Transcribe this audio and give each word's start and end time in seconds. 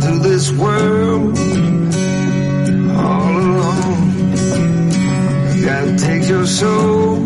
Through 0.00 0.20
this 0.20 0.50
world 0.52 1.36
all 2.96 3.36
alone. 3.44 4.32
You 5.54 5.64
gotta 5.64 5.96
take 5.98 6.28
your 6.28 6.46
soul. 6.46 7.18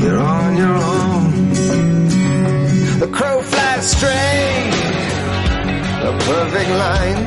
You're 0.00 0.20
on 0.20 0.56
your 0.56 0.76
own. 0.76 1.50
The 3.00 3.08
crow 3.12 3.42
flies 3.42 3.90
straight, 3.90 4.72
a 6.08 6.12
perfect 6.30 6.70
line. 6.84 7.20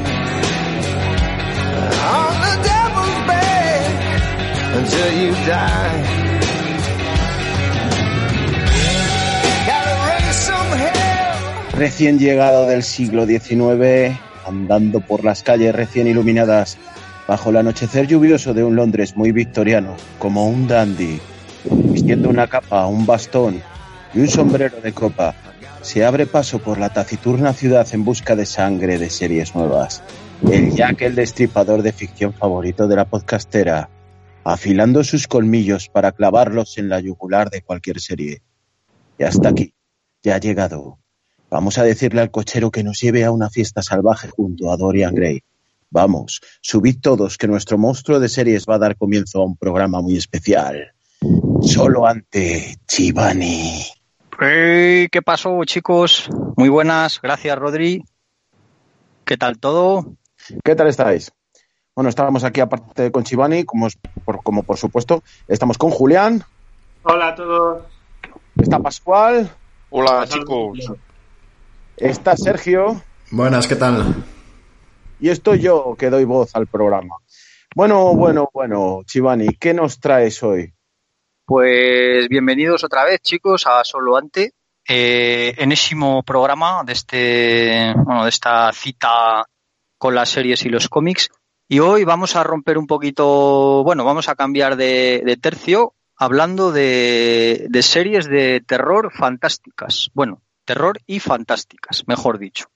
On 2.17 2.33
the 2.45 2.55
devil's 2.71 3.19
bed 3.27 3.91
until 4.77 5.09
you 5.21 5.31
die. 5.45 6.20
Recién 11.81 12.19
llegado 12.19 12.67
del 12.67 12.83
siglo 12.83 13.25
XIX, 13.25 14.15
andando 14.45 15.01
por 15.01 15.25
las 15.25 15.41
calles 15.41 15.73
recién 15.73 16.05
iluminadas, 16.05 16.77
bajo 17.27 17.49
el 17.49 17.57
anochecer 17.57 18.05
lluvioso 18.05 18.53
de 18.53 18.63
un 18.63 18.75
Londres 18.75 19.17
muy 19.17 19.31
victoriano, 19.31 19.95
como 20.19 20.47
un 20.47 20.67
dandy, 20.67 21.19
vistiendo 21.65 22.29
una 22.29 22.45
capa, 22.45 22.85
un 22.85 23.07
bastón 23.07 23.63
y 24.13 24.19
un 24.19 24.27
sombrero 24.27 24.79
de 24.79 24.93
copa, 24.93 25.33
se 25.81 26.05
abre 26.05 26.27
paso 26.27 26.59
por 26.59 26.77
la 26.77 26.93
taciturna 26.93 27.51
ciudad 27.51 27.87
en 27.93 28.05
busca 28.05 28.35
de 28.35 28.45
sangre 28.45 28.99
de 28.99 29.09
series 29.09 29.55
nuevas. 29.55 30.03
El 30.51 30.75
Jack, 30.75 31.01
el 31.01 31.15
destripador 31.15 31.81
de 31.81 31.93
ficción 31.93 32.31
favorito 32.31 32.87
de 32.87 32.95
la 32.95 33.05
podcastera, 33.05 33.89
afilando 34.43 35.03
sus 35.03 35.25
colmillos 35.25 35.89
para 35.89 36.11
clavarlos 36.11 36.77
en 36.77 36.89
la 36.89 36.99
yugular 36.99 37.49
de 37.49 37.63
cualquier 37.63 37.99
serie. 37.99 38.43
Y 39.17 39.23
hasta 39.23 39.49
aquí, 39.49 39.73
ya 40.21 40.35
ha 40.35 40.39
llegado. 40.39 41.00
Vamos 41.51 41.77
a 41.77 41.83
decirle 41.83 42.21
al 42.21 42.31
cochero 42.31 42.71
que 42.71 42.81
nos 42.83 42.99
lleve 43.01 43.25
a 43.25 43.31
una 43.31 43.49
fiesta 43.49 43.81
salvaje 43.83 44.29
junto 44.29 44.71
a 44.71 44.77
Dorian 44.77 45.13
Gray. 45.13 45.43
Vamos, 45.89 46.39
subid 46.61 47.01
todos 47.01 47.37
que 47.37 47.47
nuestro 47.47 47.77
monstruo 47.77 48.19
de 48.21 48.29
series 48.29 48.65
va 48.65 48.75
a 48.75 48.79
dar 48.79 48.95
comienzo 48.95 49.41
a 49.41 49.45
un 49.45 49.57
programa 49.57 50.01
muy 50.01 50.15
especial. 50.15 50.93
Solo 51.61 52.07
ante 52.07 52.77
Chivani. 52.87 53.83
Hey, 54.39 55.07
¿Qué 55.11 55.21
pasó, 55.21 55.63
chicos? 55.65 56.29
Muy 56.55 56.69
buenas, 56.69 57.19
gracias, 57.21 57.59
Rodri. 57.59 58.03
¿Qué 59.25 59.35
tal 59.35 59.59
todo? 59.59 60.15
¿Qué 60.63 60.73
tal 60.75 60.87
estáis? 60.87 61.31
Bueno, 61.93 62.09
estábamos 62.09 62.45
aquí 62.45 62.61
aparte 62.61 63.11
con 63.11 63.25
Chivani, 63.25 63.65
como, 63.65 63.87
es- 63.87 63.97
por, 64.23 64.41
como 64.41 64.63
por 64.63 64.77
supuesto, 64.77 65.21
estamos 65.49 65.77
con 65.77 65.91
Julián, 65.91 66.43
Hola 67.03 67.27
a 67.29 67.35
todos. 67.35 67.83
está 68.57 68.79
Pascual, 68.79 69.51
Hola 69.89 70.25
chicos. 70.27 70.79
Está 72.01 72.35
Sergio 72.35 73.01
Buenas, 73.29 73.67
¿qué 73.67 73.75
tal? 73.75 74.15
y 75.21 75.29
estoy 75.29 75.59
yo 75.59 75.95
que 75.97 76.09
doy 76.09 76.25
voz 76.25 76.55
al 76.55 76.67
programa. 76.67 77.17
Bueno, 77.75 78.15
bueno, 78.15 78.49
bueno, 78.51 79.01
Chivani, 79.05 79.49
¿qué 79.59 79.73
nos 79.73 79.99
traes 79.99 80.41
hoy? 80.41 80.73
Pues 81.45 82.27
bienvenidos 82.27 82.83
otra 82.83 83.05
vez, 83.05 83.21
chicos, 83.21 83.67
a 83.67 83.83
Solo 83.83 84.17
Ante, 84.17 84.53
eh, 84.87 85.53
enésimo 85.57 86.23
programa 86.23 86.83
de 86.83 86.93
este, 86.93 87.93
bueno, 87.95 88.23
de 88.23 88.29
esta 88.29 88.71
cita 88.73 89.45
con 89.97 90.15
las 90.15 90.29
series 90.29 90.65
y 90.65 90.69
los 90.69 90.89
cómics. 90.89 91.29
Y 91.67 91.79
hoy 91.79 92.03
vamos 92.03 92.35
a 92.35 92.43
romper 92.43 92.77
un 92.77 92.87
poquito, 92.87 93.83
bueno, 93.83 94.03
vamos 94.03 94.27
a 94.27 94.35
cambiar 94.35 94.75
de, 94.75 95.21
de 95.23 95.37
tercio 95.37 95.93
hablando 96.17 96.71
de, 96.71 97.67
de 97.69 97.81
series 97.83 98.27
de 98.27 98.61
terror 98.65 99.11
fantásticas. 99.13 100.09
Bueno, 100.13 100.41
terror 100.71 100.99
y 101.05 101.19
fantásticas, 101.19 102.03
mejor 102.07 102.39
dicho. 102.39 102.67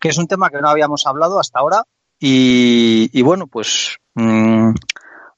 Que 0.00 0.08
es 0.08 0.16
un 0.16 0.26
tema 0.26 0.48
que 0.48 0.62
no 0.62 0.70
habíamos 0.70 1.06
hablado 1.06 1.38
hasta 1.38 1.58
ahora. 1.58 1.84
Y, 2.18 3.10
y 3.12 3.20
bueno, 3.20 3.48
pues 3.48 3.98
mm, 4.14 4.70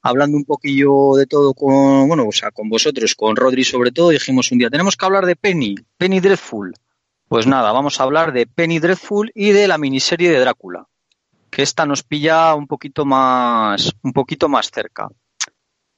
hablando 0.01 0.37
un 0.37 0.45
poquillo 0.45 1.15
de 1.17 1.25
todo 1.25 1.53
con, 1.53 2.07
bueno, 2.07 2.27
o 2.27 2.31
sea, 2.31 2.51
con 2.51 2.69
vosotros, 2.69 3.13
con 3.15 3.35
Rodri 3.35 3.65
sobre 3.65 3.91
todo, 3.91 4.09
dijimos 4.09 4.51
un 4.53 4.59
día, 4.59 4.69
tenemos 4.69 4.95
que 4.95 5.05
hablar 5.05 5.25
de 5.25 5.35
Penny, 5.35 5.75
Penny 5.97 6.21
Dreadful. 6.21 6.73
Pues 7.27 7.45
nada, 7.45 7.73
vamos 7.73 7.99
a 7.99 8.03
hablar 8.03 8.31
de 8.31 8.47
Penny 8.47 8.79
Dreadful 8.79 9.31
y 9.35 9.51
de 9.51 9.67
la 9.67 9.77
miniserie 9.77 10.31
de 10.31 10.39
Drácula, 10.39 10.87
que 11.49 11.63
esta 11.63 11.85
nos 11.85 12.03
pilla 12.03 12.55
un 12.55 12.67
poquito 12.67 13.03
más, 13.03 13.91
un 14.01 14.13
poquito 14.13 14.47
más 14.47 14.71
cerca. 14.71 15.09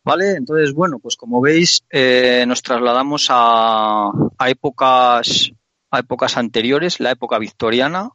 ¿Vale? 0.04 0.38
Entonces, 0.38 0.74
bueno, 0.74 1.00
pues 1.00 1.18
como 1.18 1.42
veis, 1.42 1.84
eh, 1.90 2.46
nos 2.48 2.62
trasladamos 2.64 3.28
a, 3.30 4.10
a 4.38 4.50
épocas, 4.50 5.52
a 5.92 6.00
épocas 6.00 6.38
anteriores, 6.38 7.00
la 7.00 7.12
época 7.12 7.40
victoriana, 7.40 8.12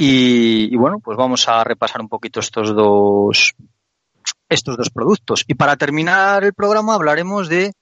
y, 0.00 0.76
bueno, 0.76 1.00
pues 1.00 1.18
vamos 1.18 1.48
a 1.48 1.64
repasar 1.64 2.00
un 2.00 2.08
poquito 2.08 2.38
estos 2.38 2.72
dos, 2.72 3.56
estos 4.48 4.76
dos 4.76 4.90
productos. 4.90 5.44
Y 5.48 5.54
para 5.54 5.76
terminar 5.76 6.44
el 6.44 6.54
programa 6.54 6.94
hablaremos 6.94 7.48
de 7.48 7.72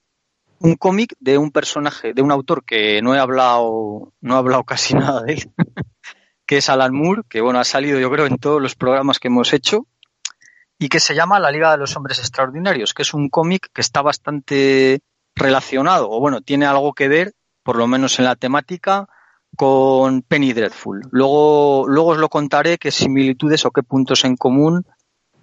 un 0.59 0.75
cómic 0.75 1.13
de 1.19 1.37
un 1.37 1.51
personaje, 1.51 2.15
de 2.15 2.23
un 2.23 2.31
autor 2.31 2.65
que 2.65 3.03
no 3.03 3.13
he 3.13 3.19
hablado, 3.19 4.13
no 4.19 4.33
he 4.33 4.37
hablado 4.37 4.63
casi 4.65 4.95
nada 4.95 5.21
de 5.21 5.33
él, 5.33 5.51
que 6.47 6.57
es 6.57 6.69
Alan 6.69 6.95
Moore, 6.95 7.21
que 7.29 7.41
bueno, 7.41 7.59
ha 7.59 7.63
salido 7.63 7.99
yo 7.99 8.09
creo 8.09 8.25
en 8.25 8.39
todos 8.39 8.59
los 8.59 8.75
programas 8.75 9.19
que 9.19 9.27
hemos 9.27 9.53
hecho, 9.53 9.85
y 10.79 10.89
que 10.89 10.99
se 10.99 11.13
llama 11.13 11.39
La 11.39 11.51
Liga 11.51 11.71
de 11.71 11.77
los 11.77 11.95
Hombres 11.95 12.17
Extraordinarios, 12.17 12.95
que 12.95 13.03
es 13.03 13.13
un 13.13 13.29
cómic 13.29 13.69
que 13.71 13.81
está 13.81 14.01
bastante 14.01 15.01
relacionado, 15.35 16.09
o 16.09 16.19
bueno, 16.19 16.41
tiene 16.41 16.65
algo 16.65 16.93
que 16.93 17.07
ver, 17.07 17.33
por 17.67 17.75
lo 17.75 17.85
menos 17.85 18.17
en 18.17 18.23
la 18.23 18.37
temática, 18.37 19.09
con 19.57 20.21
Penny 20.21 20.53
Dreadful. 20.53 21.01
Luego, 21.11 21.83
luego 21.85 22.11
os 22.11 22.17
lo 22.17 22.29
contaré 22.29 22.77
qué 22.77 22.91
similitudes 22.91 23.65
o 23.65 23.71
qué 23.71 23.83
puntos 23.83 24.23
en 24.23 24.37
común 24.37 24.85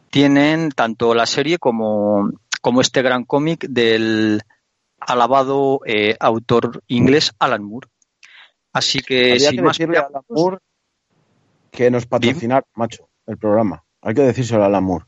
tienen 0.08 0.70
tanto 0.70 1.14
la 1.14 1.26
serie 1.26 1.58
como, 1.58 2.30
como 2.62 2.80
este 2.80 3.02
gran 3.02 3.24
cómic 3.24 3.66
del 3.68 4.40
alabado 4.98 5.80
eh, 5.84 6.16
autor 6.18 6.82
inglés 6.86 7.34
Alan 7.38 7.62
Moore. 7.62 7.88
Así 8.72 9.00
que 9.00 9.38
sin 9.38 9.56
que 9.56 9.62
más 9.62 9.76
decirle 9.76 9.98
a 9.98 10.06
Alan 10.06 10.22
Moore 10.26 10.58
que 11.70 11.90
nos 11.90 12.06
patrocinar, 12.06 12.64
macho, 12.74 13.10
el 13.26 13.36
programa. 13.36 13.84
Hay 14.00 14.14
que 14.14 14.22
decírselo 14.22 14.62
a 14.62 14.66
Alan 14.66 14.84
Moore. 14.84 15.04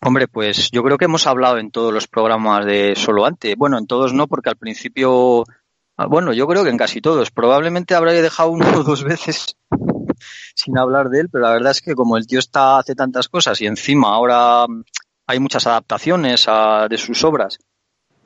Hombre, 0.00 0.26
pues 0.26 0.70
yo 0.70 0.82
creo 0.82 0.96
que 0.96 1.04
hemos 1.04 1.26
hablado 1.26 1.58
en 1.58 1.70
todos 1.70 1.92
los 1.92 2.08
programas 2.08 2.64
de 2.64 2.94
Solo 2.96 3.26
Ante. 3.26 3.56
Bueno, 3.56 3.76
en 3.76 3.86
todos 3.86 4.14
no, 4.14 4.26
porque 4.26 4.48
al 4.48 4.56
principio, 4.56 5.44
ah, 5.96 6.06
bueno, 6.06 6.32
yo 6.32 6.46
creo 6.46 6.64
que 6.64 6.70
en 6.70 6.76
casi 6.78 7.00
todos. 7.00 7.30
Probablemente 7.30 7.94
habré 7.94 8.20
dejado 8.22 8.50
uno 8.50 8.66
o 8.78 8.82
dos 8.82 9.04
veces 9.04 9.56
sin 10.54 10.78
hablar 10.78 11.08
de 11.08 11.20
él, 11.20 11.28
pero 11.30 11.44
la 11.44 11.52
verdad 11.52 11.72
es 11.72 11.80
que 11.80 11.94
como 11.94 12.16
el 12.16 12.26
tío 12.26 12.38
está 12.38 12.78
hace 12.78 12.94
tantas 12.94 13.28
cosas 13.28 13.60
y 13.60 13.66
encima 13.66 14.08
ahora 14.14 14.66
hay 15.26 15.38
muchas 15.40 15.66
adaptaciones 15.66 16.44
a- 16.48 16.86
de 16.88 16.98
sus 16.98 17.24
obras 17.24 17.58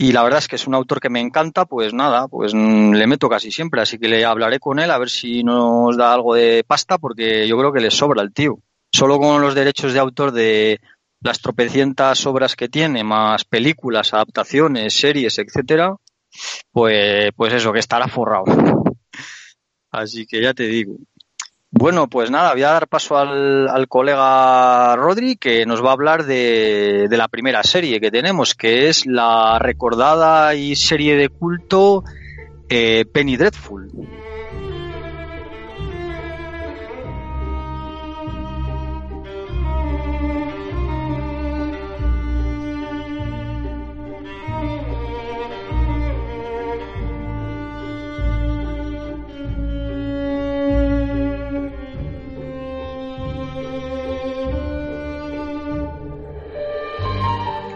y 0.00 0.12
la 0.12 0.22
verdad 0.22 0.38
es 0.38 0.46
que 0.48 0.56
es 0.56 0.66
un 0.68 0.74
autor 0.76 1.00
que 1.00 1.10
me 1.10 1.20
encanta, 1.20 1.64
pues 1.64 1.92
nada, 1.92 2.28
pues 2.28 2.54
mm, 2.54 2.92
le 2.92 3.06
meto 3.08 3.28
casi 3.28 3.50
siempre, 3.50 3.80
así 3.80 3.98
que 3.98 4.08
le 4.08 4.24
hablaré 4.24 4.60
con 4.60 4.78
él 4.78 4.90
a 4.92 4.98
ver 4.98 5.10
si 5.10 5.42
nos 5.42 5.96
da 5.96 6.12
algo 6.14 6.34
de 6.34 6.62
pasta 6.66 6.98
porque 6.98 7.48
yo 7.48 7.58
creo 7.58 7.72
que 7.72 7.80
le 7.80 7.90
sobra 7.90 8.22
el 8.22 8.32
tío. 8.32 8.58
Solo 8.92 9.18
con 9.18 9.42
los 9.42 9.54
derechos 9.56 9.92
de 9.92 9.98
autor 9.98 10.30
de 10.32 10.80
las 11.20 11.40
tropecientas 11.40 12.24
obras 12.26 12.54
que 12.54 12.68
tiene, 12.68 13.02
más 13.02 13.44
películas, 13.44 14.14
adaptaciones, 14.14 14.94
series, 14.94 15.38
etcétera, 15.38 15.96
pues, 16.72 17.30
pues 17.36 17.52
eso, 17.52 17.72
que 17.72 17.80
estará 17.80 18.08
forrado. 18.08 18.44
Así 19.90 20.26
que 20.26 20.42
ya 20.42 20.54
te 20.54 20.64
digo. 20.64 20.96
Bueno, 21.70 22.08
pues 22.08 22.30
nada, 22.30 22.52
voy 22.52 22.62
a 22.62 22.70
dar 22.70 22.88
paso 22.88 23.18
al, 23.18 23.68
al 23.68 23.88
colega 23.88 24.96
Rodri 24.96 25.36
que 25.36 25.66
nos 25.66 25.84
va 25.84 25.90
a 25.90 25.92
hablar 25.92 26.24
de, 26.24 27.08
de 27.10 27.16
la 27.16 27.28
primera 27.28 27.62
serie 27.62 28.00
que 28.00 28.10
tenemos, 28.10 28.54
que 28.54 28.88
es 28.88 29.04
la 29.04 29.58
recordada 29.58 30.54
y 30.54 30.76
serie 30.76 31.14
de 31.16 31.28
culto 31.28 32.04
eh, 32.70 33.04
Penny 33.12 33.36
Dreadful. 33.36 33.90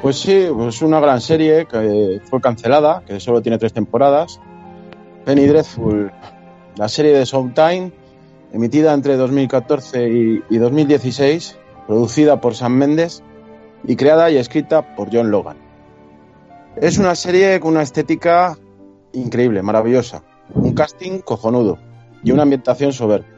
Pues 0.03 0.17
sí, 0.19 0.49
pues 0.53 0.83
una 0.83 0.99
gran 0.99 1.21
serie 1.21 1.67
que 1.67 2.21
fue 2.25 2.41
cancelada, 2.41 3.05
que 3.07 3.21
solo 3.21 3.41
tiene 3.41 3.57
tres 3.59 3.73
temporadas. 3.73 4.41
Penny 5.25 5.47
Dreadful, 5.47 6.11
la 6.75 6.89
serie 6.89 7.17
de 7.17 7.25
Showtime, 7.25 7.93
emitida 8.53 8.95
entre 8.95 9.17
2014 9.17 10.09
y, 10.09 10.43
y 10.51 10.59
2016, 10.59 11.57
producida 11.87 12.41
por 12.41 12.57
Sam 12.57 12.73
Mendes 12.73 13.23
y 13.85 13.95
creada 13.95 14.29
y 14.29 14.39
escrita 14.39 14.97
por 14.97 15.09
John 15.13 15.31
Logan. 15.31 15.59
Es 16.75 16.99
una 16.99 17.15
serie 17.15 17.61
con 17.61 17.71
una 17.75 17.83
estética 17.83 18.59
increíble, 19.13 19.63
maravillosa, 19.63 20.25
un 20.53 20.75
casting 20.75 21.21
cojonudo 21.21 21.79
y 22.25 22.33
una 22.33 22.43
ambientación 22.43 22.93
soberbia. 22.93 23.31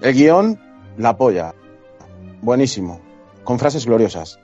El 0.00 0.14
guion, 0.14 0.58
la 0.96 1.14
polla, 1.18 1.54
buenísimo, 2.40 3.00
con 3.44 3.58
frases 3.58 3.84
gloriosas. 3.84 4.40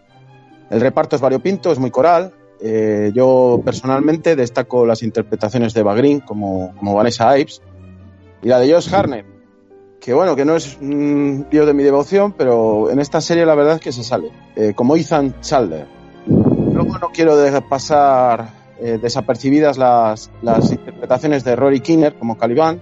El 0.73 0.81
reparto 0.81 1.17
es 1.17 1.23
variopinto, 1.23 1.71
es 1.71 1.79
muy 1.79 1.91
coral. 1.91 2.33
Eh, 2.59 3.13
yo 3.15 3.61
personalmente 3.63 4.35
destaco 4.35 4.87
las 4.87 5.03
interpretaciones 5.03 5.75
de 5.75 5.81
Eva 5.81 5.95
Green 5.95 6.21
como, 6.21 6.73
Vanessa 6.81 7.39
Ives 7.39 7.61
y 8.43 8.49
la 8.49 8.59
de 8.59 8.73
Josh 8.73 8.93
Harnett, 8.95 9.27
que 10.01 10.15
bueno, 10.15 10.35
que 10.35 10.47
no 10.47 10.57
es 10.57 10.79
un 10.81 11.47
tío 11.51 11.67
de 11.67 11.75
mi 11.75 11.83
devoción, 11.83 12.33
pero 12.33 12.91
en 12.91 13.01
esta 13.01 13.21
serie 13.21 13.45
la 13.45 13.55
verdad 13.55 13.75
es 13.75 13.81
que 13.83 13.93
se 13.93 14.03
sale, 14.03 14.31
eh, 14.57 14.73
como 14.75 14.97
Ethan 14.97 15.39
Chalder. 15.43 15.87
Luego 16.27 16.99
no 16.99 17.11
quiero 17.13 17.37
dejar 17.37 17.69
pasar 17.69 18.49
eh, 18.81 18.99
desapercibidas 19.03 19.77
las, 19.77 20.31
las 20.41 20.71
interpretaciones 20.71 21.45
de 21.45 21.55
Rory 21.55 21.81
Kinner 21.81 22.15
como 22.15 22.39
Caliban, 22.39 22.81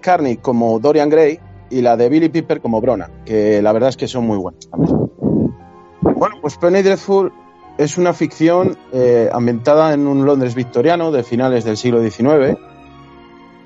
Carney 0.00 0.36
como 0.36 0.78
Dorian 0.78 1.08
Gray 1.08 1.40
y 1.70 1.80
la 1.80 1.96
de 1.96 2.08
Billy 2.08 2.28
Piper 2.28 2.60
como 2.60 2.80
Brona, 2.80 3.10
que 3.24 3.60
la 3.60 3.72
verdad 3.72 3.88
es 3.88 3.96
que 3.96 4.06
son 4.06 4.24
muy 4.24 4.38
buenas 4.38 4.68
también. 4.70 5.03
Pues 6.44 6.58
Penny 6.58 6.82
Dreadful 6.82 7.32
es 7.78 7.96
una 7.96 8.12
ficción 8.12 8.76
eh, 8.92 9.30
ambientada 9.32 9.94
en 9.94 10.06
un 10.06 10.26
Londres 10.26 10.54
victoriano 10.54 11.10
de 11.10 11.22
finales 11.22 11.64
del 11.64 11.78
siglo 11.78 12.02
XIX, 12.02 12.58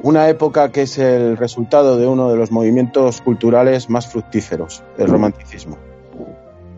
una 0.04 0.28
época 0.28 0.70
que 0.70 0.82
es 0.82 0.96
el 0.98 1.36
resultado 1.36 1.96
de 1.96 2.06
uno 2.06 2.30
de 2.30 2.36
los 2.36 2.52
movimientos 2.52 3.20
culturales 3.20 3.90
más 3.90 4.06
fructíferos, 4.06 4.84
el 4.96 5.08
romanticismo. 5.08 5.76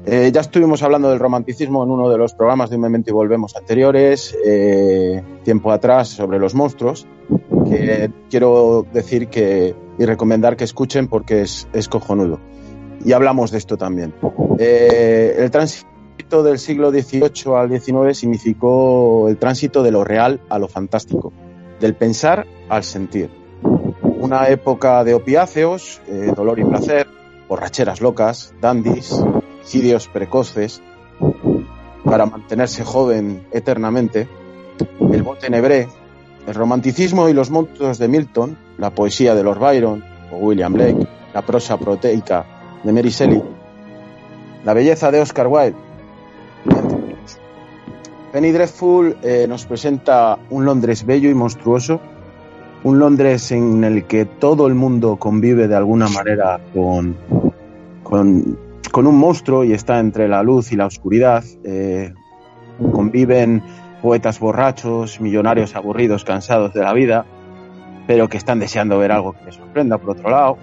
Eh, 0.06 0.30
ya 0.32 0.40
estuvimos 0.40 0.82
hablando 0.82 1.10
del 1.10 1.18
romanticismo 1.18 1.84
en 1.84 1.90
uno 1.90 2.08
de 2.08 2.16
los 2.16 2.32
programas 2.32 2.70
de 2.70 2.76
Un 2.76 2.82
Momento 2.82 3.10
y 3.10 3.12
Volvemos 3.12 3.54
anteriores, 3.54 4.34
eh, 4.42 5.22
tiempo 5.44 5.70
atrás, 5.70 6.08
sobre 6.08 6.38
los 6.38 6.54
monstruos, 6.54 7.06
que 7.68 8.10
quiero 8.30 8.86
decir 8.90 9.28
que 9.28 9.74
y 9.98 10.06
recomendar 10.06 10.56
que 10.56 10.64
escuchen 10.64 11.08
porque 11.08 11.42
es, 11.42 11.68
es 11.74 11.90
cojonudo. 11.90 12.40
Y 13.04 13.12
hablamos 13.12 13.50
de 13.50 13.58
esto 13.58 13.76
también. 13.76 14.14
El 14.58 15.50
tránsito 15.50 15.89
del 16.30 16.60
siglo 16.60 16.90
XVIII 16.90 17.56
al 17.56 17.68
XIX 17.68 18.16
significó 18.16 19.28
el 19.28 19.36
tránsito 19.36 19.82
de 19.82 19.90
lo 19.90 20.04
real 20.04 20.40
a 20.48 20.60
lo 20.60 20.68
fantástico, 20.68 21.32
del 21.80 21.96
pensar 21.96 22.46
al 22.68 22.84
sentir. 22.84 23.30
Una 24.02 24.46
época 24.48 25.02
de 25.02 25.14
opiáceos, 25.14 26.00
eh, 26.06 26.32
dolor 26.34 26.60
y 26.60 26.64
placer, 26.64 27.08
borracheras 27.48 28.00
locas, 28.00 28.54
dandis, 28.60 29.20
suicidios 29.62 30.06
precoces, 30.06 30.80
para 32.04 32.26
mantenerse 32.26 32.84
joven 32.84 33.46
eternamente, 33.50 34.28
el 35.12 35.22
bote 35.24 35.50
nebré, 35.50 35.88
el 36.46 36.54
romanticismo 36.54 37.28
y 37.28 37.32
los 37.32 37.50
monstruos 37.50 37.98
de 37.98 38.06
Milton, 38.06 38.56
la 38.78 38.90
poesía 38.90 39.34
de 39.34 39.42
Lord 39.42 39.58
Byron 39.58 40.04
o 40.32 40.36
William 40.36 40.72
Blake, 40.72 41.06
la 41.34 41.42
prosa 41.42 41.76
proteica 41.76 42.46
de 42.84 42.92
Mary 42.92 43.10
Shelley, 43.10 43.42
la 44.64 44.74
belleza 44.74 45.10
de 45.10 45.20
Oscar 45.20 45.48
Wilde. 45.48 45.89
Penny 48.32 48.52
Dreadful 48.52 49.16
eh, 49.22 49.46
nos 49.48 49.66
presenta 49.66 50.38
un 50.50 50.64
Londres 50.64 51.04
bello 51.04 51.28
y 51.28 51.34
monstruoso, 51.34 52.00
un 52.84 53.00
Londres 53.00 53.50
en 53.50 53.82
el 53.82 54.04
que 54.04 54.24
todo 54.24 54.68
el 54.68 54.74
mundo 54.74 55.16
convive 55.16 55.66
de 55.66 55.74
alguna 55.74 56.08
manera 56.08 56.60
con, 56.72 57.16
con, 58.04 59.06
un 59.06 59.16
monstruo 59.16 59.64
y 59.64 59.72
está 59.72 59.98
entre 59.98 60.28
la 60.28 60.44
luz 60.44 60.70
y 60.70 60.76
la 60.76 60.86
oscuridad. 60.86 61.42
Eh, 61.64 62.14
conviven 62.92 63.62
poetas 64.00 64.38
borrachos, 64.38 65.20
millonarios 65.20 65.74
aburridos, 65.74 66.24
cansados 66.24 66.72
de 66.72 66.82
la 66.82 66.92
vida, 66.92 67.26
pero 68.06 68.28
que 68.28 68.36
están 68.36 68.60
deseando 68.60 68.96
ver 68.98 69.10
algo 69.10 69.32
que 69.32 69.44
les 69.44 69.56
sorprenda 69.56 69.98
por 69.98 70.10
otro 70.10 70.30
lado, 70.30 70.56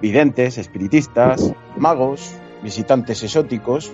videntes, 0.00 0.56
espiritistas, 0.56 1.52
magos, 1.76 2.34
visitantes 2.62 3.22
exóticos, 3.22 3.92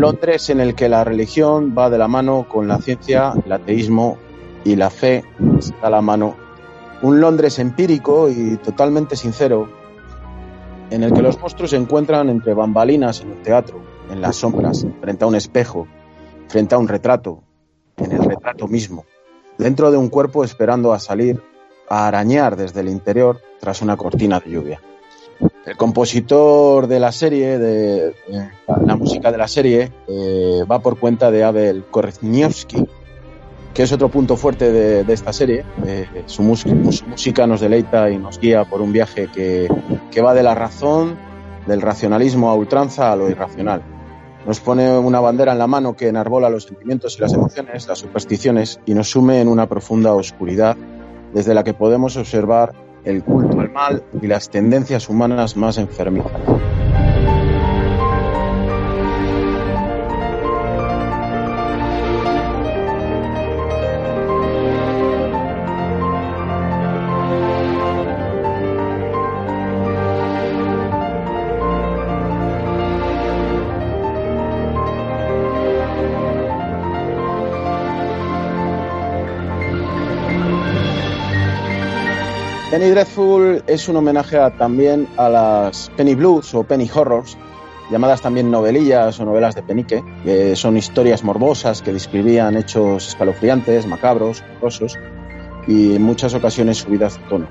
Londres 0.00 0.50
en 0.50 0.60
el 0.60 0.74
que 0.74 0.88
la 0.88 1.04
religión 1.04 1.74
va 1.76 1.90
de 1.90 1.98
la 1.98 2.08
mano 2.08 2.46
con 2.48 2.68
la 2.68 2.78
ciencia, 2.78 3.32
el 3.44 3.52
ateísmo 3.52 4.18
y 4.64 4.76
la 4.76 4.90
fe 4.90 5.24
se 5.60 5.74
da 5.80 5.90
la 5.90 6.00
mano, 6.00 6.36
un 7.02 7.20
Londres 7.20 7.58
empírico 7.58 8.28
y 8.28 8.56
totalmente 8.56 9.16
sincero, 9.16 9.68
en 10.90 11.02
el 11.02 11.12
que 11.12 11.22
los 11.22 11.40
monstruos 11.40 11.70
se 11.70 11.76
encuentran 11.76 12.28
entre 12.28 12.54
bambalinas 12.54 13.20
en 13.20 13.32
un 13.32 13.42
teatro, 13.42 13.82
en 14.10 14.20
las 14.20 14.36
sombras, 14.36 14.86
frente 15.00 15.24
a 15.24 15.26
un 15.26 15.34
espejo, 15.34 15.86
frente 16.48 16.74
a 16.74 16.78
un 16.78 16.88
retrato, 16.88 17.42
en 17.96 18.12
el 18.12 18.24
retrato 18.24 18.66
mismo, 18.66 19.04
dentro 19.58 19.90
de 19.90 19.96
un 19.96 20.08
cuerpo 20.08 20.44
esperando 20.44 20.92
a 20.92 20.98
salir, 20.98 21.42
a 21.88 22.06
arañar 22.06 22.56
desde 22.56 22.80
el 22.80 22.88
interior 22.88 23.40
tras 23.60 23.82
una 23.82 23.96
cortina 23.96 24.40
de 24.40 24.50
lluvia. 24.50 24.80
El 25.66 25.76
compositor 25.76 26.86
de 26.86 27.00
la 27.00 27.10
serie, 27.10 27.58
de, 27.58 28.14
de 28.28 28.50
la 28.84 28.96
música 28.96 29.32
de 29.32 29.38
la 29.38 29.48
serie, 29.48 29.90
eh, 30.06 30.62
va 30.70 30.80
por 30.80 30.98
cuenta 30.98 31.30
de 31.30 31.42
Abel 31.42 31.84
Korniowski, 31.90 32.86
que 33.72 33.82
es 33.82 33.92
otro 33.92 34.10
punto 34.10 34.36
fuerte 34.36 34.70
de, 34.70 35.12
esta 35.12 35.32
serie. 35.32 35.64
Eh, 35.86 36.06
su, 36.26 36.42
música 36.42 37.46
nos 37.46 37.60
deleita 37.60 38.10
y 38.10 38.18
nos 38.18 38.38
guía 38.38 38.64
por 38.64 38.82
un 38.82 38.92
viaje 38.92 39.28
que 39.32 40.20
va 40.22 40.34
de 40.34 40.42
la 40.42 40.54
razón, 40.54 41.16
del 41.66 41.80
racionalismo 41.80 42.50
a 42.50 42.54
ultranza 42.54 43.10
a 43.10 43.16
lo 43.16 43.30
irracional. 43.30 43.82
Nos 44.46 44.60
pone 44.60 44.98
una 44.98 45.20
bandera 45.20 45.52
en 45.52 45.58
la 45.58 45.66
mano 45.66 45.96
que 45.96 46.08
enarbola 46.08 46.50
los 46.50 46.64
sentimientos 46.64 47.16
y 47.16 47.22
las 47.22 47.32
emociones, 47.32 47.88
las 47.88 47.98
supersticiones, 47.98 48.78
y 48.84 48.92
nos 48.92 49.08
sume 49.10 49.40
en 49.40 49.48
una 49.48 49.66
profunda 49.66 50.12
oscuridad 50.12 50.76
desde 51.32 51.54
la 51.54 51.64
que 51.64 51.72
podemos 51.72 52.18
observar 52.18 52.74
el 53.04 53.22
culto 53.22 53.60
al 53.60 53.70
mal 53.70 54.02
y 54.20 54.26
las 54.26 54.50
tendencias 54.50 55.08
humanas 55.08 55.56
más 55.56 55.78
enfermizas. 55.78 56.30
Penny 82.74 82.90
Dreadful 82.90 83.62
es 83.68 83.88
un 83.88 83.94
homenaje 83.94 84.36
también 84.58 85.06
a 85.16 85.28
las 85.28 85.92
Penny 85.96 86.16
Blues 86.16 86.52
o 86.54 86.64
Penny 86.64 86.90
Horrors, 86.92 87.38
llamadas 87.88 88.20
también 88.20 88.50
novelillas 88.50 89.20
o 89.20 89.24
novelas 89.24 89.54
de 89.54 89.62
penique, 89.62 90.02
que 90.24 90.56
son 90.56 90.76
historias 90.76 91.22
morbosas 91.22 91.82
que 91.82 91.92
describían 91.92 92.56
hechos 92.56 93.06
escalofriantes, 93.06 93.86
macabros, 93.86 94.42
horrorosos 94.56 94.98
y 95.68 95.94
en 95.94 96.02
muchas 96.02 96.34
ocasiones 96.34 96.78
subidas 96.78 97.16
de 97.16 97.28
tono. 97.28 97.46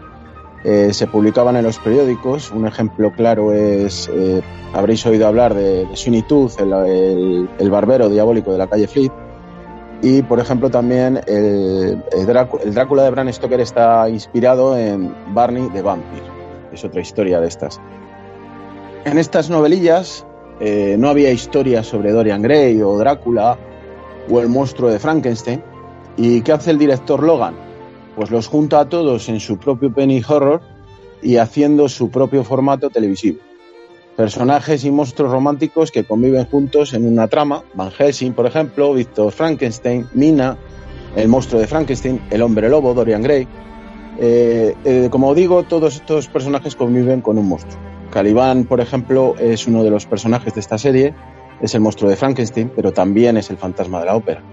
Eh, 0.66 0.90
se 0.92 1.08
publicaban 1.08 1.56
en 1.56 1.64
los 1.64 1.80
periódicos, 1.80 2.52
un 2.52 2.68
ejemplo 2.68 3.14
claro 3.14 3.54
es, 3.54 4.12
eh, 4.14 4.42
habréis 4.74 5.06
oído 5.06 5.26
hablar 5.26 5.54
de, 5.54 5.86
de 5.86 5.96
Sweeney 5.96 6.24
Tooth, 6.24 6.60
el 6.60 7.72
barbero 7.72 8.10
diabólico 8.10 8.52
de 8.52 8.58
la 8.58 8.68
calle 8.68 8.90
Fleet, 8.90 9.14
y, 10.04 10.22
por 10.22 10.42
ejemplo, 10.42 10.70
también 10.70 11.22
el, 11.28 12.04
Drácula, 12.74 13.04
de 13.04 13.10
Bram 13.10 13.32
Stoker 13.32 13.62
está 13.62 14.10
inspirado 14.10 14.78
en 14.78 15.16
Barney 15.34 15.70
the 15.70 15.82
Vampire. 15.82 16.26
Es 16.74 16.84
otra 16.84 17.00
historia 17.00 17.40
de 17.40 17.48
estas. 17.48 17.80
En 19.06 19.18
estas 19.18 19.50
novelillas 19.50 20.26
eh, 20.60 20.98
no 21.00 21.08
había 21.08 21.32
historias 21.32 21.88
sobre 21.88 22.12
Dorian 22.12 22.42
Gray 22.42 22.82
o 22.82 22.98
Drácula 22.98 23.58
o 24.30 24.42
el 24.42 24.50
monstruo 24.50 24.90
de 24.90 25.00
Frankenstein. 25.00 25.64
¿Y 26.18 26.42
qué 26.42 26.52
hace 26.52 26.72
el 26.72 26.78
director 26.78 27.24
Logan? 27.24 27.56
Pues 28.18 28.30
los 28.30 28.48
junta 28.48 28.82
a 28.82 28.90
todos 28.90 29.30
en 29.30 29.40
su 29.40 29.58
propio 29.58 29.94
penny 29.94 30.22
horror 30.28 30.60
y 31.22 31.38
haciendo 31.38 31.88
su 31.88 32.12
propio 32.12 32.44
formato 32.44 32.90
televisivo. 32.90 33.40
Personajes 34.16 34.86
y 34.86 34.92
monstruos 34.92 35.32
románticos 35.32 35.92
que 35.92 36.04
conviven 36.04 36.46
juntos 36.46 36.94
en 36.94 37.08
una 37.08 37.28
trama. 37.28 37.64
Van 37.74 37.90
Helsing, 37.90 38.34
por 38.34 38.46
ejemplo, 38.46 38.94
Víctor 38.94 39.32
Frankenstein, 39.32 40.08
Mina, 40.14 40.58
el 41.16 41.28
monstruo 41.28 41.60
de 41.60 41.66
Frankenstein, 41.66 42.22
el 42.30 42.44
hombre 42.44 42.70
lobo, 42.70 42.94
Dorian 42.94 43.24
Gray. 43.24 43.48
Eh, 44.20 44.76
eh, 44.86 45.08
como 45.10 45.34
digo, 45.34 45.64
todos 45.64 45.96
estos 45.96 46.28
personajes 46.28 46.76
conviven 46.76 47.22
con 47.22 47.40
un 47.40 47.48
monstruo. 47.48 47.82
Caliban, 48.12 48.66
por 48.66 48.82
ejemplo, 48.82 49.34
es 49.40 49.66
uno 49.66 49.84
de 49.84 49.90
los 49.90 50.06
personajes 50.06 50.54
de 50.54 50.60
esta 50.60 50.78
serie, 50.78 51.16
es 51.60 51.74
el 51.74 51.82
monstruo 51.82 52.12
de 52.12 52.16
Frankenstein, 52.16 52.72
pero 52.76 52.94
también 52.94 53.38
es 53.38 53.50
el 53.50 53.58
fantasma 53.58 54.00
de 54.00 54.06
la 54.06 54.16
ópera. 54.16 54.44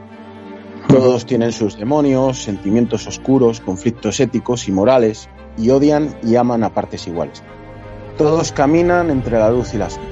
Todos 0.89 1.27
tienen 1.27 1.53
sus 1.53 1.77
demonios, 1.77 2.43
sentimientos 2.43 3.07
oscuros, 3.07 3.61
conflictos 3.61 4.19
éticos 4.21 4.67
y 4.69 4.73
morales, 4.73 5.29
y 5.59 5.69
odian 5.69 6.17
y 6.23 6.37
aman 6.37 6.65
a 6.65 6.73
partes 6.73 7.07
iguales. 7.07 7.43
Todos 8.21 8.53
caminan 8.53 9.09
entre 9.09 9.39
la 9.39 9.51
luz 9.51 9.73
y 9.73 9.79
la 9.79 9.89
sombra. 9.89 10.11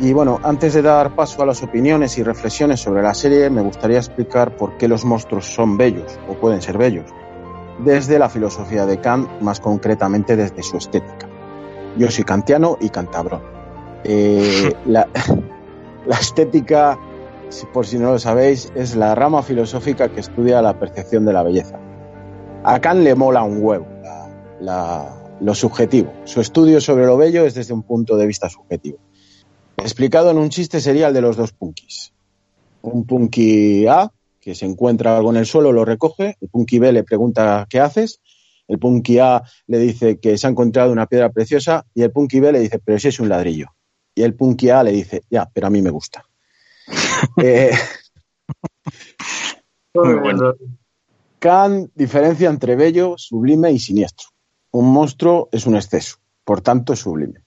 Y 0.00 0.12
bueno, 0.12 0.40
antes 0.42 0.74
de 0.74 0.82
dar 0.82 1.14
paso 1.14 1.40
a 1.40 1.46
las 1.46 1.62
opiniones 1.62 2.18
y 2.18 2.24
reflexiones 2.24 2.80
sobre 2.80 3.00
la 3.00 3.14
serie, 3.14 3.48
me 3.48 3.62
gustaría 3.62 3.98
explicar 3.98 4.56
por 4.56 4.76
qué 4.76 4.88
los 4.88 5.04
monstruos 5.04 5.46
son 5.46 5.76
bellos 5.76 6.18
o 6.28 6.34
pueden 6.34 6.60
ser 6.60 6.78
bellos, 6.78 7.08
desde 7.78 8.18
la 8.18 8.28
filosofía 8.28 8.86
de 8.86 9.00
Kant, 9.00 9.40
más 9.40 9.60
concretamente 9.60 10.34
desde 10.34 10.64
su 10.64 10.78
estética. 10.78 11.28
Yo 11.96 12.10
soy 12.10 12.24
kantiano 12.24 12.76
y 12.80 12.88
cantabrón. 12.88 13.42
Eh, 14.02 14.74
la, 14.86 15.06
la 16.06 16.16
estética, 16.16 16.98
por 17.72 17.86
si 17.86 18.00
no 18.00 18.10
lo 18.10 18.18
sabéis, 18.18 18.72
es 18.74 18.96
la 18.96 19.14
rama 19.14 19.44
filosófica 19.44 20.08
que 20.08 20.18
estudia 20.18 20.60
la 20.60 20.76
percepción 20.76 21.24
de 21.24 21.32
la 21.32 21.44
belleza. 21.44 21.78
A 22.64 22.80
Kant 22.80 23.02
le 23.02 23.14
mola 23.14 23.44
un 23.44 23.62
huevo 23.62 23.86
la, 24.02 24.28
la, 24.58 25.15
lo 25.40 25.54
subjetivo. 25.54 26.12
Su 26.24 26.40
estudio 26.40 26.80
sobre 26.80 27.06
lo 27.06 27.16
bello 27.16 27.44
es 27.44 27.54
desde 27.54 27.74
un 27.74 27.82
punto 27.82 28.16
de 28.16 28.26
vista 28.26 28.48
subjetivo. 28.48 28.98
Explicado 29.76 30.30
en 30.30 30.38
un 30.38 30.50
chiste 30.50 30.80
sería 30.80 31.08
el 31.08 31.14
de 31.14 31.20
los 31.20 31.36
dos 31.36 31.52
punkis. 31.52 32.12
Un 32.82 33.04
punky 33.06 33.86
A, 33.86 34.10
que 34.40 34.54
se 34.54 34.64
encuentra 34.64 35.16
algo 35.16 35.30
en 35.30 35.36
el 35.36 35.46
suelo, 35.46 35.72
lo 35.72 35.84
recoge, 35.84 36.36
el 36.40 36.48
punky 36.48 36.78
B 36.78 36.92
le 36.92 37.04
pregunta 37.04 37.66
¿qué 37.68 37.80
haces? 37.80 38.20
El 38.68 38.78
punky 38.78 39.18
A 39.18 39.42
le 39.66 39.78
dice 39.78 40.18
que 40.18 40.38
se 40.38 40.46
ha 40.46 40.50
encontrado 40.50 40.92
una 40.92 41.06
piedra 41.06 41.30
preciosa 41.30 41.84
y 41.94 42.02
el 42.02 42.10
punky 42.10 42.40
B 42.40 42.52
le 42.52 42.60
dice, 42.60 42.80
pero 42.84 42.98
si 42.98 43.08
es 43.08 43.20
un 43.20 43.28
ladrillo. 43.28 43.68
Y 44.14 44.22
el 44.22 44.34
punky 44.34 44.70
A 44.70 44.82
le 44.82 44.92
dice, 44.92 45.22
ya, 45.30 45.48
pero 45.52 45.66
a 45.66 45.70
mí 45.70 45.82
me 45.82 45.90
gusta. 45.90 46.24
eh, 47.42 47.72
Muy 49.94 50.14
bueno. 50.14 50.54
Kant 51.38 51.90
diferencia 51.94 52.48
entre 52.48 52.76
bello, 52.76 53.14
sublime 53.18 53.70
y 53.72 53.78
siniestro. 53.78 54.28
Un 54.78 54.92
monstruo 54.92 55.48
es 55.52 55.64
un 55.66 55.74
exceso, 55.74 56.18
por 56.44 56.60
tanto 56.60 56.92
es 56.92 56.98
sublime. 56.98 57.40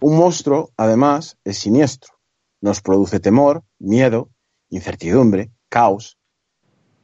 Un 0.00 0.16
monstruo, 0.16 0.70
además, 0.78 1.36
es 1.44 1.58
siniestro. 1.58 2.14
Nos 2.62 2.80
produce 2.80 3.20
temor, 3.20 3.62
miedo, 3.78 4.30
incertidumbre, 4.70 5.50
caos. 5.68 6.16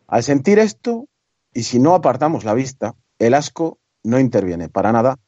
Al 0.07 0.23
sentir 0.23 0.59
esto, 0.59 1.07
y 1.53 1.65
si 1.65 1.79
no 1.79 1.95
apartamos 1.95 2.45
la 2.45 2.55
vista, 2.55 2.95
el 3.19 3.35
asco 3.35 3.79
no 4.03 4.19
interviene 4.19 4.71
para 4.71 4.91
nada. 4.91 5.19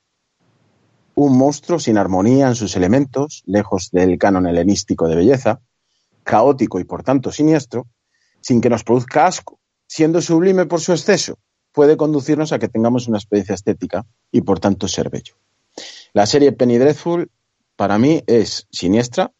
Un 1.15 1.37
monstruo 1.37 1.79
sin 1.79 1.99
armonía 1.99 2.49
en 2.49 2.55
sus 2.55 2.77
elementos, 2.77 3.43
lejos 3.45 3.91
del 3.93 4.17
canon 4.17 4.47
helenístico 4.47 5.07
de 5.07 5.17
belleza, 5.17 5.61
caótico 6.23 6.81
y 6.81 6.85
por 6.85 7.03
tanto 7.03 7.31
siniestro, 7.31 7.89
sin 8.41 8.63
que 8.63 8.71
nos 8.71 8.85
produzca 8.85 9.27
asco, 9.27 9.61
siendo 9.87 10.23
sublime 10.23 10.65
por 10.65 10.81
su 10.81 10.93
exceso, 10.93 11.39
puede 11.75 11.97
conducirnos 11.97 12.53
a 12.53 12.59
que 12.61 12.69
tengamos 12.69 13.09
una 13.09 13.19
experiencia 13.19 13.57
estética 13.57 14.07
y 14.31 14.43
por 14.43 14.61
tanto 14.61 14.87
ser 14.87 15.11
bello. 15.11 15.35
La 16.13 16.25
serie 16.25 16.53
Penny 16.53 16.79
Dreadful 16.79 17.31
para 17.75 17.99
mí 17.99 18.23
es 18.29 18.69
siniestra 18.71 19.33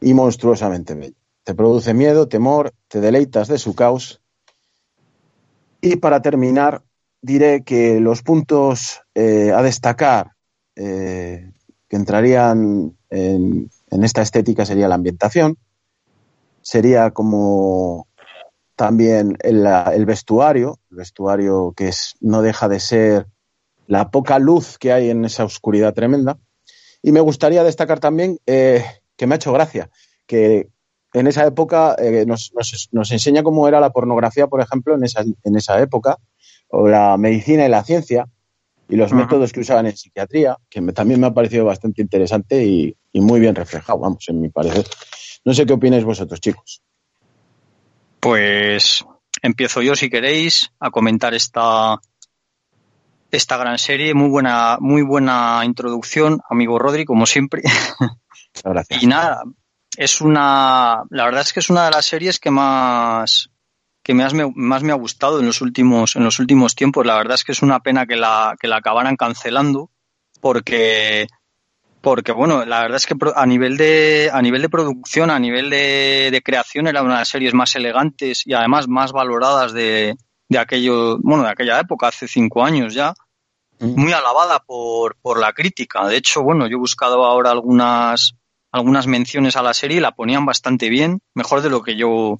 y 0.00 0.12
monstruosamente 0.12 0.94
bella. 0.94 1.14
Te 1.44 1.54
produce 1.54 1.94
miedo, 1.94 2.28
temor, 2.28 2.74
te 2.88 3.00
deleitas 3.00 3.46
de 3.46 3.58
su 3.58 3.76
caos. 3.76 4.20
Y 5.80 5.96
para 5.96 6.20
terminar, 6.20 6.82
diré 7.22 7.62
que 7.62 8.00
los 8.00 8.22
puntos 8.22 9.00
eh, 9.14 9.52
a 9.54 9.62
destacar 9.62 10.32
eh, 10.74 11.52
que 11.88 11.96
entrarían 11.96 12.96
en, 13.08 13.70
en, 13.90 14.04
esta 14.04 14.22
estética 14.22 14.66
sería 14.66 14.88
la 14.88 14.96
ambientación, 14.96 15.56
sería 16.60 17.12
como 17.12 18.07
también 18.78 19.36
el, 19.40 19.66
el, 19.66 20.06
vestuario, 20.06 20.78
el 20.92 20.98
vestuario 20.98 21.74
que 21.76 21.88
es, 21.88 22.14
no 22.20 22.42
deja 22.42 22.68
de 22.68 22.78
ser 22.78 23.26
la 23.88 24.12
poca 24.12 24.38
luz 24.38 24.78
que 24.78 24.92
hay 24.92 25.10
en 25.10 25.24
esa 25.24 25.44
oscuridad 25.44 25.94
tremenda. 25.94 26.38
Y 27.02 27.10
me 27.10 27.20
gustaría 27.20 27.64
destacar 27.64 27.98
también 27.98 28.38
eh, 28.46 28.84
que 29.16 29.26
me 29.26 29.34
ha 29.34 29.36
hecho 29.36 29.52
gracia, 29.52 29.90
que 30.26 30.68
en 31.12 31.26
esa 31.26 31.44
época 31.44 31.96
eh, 31.98 32.24
nos, 32.24 32.52
nos, 32.54 32.88
nos, 32.92 33.10
enseña 33.10 33.42
cómo 33.42 33.66
era 33.66 33.80
la 33.80 33.90
pornografía, 33.90 34.46
por 34.46 34.60
ejemplo, 34.60 34.94
en 34.94 35.02
esa, 35.02 35.22
en 35.22 35.56
esa 35.56 35.80
época, 35.80 36.18
o 36.68 36.86
la 36.86 37.16
medicina 37.16 37.66
y 37.66 37.68
la 37.68 37.82
ciencia, 37.82 38.28
y 38.88 38.94
los 38.94 39.10
uh 39.10 39.16
-huh. 39.16 39.18
métodos 39.18 39.52
que 39.52 39.60
usaban 39.60 39.86
en 39.86 39.96
psiquiatría, 39.96 40.56
que 40.70 40.80
me, 40.80 40.92
también 40.92 41.20
me 41.20 41.26
ha 41.26 41.34
parecido 41.34 41.64
bastante 41.64 42.00
interesante 42.00 42.64
y, 42.64 42.96
y, 43.12 43.20
muy 43.20 43.40
bien 43.40 43.56
reflejado, 43.56 43.98
vamos, 43.98 44.24
en 44.28 44.40
mi 44.40 44.50
parecer. 44.50 44.86
No 45.44 45.52
sé 45.52 45.66
qué 45.66 45.72
opináis 45.72 46.04
vosotros, 46.04 46.40
chicos. 46.40 46.82
Pues 48.20 49.04
empiezo 49.42 49.82
yo, 49.82 49.94
si 49.94 50.10
queréis, 50.10 50.72
a 50.80 50.90
comentar 50.90 51.34
esta, 51.34 52.00
esta 53.30 53.56
gran 53.56 53.78
serie. 53.78 54.14
Muy 54.14 54.28
buena, 54.28 54.78
muy 54.80 55.02
buena 55.02 55.62
introducción, 55.64 56.40
amigo 56.48 56.78
Rodri, 56.78 57.04
como 57.04 57.26
siempre. 57.26 57.62
Gracias. 58.64 59.02
Y 59.02 59.06
nada, 59.06 59.42
es 59.96 60.20
una, 60.20 61.02
la 61.10 61.24
verdad 61.24 61.42
es 61.42 61.52
que 61.52 61.60
es 61.60 61.70
una 61.70 61.86
de 61.86 61.90
las 61.90 62.06
series 62.06 62.38
que 62.38 62.50
más, 62.50 63.50
que 64.02 64.14
más 64.14 64.34
me, 64.34 64.50
más 64.54 64.82
me 64.82 64.92
ha 64.92 64.96
gustado 64.96 65.40
en 65.40 65.46
los 65.46 65.60
últimos, 65.60 66.16
en 66.16 66.24
los 66.24 66.38
últimos 66.38 66.74
tiempos. 66.74 67.06
La 67.06 67.16
verdad 67.16 67.34
es 67.34 67.44
que 67.44 67.52
es 67.52 67.62
una 67.62 67.80
pena 67.80 68.06
que 68.06 68.16
la, 68.16 68.56
que 68.60 68.68
la 68.68 68.76
acabaran 68.76 69.16
cancelando, 69.16 69.90
porque, 70.40 71.26
porque 72.00 72.32
bueno, 72.32 72.64
la 72.64 72.82
verdad 72.82 72.96
es 72.96 73.06
que 73.06 73.14
a 73.34 73.46
nivel 73.46 73.76
de, 73.76 74.30
a 74.32 74.40
nivel 74.40 74.62
de 74.62 74.68
producción, 74.68 75.30
a 75.30 75.38
nivel 75.38 75.70
de, 75.70 76.28
de 76.30 76.42
creación, 76.42 76.86
era 76.86 77.02
una 77.02 77.14
de 77.14 77.18
las 77.20 77.28
series 77.28 77.54
más 77.54 77.74
elegantes 77.74 78.42
y 78.46 78.54
además 78.54 78.88
más 78.88 79.12
valoradas 79.12 79.72
de, 79.72 80.16
de 80.48 80.58
aquello, 80.58 81.18
bueno, 81.18 81.44
de 81.44 81.50
aquella 81.50 81.80
época, 81.80 82.08
hace 82.08 82.28
cinco 82.28 82.64
años 82.64 82.94
ya, 82.94 83.14
muy 83.80 84.12
alabada 84.12 84.60
por, 84.60 85.16
por 85.20 85.38
la 85.38 85.52
crítica. 85.52 86.06
De 86.06 86.16
hecho, 86.16 86.42
bueno, 86.42 86.66
yo 86.66 86.76
he 86.76 86.80
buscado 86.80 87.24
ahora 87.24 87.50
algunas, 87.50 88.34
algunas 88.72 89.06
menciones 89.06 89.56
a 89.56 89.62
la 89.62 89.74
serie 89.74 89.98
y 89.98 90.00
la 90.00 90.12
ponían 90.12 90.46
bastante 90.46 90.88
bien, 90.88 91.20
mejor 91.34 91.62
de 91.62 91.70
lo 91.70 91.82
que 91.82 91.96
yo, 91.96 92.36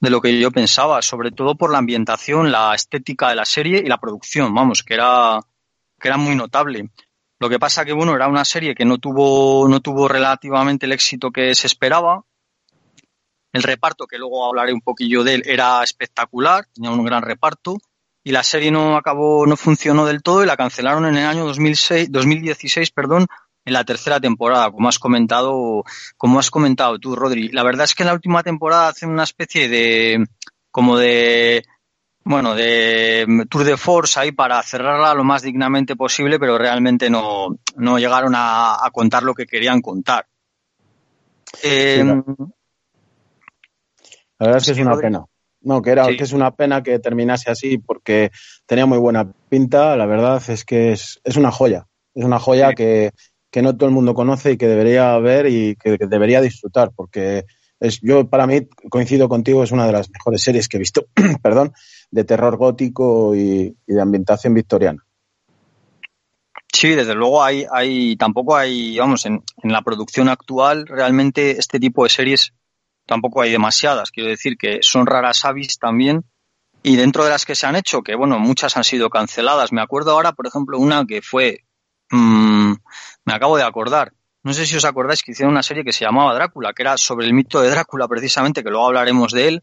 de 0.00 0.10
lo 0.10 0.20
que 0.20 0.38
yo 0.38 0.50
pensaba, 0.50 1.02
sobre 1.02 1.30
todo 1.30 1.54
por 1.54 1.70
la 1.70 1.78
ambientación, 1.78 2.50
la 2.50 2.74
estética 2.74 3.28
de 3.28 3.36
la 3.36 3.44
serie 3.44 3.82
y 3.84 3.88
la 3.88 3.98
producción, 3.98 4.54
vamos, 4.54 4.82
que 4.82 4.94
era, 4.94 5.40
que 6.00 6.08
era 6.08 6.16
muy 6.16 6.34
notable. 6.34 6.90
Lo 7.40 7.48
que 7.48 7.58
pasa 7.58 7.84
que, 7.84 7.92
bueno, 7.92 8.14
era 8.14 8.28
una 8.28 8.44
serie 8.44 8.74
que 8.74 8.84
no 8.84 8.98
tuvo, 8.98 9.68
no 9.68 9.80
tuvo 9.80 10.08
relativamente 10.08 10.86
el 10.86 10.92
éxito 10.92 11.30
que 11.30 11.54
se 11.54 11.66
esperaba. 11.66 12.24
El 13.52 13.62
reparto, 13.62 14.06
que 14.06 14.18
luego 14.18 14.46
hablaré 14.46 14.72
un 14.72 14.80
poquillo 14.80 15.22
de 15.22 15.34
él, 15.34 15.42
era 15.46 15.82
espectacular, 15.82 16.66
tenía 16.74 16.90
un 16.90 17.04
gran 17.04 17.22
reparto 17.22 17.78
y 18.24 18.32
la 18.32 18.42
serie 18.42 18.70
no 18.70 18.96
acabó, 18.96 19.46
no 19.46 19.56
funcionó 19.56 20.06
del 20.06 20.22
todo 20.22 20.42
y 20.42 20.46
la 20.46 20.56
cancelaron 20.56 21.04
en 21.04 21.18
el 21.18 21.26
año 21.26 21.44
2006, 21.44 22.10
2016, 22.10 22.90
perdón, 22.90 23.26
en 23.66 23.72
la 23.72 23.84
tercera 23.84 24.18
temporada, 24.18 24.70
como 24.70 24.88
has 24.88 24.98
comentado, 24.98 25.84
como 26.16 26.38
has 26.38 26.50
comentado 26.50 26.98
tú, 26.98 27.14
Rodri. 27.14 27.48
La 27.48 27.62
verdad 27.62 27.84
es 27.84 27.94
que 27.94 28.02
en 28.02 28.08
la 28.08 28.14
última 28.14 28.42
temporada 28.42 28.88
hacen 28.88 29.10
una 29.10 29.24
especie 29.24 29.68
de, 29.68 30.26
como 30.70 30.96
de, 30.96 31.64
bueno, 32.24 32.54
de 32.54 33.46
tour 33.50 33.64
de 33.64 33.76
force 33.76 34.18
ahí 34.18 34.32
para 34.32 34.62
cerrarla 34.62 35.14
lo 35.14 35.24
más 35.24 35.42
dignamente 35.42 35.94
posible, 35.94 36.38
pero 36.38 36.56
realmente 36.56 37.10
no, 37.10 37.56
no 37.76 37.98
llegaron 37.98 38.34
a, 38.34 38.84
a 38.84 38.90
contar 38.90 39.22
lo 39.22 39.34
que 39.34 39.46
querían 39.46 39.82
contar. 39.82 40.26
Eh, 41.62 41.98
sí, 42.00 42.04
la... 42.06 42.14
la 44.38 44.46
verdad 44.46 44.56
es 44.56 44.64
que 44.64 44.72
es 44.72 44.78
una 44.78 44.96
pena. 44.96 45.24
No, 45.60 45.80
que 45.80 45.90
era 45.90 46.04
sí. 46.06 46.16
que 46.16 46.24
es 46.24 46.32
una 46.32 46.50
pena 46.50 46.82
que 46.82 46.98
terminase 46.98 47.50
así 47.50 47.78
porque 47.78 48.30
tenía 48.66 48.86
muy 48.86 48.98
buena 48.98 49.30
pinta. 49.48 49.96
La 49.96 50.06
verdad 50.06 50.42
es 50.48 50.64
que 50.64 50.92
es, 50.92 51.20
es 51.24 51.36
una 51.36 51.50
joya. 51.50 51.86
Es 52.14 52.24
una 52.24 52.38
joya 52.38 52.70
sí. 52.70 52.74
que, 52.74 53.10
que, 53.50 53.62
no 53.62 53.74
todo 53.76 53.88
el 53.88 53.94
mundo 53.94 54.14
conoce 54.14 54.52
y 54.52 54.56
que 54.56 54.66
debería 54.66 55.16
ver 55.18 55.46
y 55.46 55.76
que, 55.76 55.98
que, 55.98 56.06
debería 56.06 56.40
disfrutar 56.42 56.92
porque 56.94 57.46
es, 57.80 58.00
yo 58.02 58.28
para 58.28 58.46
mí 58.46 58.68
coincido 58.90 59.28
contigo 59.28 59.64
es 59.64 59.72
una 59.72 59.86
de 59.86 59.92
las 59.92 60.10
mejores 60.10 60.42
series 60.42 60.68
que 60.68 60.76
he 60.76 60.80
visto, 60.80 61.06
perdón, 61.42 61.72
de 62.14 62.22
terror 62.22 62.56
gótico 62.56 63.34
y, 63.34 63.76
de 63.86 64.00
ambientación 64.00 64.54
victoriana. 64.54 65.04
Sí, 66.72 66.90
desde 66.90 67.14
luego 67.14 67.42
hay, 67.42 67.66
hay 67.72 68.16
tampoco 68.16 68.56
hay, 68.56 68.96
vamos, 68.98 69.26
en, 69.26 69.42
en 69.62 69.72
la 69.72 69.82
producción 69.82 70.28
actual 70.28 70.86
realmente 70.86 71.58
este 71.58 71.80
tipo 71.80 72.04
de 72.04 72.10
series 72.10 72.52
tampoco 73.04 73.42
hay 73.42 73.50
demasiadas. 73.50 74.12
Quiero 74.12 74.30
decir 74.30 74.56
que 74.56 74.78
son 74.82 75.06
raras 75.06 75.44
avis 75.44 75.78
también. 75.78 76.24
Y 76.84 76.96
dentro 76.96 77.24
de 77.24 77.30
las 77.30 77.46
que 77.46 77.56
se 77.56 77.66
han 77.66 77.76
hecho, 77.76 78.02
que 78.02 78.14
bueno, 78.14 78.38
muchas 78.38 78.76
han 78.76 78.84
sido 78.84 79.10
canceladas. 79.10 79.72
Me 79.72 79.80
acuerdo 79.80 80.12
ahora, 80.12 80.32
por 80.32 80.46
ejemplo, 80.46 80.78
una 80.78 81.04
que 81.06 81.20
fue. 81.20 81.64
Mmm, 82.10 82.74
me 83.24 83.32
acabo 83.32 83.56
de 83.56 83.64
acordar. 83.64 84.12
No 84.44 84.52
sé 84.52 84.66
si 84.66 84.76
os 84.76 84.84
acordáis 84.84 85.22
que 85.22 85.32
hicieron 85.32 85.52
una 85.52 85.62
serie 85.62 85.84
que 85.84 85.92
se 85.92 86.04
llamaba 86.04 86.34
Drácula, 86.34 86.74
que 86.74 86.82
era 86.82 86.96
sobre 86.96 87.26
el 87.26 87.32
mito 87.32 87.60
de 87.60 87.70
Drácula, 87.70 88.06
precisamente, 88.06 88.62
que 88.62 88.70
luego 88.70 88.86
hablaremos 88.86 89.32
de 89.32 89.48
él, 89.48 89.62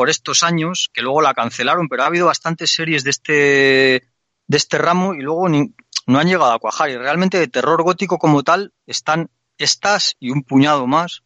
por 0.00 0.08
estos 0.08 0.42
años, 0.42 0.88
que 0.94 1.02
luego 1.02 1.20
la 1.20 1.34
cancelaron, 1.34 1.86
pero 1.86 2.04
ha 2.04 2.06
habido 2.06 2.24
bastantes 2.24 2.70
series 2.70 3.04
de 3.04 3.10
este, 3.10 4.08
de 4.46 4.56
este 4.56 4.78
ramo 4.78 5.12
y 5.12 5.20
luego 5.20 5.46
ni, 5.46 5.74
no 6.06 6.18
han 6.18 6.26
llegado 6.26 6.52
a 6.52 6.58
cuajar. 6.58 6.88
Y 6.88 6.96
realmente 6.96 7.38
de 7.38 7.48
terror 7.48 7.82
gótico 7.82 8.16
como 8.16 8.42
tal 8.42 8.72
están 8.86 9.28
estas 9.58 10.16
y 10.18 10.30
un 10.30 10.42
puñado 10.42 10.86
más 10.86 11.22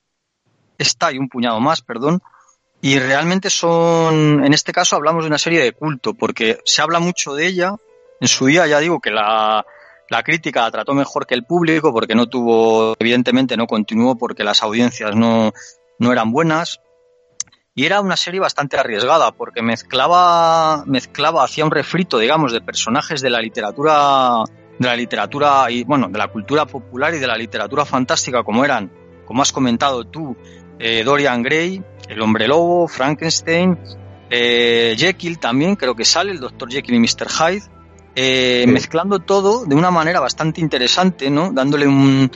esta 0.77 1.13
y 1.13 1.19
un 1.19 1.29
puñado 1.29 1.61
más, 1.61 1.83
perdón. 1.83 2.21
Y 2.81 2.99
realmente 2.99 3.49
son, 3.49 4.45
en 4.45 4.53
este 4.53 4.73
caso 4.73 4.97
hablamos 4.97 5.23
de 5.23 5.29
una 5.29 5.39
serie 5.39 5.63
de 5.63 5.71
culto, 5.71 6.15
porque 6.15 6.59
se 6.65 6.83
habla 6.83 6.99
mucho 6.99 7.33
de 7.33 7.47
ella. 7.47 7.77
En 8.21 8.27
su 8.27 8.47
día 8.47 8.67
ya 8.67 8.81
digo 8.81 8.99
que 8.99 9.13
la, 9.13 9.65
la 10.09 10.23
crítica 10.25 10.63
la 10.63 10.73
trató 10.73 10.95
mejor 10.95 11.29
que 11.29 11.37
el 11.37 11.45
público, 11.45 11.93
porque 11.93 12.17
no 12.17 12.27
tuvo, 12.27 12.97
evidentemente 12.99 13.57
no 13.57 13.69
continuó 13.69 14.19
porque 14.19 14.43
las 14.43 14.65
audiencias 14.65 15.15
no, 15.15 15.53
no 16.01 16.11
eran 16.11 16.33
buenas. 16.33 16.81
Y 17.77 17.87
era 17.87 18.01
una 18.01 18.17
serie 18.17 18.39
bastante 18.39 18.77
arriesgada, 18.77 19.33
porque 19.33 19.61
mezclaba, 19.61 20.85
mezclaba, 20.87 21.43
hacía 21.43 21.65
un 21.65 21.73
refrito, 21.73 22.19
digamos, 22.19 22.53
de 22.53 22.61
personajes 22.61 23.21
de 23.21 23.31
la 23.31 23.41
literatura, 23.41 24.45
de 24.79 24.87
la 24.87 24.95
literatura 24.95 25.69
y, 25.69 25.83
bueno, 25.83 26.09
de 26.09 26.17
la 26.17 26.29
cultura 26.29 26.67
popular 26.67 27.13
y 27.15 27.19
de 27.19 27.27
la 27.27 27.37
literatura 27.37 27.85
fantástica, 27.85 28.45
como 28.45 28.65
eran, 28.65 28.93
como 29.27 29.43
has 29.43 29.51
comentado 29.51 30.05
tú, 30.05 30.37
eh, 30.79 31.03
Dorian 31.03 31.43
Gray, 31.43 31.83
el 32.09 32.23
hombre 32.23 32.47
lobo, 32.47 32.87
Frankenstein, 32.87 33.77
eh, 34.31 34.95
Jekyll 34.97 35.41
también, 35.41 35.75
creo 35.75 35.97
que 35.97 36.05
sale, 36.05 36.31
el 36.31 36.39
doctor 36.39 36.71
Jekyll 36.71 36.95
y 36.95 37.01
Mr. 37.01 37.29
Hyde, 37.29 37.65
eh, 38.15 38.67
mezclando 38.69 39.19
todo 39.19 39.65
de 39.67 39.75
una 39.75 39.91
manera 39.91 40.21
bastante 40.21 40.61
interesante, 40.61 41.29
¿no? 41.29 41.51
Dándole 41.53 41.89
un, 41.89 42.31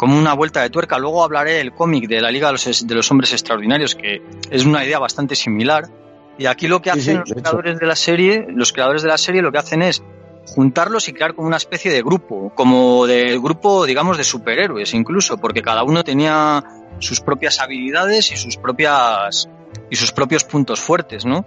como 0.00 0.18
una 0.18 0.32
vuelta 0.32 0.62
de 0.62 0.70
tuerca. 0.70 0.98
Luego 0.98 1.22
hablaré 1.22 1.58
del 1.58 1.74
cómic 1.74 2.08
de 2.08 2.22
la 2.22 2.30
Liga 2.30 2.46
de 2.46 2.52
los, 2.52 2.86
de 2.86 2.94
los, 2.94 3.10
Hombres 3.10 3.34
Extraordinarios, 3.34 3.94
que 3.94 4.22
es 4.50 4.64
una 4.64 4.82
idea 4.82 4.98
bastante 4.98 5.36
similar. 5.36 5.90
Y 6.38 6.46
aquí 6.46 6.68
lo 6.68 6.80
que 6.80 6.90
hacen 6.90 7.22
sí, 7.22 7.34
los 7.34 7.42
creadores 7.42 7.78
de 7.78 7.86
la 7.86 7.94
serie, 7.94 8.46
los 8.48 8.72
creadores 8.72 9.02
de 9.02 9.08
la 9.08 9.18
serie 9.18 9.42
lo 9.42 9.52
que 9.52 9.58
hacen 9.58 9.82
es 9.82 10.02
juntarlos 10.46 11.06
y 11.08 11.12
crear 11.12 11.34
como 11.34 11.48
una 11.48 11.58
especie 11.58 11.92
de 11.92 12.00
grupo, 12.00 12.50
como 12.54 13.06
de 13.06 13.38
grupo, 13.38 13.84
digamos, 13.84 14.16
de 14.16 14.24
superhéroes 14.24 14.94
incluso, 14.94 15.36
porque 15.36 15.60
cada 15.60 15.82
uno 15.82 16.02
tenía 16.02 16.64
sus 16.98 17.20
propias 17.20 17.60
habilidades 17.60 18.32
y 18.32 18.38
sus 18.38 18.56
propias 18.56 19.50
y 19.90 19.96
sus 19.96 20.12
propios 20.12 20.44
puntos 20.44 20.80
fuertes, 20.80 21.26
¿no? 21.26 21.44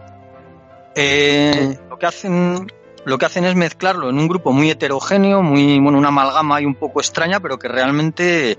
Eh, 0.94 1.76
lo 1.90 1.98
que 1.98 2.06
hacen 2.06 2.68
lo 3.06 3.18
que 3.18 3.26
hacen 3.26 3.46
es 3.46 3.56
mezclarlo 3.56 4.10
en 4.10 4.18
un 4.18 4.28
grupo 4.28 4.52
muy 4.52 4.70
heterogéneo, 4.70 5.42
muy 5.42 5.80
bueno, 5.80 5.98
una 5.98 6.10
amalgama 6.10 6.62
y 6.62 6.66
un 6.66 6.76
poco 6.76 7.02
extraña, 7.02 7.40
pero 7.40 7.60
que 7.60 7.68
realmente 7.68 8.58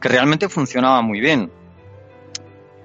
que 0.00 0.08
realmente 0.08 0.48
funcionaba 0.48 1.00
muy 1.00 1.20
bien. 1.20 1.50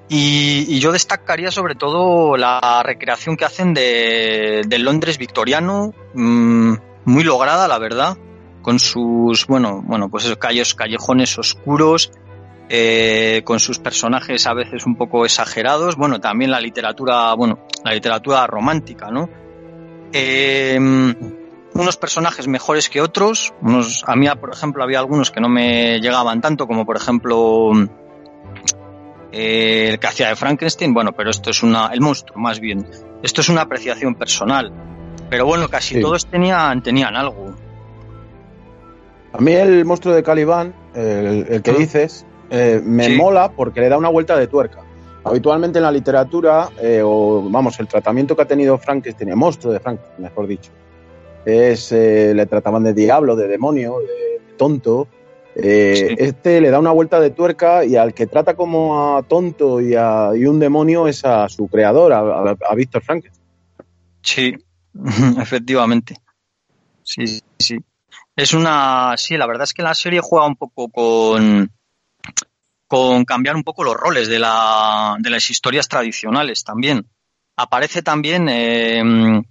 Y, 0.07 0.79
yo 0.79 0.91
destacaría 0.91 1.51
sobre 1.51 1.75
todo 1.75 2.35
la 2.35 2.81
recreación 2.83 3.37
que 3.37 3.45
hacen 3.45 3.73
de, 3.73 4.65
Londres 4.79 5.17
victoriano, 5.17 5.93
mmm, 6.13 6.73
muy 7.05 7.23
lograda, 7.23 7.67
la 7.67 7.77
verdad, 7.77 8.17
con 8.61 8.79
sus 8.79 9.45
bueno, 9.45 9.83
bueno, 9.85 10.09
pues 10.09 10.25
esos 10.25 10.37
calles, 10.37 10.73
callejones 10.73 11.37
oscuros, 11.37 12.11
eh, 12.69 13.41
con 13.43 13.59
sus 13.59 13.79
personajes 13.79 14.47
a 14.47 14.53
veces 14.53 14.85
un 14.85 14.95
poco 14.95 15.25
exagerados, 15.25 15.95
bueno, 15.95 16.19
también 16.19 16.51
la 16.51 16.61
literatura, 16.61 17.33
bueno, 17.35 17.59
la 17.83 17.93
literatura 17.93 18.47
romántica, 18.47 19.11
¿no? 19.11 19.29
Eh, 20.13 20.77
unos 21.73 21.97
personajes 21.97 22.47
mejores 22.47 22.89
que 22.89 22.99
otros, 23.01 23.53
unos, 23.61 24.03
a 24.07 24.15
mí, 24.15 24.27
por 24.39 24.51
ejemplo, 24.51 24.83
había 24.83 24.99
algunos 24.99 25.31
que 25.31 25.39
no 25.39 25.49
me 25.49 25.99
llegaban 25.99 26.41
tanto, 26.41 26.67
como 26.67 26.85
por 26.85 26.97
ejemplo 26.97 27.71
eh, 29.31 29.89
el 29.91 29.99
que 29.99 30.07
hacía 30.07 30.29
de 30.29 30.35
Frankenstein, 30.35 30.93
bueno, 30.93 31.13
pero 31.13 31.29
esto 31.29 31.51
es 31.51 31.61
una, 31.63 31.87
el 31.93 32.01
monstruo 32.01 32.39
más 32.39 32.59
bien, 32.59 32.85
esto 33.21 33.41
es 33.41 33.49
una 33.49 33.61
apreciación 33.61 34.15
personal, 34.15 34.71
pero 35.29 35.45
bueno, 35.45 35.67
casi 35.69 35.95
Sí. 35.95 36.01
todos 36.01 36.25
tenían, 36.25 36.81
tenían 36.81 37.15
algo. 37.15 37.53
A 39.31 39.37
mí 39.39 39.53
el 39.53 39.85
monstruo 39.85 40.15
de 40.15 40.23
Calibán, 40.23 40.73
el, 40.95 41.45
el 41.49 41.61
que 41.61 41.71
dices, 41.73 42.25
eh, 42.49 42.81
me 42.83 43.05
Sí. 43.05 43.15
mola 43.15 43.51
porque 43.51 43.79
le 43.79 43.89
da 43.89 43.97
una 43.97 44.09
vuelta 44.09 44.35
de 44.35 44.47
tuerca. 44.47 44.79
Habitualmente 45.29 45.79
en 45.79 45.83
la 45.83 45.91
literatura, 45.91 46.69
eh, 46.81 47.01
o 47.03 47.47
vamos, 47.49 47.79
el 47.79 47.87
tratamiento 47.87 48.35
que 48.35 48.41
ha 48.41 48.47
tenido 48.47 48.77
Frankenstein, 48.77 49.29
el 49.29 49.35
monstruo 49.35 49.71
de 49.73 49.79
Frankenstein, 49.79 50.23
mejor 50.23 50.47
dicho, 50.47 50.71
es, 51.45 51.91
eh, 51.91 52.33
le 52.35 52.45
trataban 52.45 52.83
de 52.83 52.93
diablo, 52.93 53.35
de 53.35 53.47
demonio, 53.47 53.99
de 53.99 54.55
tonto. 54.57 55.07
Eh, 55.55 55.93
Sí. 55.95 56.15
Este 56.17 56.61
le 56.61 56.69
da 56.69 56.79
una 56.79 56.91
vuelta 56.91 57.19
de 57.19 57.31
tuerca 57.31 57.83
y 57.83 57.95
al 57.95 58.13
que 58.13 58.27
trata 58.27 58.55
como 58.55 59.17
a 59.17 59.23
tonto 59.23 59.81
y, 59.81 59.95
a, 59.95 60.31
y 60.35 60.45
un 60.45 60.59
demonio 60.59 61.07
es 61.07 61.25
a 61.25 61.49
su 61.49 61.67
creador, 61.67 62.13
a, 62.13 62.19
a, 62.19 62.57
a 62.69 62.75
Víctor 62.75 63.01
Frankenstein. 63.03 63.45
Sí, 64.21 64.53
efectivamente. 65.41 66.15
Sí, 67.03 67.41
sí. 67.57 67.79
Es 68.35 68.53
una. 68.53 69.15
Sí, 69.17 69.35
la 69.35 69.47
verdad 69.47 69.63
es 69.63 69.73
que 69.73 69.81
la 69.81 69.93
serie 69.93 70.21
juega 70.21 70.45
un 70.45 70.55
poco 70.55 70.89
con. 70.89 71.71
Con 72.89 73.23
cambiar 73.23 73.55
un 73.55 73.63
poco 73.63 73.83
los 73.85 73.93
roles 73.95 74.27
de, 74.27 74.39
la, 74.39 75.15
de 75.19 75.29
las 75.29 75.49
historias 75.49 75.87
tradicionales 75.87 76.63
también. 76.65 77.07
Aparece 77.55 78.01
también. 78.01 78.49
eh, 78.49 79.41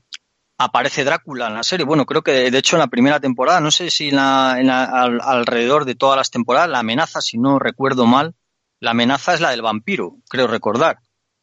aparece 0.58 1.04
Drácula 1.04 1.46
en 1.46 1.54
la 1.54 1.62
serie. 1.62 1.86
Bueno, 1.86 2.04
creo 2.04 2.22
que 2.22 2.50
de 2.50 2.58
hecho 2.58 2.74
en 2.76 2.80
la 2.80 2.88
primera 2.88 3.20
temporada, 3.20 3.60
no 3.60 3.70
sé 3.70 3.90
si 3.90 4.08
en 4.08 4.16
la, 4.16 4.56
en 4.58 4.66
la- 4.66 4.84
al- 4.84 5.20
alrededor 5.22 5.84
de 5.84 5.94
todas 5.94 6.16
las 6.16 6.30
temporadas, 6.30 6.68
la 6.68 6.80
amenaza, 6.80 7.20
si 7.20 7.38
no 7.38 7.58
recuerdo 7.60 8.06
mal, 8.06 8.34
la 8.80 8.90
amenaza 8.90 9.34
es 9.34 9.40
la 9.40 9.50
del 9.50 9.62
vampiro, 9.62 10.16
creo 10.28 10.48
recordar. 10.48 10.98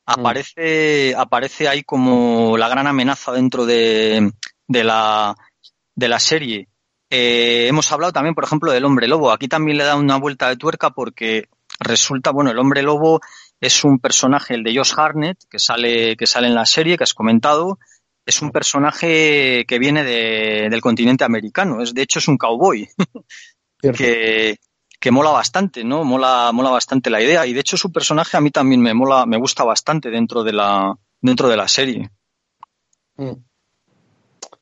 Aparece, 0.05 1.15
aparece 1.17 1.67
ahí 1.69 1.81
como 1.83 2.57
la 2.57 2.67
gran 2.67 2.87
amenaza 2.87 3.31
dentro 3.31 3.65
de, 3.65 4.31
de 4.67 4.83
la, 4.83 5.35
de 5.95 6.07
la 6.09 6.19
serie. 6.19 6.67
Eh, 7.09 7.67
hemos 7.69 7.89
hablado 7.91 8.11
también, 8.11 8.35
por 8.35 8.43
ejemplo, 8.43 8.71
del 8.71 8.83
hombre 8.85 9.07
lobo. 9.07 9.31
Aquí 9.31 9.47
también 9.47 9.77
le 9.77 9.83
da 9.85 9.95
una 9.95 10.17
vuelta 10.17 10.49
de 10.49 10.57
tuerca 10.57 10.89
porque 10.89 11.47
resulta, 11.85 12.31
bueno, 12.31 12.51
el 12.51 12.59
hombre 12.59 12.81
lobo 12.81 13.21
es 13.61 13.83
un 13.83 13.99
personaje, 13.99 14.53
el 14.55 14.63
de 14.63 14.75
Josh 14.75 14.93
Harnett, 14.97 15.37
que 15.49 15.59
sale, 15.59 16.17
que 16.17 16.27
sale 16.27 16.47
en 16.47 16.55
la 16.55 16.65
serie, 16.65 16.97
que 16.97 17.03
has 17.05 17.13
comentado. 17.13 17.79
Es 18.25 18.41
un 18.41 18.51
personaje 18.51 19.65
que 19.67 19.79
viene 19.79 20.03
de- 20.03 20.67
del 20.69 20.81
continente 20.81 21.23
americano. 21.23 21.81
Es, 21.81 21.93
de 21.93 22.01
hecho, 22.01 22.19
es 22.19 22.27
un 22.27 22.37
cowboy 22.37 22.87
que, 23.97 24.57
que 24.99 25.11
mola 25.11 25.29
bastante, 25.29 25.83
¿no? 25.83 26.03
Mola, 26.03 26.51
mola 26.51 26.69
bastante 26.71 27.09
la 27.09 27.21
idea. 27.21 27.45
Y 27.45 27.53
de 27.53 27.59
hecho, 27.61 27.77
su 27.77 27.91
personaje 27.91 28.35
a 28.35 28.41
mí 28.41 28.49
también 28.51 28.81
me 28.81 28.93
mola, 28.93 29.25
me 29.25 29.37
gusta 29.37 29.63
bastante 29.63 30.09
dentro 30.09 30.43
de 30.43 30.53
la, 30.53 30.93
dentro 31.21 31.47
de 31.47 31.57
la 31.57 31.67
serie. 31.67 32.09
Mm. 33.17 33.44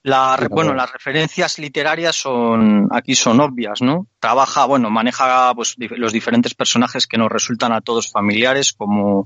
La, 0.05 0.37
bueno, 0.51 0.73
las 0.73 0.91
referencias 0.91 1.59
literarias 1.59 2.15
son 2.17 2.89
aquí 2.91 3.15
son 3.15 3.39
obvias, 3.39 3.81
¿no? 3.81 4.07
Trabaja, 4.19 4.65
bueno, 4.65 4.89
maneja 4.89 5.53
pues, 5.55 5.75
los 5.77 6.11
diferentes 6.11 6.53
personajes 6.53 7.07
que 7.07 7.17
nos 7.17 7.31
resultan 7.31 7.71
a 7.71 7.79
todos 7.79 8.11
familiares, 8.11 8.73
como 8.73 9.25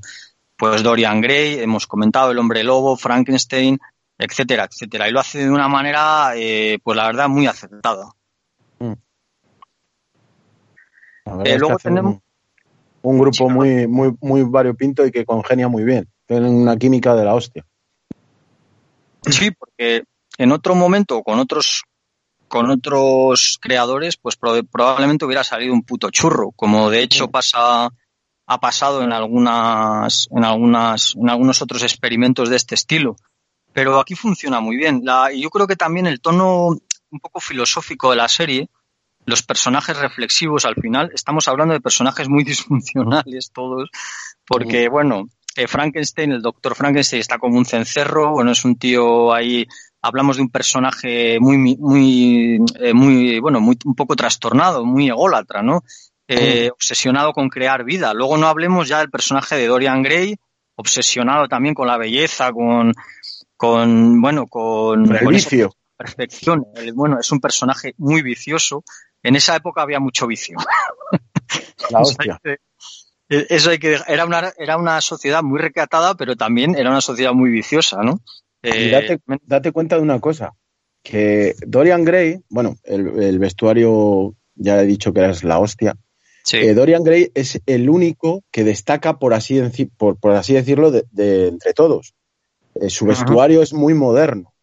pues 0.56 0.84
Dorian 0.84 1.20
Gray, 1.20 1.60
hemos 1.60 1.88
comentado 1.88 2.30
el 2.32 2.38
hombre 2.38 2.63
lobo, 2.63 2.96
Frankenstein, 2.96 3.80
etcétera, 4.20 4.68
etcétera. 4.72 5.10
Y 5.10 5.12
lo 5.12 5.20
hace 5.20 5.40
de 5.40 5.50
una 5.50 5.68
manera, 5.68 6.34
eh, 6.36 6.78
pues 6.84 6.96
la 6.96 7.08
verdad, 7.08 7.28
muy. 7.28 7.46
La 7.46 7.54
verdad 11.36 11.48
Eh, 11.48 11.58
luego 11.60 11.78
tenemos- 11.78 12.13
un, 12.13 12.22
un 13.02 13.20
grupo 13.20 13.48
Sí, 13.48 13.54
muy, 13.54 13.88
muy, 13.88 14.16
muy 14.22 14.44
variopinto 14.44 15.06
y 15.06 15.12
que 15.12 15.26
congenia 15.26 15.68
muy 15.68 15.84
bien. 15.84 16.08
Tienen 16.26 16.54
una 16.54 16.78
química 16.78 17.16
de 17.16 17.26
la 17.26 17.34
hostia. 17.34 17.66
Sí, 19.24 19.52
porque 19.52 20.04
en 20.38 20.52
otro 20.52 20.76
momento 20.76 21.21
con 21.23 21.39
otros 21.39 21.84
con 22.47 22.69
otros 22.69 23.58
creadores, 23.62 24.15
pues 24.15 24.38
pro- 24.38 24.63
probablemente 24.63 25.26
hubiera 25.26 25.43
salido 25.43 25.73
un 25.73 25.84
puto 25.84 26.10
churro, 26.12 26.52
como 26.56 26.89
de 26.89 27.02
hecho 27.02 27.30
pasa 27.30 27.89
ha 28.50 28.60
pasado 28.62 29.02
en 29.04 29.12
algunas 29.12 30.30
en 30.32 30.45
algunas 30.45 31.15
en 31.15 31.30
algunos 31.30 31.62
otros 31.62 31.84
experimentos 31.84 32.50
de 32.50 32.56
este 32.56 32.76
estilo. 32.76 33.15
Pero 33.73 34.00
aquí 34.00 34.15
funciona 34.15 34.60
muy 34.62 34.78
bien. 34.78 35.02
La, 35.04 35.32
y 35.32 35.41
yo 35.41 35.50
creo 35.50 35.67
que 35.67 35.76
también 35.76 36.08
el 36.08 36.21
tono 36.21 36.67
un 37.12 37.19
poco 37.21 37.39
filosófico 37.39 38.10
de 38.12 38.15
la 38.15 38.28
serie, 38.30 38.69
los 39.26 39.43
personajes 39.43 39.97
reflexivos 39.97 40.65
al 40.65 40.76
final, 40.76 41.12
estamos 41.13 41.47
hablando 41.50 41.73
de 41.73 41.82
personajes 41.82 42.30
muy 42.30 42.43
disfuncionales 42.45 43.52
todos, 43.54 43.89
porque 44.47 44.88
bueno, 44.89 45.28
eh, 45.58 45.67
Frankenstein, 45.67 46.32
el 46.32 46.41
doctor 46.41 46.76
Frankenstein 46.76 47.19
está 47.19 47.38
como 47.38 47.58
un 47.58 47.65
cencerro, 47.65 48.32
bueno, 48.32 48.52
es 48.52 48.63
un 48.65 48.78
tío 48.78 49.34
ahí, 49.34 49.67
hablamos 50.02 50.38
de 50.38 50.44
un 50.44 50.50
personaje 50.50 51.40
muy, 51.40 51.58
muy, 51.78 52.60
eh, 52.80 52.94
muy, 52.94 53.40
bueno, 53.40 53.60
muy, 53.60 53.78
un 53.86 53.96
poco 53.96 54.16
trastornado, 54.16 54.86
muy 54.86 55.10
ególatra, 55.10 55.62
¿no? 55.62 55.84
Eh, 56.28 56.70
obsesionado 56.74 57.32
con 57.34 57.50
crear 57.50 57.84
vida. 57.86 58.14
Luego 58.14 58.38
no 58.38 58.48
hablemos 58.48 58.88
ya 58.88 59.00
del 59.00 59.10
personaje 59.10 59.56
de 59.56 59.68
Dorian 59.68 60.04
Gray, 60.04 60.36
obsesionado 60.76 61.48
también 61.48 61.74
con 61.74 61.88
la 61.88 61.98
belleza, 61.98 62.52
con, 62.52 62.94
con, 63.56 64.22
bueno, 64.22 64.46
con, 64.48 65.10
El 65.16 65.24
con 65.24 65.34
vicio. 65.34 65.74
perfección. 65.96 66.66
El- 66.76 66.94
bueno, 66.94 67.18
es 67.20 67.32
un 67.32 67.40
personaje 67.40 67.94
muy 67.98 68.22
vicioso. 68.22 68.84
En 69.24 69.36
esa 69.36 69.56
época 69.56 69.82
había 69.82 70.00
mucho 70.00 70.28
vicio. 70.28 70.58
La 71.90 72.00
hostia. 72.02 72.40
Eso 73.30 73.72
hay 73.72 73.80
que 73.80 73.98
era 74.08 74.26
una 74.26 74.54
era 74.58 74.78
una 74.78 75.02
sociedad 75.02 75.44
muy 75.44 75.60
recatada, 75.60 76.16
pero 76.16 76.36
también 76.36 76.76
era 76.76 76.90
una 76.90 77.02
sociedad 77.02 77.34
muy 77.34 77.50
viciosa, 77.52 78.02
¿no? 78.04 78.22
Y 78.63 78.70
Eh, 78.70 78.89
date, 78.91 79.20
date 79.43 79.72
cuenta 79.72 79.96
de 79.96 80.02
una 80.02 80.20
cosa, 80.20 80.54
que 81.04 81.56
Dorian 81.65 82.04
Gray, 82.04 82.41
bueno, 82.50 82.76
el, 82.84 83.22
el 83.22 83.39
vestuario 83.39 84.36
ya 84.56 84.82
he 84.82 84.86
dicho 84.86 85.13
que 85.13 85.26
es 85.30 85.43
la 85.43 85.60
hostia, 85.60 85.96
Sí. 86.43 86.56
Eh, 86.56 86.74
Dorian 86.74 87.04
Gray 87.04 87.30
es 87.34 87.60
el 87.65 87.89
único 87.89 88.41
que 88.52 88.63
destaca, 88.63 89.20
por 89.20 89.34
así, 89.34 89.62
por, 89.98 90.17
por 90.17 90.32
así 90.32 90.54
decirlo, 90.54 90.91
de, 90.91 91.04
de 91.12 91.50
entre 91.50 91.74
todos. 91.74 92.13
Eh, 92.76 92.89
su 92.89 93.04
Ajá. 93.04 93.22
vestuario 93.22 93.62
es 93.62 93.74
muy 93.74 93.93
moderno, 93.93 94.54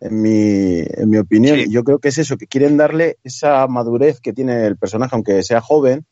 en 0.00 0.22
mi, 0.22 0.78
en 0.78 1.10
mi 1.10 1.18
opinión. 1.18 1.58
Sí. 1.58 1.66
Yo 1.70 1.84
creo 1.84 1.98
que 1.98 2.08
es 2.08 2.16
eso, 2.16 2.38
que 2.38 2.46
quieren 2.46 2.78
darle 2.78 3.18
esa 3.22 3.66
madurez 3.66 4.18
que 4.20 4.32
tiene 4.32 4.64
el 4.64 4.78
personaje, 4.78 5.14
aunque 5.14 5.42
sea 5.42 5.60
joven, 5.60 6.06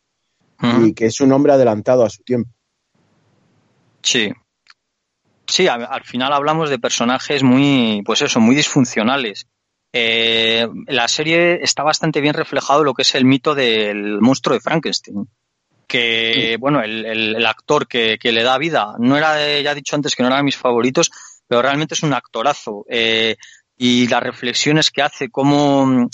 y 0.83 0.93
que 0.93 1.07
es 1.07 1.19
un 1.23 1.33
hombre 1.33 1.55
adelantado 1.55 2.05
a 2.05 2.11
su 2.11 2.23
tiempo. 2.23 2.51
Sí. 4.03 4.31
Sí, 5.55 5.69
a- 5.69 5.75
al 5.75 6.03
final 6.03 6.33
hablamos 6.33 6.69
de 6.69 6.81
personajes 6.81 7.45
muy, 7.45 8.03
pues 8.05 8.23
eso, 8.23 8.41
muy 8.41 8.57
disfuncionales. 8.57 9.47
Eh, 9.93 10.67
la 10.89 11.07
serie 11.07 11.61
está 11.63 11.85
bastante 11.85 12.21
bien 12.21 12.35
reflejado 12.35 12.83
lo 12.83 12.93
que 12.93 13.03
es 13.03 13.15
el 13.15 13.25
mito 13.25 13.55
del 13.55 14.21
monstruo 14.21 14.55
de 14.55 14.61
Frankenstein. 14.61 15.29
Que, 15.87 16.57
bueno, 16.59 16.83
el, 16.83 17.05
el- 17.07 17.37
el 17.37 17.47
actor 17.47 17.87
que, 17.87 18.19
que 18.19 18.33
le 18.33 18.43
da 18.43 18.59
vida, 18.59 18.95
no 18.99 19.17
era, 19.17 19.35
de- 19.35 19.63
ya 19.63 19.71
he 19.71 19.75
dicho 19.77 19.95
antes 19.95 20.17
que 20.17 20.25
no 20.25 20.27
era 20.29 20.39
de 20.39 20.43
mis 20.43 20.57
favoritos, 20.57 21.13
pero 21.47 21.63
realmente 21.63 21.95
es 21.95 22.03
un 22.03 22.15
actorazo. 22.15 22.85
Eh, 22.89 23.37
y 23.77 24.09
las 24.09 24.25
reflexiones 24.25 24.91
que 24.91 25.03
hace, 25.03 25.31
como, 25.31 26.09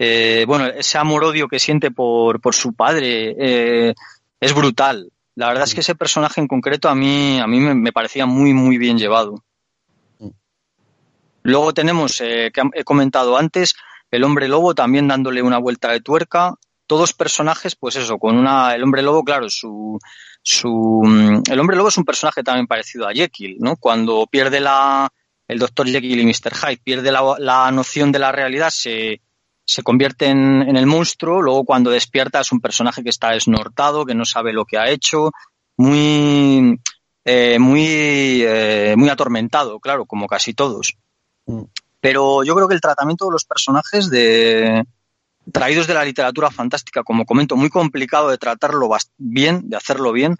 eh, 0.00 0.44
bueno, 0.48 0.66
ese 0.66 0.98
amor-odio 0.98 1.46
que 1.46 1.60
siente 1.60 1.92
por, 1.92 2.40
por 2.40 2.56
su 2.56 2.74
padre, 2.74 3.36
eh, 3.38 3.94
es 4.40 4.52
brutal. 4.52 5.12
La 5.36 5.48
verdad 5.48 5.64
es 5.64 5.74
que 5.74 5.80
ese 5.80 5.94
personaje 5.94 6.40
en 6.40 6.48
concreto 6.48 6.88
a 6.88 6.94
mí, 6.94 7.38
a 7.38 7.46
mí 7.46 7.60
me, 7.60 7.74
me 7.74 7.92
parecía 7.92 8.26
muy, 8.26 8.52
muy 8.52 8.78
bien 8.78 8.98
llevado. 8.98 9.44
Luego 11.42 11.72
tenemos, 11.72 12.20
eh, 12.20 12.50
que 12.52 12.62
he 12.74 12.84
comentado 12.84 13.38
antes, 13.38 13.74
el 14.10 14.24
hombre 14.24 14.48
lobo 14.48 14.74
también 14.74 15.08
dándole 15.08 15.42
una 15.42 15.58
vuelta 15.58 15.90
de 15.90 16.00
tuerca. 16.00 16.54
Todos 16.86 17.12
personajes, 17.12 17.76
pues 17.76 17.96
eso, 17.96 18.18
con 18.18 18.36
una. 18.36 18.74
El 18.74 18.82
hombre 18.82 19.02
lobo, 19.02 19.22
claro, 19.22 19.48
su. 19.48 19.98
su 20.42 21.02
mm, 21.04 21.42
el 21.50 21.60
hombre 21.60 21.76
lobo 21.76 21.88
es 21.88 21.98
un 21.98 22.04
personaje 22.04 22.42
también 22.42 22.66
parecido 22.66 23.06
a 23.08 23.12
Jekyll, 23.12 23.56
¿no? 23.60 23.76
Cuando 23.76 24.26
pierde 24.26 24.60
la. 24.60 25.08
El 25.46 25.58
doctor 25.58 25.88
Jekyll 25.88 26.20
y 26.20 26.26
Mr. 26.26 26.54
Hyde 26.54 26.80
pierde 26.82 27.10
la, 27.10 27.36
la 27.38 27.70
noción 27.72 28.12
de 28.12 28.20
la 28.20 28.30
realidad, 28.30 28.70
se, 28.70 29.20
se 29.70 29.82
convierte 29.82 30.26
en, 30.26 30.62
en 30.62 30.76
el 30.76 30.86
monstruo. 30.86 31.40
Luego, 31.40 31.64
cuando 31.64 31.90
despierta, 31.90 32.40
es 32.40 32.52
un 32.52 32.60
personaje 32.60 33.02
que 33.02 33.10
está 33.10 33.30
desnortado, 33.30 34.04
que 34.04 34.14
no 34.14 34.24
sabe 34.24 34.52
lo 34.52 34.64
que 34.64 34.78
ha 34.78 34.90
hecho, 34.90 35.30
muy. 35.76 36.78
eh, 37.24 37.58
muy, 37.58 38.42
eh, 38.42 38.94
muy 38.96 39.08
atormentado, 39.08 39.78
claro, 39.78 40.06
como 40.06 40.26
casi 40.26 40.54
todos. 40.54 40.94
Mm. 41.46 41.62
Pero 42.00 42.42
yo 42.44 42.54
creo 42.54 42.66
que 42.66 42.74
el 42.74 42.80
tratamiento 42.80 43.26
de 43.26 43.32
los 43.32 43.44
personajes 43.44 44.10
de 44.10 44.84
traídos 45.52 45.86
de 45.86 45.94
la 45.94 46.04
literatura 46.04 46.50
fantástica, 46.50 47.02
como 47.02 47.24
comento, 47.24 47.56
muy 47.56 47.70
complicado 47.70 48.30
de 48.30 48.38
tratarlo 48.38 48.88
bien, 49.18 49.68
de 49.68 49.76
hacerlo 49.76 50.12
bien, 50.12 50.36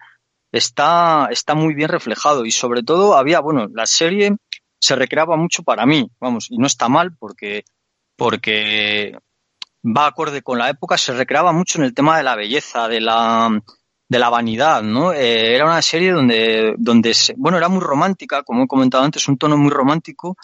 está, 0.53 1.29
está 1.31 1.55
muy 1.55 1.75
bien 1.75 1.89
reflejado. 1.89 2.45
Y 2.45 2.51
sobre 2.51 2.83
todo 2.83 3.15
había, 3.17 3.41
bueno, 3.41 3.67
la 3.73 3.87
serie 3.87 4.37
se 4.79 4.97
recreaba 4.97 5.37
mucho 5.37 5.63
para 5.63 5.85
mí, 5.85 6.11
vamos, 6.19 6.47
y 6.51 6.57
no 6.57 6.67
está 6.67 6.89
mal 6.89 7.15
porque, 7.19 7.65
porque 8.21 9.17
va 9.83 10.07
acorde 10.09 10.43
con 10.43 10.59
la 10.59 10.69
época, 10.69 10.99
se 10.99 11.15
recreaba 11.15 11.53
mucho 11.53 11.79
en 11.79 11.85
el 11.85 11.95
tema 11.95 12.19
de 12.19 12.23
la 12.23 12.37
belleza, 12.37 12.87
de 12.87 13.01
la, 13.01 13.49
de 14.09 14.19
la 14.19 14.29
vanidad, 14.29 14.83
¿no? 14.83 15.15
Eh, 15.15 15.55
era 15.55 15.65
una 15.65 15.81
serie 15.81 16.13
donde, 16.13 16.75
donde 16.77 17.15
se- 17.15 17.33
bueno, 17.39 17.57
era 17.57 17.71
muy 17.71 17.81
romántica, 17.81 18.43
como 18.43 18.65
he 18.65 18.69
comentado 18.69 19.03
antes, 19.05 19.27
un 19.27 19.39
tono 19.39 19.57
muy 19.57 19.71
romántico. 19.71 20.37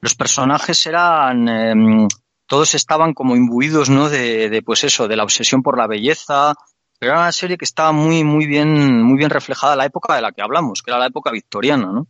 Los 0.00 0.16
personajes 0.16 0.84
eran, 0.84 1.48
em, 1.48 2.08
todos 2.48 2.74
estaban 2.74 3.14
como 3.14 3.36
imbuidos, 3.36 3.88
¿no? 3.88 4.08
De, 4.08 4.50
de, 4.50 4.62
pues 4.62 4.82
eso, 4.82 5.06
de 5.06 5.14
la 5.14 5.22
obsesión 5.22 5.62
por 5.62 5.78
la 5.78 5.86
belleza. 5.86 6.54
Pero 6.98 7.12
era 7.12 7.20
una 7.22 7.30
serie 7.32 7.56
que 7.56 7.64
estaba 7.64 7.92
muy, 7.92 8.24
muy 8.24 8.46
bien, 8.46 9.00
muy 9.00 9.16
bien 9.16 9.30
reflejada 9.30 9.76
la 9.76 9.86
época 9.86 10.16
de 10.16 10.22
la 10.22 10.32
que 10.32 10.42
hablamos, 10.42 10.82
que 10.82 10.90
era 10.90 10.98
la 10.98 11.06
época 11.06 11.30
victoriana, 11.30 11.86
¿no? 11.92 12.06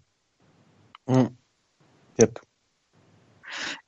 Mm. 1.05 1.27
Cierto. 2.17 2.41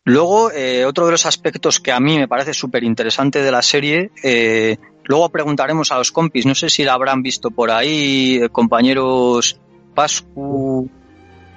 Luego, 0.05 0.51
eh, 0.53 0.85
otro 0.85 1.07
de 1.07 1.13
los 1.13 1.25
aspectos 1.25 1.81
que 1.81 1.91
a 1.91 1.99
mí 1.99 2.19
me 2.19 2.29
parece 2.29 2.53
súper 2.53 2.85
interesante 2.85 3.41
de 3.43 3.51
la 3.51 3.63
serie, 3.63 4.11
eh, 4.23 4.77
luego 5.05 5.31
preguntaremos 5.31 5.91
a 5.93 5.97
los 5.99 6.13
compis, 6.13 6.45
no 6.45 6.55
sé 6.55 6.69
si 6.69 6.85
la 6.85 6.93
habrán 6.93 7.23
visto 7.23 7.51
por 7.51 7.71
ahí, 7.71 8.39
eh, 8.43 8.49
compañeros 8.51 9.59
Pascu, 9.95 10.91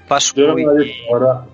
Pascu 0.08 0.40
Yo 0.40 0.48
no 0.56 0.74
la 0.74 0.86
y- 0.86 0.92
ahora. 1.12 1.46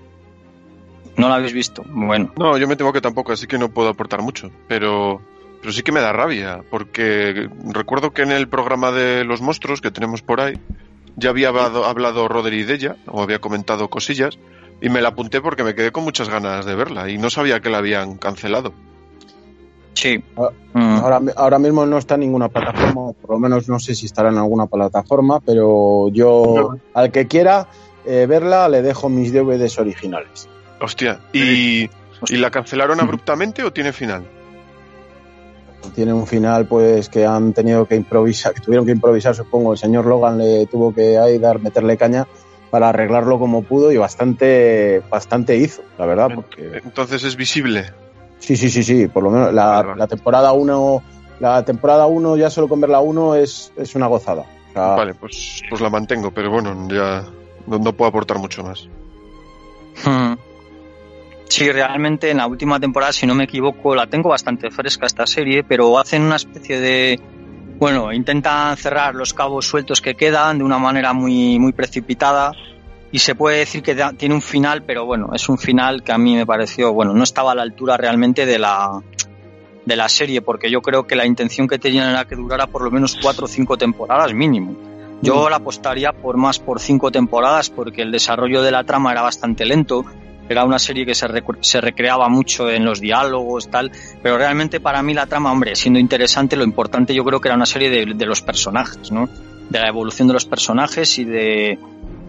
¿No 1.17 1.29
la 1.29 1.35
habéis 1.35 1.53
visto? 1.53 1.83
Bueno, 1.89 2.31
No, 2.37 2.57
yo 2.57 2.67
me 2.67 2.75
temo 2.75 2.93
que 2.93 3.01
tampoco, 3.01 3.31
así 3.33 3.47
que 3.47 3.57
no 3.57 3.69
puedo 3.69 3.89
aportar 3.89 4.21
mucho. 4.21 4.51
Pero, 4.67 5.21
pero 5.61 5.71
sí 5.73 5.81
que 5.83 5.91
me 5.91 5.99
da 5.99 6.11
rabia, 6.11 6.63
porque 6.69 7.49
recuerdo 7.71 8.11
que 8.11 8.21
en 8.23 8.31
el 8.31 8.47
programa 8.47 8.91
de 8.91 9.23
los 9.23 9.41
monstruos 9.41 9.79
que 9.81 9.91
tenemos 9.91 10.21
por 10.21 10.41
ahí, 10.41 10.59
ya 11.15 11.29
había 11.31 11.49
hablado, 11.49 11.85
hablado 11.85 12.27
Rodri 12.27 12.63
de 12.63 12.73
ella, 12.75 12.95
o 13.07 13.21
había 13.21 13.39
comentado 13.39 13.89
cosillas, 13.89 14.37
y 14.83 14.89
me 14.89 15.01
la 15.01 15.09
apunté 15.09 15.39
porque 15.39 15.63
me 15.63 15.73
quedé 15.73 15.91
con 15.91 16.03
muchas 16.03 16.27
ganas 16.27 16.65
de 16.65 16.75
verla, 16.75 17.09
y 17.09 17.17
no 17.17 17.29
sabía 17.29 17.61
que 17.61 17.69
la 17.69 17.77
habían 17.79 18.17
cancelado. 18.17 18.73
sí. 19.93 20.23
Ah, 20.37 20.49
Mm. 20.73 20.97
Ahora, 20.97 21.21
ahora 21.35 21.59
mismo 21.59 21.85
no 21.85 21.99
está 21.99 22.15
en 22.15 22.21
ninguna 22.21 22.49
plataforma, 22.49 23.01
o 23.01 23.13
por 23.13 23.29
lo 23.29 23.39
menos 23.39 23.69
no 23.69 23.79
sé 23.79 23.93
si 23.93 24.07
estará 24.07 24.29
en 24.29 24.39
alguna 24.39 24.65
plataforma, 24.65 25.39
pero 25.39 26.09
yo 26.09 26.75
al 26.95 27.11
que 27.11 27.27
quiera 27.27 27.67
eh, 28.05 28.25
verla 28.27 28.67
le 28.69 28.81
dejo 28.81 29.07
mis 29.07 29.31
DVDs 29.31 29.77
originales. 29.77 30.49
Hostia, 30.81 31.19
¿y, 31.31 31.87
¿y 32.27 32.37
la 32.37 32.49
cancelaron 32.49 32.99
abruptamente 32.99 33.63
o 33.63 33.71
tiene 33.71 33.93
final? 33.93 34.25
Tiene 35.93 36.11
un 36.11 36.25
final 36.25 36.65
pues 36.65 37.07
que 37.07 37.23
han 37.23 37.53
tenido 37.53 37.85
que 37.85 37.95
improvisar, 37.95 38.53
que 38.55 38.61
tuvieron 38.65 38.87
que 38.87 38.93
improvisar, 38.93 39.35
supongo. 39.35 39.73
El 39.73 39.77
señor 39.77 40.07
Logan 40.07 40.39
le 40.39 40.65
tuvo 40.65 40.91
que 40.91 41.19
ahí 41.19 41.37
dar, 41.37 41.59
meterle 41.59 41.97
caña 41.97 42.27
para 42.73 42.89
arreglarlo 42.89 43.37
como 43.37 43.61
pudo 43.61 43.91
y 43.91 43.97
bastante, 43.97 45.03
bastante 45.07 45.55
hizo, 45.57 45.83
la 45.99 46.07
verdad, 46.07 46.29
porque 46.33 46.81
Entonces 46.83 47.23
es 47.23 47.35
visible. 47.35 47.85
sí, 48.39 48.57
sí, 48.57 48.71
sí, 48.71 48.81
sí, 48.81 49.07
por 49.07 49.21
lo 49.21 49.29
menos 49.29 49.53
la, 49.53 50.07
temporada 50.07 50.53
1, 50.53 51.03
la 51.39 51.63
temporada 51.63 52.07
1 52.07 52.35
ya 52.35 52.49
solo 52.49 52.67
con 52.67 52.81
ver 52.81 52.89
la 52.89 52.99
1 52.99 53.35
es, 53.35 53.71
es 53.77 53.93
una 53.93 54.07
gozada. 54.07 54.47
O 54.71 54.73
sea, 54.73 54.87
Vale, 54.95 55.13
pues, 55.13 55.61
pues 55.69 55.81
la 55.81 55.91
mantengo, 55.91 56.31
pero 56.31 56.49
bueno, 56.49 56.87
ya 56.89 57.23
no, 57.67 57.77
no 57.77 57.93
puedo 57.93 58.09
aportar 58.09 58.39
mucho 58.39 58.63
más. 58.63 58.89
Mm. 60.03 60.33
Sí, 61.47 61.71
realmente 61.71 62.31
en 62.31 62.37
la 62.37 62.47
última 62.47 62.79
temporada, 62.79 63.13
si 63.13 63.27
no 63.27 63.35
me 63.35 63.43
equivoco, 63.43 63.93
la 63.93 64.07
tengo 64.07 64.29
bastante 64.29 64.71
fresca 64.71 65.05
esta 65.05 65.27
serie, 65.27 65.63
pero 65.63 65.99
hacen 65.99 66.23
una 66.23 66.37
especie 66.37 66.79
de, 66.79 67.19
bueno, 67.79 68.13
intentan 68.13 68.77
cerrar 68.77 69.15
los 69.15 69.33
cabos 69.33 69.65
sueltos 69.67 70.01
que 70.01 70.15
quedan 70.15 70.57
de 70.59 70.63
una 70.63 70.77
manera 70.77 71.13
muy, 71.13 71.59
muy 71.59 71.73
precipitada 71.73 72.51
y 73.11 73.19
se 73.19 73.35
puede 73.35 73.59
decir 73.59 73.83
que 73.83 73.93
da- 73.95 74.13
tiene 74.13 74.35
un 74.35 74.41
final, 74.41 74.83
pero 74.83 75.05
bueno, 75.05 75.29
es 75.33 75.47
un 75.49 75.57
final 75.57 76.01
que 76.03 76.11
a 76.11 76.17
mí 76.17 76.35
me 76.35 76.45
pareció, 76.45 76.93
bueno, 76.93 77.13
no 77.13 77.23
estaba 77.23 77.51
a 77.51 77.55
la 77.55 77.61
altura 77.63 77.97
realmente 77.97 78.45
de 78.45 78.59
la 78.59 79.01
de 79.85 79.97
la 79.97 80.07
serie, 80.07 80.41
porque 80.41 80.71
yo 80.71 80.81
creo 80.81 81.05
que 81.05 81.13
la 81.15 81.25
intención 81.25 81.67
que 81.67 81.77
tenían 81.77 82.09
era 82.09 82.23
que 82.23 82.35
durara 82.37 82.67
por 82.67 82.83
lo 82.83 82.89
menos 82.89 83.17
cuatro 83.21 83.45
o 83.45 83.47
cinco 83.49 83.77
temporadas 83.77 84.33
mínimo. 84.33 84.77
Yo 85.21 85.49
la 85.49 85.57
apostaría 85.57 86.13
por 86.13 86.37
más 86.37 86.57
por 86.59 86.79
cinco 86.79 87.11
temporadas 87.11 87.69
porque 87.69 88.01
el 88.01 88.09
desarrollo 88.11 88.61
de 88.61 88.71
la 88.71 88.85
trama 88.85 89.11
era 89.11 89.21
bastante 89.23 89.65
lento. 89.65 90.05
Era 90.49 90.65
una 90.65 90.79
serie 90.79 91.05
que 91.05 91.15
se, 91.15 91.27
se 91.61 91.81
recreaba 91.81 92.27
mucho 92.29 92.69
en 92.69 92.85
los 92.85 92.99
diálogos, 92.99 93.69
tal. 93.69 93.91
Pero 94.21 94.37
realmente 94.37 94.79
para 94.79 95.01
mí 95.01 95.13
la 95.13 95.25
trama, 95.25 95.51
hombre, 95.51 95.75
siendo 95.75 95.99
interesante, 95.99 96.55
lo 96.55 96.63
importante 96.63 97.13
yo 97.13 97.23
creo 97.23 97.39
que 97.39 97.47
era 97.47 97.55
una 97.55 97.65
serie 97.65 97.89
de, 97.89 98.13
de 98.13 98.25
los 98.25 98.41
personajes, 98.41 99.11
¿no? 99.11 99.29
De 99.69 99.79
la 99.79 99.87
evolución 99.87 100.27
de 100.27 100.33
los 100.33 100.45
personajes 100.45 101.17
y 101.17 101.23
de 101.23 101.79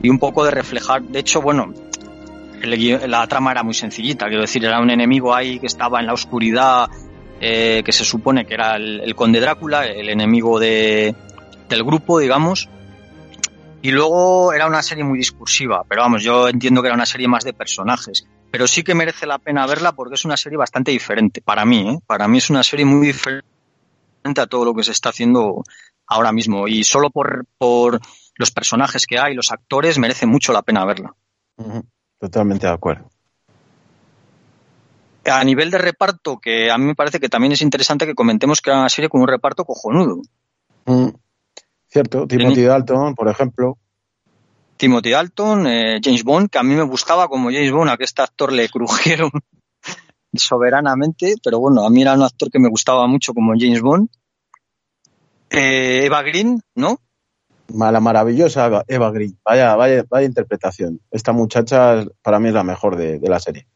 y 0.03 0.09
un 0.11 0.19
poco 0.19 0.45
de 0.45 0.51
reflejar. 0.51 1.03
De 1.03 1.19
hecho, 1.19 1.41
bueno, 1.41 1.73
el 2.63 3.11
la 3.11 3.27
trama 3.27 3.53
era 3.53 3.63
muy 3.63 3.75
sencillita. 3.75 4.27
Quiero 4.27 4.43
decir, 4.43 4.65
era 4.65 4.81
un 4.81 4.91
enemigo 4.91 5.35
ahí 5.35 5.59
que 5.59 5.67
estaba 5.67 6.01
en 6.01 6.07
la 6.07 6.13
oscuridad, 6.13 6.89
eh, 7.41 7.83
que 7.85 7.93
se 7.93 8.05
supone 8.05 8.45
que 8.45 8.55
era 8.55 8.77
el, 8.77 9.01
el 9.01 9.15
conde 9.15 9.41
Drácula, 9.41 9.87
el 9.87 10.09
enemigo 10.09 10.59
de, 10.59 11.15
del 11.69 11.85
grupo, 11.85 12.19
digamos. 12.19 12.69
Y 13.85 13.91
luego 13.91 14.55
era 14.55 14.67
una 14.67 14.83
serie 14.83 15.05
muy 15.05 15.19
discursiva, 15.19 15.85
pero 15.87 16.01
vamos, 16.01 16.23
yo 16.23 16.49
entiendo 16.49 16.81
que 16.81 16.89
era 16.89 16.95
una 16.95 17.05
serie 17.05 17.29
más 17.29 17.45
de 17.45 17.53
personajes. 17.53 18.27
Pero 18.51 18.67
sí 18.67 18.83
que 18.83 18.95
merece 18.95 19.27
la 19.27 19.39
pena 19.39 19.67
verla 19.67 19.93
porque 19.93 20.15
es 20.15 20.25
una 20.25 20.39
serie 20.39 20.57
bastante 20.57 20.91
diferente, 20.91 21.43
para 21.43 21.67
mí, 21.67 21.91
¿eh? 21.91 21.99
Para 22.07 22.27
mí 22.27 22.39
es 22.39 22.49
una 22.49 22.63
serie 22.63 22.87
muy 22.87 23.09
diferente 23.09 23.45
a 24.39 24.47
todo 24.47 24.65
lo 24.65 24.73
que 24.73 24.85
se 24.85 24.93
está 24.93 25.11
haciendo 25.11 25.65
ahora 26.07 26.33
mismo. 26.33 26.67
Y 26.67 26.83
solo 26.83 27.11
por, 27.11 27.45
por 27.59 28.01
los 28.37 28.51
personajes 28.53 29.07
que 29.07 29.19
hay, 29.19 29.35
los 29.35 29.53
actores, 29.53 29.99
merece 29.99 30.25
mucho 30.25 30.55
la 30.55 30.63
pena 30.63 30.87
verla. 30.87 31.15
totalmente 32.19 32.67
de 32.67 32.73
acuerdo. 32.73 33.11
A 35.27 35.45
nivel 35.45 35.71
de 35.71 35.77
reparto, 35.77 36.39
que 36.39 36.71
a 36.71 36.79
mí 36.79 36.87
me 36.87 36.95
parece 36.95 37.21
que 37.21 37.29
también 37.29 37.53
es 37.53 37.61
interesante 37.61 38.07
que 38.07 38.15
comentemos 38.15 38.63
que 38.63 38.71
era 38.71 38.79
una 38.79 38.89
serie 38.89 39.11
con 39.11 39.21
un 39.21 39.29
reparto 39.29 39.67
cojonudo. 39.67 40.23
Mm, 40.87 41.09
Cierto, 41.95 42.27
Timothy 42.27 42.63
Dalton, 42.63 43.15
por 43.15 43.29
ejemplo. 43.29 43.79
Timothy 44.77 45.13
Dalton, 45.13 45.67
eh, 45.69 46.01
James 46.03 46.25
Bond, 46.25 46.51
que 46.51 46.59
a 46.59 46.65
mí 46.65 46.75
me 46.75 46.83
gustaba 46.83 47.29
como 47.29 47.53
James 47.53 47.71
Bond, 47.71 47.89
a 47.91 47.97
que 47.97 48.03
este 48.03 48.21
actor 48.21 48.53
le 48.53 48.69
crujieron 48.69 49.31
soberanamente, 50.35 51.37
pero 51.41 51.61
bueno, 51.61 51.87
a 51.87 51.91
mí 51.91 52.03
era 52.03 52.15
un 52.15 52.25
actor 52.25 52.51
que 52.51 52.59
me 52.59 52.69
gustaba 52.69 53.07
mucho 53.07 53.33
como 53.33 53.53
James 53.57 53.81
Bond. 53.81 54.09
Eh, 55.51 56.05
Eva 56.07 56.23
Green, 56.23 56.61
¿no? 56.75 56.99
La 57.69 58.01
maravillosa 58.01 58.85
Eva- 58.89 59.11
Green. 59.13 59.39
Vaya, 59.45 59.77
vaya, 59.77 60.05
vaya 60.11 60.27
interpretación. 60.27 61.01
Esta 61.13 61.31
muchacha 61.31 62.05
para 62.23 62.41
mí 62.41 62.49
es 62.49 62.55
la 62.55 62.65
mejor 62.65 62.97
de, 62.97 63.21
de 63.21 63.29
la 63.29 63.39
serie. 63.39 63.69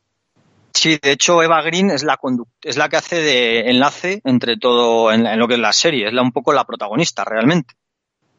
Sí, 0.75 0.99
de 1.01 1.13
hecho 1.13 1.41
Eva 1.41 1.63
Green 1.63 1.91
es 1.91 2.03
la 2.03 2.19
es 2.63 2.77
la 2.77 2.89
que 2.89 2.97
hace 2.97 3.17
de 3.23 3.71
enlace 3.71 4.21
entre 4.25 4.57
todo 4.57 5.13
en, 5.13 5.25
en 5.25 5.39
lo 5.39 5.47
que 5.47 5.55
es 5.55 5.61
la 5.61 5.73
serie, 5.73 6.09
es 6.09 6.13
la 6.13 6.23
un 6.23 6.33
poco 6.33 6.53
la 6.53 6.65
protagonista 6.65 7.25
realmente. 7.25 7.75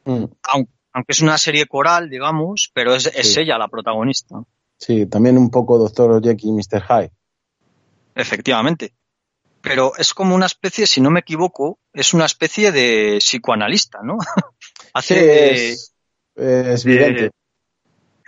Mm. 0.09 0.25
Aun- 0.43 0.69
Aunque 0.91 1.11
es 1.11 1.21
una 1.21 1.37
serie 1.37 1.67
coral, 1.67 2.09
digamos, 2.09 2.71
pero 2.73 2.95
es, 2.95 3.05
es 3.05 3.33
Sí. 3.35 3.41
ella 3.41 3.57
la 3.59 3.67
protagonista, 3.67 4.43
Sí, 4.77 5.05
también 5.05 5.37
un 5.37 5.51
poco 5.51 5.77
Doctor 5.77 6.21
Jekyll 6.23 6.49
y 6.49 6.53
Mr. 6.53 6.81
Hyde. 6.87 7.11
efectivamente. 8.15 8.93
Pero 9.61 9.91
es 9.97 10.13
como 10.13 10.35
una 10.35 10.45
especie, 10.45 10.87
si 10.87 11.01
no 11.01 11.11
me 11.11 11.19
equivoco, 11.19 11.79
es 11.93 12.13
una 12.13 12.25
especie 12.25 12.71
de 12.71 13.17
psicoanalista, 13.19 13.99
¿no? 14.03 14.17
hace 14.93 15.15
Sí, 15.15 15.73
es, 15.73 15.93
es 16.37 16.85
vidente. 16.85 17.31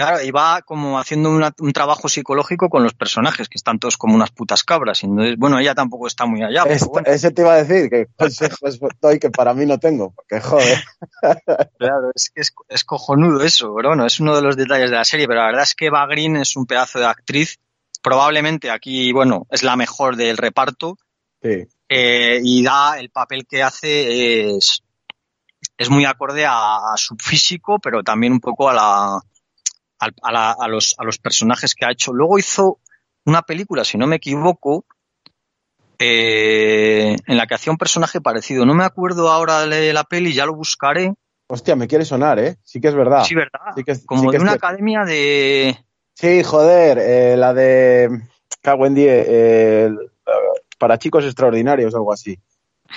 Claro, 0.02 0.24
y 0.24 0.32
va 0.32 0.62
como 0.64 1.00
haciendo 1.00 1.30
una- 1.30 1.54
un 1.60 1.74
trabajo 1.74 2.10
psicológico 2.10 2.70
con 2.70 2.84
los 2.84 2.94
personajes, 2.94 3.48
que 3.50 3.58
están 3.58 3.78
todos 3.80 3.98
como 3.98 4.16
unas 4.16 4.32
putas 4.32 4.64
cabras. 4.64 5.04
y 5.04 5.06
entonces, 5.06 5.36
bueno, 5.38 5.60
ella 5.60 5.76
tampoco 5.76 6.08
está 6.08 6.26
muy 6.26 6.42
allá. 6.44 6.64
Esta- 6.64 6.88
bueno. 6.88 7.08
Ese 7.08 7.32
te 7.32 7.42
iba 7.44 7.54
a 7.54 7.64
decir 7.64 7.90
que 7.90 8.08
consejos 8.18 8.80
doy 9.02 9.20
que 9.20 9.30
para 9.30 9.54
mí 9.54 9.66
no 9.66 9.78
tengo, 9.80 10.12
porque 10.16 10.42
joder. 10.42 10.84
Claro, 11.78 12.12
es 12.16 12.32
que 12.34 12.42
es, 12.42 12.54
es 12.70 12.84
cojonudo 12.84 13.44
eso, 13.44 13.74
pero 13.76 13.90
bueno, 13.90 14.06
es 14.06 14.20
uno 14.20 14.36
de 14.36 14.42
los 14.42 14.56
detalles 14.58 14.90
de 14.90 14.96
la 14.98 15.06
serie, 15.06 15.28
pero 15.28 15.40
la 15.42 15.48
verdad 15.48 15.64
es 15.64 15.76
que 15.76 15.86
Eva 15.88 16.06
Green 16.08 16.36
es 16.38 16.56
un 16.56 16.66
pedazo 16.66 17.00
de 17.00 17.06
actriz, 17.06 17.60
probablemente 18.02 18.70
aquí, 18.72 19.12
bueno, 19.14 19.46
es 19.52 19.64
la 19.64 19.76
mejor 19.76 20.16
del 20.16 20.38
reparto, 20.38 20.98
Sí. 21.42 21.68
eh, 21.90 22.40
y 22.44 22.64
da 22.64 23.00
el 23.00 23.10
papel 23.10 23.46
que 23.48 23.62
hace 23.64 24.56
es, 24.58 24.84
es 25.78 25.90
muy 25.90 26.06
acorde 26.06 26.46
a, 26.46 26.78
a 26.94 26.98
su 26.98 27.16
físico, 27.18 27.80
pero 27.80 28.04
también 28.04 28.34
un 28.34 28.40
poco 28.40 28.70
a 28.70 28.74
la, 28.74 29.20
al- 30.02 30.16
a, 30.22 30.32
la- 30.32 30.52
a 30.60 30.68
los, 30.68 30.96
a 30.98 31.04
los 31.04 31.18
personajes 31.18 31.74
que 31.76 31.86
ha 31.86 31.92
hecho. 31.92 32.12
Luego 32.14 32.38
hizo 32.40 32.80
una 33.26 33.42
película, 33.44 33.86
si 33.86 33.98
no 33.98 34.08
me 34.08 34.18
equivoco, 34.18 34.86
eh, 36.00 37.16
en 37.28 37.38
la 37.38 37.46
que 37.48 37.56
hacía 37.56 37.72
un 37.72 37.78
personaje 37.78 38.22
parecido. 38.22 38.66
No 38.66 38.74
me 38.74 38.84
acuerdo 38.84 39.30
ahora 39.30 39.66
de 39.68 39.94
la 39.94 40.04
peli, 40.04 40.34
ya 40.34 40.46
lo 40.46 40.56
buscaré. 40.56 41.14
Hostia, 41.48 41.76
me 41.76 41.88
quiere 41.88 42.06
sonar, 42.06 42.40
¿eh? 42.40 42.58
Sí 42.64 42.80
que 42.82 42.88
es 42.88 42.96
verdad. 42.96 43.24
Sí, 43.24 43.36
¿verdad? 43.36 43.60
Sí 43.76 43.84
que 43.84 43.92
es- 43.92 44.06
Como 44.06 44.22
sí 44.22 44.28
que 44.28 44.32
de 44.32 44.38
es 44.38 44.42
una 44.44 44.52
cierto. 44.54 44.68
academia 44.68 45.04
de... 45.06 45.78
Sí, 46.16 46.44
joder, 46.44 46.98
eh, 47.00 47.38
la 47.38 47.54
de 47.54 48.10
Cago 48.62 48.86
en 48.86 48.96
Die, 48.96 49.08
eh, 49.10 49.90
para 50.78 50.98
chicos 50.98 51.26
extraordinarios, 51.26 51.94
algo 51.96 52.14
así. 52.14 52.38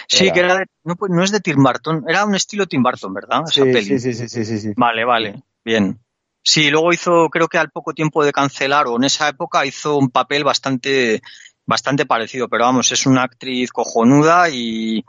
Sí, 0.09 0.25
Era. 0.27 0.33
que 0.35 0.41
era 0.41 0.55
de- 0.59 0.67
no, 0.85 0.97
pues, 0.97 1.11
no 1.13 1.23
es 1.23 1.31
de 1.31 1.41
Tim 1.41 1.63
Burton, 1.63 2.05
era 2.09 2.25
un 2.25 2.35
estilo 2.35 2.67
Tim 2.67 2.83
Burton, 2.83 3.13
¿verdad? 3.15 3.43
Esa 3.47 3.65
Sí, 3.65 3.73
peli. 3.73 3.99
sí, 3.99 4.13
sí, 4.15 4.29
sí, 4.29 4.45
sí, 4.45 4.59
sí. 4.59 4.73
Vale, 4.77 5.05
vale, 5.05 5.43
bien. 5.65 6.01
Sí, 6.47 6.71
luego 6.71 6.93
hizo, 6.93 7.31
creo 7.31 7.49
que 7.49 7.57
al 7.57 7.71
poco 7.71 7.95
tiempo 7.95 8.23
de 8.23 8.31
cancelar, 8.31 8.87
o 8.87 8.97
en 8.97 9.05
esa 9.05 9.31
época 9.31 9.65
hizo 9.65 9.97
un 9.97 10.11
papel 10.11 10.45
bastante, 10.45 11.23
bastante 11.65 12.05
parecido, 12.05 12.49
pero 12.49 12.65
vamos, 12.65 12.93
es 12.93 13.07
una 13.07 13.23
actriz 13.23 13.73
cojonuda 13.73 14.51
y, 14.51 15.03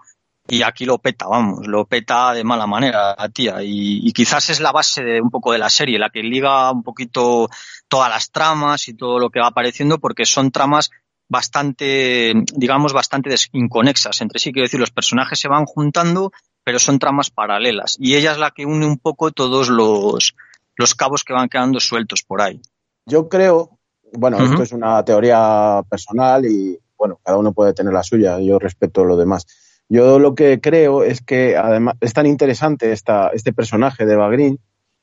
y 0.48 0.62
aquí 0.62 0.86
lo 0.86 0.98
peta, 0.98 1.28
vamos, 1.28 1.68
lo 1.68 1.86
peta 1.88 2.34
de 2.34 2.46
mala 2.46 2.68
manera 2.68 3.18
tía. 3.34 3.62
Y, 3.62 4.08
y 4.08 4.14
quizás 4.14 4.50
es 4.50 4.62
la 4.62 4.72
base 4.72 5.04
de 5.04 5.20
un 5.20 5.30
poco 5.30 5.52
de 5.52 5.58
la 5.58 5.70
serie, 5.70 6.00
la 6.00 6.10
que 6.10 6.24
liga 6.24 6.72
un 6.72 6.84
poquito 6.84 7.50
todas 7.90 8.10
las 8.10 8.32
tramas 8.32 8.88
y 8.88 8.94
todo 8.94 9.20
lo 9.20 9.30
que 9.30 9.42
va 9.42 9.48
apareciendo, 9.48 10.00
porque 10.00 10.26
son 10.26 10.52
tramas 10.52 10.90
bastante, 11.28 12.34
digamos, 12.54 12.94
bastante 12.94 13.36
inconexas 13.52 14.22
entre 14.22 14.40
sí. 14.40 14.54
Quiero 14.54 14.68
decir, 14.68 14.80
los 14.80 14.92
personajes 14.92 15.38
se 15.38 15.50
van 15.50 15.66
juntando, 15.66 16.32
pero 16.64 16.80
son 16.80 16.98
tramas 16.98 17.30
paralelas. 17.30 17.98
Y 18.00 18.16
ella 18.16 18.32
es 18.32 18.38
la 18.38 18.52
que 18.52 18.66
une 18.66 18.86
un 18.86 19.00
poco 19.00 19.32
todos 19.32 19.68
los, 19.68 20.34
los 20.76 20.96
cabos 20.96 21.24
que 21.24 21.34
van 21.34 21.50
quedando 21.50 21.80
sueltos 21.80 22.24
por 22.24 22.42
ahí. 22.42 22.62
Yo 23.06 23.30
creo, 23.30 23.78
bueno, 24.14 24.38
esto 24.38 24.64
es 24.64 24.72
una 24.72 25.04
teoría 25.06 25.84
personal 25.90 26.46
y, 26.46 26.80
bueno, 26.98 27.20
cada 27.24 27.38
uno 27.38 27.54
puede 27.54 27.74
tener 27.74 27.94
la 27.94 28.04
suya, 28.04 28.40
yo 28.40 28.60
respeto 28.60 29.04
lo 29.04 29.18
demás. 29.18 29.46
Yo 29.88 30.18
lo 30.18 30.34
que 30.34 30.60
creo 30.60 31.04
es 31.04 31.22
que 31.22 31.56
además 31.56 31.96
es 32.02 32.14
tan 32.14 32.26
interesante 32.26 32.92
esta, 32.92 33.30
este 33.30 33.54
personaje 33.54 34.06
de 34.06 34.14
Eva 34.14 34.30
Green 34.30 34.60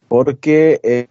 porque 0.08 0.80
eh, 0.82 1.06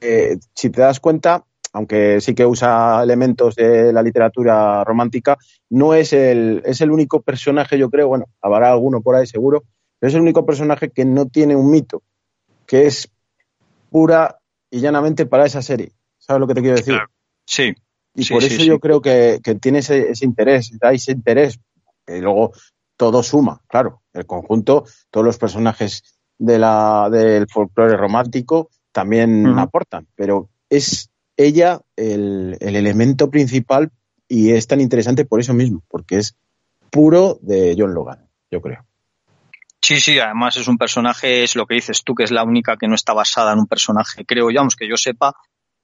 eh, 0.00 0.38
si 0.54 0.70
te 0.70 0.82
das 0.82 1.00
cuenta, 1.00 1.44
aunque 1.72 2.20
sí 2.20 2.34
que 2.34 2.46
usa 2.46 3.02
elementos 3.02 3.54
de 3.54 3.92
la 3.92 4.02
literatura 4.02 4.84
romántica, 4.84 5.38
no 5.70 5.94
es 5.94 6.12
el, 6.12 6.62
es 6.64 6.80
el 6.80 6.90
único 6.90 7.22
personaje, 7.22 7.78
yo 7.78 7.90
creo, 7.90 8.08
bueno, 8.08 8.26
habrá 8.40 8.70
alguno 8.70 9.00
por 9.00 9.16
ahí 9.16 9.26
seguro, 9.26 9.64
pero 9.98 10.08
es 10.08 10.14
el 10.14 10.20
único 10.20 10.44
personaje 10.44 10.90
que 10.90 11.04
no 11.04 11.26
tiene 11.26 11.56
un 11.56 11.70
mito, 11.70 12.02
que 12.66 12.86
es 12.86 13.08
pura 13.96 14.38
y 14.70 14.80
llanamente 14.80 15.24
para 15.24 15.46
esa 15.46 15.62
serie. 15.62 15.90
¿Sabes 16.18 16.40
lo 16.40 16.46
que 16.46 16.52
te 16.52 16.60
quiero 16.60 16.76
decir? 16.76 16.92
Claro. 16.92 17.10
Sí, 17.46 17.72
Y 18.14 18.24
Sí, 18.24 18.34
por 18.34 18.42
sí, 18.42 18.48
eso 18.48 18.60
sí. 18.60 18.68
yo 18.68 18.78
creo 18.78 19.00
que, 19.00 19.40
que 19.42 19.54
tiene 19.54 19.78
ese, 19.78 20.10
ese 20.10 20.26
interés, 20.26 20.70
da 20.78 20.92
ese 20.92 21.12
interés, 21.12 21.58
que 22.04 22.20
luego 22.20 22.52
todo 22.98 23.22
suma, 23.22 23.62
claro, 23.66 24.02
el 24.12 24.26
conjunto, 24.26 24.84
todos 25.10 25.24
los 25.24 25.38
personajes 25.38 26.02
de 26.36 26.58
la, 26.58 27.08
del 27.10 27.46
folclore 27.48 27.96
romántico 27.96 28.68
también 28.92 29.46
aportan, 29.58 30.06
pero 30.14 30.50
es 30.68 31.08
ella 31.38 31.80
el, 31.96 32.58
el 32.60 32.76
elemento 32.76 33.30
principal 33.30 33.92
y 34.28 34.50
es 34.50 34.66
tan 34.66 34.82
interesante 34.82 35.24
por 35.24 35.40
eso 35.40 35.54
mismo, 35.54 35.82
porque 35.88 36.18
es 36.18 36.36
puro 36.90 37.38
de 37.40 37.74
John 37.78 37.94
Logan, 37.94 38.28
yo 38.50 38.60
creo. 38.60 38.84
Sí, 39.86 40.00
sí, 40.00 40.18
además 40.18 40.56
es 40.56 40.66
un 40.66 40.78
personaje, 40.78 41.44
es 41.44 41.54
lo 41.54 41.64
que 41.64 41.76
dices 41.76 42.02
tú, 42.02 42.12
que 42.12 42.24
es 42.24 42.32
la 42.32 42.42
única 42.42 42.76
que 42.76 42.88
no 42.88 42.96
está 42.96 43.12
basada 43.12 43.52
en 43.52 43.60
un 43.60 43.68
personaje, 43.68 44.24
creo 44.24 44.50
yo, 44.50 44.58
vamos, 44.58 44.74
que 44.74 44.88
yo 44.88 44.96
sepa, 44.96 45.32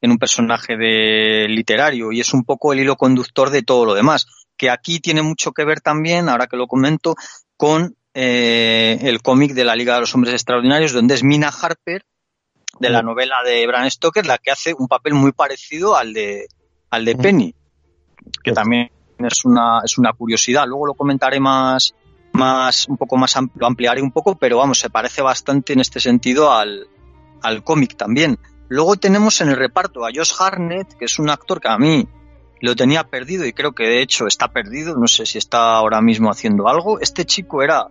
en 0.01 0.11
un 0.11 0.19
personaje 0.19 0.77
de 0.77 1.47
literario 1.49 2.11
y 2.11 2.19
es 2.19 2.35
un 2.35 2.43
poco 2.43 2.73
el 2.73 2.81
hilo 2.81 2.97
conductor 2.97 3.51
de 3.51 3.63
todo 3.63 3.85
lo 3.85 3.95
demás, 3.95 4.27
que 4.57 4.71
aquí 4.71 4.99
tiene 4.99 5.23
mucho 5.23 5.53
que 5.53 5.65
ver 5.65 5.81
también, 5.81 6.29
ahora 6.29 6.49
que 6.49 6.57
lo 6.57 6.67
comento, 6.67 7.15
con 7.57 7.95
eh, 8.13 8.99
el 9.03 9.23
cómic 9.23 9.53
de 9.53 9.65
la 9.65 9.77
Liga 9.77 9.95
de 9.95 10.01
los 10.01 10.13
Hombres 10.17 10.35
Extraordinarios, 10.35 10.93
donde 10.93 11.15
es 11.15 11.23
Mina 11.23 11.51
Harper, 11.51 12.05
de 12.81 12.91
la 12.91 13.03
Mm. 13.03 13.07
novela 13.07 13.37
de 13.45 13.65
Bram 13.69 13.89
Stoker, 13.89 14.27
la 14.27 14.39
que 14.39 14.51
hace 14.51 14.75
un 14.77 14.89
papel 14.89 15.15
muy 15.15 15.31
parecido 15.31 15.97
al 15.97 16.13
de, 16.13 16.49
al 16.91 17.05
de 17.05 17.15
Mm. 17.15 17.21
Penny, 17.21 17.55
que 18.43 18.51
también 18.51 18.91
es 19.21 19.45
una, 19.45 19.83
es 19.85 19.97
una 19.97 20.13
curiosidad. 20.13 20.67
Luego 20.67 20.87
lo 20.87 20.95
comentaré 20.95 21.39
más, 21.39 21.95
más, 22.33 22.89
un 22.89 22.97
poco 22.97 23.17
más 23.17 23.37
amplio, 23.37 23.67
ampliaré 23.67 24.03
un 24.03 24.11
poco, 24.11 24.37
pero 24.37 24.59
vamos, 24.59 24.79
se 24.79 24.91
parece 24.91 25.23
bastante 25.23 25.73
en 25.73 25.81
este 25.81 26.01
sentido 26.01 26.53
al, 26.53 26.87
al 27.43 27.63
cómic 27.63 27.97
también. 27.97 28.39
Luego 28.69 28.97
tenemos 28.97 29.41
en 29.41 29.49
el 29.51 29.57
reparto 29.57 30.07
a 30.07 30.11
Josh 30.15 30.33
Harnett, 30.39 30.97
que 30.97 31.05
es 31.05 31.19
un 31.19 31.29
actor 31.31 31.61
que 31.61 31.69
a 31.69 31.79
mí 31.79 32.09
lo 32.61 32.77
tenía 32.77 33.05
perdido 33.05 33.45
y 33.45 33.53
creo 33.53 33.73
que 33.73 33.85
de 33.85 34.03
hecho 34.03 34.27
está 34.27 34.49
perdido, 34.49 34.97
no 34.97 35.09
sé 35.09 35.27
si 35.27 35.37
está 35.37 35.75
ahora 35.75 36.01
mismo 36.01 36.31
haciendo 36.31 36.69
algo. 36.69 37.01
Este 37.01 37.25
chico 37.25 37.63
era 37.63 37.87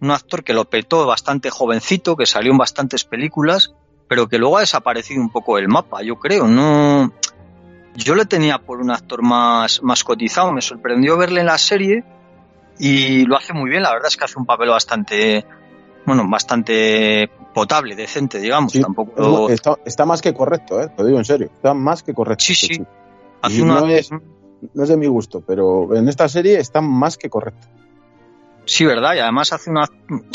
un 0.00 0.10
actor 0.10 0.42
que 0.42 0.54
lo 0.54 0.64
petó 0.64 1.06
bastante 1.06 1.50
jovencito, 1.50 2.16
que 2.16 2.26
salió 2.26 2.52
en 2.52 2.58
bastantes 2.58 3.04
películas, 3.04 3.74
pero 4.08 4.28
que 4.28 4.38
luego 4.38 4.58
ha 4.58 4.60
desaparecido 4.60 5.20
un 5.20 5.30
poco 5.30 5.56
del 5.56 5.68
mapa, 5.68 6.02
yo 6.02 6.16
creo, 6.16 6.46
no... 6.46 7.12
Yo 7.96 8.16
le 8.16 8.26
tenía 8.26 8.58
por 8.58 8.80
un 8.80 8.90
actor 8.90 9.22
más, 9.22 9.80
más 9.82 10.02
cotizado, 10.02 10.50
me 10.52 10.62
sorprendió 10.62 11.16
verle 11.16 11.40
en 11.40 11.46
la 11.46 11.58
serie 11.58 12.02
y 12.78 13.24
lo 13.26 13.36
hace 13.36 13.52
muy 13.52 13.70
bien, 13.70 13.82
la 13.82 13.92
verdad 13.92 14.08
es 14.08 14.16
que 14.16 14.24
hace 14.24 14.38
un 14.38 14.46
papel 14.46 14.68
bastante, 14.70 15.44
bueno, 16.06 16.28
bastante 16.28 17.30
potable, 17.54 17.94
decente, 17.94 18.40
digamos, 18.40 18.72
Sí, 18.72 18.80
tampoco... 18.80 19.48
Es- 19.48 19.54
está, 19.54 19.76
está 19.84 20.04
más 20.06 20.20
que 20.22 20.34
correcto, 20.34 20.80
¿eh? 20.82 20.88
te 20.96 21.04
digo 21.04 21.18
en 21.18 21.24
serio, 21.24 21.48
está 21.54 21.72
más 21.74 22.02
que 22.02 22.12
correcto. 22.14 22.44
Sí, 22.44 22.52
este 22.54 22.74
sí. 22.74 22.82
hace 23.42 23.62
una- 23.62 23.80
no 23.80 23.86
es- 23.88 24.10
No 24.72 24.82
es 24.82 24.88
de 24.88 24.96
mi 24.96 25.06
gusto, 25.06 25.42
pero 25.46 25.94
en 25.94 26.08
esta 26.08 26.26
serie 26.28 26.58
está 26.58 26.80
más 26.80 27.18
que 27.18 27.28
correcto. 27.28 27.66
Sí, 28.64 28.86
¿verdad? 28.86 29.14
Y 29.14 29.18
además 29.18 29.52
hace 29.52 29.68
una, 29.70 29.84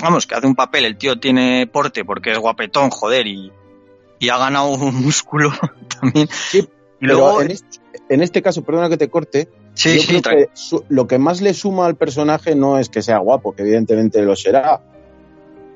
vamos, 0.03 0.27
que 0.27 0.35
hace 0.35 0.45
un 0.45 0.53
papel, 0.53 0.85
el 0.85 0.97
tío 0.97 1.19
tiene 1.19 1.65
porte 1.65 2.05
porque 2.05 2.31
es 2.31 2.37
guapetón, 2.37 2.91
joder, 2.91 3.25
y, 3.25 3.51
y 4.19 4.29
ha 4.29 4.37
ganado 4.37 4.69
un 4.69 5.01
músculo 5.01 5.51
también. 5.99 6.27
Sí, 6.31 6.69
y 7.01 7.07
Pero 7.07 7.13
luego, 7.15 7.41
en, 7.41 7.51
este, 7.51 7.79
en 8.09 8.21
este 8.21 8.41
caso, 8.41 8.63
perdona 8.63 8.89
que 8.89 8.97
te 8.97 9.09
corte, 9.09 9.47
sí, 9.73 9.95
yo 9.95 10.01
sí, 10.01 10.21
creo 10.21 10.37
que 10.37 10.49
su- 10.53 10.83
lo 10.89 11.07
que 11.07 11.17
más 11.17 11.41
le 11.41 11.53
suma 11.53 11.85
al 11.85 11.95
personaje 11.95 12.55
no 12.55 12.77
es 12.77 12.89
que 12.89 13.01
sea 13.01 13.19
guapo, 13.19 13.53
que 13.55 13.61
evidentemente 13.61 14.21
lo 14.21 14.35
será 14.35 14.81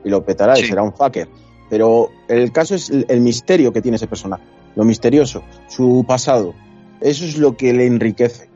y 0.04 0.10
lo 0.10 0.24
petará 0.26 0.60
y 0.60 0.66
será 0.66 0.84
un 0.84 0.94
fucker. 0.94 1.28
Pero 1.70 2.10
el 2.28 2.52
caso 2.52 2.76
es 2.76 2.90
el, 2.90 3.06
el 3.08 3.22
misterio 3.22 3.72
que 3.72 3.82
tiene 3.82 3.96
ese 3.96 4.08
personaje, 4.08 4.44
lo 4.76 4.84
misterioso, 4.84 5.44
su 5.70 6.04
pasado. 6.08 6.54
Eso 7.00 7.26
es 7.26 7.38
lo 7.38 7.56
que 7.58 7.74
le 7.74 7.86
enriquece. 7.86 8.50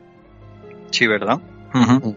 Sí, 0.90 1.06
¿verdad? 1.06 1.38
Ujú. 1.74 2.16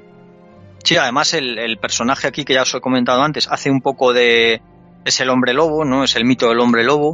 Sí, 0.83 0.95
además 0.97 1.33
el, 1.33 1.57
el 1.59 1.77
personaje 1.77 2.27
aquí 2.27 2.43
que 2.43 2.53
ya 2.53 2.63
os 2.63 2.73
he 2.73 2.81
comentado 2.81 3.21
antes 3.21 3.47
hace 3.49 3.69
un 3.69 3.81
poco 3.81 4.13
de... 4.13 4.61
es 5.05 5.19
el 5.21 5.29
hombre 5.29 5.53
lobo, 5.53 5.85
¿no? 5.85 6.03
Es 6.03 6.15
el 6.15 6.25
mito 6.25 6.49
del 6.49 6.59
hombre 6.59 6.83
lobo. 6.83 7.13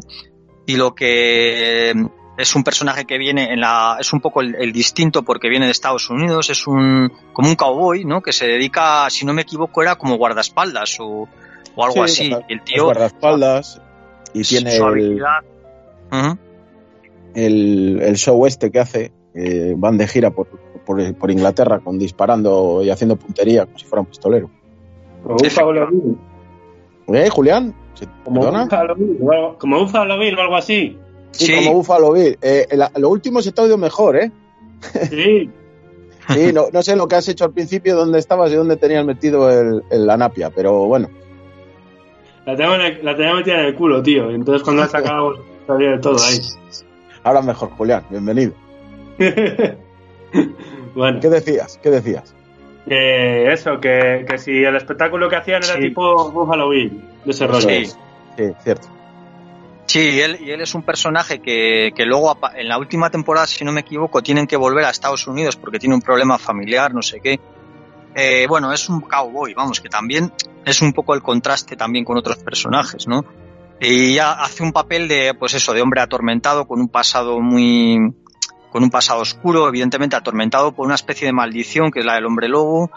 Y 0.65 0.75
lo 0.75 0.95
que 0.95 1.93
es 2.37 2.55
un 2.55 2.63
personaje 2.63 3.05
que 3.05 3.17
viene 3.17 3.51
en 3.51 3.59
la... 3.61 3.97
es 3.99 4.13
un 4.13 4.21
poco 4.21 4.41
el, 4.41 4.55
el 4.55 4.71
distinto 4.71 5.23
porque 5.23 5.49
viene 5.49 5.65
de 5.65 5.71
Estados 5.71 6.09
Unidos, 6.09 6.49
es 6.49 6.67
un... 6.67 7.11
como 7.33 7.49
un 7.49 7.55
cowboy, 7.55 8.05
¿no? 8.05 8.21
Que 8.21 8.31
se 8.31 8.45
dedica, 8.47 9.09
si 9.09 9.25
no 9.25 9.33
me 9.33 9.41
equivoco, 9.41 9.81
era 9.81 9.95
como 9.95 10.15
guardaespaldas 10.17 10.99
o, 10.99 11.27
o 11.75 11.83
algo 11.83 12.07
Sí, 12.07 12.31
así. 12.31 12.43
el 12.47 12.59
Es 12.59 12.63
tío, 12.65 12.83
guardaespaldas 12.85 13.81
y 14.33 14.43
tiene 14.43 14.71
su 14.71 14.83
el, 14.83 14.89
habilidad. 14.89 15.39
El, 17.33 17.99
el 18.01 18.15
show 18.17 18.45
este 18.45 18.71
que 18.71 18.79
hace. 18.79 19.11
eh, 19.35 19.73
van 19.77 19.97
de 19.97 20.07
gira 20.07 20.31
por, 20.31 20.47
por, 20.85 21.15
por 21.15 21.31
Inglaterra 21.31 21.79
con 21.79 21.99
disparando 21.99 22.81
y 22.83 22.89
haciendo 22.89 23.15
puntería 23.17 23.65
como 23.65 23.77
si 23.77 23.85
fuera 23.85 24.01
un 24.01 24.07
pistolero. 24.07 24.49
¿Eh, 27.07 27.29
Julián? 27.29 27.75
¿Se 27.93 28.07
Como 28.23 28.41
algo- 28.45 29.57
como 29.59 29.79
Buffalo 29.79 30.19
Bill 30.19 30.37
o 30.37 30.41
algo 30.41 30.55
así. 30.55 30.97
Sí, 31.31 31.45
Sí. 31.47 31.55
como 31.55 31.73
Buffalo 31.73 32.13
Bill. 32.13 32.37
Eh, 32.41 32.67
la- 32.71 32.91
lo 32.97 33.09
último 33.09 33.41
se 33.41 33.51
te 33.51 33.61
ha 33.61 33.63
oído 33.65 33.77
mejor, 33.77 34.17
¿eh? 34.17 34.31
Sí. 35.09 35.49
Sí, 36.29 36.51
no, 36.51 36.65
no 36.73 36.81
sé 36.83 36.97
lo 36.97 37.07
que 37.07 37.15
has 37.15 37.27
hecho 37.29 37.45
al 37.45 37.53
principio, 37.53 37.95
dónde 37.95 38.19
estabas 38.19 38.51
y 38.51 38.55
dónde 38.55 38.75
tenías 38.75 39.05
metido 39.05 39.49
el, 39.49 39.81
el- 39.89 40.05
la 40.05 40.17
napia, 40.17 40.49
pero 40.49 40.85
bueno. 40.85 41.07
La 42.45 42.53
tenía, 42.57 42.77
la 43.01 43.33
metida 43.35 43.61
en 43.61 43.65
el 43.67 43.75
culo, 43.75 44.03
tío. 44.03 44.29
Entonces 44.31 44.61
cuando 44.61 44.81
la 44.81 44.89
sacábamos 44.89 45.39
salía 45.67 45.91
de 45.91 45.99
todo 45.99 46.17
ahí. 46.21 46.39
Ahora 47.23 47.41
mejor, 47.41 47.69
Julián, 47.71 48.03
bienvenido. 48.09 48.51
bueno, 50.95 51.19
¿Qué 51.21 51.29
decías? 51.29 51.79
¿Qué 51.81 51.89
decías? 51.91 52.33
que 52.87 53.51
eso, 53.51 53.79
que, 53.81 54.25
que 54.29 54.37
si 54.37 54.63
el 54.63 54.75
espectáculo 54.77 55.27
que 55.29 55.35
hacían 55.35 55.61
era 55.63 55.75
Sí. 55.75 55.81
tipo 55.81 56.29
Buffalo 56.31 56.69
Bill, 56.69 57.03
de 57.25 57.31
ese 57.31 57.45
rollo. 57.47 57.59
Sí. 57.69 57.85
Sí, 57.85 58.43
cierto. 58.63 58.87
Sí, 59.87 60.19
él, 60.19 60.37
y 60.41 60.51
él 60.51 60.61
es 60.61 60.75
un 60.75 60.83
personaje 60.83 61.39
que, 61.39 61.93
que 61.95 62.05
luego 62.05 62.37
en 62.55 62.67
la 62.67 62.77
última 62.77 63.09
temporada, 63.09 63.47
si 63.47 63.63
no 63.63 63.71
me 63.71 63.81
equivoco, 63.81 64.21
tienen 64.21 64.45
que 64.45 64.57
volver 64.57 64.83
a 64.83 64.89
Estados 64.89 65.25
Unidos 65.27 65.55
porque 65.55 65.79
tiene 65.79 65.95
un 65.95 66.01
problema 66.01 66.37
familiar, 66.37 66.93
no 66.93 67.01
sé 67.01 67.21
qué. 67.21 67.39
Eh, 68.13 68.45
bueno, 68.49 68.73
es 68.73 68.89
un 68.89 69.01
cowboy, 69.01 69.53
vamos, 69.53 69.79
que 69.79 69.89
también 69.89 70.31
es 70.65 70.81
un 70.81 70.91
poco 70.91 71.13
el 71.13 71.21
contraste 71.21 71.77
también 71.77 72.03
con 72.03 72.17
otros 72.17 72.37
personajes, 72.37 73.07
¿no? 73.07 73.23
Y 73.79 74.17
hace 74.17 74.63
un 74.63 74.73
papel 74.73 75.07
de, 75.07 75.33
pues 75.35 75.53
eso, 75.53 75.71
de 75.71 75.81
hombre 75.81 76.01
atormentado 76.01 76.67
con 76.67 76.81
un 76.81 76.89
pasado 76.89 77.39
muy, 77.39 77.97
con 78.71 78.83
un 78.83 78.89
pasado 78.89 79.21
oscuro, 79.21 79.67
evidentemente 79.67 80.15
atormentado 80.15 80.73
por 80.73 80.85
una 80.85 80.95
especie 80.95 81.27
de 81.27 81.33
maldición 81.33 81.91
que 81.91 81.99
es 81.99 82.05
la 82.05 82.15
del 82.15 82.25
hombre 82.25 82.49
lobo. 82.49 82.91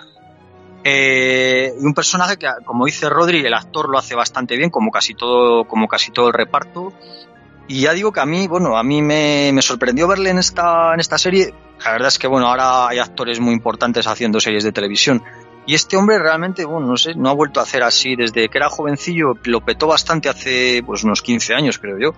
Eh, 0.83 1.75
un 1.79 1.93
personaje 1.93 2.37
que, 2.37 2.49
como 2.65 2.87
dice 2.87 3.09
Rodri, 3.09 3.45
el 3.45 3.55
actor 3.55 3.89
lo 3.89 3.99
hace 3.99 4.15
bastante 4.15 4.57
bien, 4.57 4.71
como 4.71 4.91
casi 4.91 5.15
todo, 5.15 5.67
como 5.67 5.89
casi 5.89 6.11
todo 6.11 6.29
el 6.29 6.35
reparto. 6.35 6.93
Y 7.69 7.83
ya 7.83 7.93
digo 7.93 8.13
que 8.13 8.21
a 8.21 8.27
mí, 8.27 8.49
bueno, 8.49 8.77
a 8.77 8.83
mí 8.83 9.03
me, 9.03 9.51
me 9.53 9.63
sorprendió 9.63 10.09
verle 10.09 10.31
en 10.31 10.39
esta, 10.39 10.95
en 10.95 11.01
esta 11.01 11.19
serie. 11.19 11.55
La 11.85 11.93
verdad 11.93 12.09
es 12.09 12.19
que, 12.19 12.27
bueno, 12.27 12.49
ahora 12.49 12.89
hay 12.89 12.99
actores 12.99 13.41
muy 13.41 13.53
importantes 13.53 14.07
haciendo 14.07 14.41
series 14.41 14.65
de 14.65 14.73
televisión. 14.73 15.23
Y 15.67 15.75
este 15.75 15.97
hombre 15.97 16.19
realmente, 16.19 16.65
bueno, 16.65 16.87
no 16.89 16.97
sé, 16.97 17.15
no 17.15 17.29
ha 17.29 17.35
vuelto 17.35 17.61
a 17.61 17.63
hacer 17.63 17.83
así 17.83 18.17
desde 18.17 18.49
que 18.49 18.59
era 18.59 18.69
jovencillo, 18.69 19.35
lo 19.45 19.61
petó 19.61 19.87
bastante 19.87 20.29
hace, 20.29 20.83
pues, 20.85 21.05
unos 21.05 21.23
15 21.23 21.55
años, 21.55 21.79
creo 21.79 21.99
yo. 21.99 22.15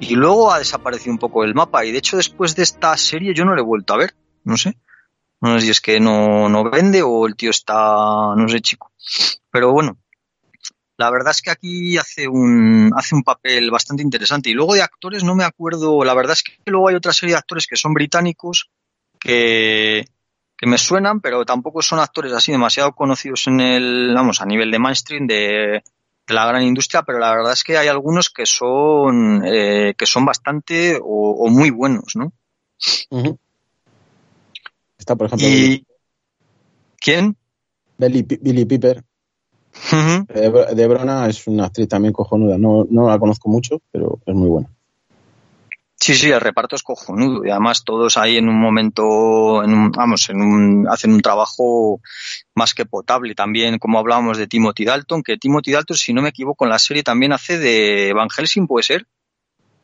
Y 0.00 0.16
luego 0.16 0.50
ha 0.50 0.58
desaparecido 0.58 1.12
un 1.12 1.18
poco 1.18 1.42
del 1.42 1.54
mapa. 1.54 1.84
Y 1.84 1.92
de 1.92 1.98
hecho, 1.98 2.16
después 2.16 2.56
de 2.56 2.62
esta 2.62 2.96
serie 2.96 3.34
yo 3.34 3.44
no 3.44 3.54
le 3.54 3.60
he 3.60 3.64
vuelto 3.64 3.94
a 3.94 3.98
ver. 3.98 4.14
No 4.44 4.56
sé. 4.56 4.76
No 5.40 5.58
sé 5.58 5.66
si 5.66 5.70
es 5.70 5.80
que 5.80 6.00
no, 6.00 6.48
no 6.48 6.68
vende 6.68 7.02
o 7.02 7.26
el 7.26 7.36
tío 7.36 7.50
está, 7.50 8.34
no 8.36 8.48
sé, 8.48 8.60
chico. 8.60 8.92
Pero 9.50 9.72
bueno, 9.72 9.98
la 10.96 11.10
verdad 11.10 11.30
es 11.30 11.40
que 11.40 11.50
aquí 11.50 11.96
hace 11.96 12.28
un, 12.28 12.92
hace 12.94 13.14
un 13.14 13.22
papel 13.22 13.70
bastante 13.70 14.02
interesante. 14.02 14.50
Y 14.50 14.52
luego 14.52 14.74
de 14.74 14.82
actores 14.82 15.24
no 15.24 15.34
me 15.34 15.44
acuerdo, 15.44 16.04
la 16.04 16.14
verdad 16.14 16.34
es 16.34 16.42
que 16.42 16.52
luego 16.66 16.88
hay 16.88 16.94
otra 16.94 17.12
serie 17.12 17.34
de 17.34 17.38
actores 17.38 17.66
que 17.66 17.76
son 17.76 17.94
británicos 17.94 18.70
que, 19.18 20.04
que 20.58 20.66
me 20.66 20.76
suenan, 20.76 21.20
pero 21.20 21.46
tampoco 21.46 21.80
son 21.80 22.00
actores 22.00 22.34
así 22.34 22.52
demasiado 22.52 22.92
conocidos 22.92 23.46
en 23.46 23.60
el, 23.60 24.12
vamos, 24.14 24.42
a 24.42 24.46
nivel 24.46 24.70
de 24.70 24.78
mainstream, 24.78 25.26
de, 25.26 25.82
la 26.26 26.46
gran 26.46 26.62
industria, 26.62 27.02
pero 27.02 27.18
la 27.18 27.30
verdad 27.30 27.54
es 27.54 27.64
que 27.64 27.78
hay 27.78 27.88
algunos 27.88 28.28
que 28.28 28.44
son, 28.44 29.42
eh, 29.44 29.94
que 29.96 30.06
son 30.06 30.26
bastante 30.26 30.98
o, 31.02 31.48
muy 31.48 31.70
buenos, 31.70 32.14
¿no? 32.14 32.32
Está, 35.00 35.16
por 35.16 35.26
ejemplo, 35.26 35.48
Y, 35.48 35.84
¿quién? 37.00 37.36
Billy, 37.96 38.22
Billy 38.22 38.64
Piper. 38.66 39.02
Br- 40.28 40.74
de 40.74 40.86
Brona 40.86 41.26
es 41.26 41.46
una 41.46 41.66
actriz 41.66 41.88
también 41.88 42.12
cojonuda. 42.12 42.58
No, 42.58 42.86
no 42.88 43.08
la 43.08 43.18
conozco 43.18 43.48
mucho, 43.48 43.80
pero 43.90 44.20
es 44.26 44.34
muy 44.34 44.48
buena. 44.48 44.68
Sí, 45.96 46.14
sí, 46.14 46.30
el 46.30 46.40
reparto 46.40 46.76
es 46.76 46.82
cojonudo 46.82 47.44
y 47.44 47.50
además 47.50 47.84
todos 47.84 48.16
ahí 48.16 48.36
en 48.36 48.48
un 48.48 48.58
momento, 48.58 49.62
en 49.62 49.72
un, 49.74 49.90
vamos, 49.90 50.28
en 50.30 50.40
un, 50.40 50.86
hacen 50.88 51.12
un 51.12 51.20
trabajo 51.20 52.00
más 52.54 52.72
que 52.74 52.86
potable. 52.86 53.34
También, 53.34 53.78
como 53.78 53.98
hablábamos 53.98 54.38
de 54.38 54.46
Timothy 54.46 54.84
Dalton, 54.84 55.22
que 55.22 55.36
Timothy 55.36 55.72
Dalton, 55.72 55.96
si 55.96 56.12
no 56.12 56.22
me 56.22 56.30
equivoco, 56.30 56.64
en 56.64 56.70
la 56.70 56.78
serie 56.78 57.02
también 57.02 57.32
hace 57.32 57.58
de 57.58 58.12
Van 58.14 58.28
Helsing, 58.30 58.66
¿puede 58.66 58.82
ser? 58.82 59.06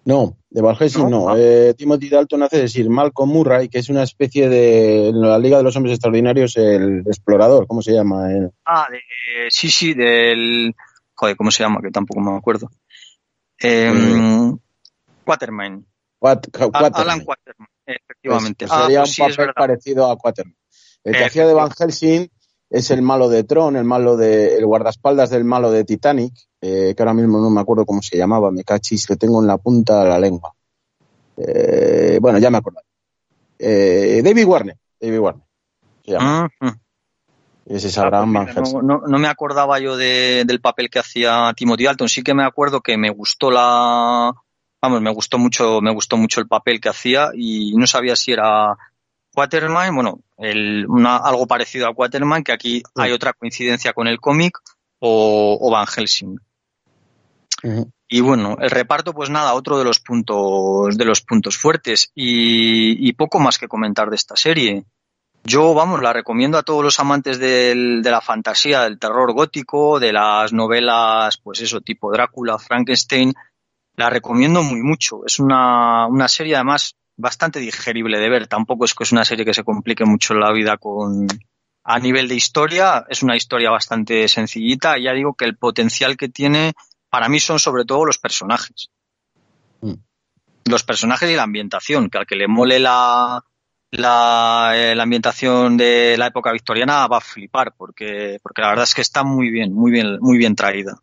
No, 0.07 0.37
de 0.51 0.63
Van 0.63 0.77
Helsing 0.77 1.11
¿No? 1.11 1.11
no. 1.11 1.29
Ah. 1.31 1.35
Eh, 1.37 1.75
Timothy 1.77 2.09
Dalton 2.09 2.45
hace 2.45 2.59
decir 2.59 2.89
Malcolm 2.89 3.29
Murray, 3.29 3.69
que 3.69 3.81
es 3.81 3.89
una 3.89 4.05
especie 4.05 4.49
de 4.49 5.09
en 5.09 5.21
la 5.21 5.37
Liga 5.37 5.57
de 5.57 5.65
los 5.65 5.75
Hombres 5.75 5.95
Extraordinarios, 5.95 6.57
el 6.57 7.01
explorador, 7.07 7.67
¿cómo 7.67 7.83
se 7.83 7.93
llama? 7.93 8.31
El- 8.33 8.53
Ah, 8.65 8.87
de, 8.89 9.01
sí, 9.51 9.69
sí, 9.69 9.95
del, 9.95 10.77
joder, 11.15 11.37
¿cómo 11.37 11.51
se 11.51 11.65
llama? 11.65 11.81
Que 11.83 11.91
tampoco 11.91 12.21
me 12.21 12.37
acuerdo. 12.37 12.71
Eh, 13.61 13.91
Quatermain. 15.25 15.85
Quat- 16.21 16.49
Al- 16.55 16.71
Quatermain. 16.71 16.95
Alan 16.95 17.25
Quatermain, 17.25 17.69
efectivamente. 17.87 18.67
Pues, 18.67 18.79
ah, 18.79 18.83
sería 18.85 19.01
pues 19.01 19.11
un 19.11 19.15
sí, 19.15 19.23
es 19.31 19.37
papel 19.37 19.55
parecido 19.55 20.11
a 20.11 20.17
Quatermain. 20.17 20.57
El 21.03 21.15
que 21.17 21.25
hacía 21.25 21.47
de 21.49 21.55
Van 21.55 21.71
Helsing 21.71 22.29
es 22.71 22.91
el 22.93 23.03
malo 23.03 23.29
de 23.29 23.43
Tron, 23.45 23.77
el 23.77 23.85
malo 23.85 24.17
de 24.17 24.57
el 24.57 24.67
guardaespaldas 24.67 25.31
del 25.31 25.45
malo 25.45 25.71
de 25.73 25.85
Titanic, 25.85 26.33
eh, 26.69 26.95
que 26.97 27.03
ahora 27.03 27.15
mismo 27.15 27.39
no 27.39 27.49
me 27.51 27.61
acuerdo 27.61 27.85
cómo 27.87 28.03
se 28.03 28.17
llamaba, 28.17 28.51
me 28.51 28.65
cachis, 28.65 29.07
que 29.07 29.17
tengo 29.17 29.41
en 29.41 29.47
la 29.47 29.57
punta 29.59 30.03
de 30.03 30.09
la 30.09 30.19
lengua. 30.19 30.53
Eh, 31.37 32.19
bueno, 32.21 32.39
ya 32.39 32.51
me 32.51 32.59
acuerdo. 32.59 32.81
Eh, 33.59 34.21
David 34.25 34.45
Warner, 34.47 34.77
David 35.01 35.19
Warner. 35.19 35.45
se 36.05 36.13
llama. 36.13 36.49
Mm. 36.61 36.69
Ese 37.67 37.89
es 37.89 37.99
Ah, 37.99 38.03
Abraham 38.03 38.33
pues 38.33 38.47
Van 38.47 38.55
Helsing. 38.57 38.87
no, 38.87 38.99
no- 39.01 39.07
no 39.07 39.19
me 39.19 39.29
acordaba 39.29 39.79
yo 39.81 39.97
de- 39.97 40.45
del 40.47 40.61
papel 40.61 40.89
que 40.89 40.99
hacía 41.01 41.53
Timothy 41.57 41.85
Dalton. 41.85 42.09
Sí 42.09 42.23
que 42.23 42.33
me 42.35 42.45
acuerdo 42.45 42.81
que 42.81 42.97
me 42.97 43.11
gustó 43.11 43.51
la, 43.51 44.33
vamos, 44.81 45.01
me 45.03 45.11
gustó 45.13 45.39
mucho, 45.39 45.81
me 45.81 45.93
gustó 45.93 46.17
mucho 46.17 46.41
el 46.41 46.47
papel 46.47 46.81
que 46.81 46.89
hacía 46.91 47.31
y 47.35 47.75
no 47.77 47.87
sabía 47.89 48.15
si 48.15 48.33
era 48.33 48.77
Quatermain, 49.35 49.95
bueno, 49.95 50.21
el, 50.39 50.87
una- 50.89 51.17
algo 51.19 51.47
parecido 51.47 51.89
a 51.89 51.95
Quatermain, 51.95 52.45
que 52.45 52.53
aquí 52.53 52.83
hay 52.95 53.11
otra 53.13 53.33
coincidencia 53.33 53.93
con 53.93 54.07
el 54.07 54.21
cómic 54.21 54.57
o, 55.01 55.59
o 55.61 55.71
Van 55.71 55.87
Helsing. 55.87 56.39
Y 58.09 58.21
bueno, 58.21 58.57
el 58.61 58.71
reparto, 58.71 59.13
pues 59.13 59.31
nada, 59.31 59.55
otro 59.55 59.79
de 59.79 59.85
los 59.85 59.99
puntos, 60.01 60.97
de 60.97 61.05
los 61.05 61.23
puntos 61.23 61.57
fuertes 61.57 62.13
y, 62.15 63.09
y 63.09 63.13
poco 63.15 63.39
más 63.41 63.59
que 63.59 63.67
comentar 63.69 64.11
de 64.11 64.17
esta 64.17 64.37
serie. 64.37 64.85
Yo, 65.45 65.75
vamos, 65.75 66.03
la 66.03 66.13
recomiendo 66.13 66.59
a 66.59 66.63
todos 66.63 66.83
los 66.85 66.99
amantes 67.01 67.39
del- 67.39 68.03
de 68.03 68.11
la 68.11 68.21
fantasía, 68.21 68.83
del 68.83 68.99
terror 68.99 69.33
gótico, 69.33 70.01
de 70.01 70.13
las 70.13 70.53
novelas, 70.53 71.39
pues 71.39 71.61
eso, 71.61 71.81
tipo 71.81 72.13
Drácula, 72.13 72.59
Frankenstein. 72.59 73.33
La 73.97 74.11
recomiendo 74.11 74.63
muy 74.63 74.83
mucho. 74.83 75.25
Es 75.25 75.39
una, 75.39 76.07
una 76.07 76.29
serie 76.29 76.57
además 76.57 76.97
bastante 77.17 77.61
digerible 77.61 78.19
de 78.19 78.29
ver. 78.29 78.47
Tampoco 78.47 78.85
es 78.85 78.95
que 78.95 79.05
es 79.05 79.13
una 79.13 79.25
serie 79.25 79.45
que 79.45 79.55
se 79.55 79.65
complique 79.65 80.05
mucho 80.05 80.35
la 80.35 80.53
vida 80.53 80.77
con, 80.77 81.27
a 81.85 81.99
nivel 81.99 82.29
de 82.29 82.35
historia. 82.35 83.05
Es 83.09 83.23
una 83.23 83.37
historia 83.37 83.71
bastante 83.71 84.29
sencillita. 84.29 84.99
Ya 84.99 85.13
digo 85.13 85.35
que 85.35 85.45
el 85.45 85.57
potencial 85.57 86.17
que 86.17 86.29
tiene, 86.29 86.73
para 87.11 87.29
mí 87.29 87.41
son 87.41 87.59
sobre 87.59 87.85
todo 87.85 88.05
los 88.05 88.19
personajes. 88.19 88.91
Mm. 89.81 89.95
Los 90.67 90.83
personajes 90.85 91.31
y 91.31 91.35
la 91.35 91.45
ambientación, 91.45 92.11
que 92.11 92.19
al 92.19 92.27
que 92.27 92.37
le 92.37 92.49
mole 92.49 92.79
la, 92.79 93.43
la, 93.93 94.73
eh, 94.75 94.95
la 94.95 95.03
ambientación 95.05 95.77
de 95.77 96.17
la 96.19 96.27
época 96.29 96.53
victoriana 96.53 97.07
va 97.07 97.19
a 97.19 97.21
flipar, 97.21 97.75
porque, 97.77 98.39
porque 98.43 98.63
la 98.63 98.69
verdad 98.71 98.85
es 98.85 98.95
que 98.95 99.03
está 99.03 99.23
muy 99.23 99.51
bien, 99.51 99.73
muy 99.73 99.93
bien, 99.93 100.19
muy 100.21 100.39
bien 100.39 100.55
traída. 100.57 101.01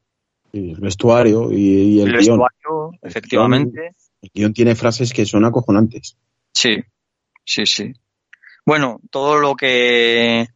El 0.52 0.76
vestuario 0.80 1.52
y, 1.52 1.56
y 1.56 2.02
el, 2.02 2.10
El 2.14 2.22
guion. 2.22 2.40
vestuario, 2.40 2.92
efectivamente. 3.02 3.96
El 4.22 4.30
guion 4.34 4.54
tiene 4.54 4.76
frases 4.76 5.12
que 5.12 5.26
son 5.26 5.46
acojonantes. 5.46 6.18
Sí, 6.54 6.78
sí, 7.44 7.66
sí. 7.66 7.94
Bueno, 8.66 9.00
todo 9.10 9.40
lo 9.40 9.56
que 9.56 10.48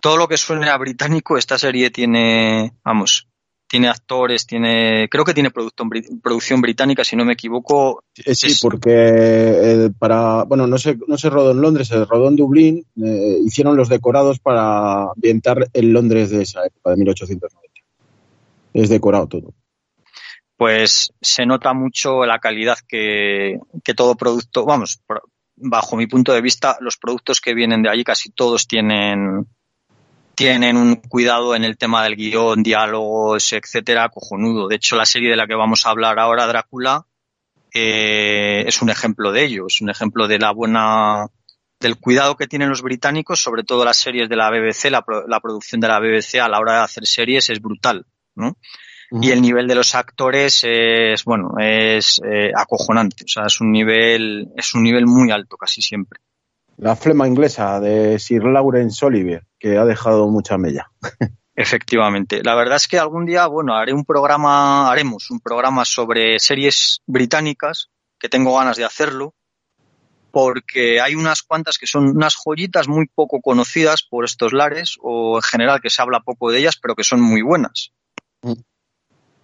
todo 0.00 0.16
lo 0.18 0.28
que 0.28 0.36
suene 0.36 0.68
a 0.68 0.76
británico, 0.76 1.38
esta 1.38 1.58
serie 1.58 1.90
tiene, 1.90 2.74
vamos, 2.84 3.26
tiene 3.66 3.88
actores, 3.88 4.46
tiene, 4.46 5.08
creo 5.10 5.24
que 5.24 5.34
tiene 5.34 5.50
producción 5.50 6.60
británica, 6.60 7.02
si 7.04 7.16
no 7.16 7.24
me 7.24 7.32
equivoco. 7.32 8.04
Eh, 8.24 8.34
sí, 8.34 8.48
Es- 8.48 8.60
porque 8.60 8.90
eh, 8.92 9.90
para, 9.98 10.44
bueno, 10.44 10.66
no 10.66 10.78
se, 10.78 10.96
no 11.08 11.16
se 11.18 11.30
rodó 11.30 11.50
en 11.52 11.60
Londres, 11.60 11.88
se 11.88 12.04
rodó 12.04 12.28
en 12.28 12.36
Dublín, 12.36 12.86
eh, 13.02 13.38
hicieron 13.44 13.76
los 13.76 13.88
decorados 13.88 14.38
para 14.38 15.10
ambientar 15.10 15.68
el 15.72 15.90
Londres 15.92 16.30
de 16.30 16.42
esa 16.42 16.64
época, 16.64 16.90
de 16.90 16.96
1890. 16.96 17.80
Es 18.74 18.88
decorado 18.88 19.26
todo. 19.28 19.54
pues 20.56 21.12
se 21.20 21.46
nota 21.46 21.72
mucho 21.74 22.24
la 22.24 22.38
calidad 22.38 22.78
que, 22.86 23.58
que 23.82 23.94
todo 23.94 24.14
producto, 24.14 24.64
vamos, 24.64 25.00
bajo 25.56 25.96
mi 25.96 26.06
punto 26.06 26.32
de 26.32 26.40
vista, 26.40 26.76
los 26.80 26.96
productos 26.96 27.40
que 27.40 27.54
vienen 27.54 27.82
de 27.82 27.88
allí 27.90 28.04
casi 28.04 28.30
todos 28.30 28.66
tienen 28.66 29.46
tienen 30.34 30.76
un 30.76 30.96
cuidado 30.96 31.54
en 31.54 31.64
el 31.64 31.76
tema 31.76 32.02
del 32.02 32.16
guion, 32.16 32.62
diálogos, 32.62 33.52
etcétera, 33.52 34.08
cojonudo. 34.08 34.68
De 34.68 34.76
hecho, 34.76 34.96
la 34.96 35.06
serie 35.06 35.30
de 35.30 35.36
la 35.36 35.46
que 35.46 35.54
vamos 35.54 35.86
a 35.86 35.90
hablar 35.90 36.18
ahora, 36.18 36.46
Drácula, 36.46 37.06
eh, 37.72 38.64
es 38.66 38.82
un 38.82 38.90
ejemplo 38.90 39.32
de 39.32 39.44
ello, 39.44 39.66
es 39.66 39.80
un 39.80 39.90
ejemplo 39.90 40.28
de 40.28 40.38
la 40.38 40.52
buena 40.52 41.26
del 41.80 41.98
cuidado 41.98 42.36
que 42.36 42.46
tienen 42.46 42.70
los 42.70 42.82
británicos, 42.82 43.40
sobre 43.40 43.64
todo 43.64 43.84
las 43.84 43.96
series 43.96 44.28
de 44.28 44.36
la 44.36 44.50
BBC, 44.50 44.90
la, 44.90 45.04
la 45.28 45.40
producción 45.40 45.80
de 45.80 45.88
la 45.88 46.00
BBC 46.00 46.36
a 46.40 46.48
la 46.48 46.58
hora 46.58 46.78
de 46.78 46.84
hacer 46.84 47.06
series 47.06 47.50
es 47.50 47.60
brutal, 47.60 48.06
¿no? 48.34 48.56
Y 49.10 49.30
el 49.30 49.42
nivel 49.42 49.68
de 49.68 49.74
los 49.74 49.94
actores 49.94 50.64
es, 50.64 51.24
bueno, 51.24 51.54
es 51.60 52.20
eh, 52.24 52.50
acojonante, 52.56 53.24
o 53.24 53.28
sea, 53.28 53.44
es 53.46 53.60
un 53.60 53.70
nivel, 53.70 54.48
es 54.56 54.74
un 54.74 54.82
nivel 54.82 55.06
muy 55.06 55.30
alto 55.30 55.56
casi 55.56 55.82
siempre. 55.82 56.20
La 56.76 56.96
flema 56.96 57.28
inglesa 57.28 57.80
de 57.80 58.18
Sir 58.18 58.44
Lawrence 58.44 59.04
Olivier, 59.04 59.46
que 59.58 59.78
ha 59.78 59.84
dejado 59.84 60.28
mucha 60.28 60.58
mella. 60.58 60.90
Efectivamente. 61.56 62.42
La 62.42 62.56
verdad 62.56 62.76
es 62.76 62.88
que 62.88 62.98
algún 62.98 63.26
día, 63.26 63.46
bueno, 63.46 63.74
haré 63.74 63.92
un 63.92 64.04
programa, 64.04 64.90
haremos 64.90 65.30
un 65.30 65.40
programa 65.40 65.84
sobre 65.84 66.38
series 66.40 67.00
británicas, 67.06 67.90
que 68.18 68.28
tengo 68.28 68.56
ganas 68.56 68.76
de 68.76 68.84
hacerlo, 68.84 69.34
porque 70.32 71.00
hay 71.00 71.14
unas 71.14 71.42
cuantas 71.42 71.78
que 71.78 71.86
son 71.86 72.08
unas 72.08 72.34
joyitas 72.34 72.88
muy 72.88 73.06
poco 73.06 73.40
conocidas 73.40 74.02
por 74.02 74.24
estos 74.24 74.52
lares, 74.52 74.96
o 75.00 75.36
en 75.38 75.42
general 75.42 75.80
que 75.80 75.90
se 75.90 76.02
habla 76.02 76.20
poco 76.20 76.50
de 76.50 76.58
ellas, 76.58 76.76
pero 76.80 76.96
que 76.96 77.04
son 77.04 77.20
muy 77.20 77.42
buenas. 77.42 77.92
Mm. 78.42 78.52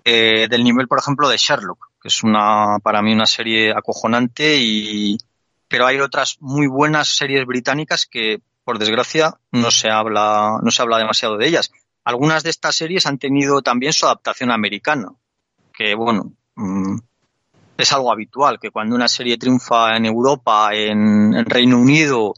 Eh, 0.05 0.49
del 0.49 0.65
nivel, 0.65 0.89
por 0.89 0.99
ejemplo, 0.99 1.29
de 1.29 1.37
Sherlock, 1.37 1.91
que 2.03 2.09
es 2.09 2.25
una, 2.25 2.79
para 2.83 3.03
mí 3.03 3.13
una 3.13 3.27
serie 3.27 3.71
acojonante 3.71 4.57
y, 4.57 5.17
pero 5.71 5.87
hay 5.87 6.01
otras 6.01 6.37
muy 6.41 6.67
buenas 6.67 7.17
series 7.17 7.47
británicas 7.47 8.05
que, 8.05 8.43
por 8.65 8.79
desgracia, 8.79 9.39
no 9.53 9.71
se 9.71 9.89
habla, 9.89 10.59
no 10.61 10.71
se 10.73 10.83
habla 10.83 10.99
demasiado 10.99 11.37
de 11.39 11.47
ellas. 11.47 11.71
Algunas 12.03 12.43
de 12.43 12.51
estas 12.51 12.75
series 12.75 13.07
han 13.07 13.19
tenido 13.19 13.63
también 13.63 13.93
su 13.93 14.05
adaptación 14.07 14.51
americana, 14.51 15.13
que 15.73 15.95
bueno, 15.95 16.33
mm, 16.57 16.99
es 17.77 17.93
algo 17.93 18.11
habitual, 18.11 18.59
que 18.59 18.73
cuando 18.73 18.97
una 18.97 19.07
serie 19.07 19.39
triunfa 19.39 19.97
en 19.97 20.07
Europa, 20.07 20.71
en, 20.75 21.35
en 21.35 21.45
Reino 21.45 21.79
Unido, 21.79 22.35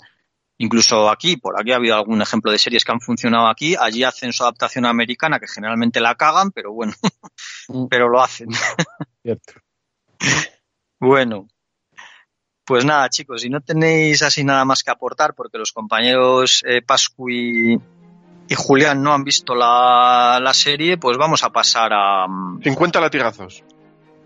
incluso 0.59 1.09
aquí, 1.09 1.39
por 1.39 1.59
aquí 1.59 1.73
ha 1.73 1.77
habido 1.77 1.97
algún 1.97 2.21
ejemplo 2.21 2.53
de 2.53 2.59
series 2.59 2.85
que 2.85 2.93
han 2.93 3.01
funcionado 3.01 3.49
aquí, 3.49 3.75
allí 3.81 4.05
hacen 4.05 4.35
su 4.35 4.43
adaptación 4.43 4.85
americana, 4.85 5.41
que 5.41 5.49
generalmente 5.49 6.01
la 6.01 6.17
cagan, 6.17 6.51
pero 6.51 6.73
bueno, 6.73 6.93
Mm. 7.69 7.87
pero 7.89 8.09
lo 8.09 8.21
hacen. 8.21 8.49
Cierto. 9.23 9.55
Bueno, 11.01 11.49
pues 12.73 12.87
nada, 12.87 13.11
chicos, 13.11 13.43
si 13.43 13.51
no 13.51 13.61
tenéis 13.61 14.23
así 14.23 14.45
nada 14.45 14.65
más 14.65 14.83
que 14.83 14.91
aportar, 14.91 15.35
porque 15.35 15.59
los 15.59 15.73
compañeros 15.73 16.65
eh, 16.67 16.81
Pascu 16.81 17.29
y, 17.29 17.75
y 18.49 18.55
Julián 18.55 19.03
no 19.03 19.13
han 19.13 19.25
visto 19.25 19.55
la, 19.55 20.41
la 20.43 20.55
serie, 20.55 20.97
pues 20.97 21.19
vamos 21.19 21.45
a 21.45 21.51
pasar 21.51 21.93
a 21.93 22.27
mm, 22.27 22.63
50 22.63 22.99
latigazos. 22.99 23.63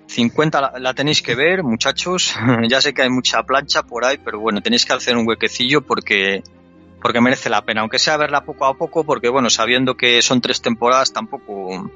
50. 0.07 0.61
La, 0.61 0.73
la 0.79 0.95
tenéis 0.95 1.23
que 1.23 1.35
ver, 1.35 1.65
muchachos. 1.65 2.37
ya 2.69 2.81
sé 2.81 2.95
que 2.95 3.03
hay 3.03 3.11
mucha 3.11 3.43
plancha 3.43 3.83
por 3.83 4.05
ahí, 4.05 4.17
pero 4.25 4.39
bueno, 4.39 4.61
tenéis 4.61 4.87
que 4.87 4.93
hacer 4.93 5.17
un 5.17 5.27
huequecillo 5.27 5.81
porque 5.81 6.45
porque 7.03 7.21
merece 7.21 7.51
la 7.51 7.63
pena, 7.63 7.81
aunque 7.81 7.99
sea 7.99 8.17
verla 8.17 8.45
poco 8.45 8.65
a 8.67 8.75
poco, 8.75 9.03
porque 9.03 9.29
bueno, 9.29 9.51
sabiendo 9.51 9.97
que 9.97 10.23
son 10.23 10.41
tres 10.41 10.63
temporadas, 10.63 11.13
tampoco. 11.13 11.91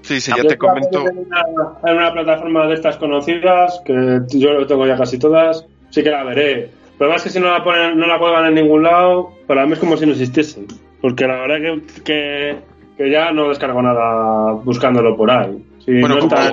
Sí, 0.00 0.20
sí, 0.20 0.32
ya 0.36 0.42
te 0.42 0.58
comento. 0.58 1.08
En 1.08 1.18
una, 1.18 1.44
en 1.84 1.96
una 1.96 2.12
plataforma 2.12 2.66
de 2.66 2.74
estas 2.74 2.96
conocidas, 2.96 3.80
que 3.84 4.22
yo 4.30 4.52
lo 4.52 4.66
tengo 4.66 4.84
ya 4.84 4.96
casi 4.96 5.16
todas, 5.16 5.64
sí 5.92 6.02
que 6.02 6.10
la 6.10 6.24
veré. 6.24 6.70
Pero 6.98 7.10
más 7.10 7.22
que 7.22 7.30
si 7.30 7.38
no 7.38 7.50
la 7.50 7.62
ponen, 7.62 7.96
no 7.96 8.06
la 8.08 8.18
cuelgan 8.18 8.46
en 8.46 8.54
ningún 8.54 8.82
lado, 8.82 9.32
para 9.46 9.64
mí 9.66 9.74
es 9.74 9.78
como 9.78 9.96
si 9.96 10.04
no 10.06 10.12
existiesen. 10.12 10.66
Porque 11.00 11.26
la 11.26 11.34
verdad 11.46 11.56
que, 11.60 12.02
que, 12.02 12.56
que 12.96 13.10
ya 13.10 13.30
no 13.32 13.48
descargo 13.48 13.80
nada 13.82 14.52
buscándolo 14.64 15.16
por 15.16 15.30
ahí. 15.30 15.64
Si 15.84 15.92
Bueno, 16.00 16.16
no 16.16 16.20
está- 16.22 16.48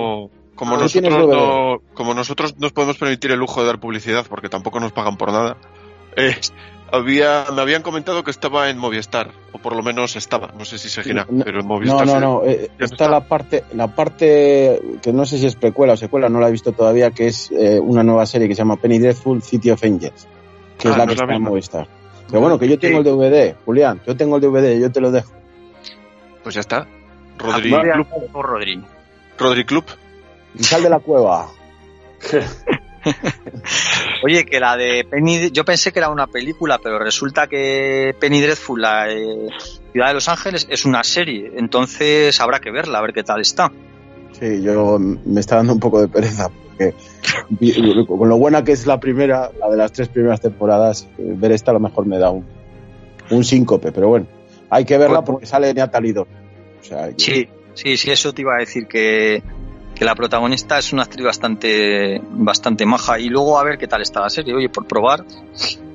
como, 0.56 0.76
Ah, 0.76 0.80
nosotros 0.80 1.28
no, 1.28 1.82
como 1.94 2.14
nosotros 2.14 2.58
nos 2.60 2.74
podemos 2.74 2.98
permitir 2.98 3.32
el 3.32 3.40
lujo 3.40 3.62
de 3.62 3.68
dar 3.68 3.80
publicidad 3.80 4.26
porque 4.28 4.50
tampoco 4.50 4.80
nos 4.82 4.92
pagan 4.92 5.16
por 5.16 5.32
nada, 5.32 5.56
eh, 6.18 6.36
había, 6.92 7.46
me 7.54 7.62
habían 7.62 7.82
comentado 7.82 8.24
que 8.24 8.32
estaba 8.32 8.70
en 8.70 8.78
Movistar, 8.78 9.32
o 9.52 9.58
por 9.60 9.76
lo 9.76 9.84
menos 9.84 10.16
estaba, 10.16 10.54
no 10.58 10.66
sé 10.66 10.78
si 10.78 10.90
seguirá, 10.90 11.26
No, 11.30 11.44
pero 11.44 11.62
en 11.62 11.68
Movistar. 11.68 12.06
no, 12.08 12.20
no. 12.20 12.44
eh, 12.46 12.70
no 12.78 12.86
está 12.86 12.96
está. 13.06 13.10
la 13.10 13.22
parte, 13.22 13.64
la 13.74 13.88
parte 13.96 14.82
que 15.02 15.12
no 15.14 15.26
sé 15.26 15.38
si 15.38 15.46
es 15.46 15.56
precuela 15.56 15.94
o 15.94 15.98
secuela, 15.98 16.30
no 16.30 16.40
la 16.40 16.48
he 16.50 16.52
visto 16.52 16.72
todavía, 16.72 17.12
que 17.12 17.28
es 17.28 17.52
eh, 17.52 17.80
una 17.80 18.04
nueva 18.04 18.26
serie 18.26 18.48
que 18.48 18.56
se 18.56 18.60
llama 18.60 18.78
Penny 18.78 19.00
Dreadful 19.00 19.42
City 19.42 19.72
of 19.72 19.84
Angels, 19.84 20.28
que 20.78 20.88
Ah, 20.88 20.92
es 20.92 20.98
la 20.98 21.06
no 21.06 21.08
que 21.08 21.14
es 21.14 21.20
la 21.20 21.26
está 21.26 21.36
en. 21.36 21.42
Movistar. 21.44 21.88
Pero 22.28 22.42
bueno, 22.42 22.60
que 22.60 22.68
yo 22.68 22.78
tengo 22.78 23.00
el 23.00 23.04
DVD, 23.04 23.56
Julián, 23.66 24.02
yo 24.06 24.16
tengo 24.16 24.36
el 24.36 24.42
DVD, 24.42 24.80
yo 24.80 24.92
te 24.92 25.02
lo 25.02 25.12
dejo. 25.12 25.32
Pues 26.44 26.56
ya 26.56 26.62
está. 26.62 26.88
Rodri 27.38 27.72
Club. 27.72 28.08
Rodri. 28.34 28.84
Rodri 29.38 29.66
Club. 29.66 29.86
Y 30.56 30.64
sal 30.64 30.84
de 30.84 30.90
la 30.90 31.00
cueva. 31.00 31.48
Oye, 34.24 34.46
que 34.46 34.60
la 34.60 34.76
de 34.78 35.06
Penny, 35.10 35.52
yo 35.52 35.64
pensé 35.64 35.92
que 35.92 36.00
era 36.00 36.10
una 36.10 36.28
película, 36.28 36.80
pero 36.82 37.00
resulta 37.00 37.48
que 37.48 38.14
Penny 38.20 38.42
Dreadful, 38.42 38.82
la 38.82 39.10
eh, 39.12 39.48
Ciudad 39.92 40.08
de 40.10 40.14
Los 40.14 40.28
Ángeles, 40.28 40.68
es 40.70 40.86
una 40.86 41.04
serie. 41.04 41.52
Entonces 41.56 42.40
habrá 42.42 42.60
que 42.60 42.72
verla, 42.72 43.00
a 43.00 43.02
ver 43.02 43.14
qué 43.14 43.24
tal 43.24 43.42
está. 43.42 43.72
Sí, 44.40 44.62
yo 44.62 44.98
me 45.00 45.40
está 45.40 45.58
dando 45.58 45.74
un 45.74 45.80
poco 45.80 46.02
de 46.02 46.08
pereza, 46.08 46.50
porque 46.50 46.94
con 48.08 48.30
lo 48.30 48.38
buena 48.38 48.64
que 48.64 48.72
es 48.74 48.86
la 48.86 49.00
primera, 49.00 49.50
la 49.60 49.70
de 49.70 49.78
las 49.78 49.92
tres 49.92 50.08
primeras 50.10 50.42
temporadas, 50.42 51.08
eh, 51.18 51.34
ver 51.36 51.52
esta 51.52 51.72
a 51.72 51.74
lo 51.74 51.80
mejor 51.80 52.06
me 52.06 52.18
da 52.18 52.30
un, 52.30 52.46
un 53.32 53.44
síncope, 53.44 53.92
pero 53.92 54.08
bueno, 54.10 54.28
hay 54.70 54.86
que 54.86 54.98
verla 54.98 55.24
porque 55.24 55.46
sale 55.46 55.74
Natalie 55.74 56.14
Dormer. 56.14 56.38
O 56.82 56.84
sea, 56.84 57.10
que- 57.10 57.16
Sí, 57.18 57.48
sí, 57.74 57.98
sí, 57.98 58.12
eso 58.12 58.34
te 58.34 58.42
iba 58.44 58.56
a 58.56 58.60
decir 58.60 58.88
que, 58.88 59.42
que 60.00 60.06
la 60.06 60.16
protagonista 60.16 60.80
es 60.80 60.94
una 60.94 61.04
actriz 61.04 61.26
bastante, 61.26 62.22
bastante 62.32 62.86
maja. 62.86 63.20
Y 63.20 63.28
luego 63.28 63.60
a 63.60 63.64
ver 63.66 63.78
qué 63.78 63.86
tal 63.86 64.02
está 64.02 64.22
la 64.22 64.30
serie. 64.30 64.54
Oye, 64.56 64.70
por 64.70 64.88
probar, 64.88 65.26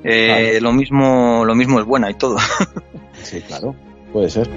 eh, 0.03 0.51
Claro. 0.51 0.61
lo 0.61 0.73
mismo, 0.73 1.43
lo 1.43 1.55
mismo 1.55 1.79
es 1.79 1.85
buena 1.87 2.11
y 2.11 2.13
todo. 2.13 2.37
sí, 3.23 3.41
claro, 3.41 3.75
puede 4.13 4.29
ser. 4.29 4.47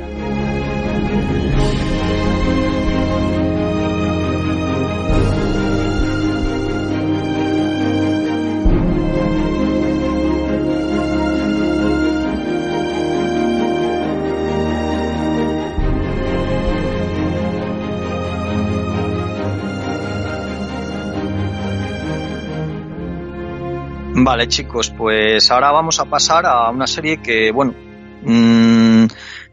Vale, 24.20 24.48
chicos, 24.48 24.90
pues 24.90 25.50
ahora 25.50 25.70
vamos 25.70 26.00
a 26.00 26.04
pasar 26.04 26.44
a 26.44 26.70
una 26.70 26.86
serie 26.86 27.22
que, 27.22 27.52
bueno, 27.52 27.74
mm, 28.22 29.06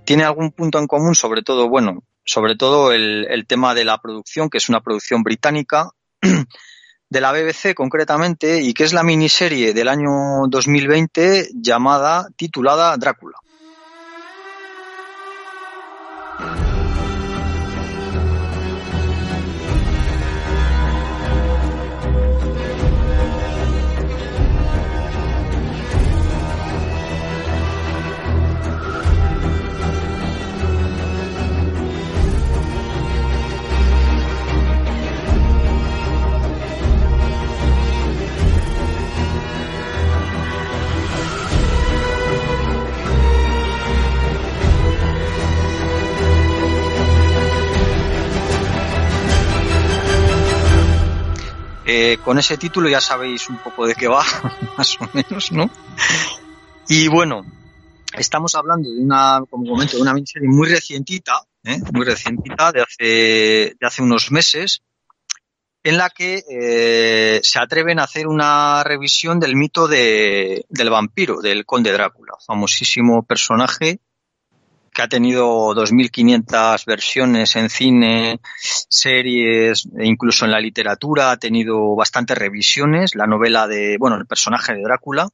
tiene 0.03 0.23
algún 0.23 0.51
punto 0.51 0.79
en 0.79 0.87
común, 0.87 1.13
sobre 1.13 1.43
todo, 1.43 1.69
bueno, 1.69 2.03
sobre 2.23 2.55
todo 2.55 2.91
el, 2.91 3.27
el 3.29 3.45
tema 3.45 3.75
de 3.75 3.85
la 3.85 3.99
producción, 3.99 4.49
que 4.49 4.57
es 4.57 4.67
una 4.67 4.81
producción 4.81 5.23
británica, 5.23 5.91
de 7.09 7.21
la 7.21 7.31
BBC 7.31 7.75
concretamente, 7.75 8.61
y 8.61 8.73
que 8.73 8.83
es 8.83 8.93
la 8.93 9.03
miniserie 9.03 9.73
del 9.73 9.87
año 9.87 10.47
2020 10.49 11.49
llamada, 11.53 12.27
titulada 12.35 12.97
Drácula. 12.97 13.37
Eh, 51.85 52.17
con 52.23 52.39
ese 52.39 52.57
título 52.57 52.89
ya 52.89 52.99
sabéis 52.99 53.47
un 53.49 53.57
poco 53.57 53.85
de 53.85 53.93
qué 53.93 54.07
va, 54.07 54.23
más 54.77 54.97
o 54.99 55.09
menos, 55.13 55.51
¿no? 55.51 55.69
Y 56.87 57.07
bueno, 57.07 57.45
estamos 58.13 58.55
hablando 58.55 58.89
de 58.89 58.99
una, 58.99 59.41
como 59.49 59.69
comento, 59.69 59.97
de 59.97 60.01
una 60.01 60.13
miniserie 60.13 60.49
muy 60.49 60.67
recientita, 60.67 61.43
¿eh? 61.63 61.79
muy 61.93 62.05
recientita, 62.05 62.71
de 62.71 62.81
hace, 62.81 63.75
de 63.79 63.87
hace 63.87 64.01
unos 64.01 64.31
meses, 64.31 64.81
en 65.83 65.97
la 65.97 66.09
que 66.09 66.43
eh, 66.49 67.39
se 67.43 67.59
atreven 67.59 67.99
a 67.99 68.05
hacer 68.05 68.27
una 68.27 68.83
revisión 68.83 69.39
del 69.39 69.55
mito 69.55 69.87
de, 69.87 70.65
del 70.69 70.89
vampiro, 70.89 71.41
del 71.41 71.65
conde 71.65 71.91
Drácula, 71.91 72.33
famosísimo 72.45 73.23
personaje 73.23 73.99
que 74.95 75.01
ha 75.01 75.09
tenido 75.09 75.75
2.500 75.75 76.85
versiones 76.85 77.55
en 77.57 77.69
cine, 77.69 78.39
series, 78.55 79.87
e 79.97 80.07
incluso 80.07 80.45
en 80.45 80.51
la 80.51 80.59
literatura, 80.61 81.31
ha 81.31 81.37
tenido 81.37 81.95
bastantes 81.95 82.37
revisiones. 82.37 83.13
La 83.13 83.27
novela 83.27 83.67
de, 83.67 83.97
bueno, 83.99 84.15
el 84.15 84.25
personaje 84.25 84.73
de 84.73 84.81
Drácula. 84.81 85.27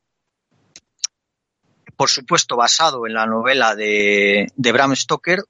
Por 1.96 2.10
supuesto, 2.10 2.58
basado 2.58 3.06
en 3.06 3.14
la 3.14 3.28
novela 3.28 3.76
de, 3.76 4.48
de 4.56 4.72
Bram 4.72 4.96
Stoker, 4.96 5.44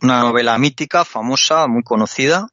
una 0.00 0.22
novela 0.22 0.56
mítica, 0.56 1.04
famosa, 1.04 1.66
muy 1.66 1.82
conocida, 1.82 2.48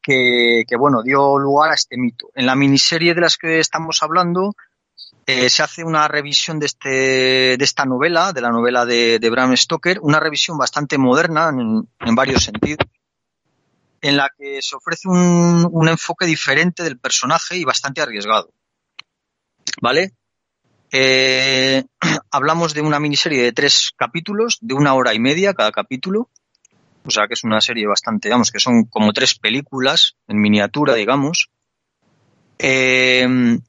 que, 0.00 0.64
que, 0.66 0.76
bueno, 0.78 1.02
dio 1.02 1.38
lugar 1.38 1.72
a 1.72 1.74
este 1.74 1.98
mito. 1.98 2.30
En 2.34 2.46
la 2.46 2.56
miniserie 2.56 3.14
de 3.14 3.20
las 3.20 3.36
que 3.36 3.58
estamos 3.58 4.02
hablando, 4.02 4.54
eh, 5.30 5.50
se 5.50 5.62
hace 5.62 5.84
una 5.84 6.08
revisión 6.08 6.58
de, 6.58 6.64
este, 6.64 6.88
de 6.88 7.58
esta 7.60 7.84
novela, 7.84 8.32
de 8.32 8.40
la 8.40 8.48
novela 8.48 8.86
de, 8.86 9.28
Bram 9.30 9.54
Stoker, 9.54 9.98
una 10.00 10.18
revisión 10.18 10.56
bastante 10.56 10.96
moderna 10.96 11.50
en, 11.50 11.86
en, 12.00 12.14
varios 12.14 12.44
sentidos, 12.44 12.86
en 14.00 14.16
la 14.16 14.30
que 14.34 14.62
se 14.62 14.74
ofrece 14.74 15.06
un, 15.06 15.68
un, 15.70 15.88
enfoque 15.90 16.24
diferente 16.24 16.82
del 16.82 16.98
personaje 16.98 17.58
y 17.58 17.64
bastante 17.64 18.00
arriesgado. 18.00 18.54
¿Vale? 19.82 20.14
Eh, 20.92 21.84
hablamos 22.30 22.72
de 22.72 22.80
una 22.80 22.98
miniserie 22.98 23.42
de 23.42 23.52
tres 23.52 23.92
capítulos, 23.98 24.56
de 24.62 24.72
una 24.72 24.94
hora 24.94 25.12
y 25.12 25.18
media 25.18 25.52
cada 25.52 25.72
capítulo, 25.72 26.30
o 27.04 27.10
sea 27.10 27.26
que 27.28 27.34
es 27.34 27.44
una 27.44 27.60
serie 27.60 27.86
bastante, 27.86 28.28
digamos, 28.28 28.50
que 28.50 28.60
son 28.60 28.84
como 28.84 29.12
tres 29.12 29.38
películas 29.38 30.16
en 30.26 30.40
miniatura, 30.40 30.94
digamos. 30.94 31.50
Eh, 32.58 33.60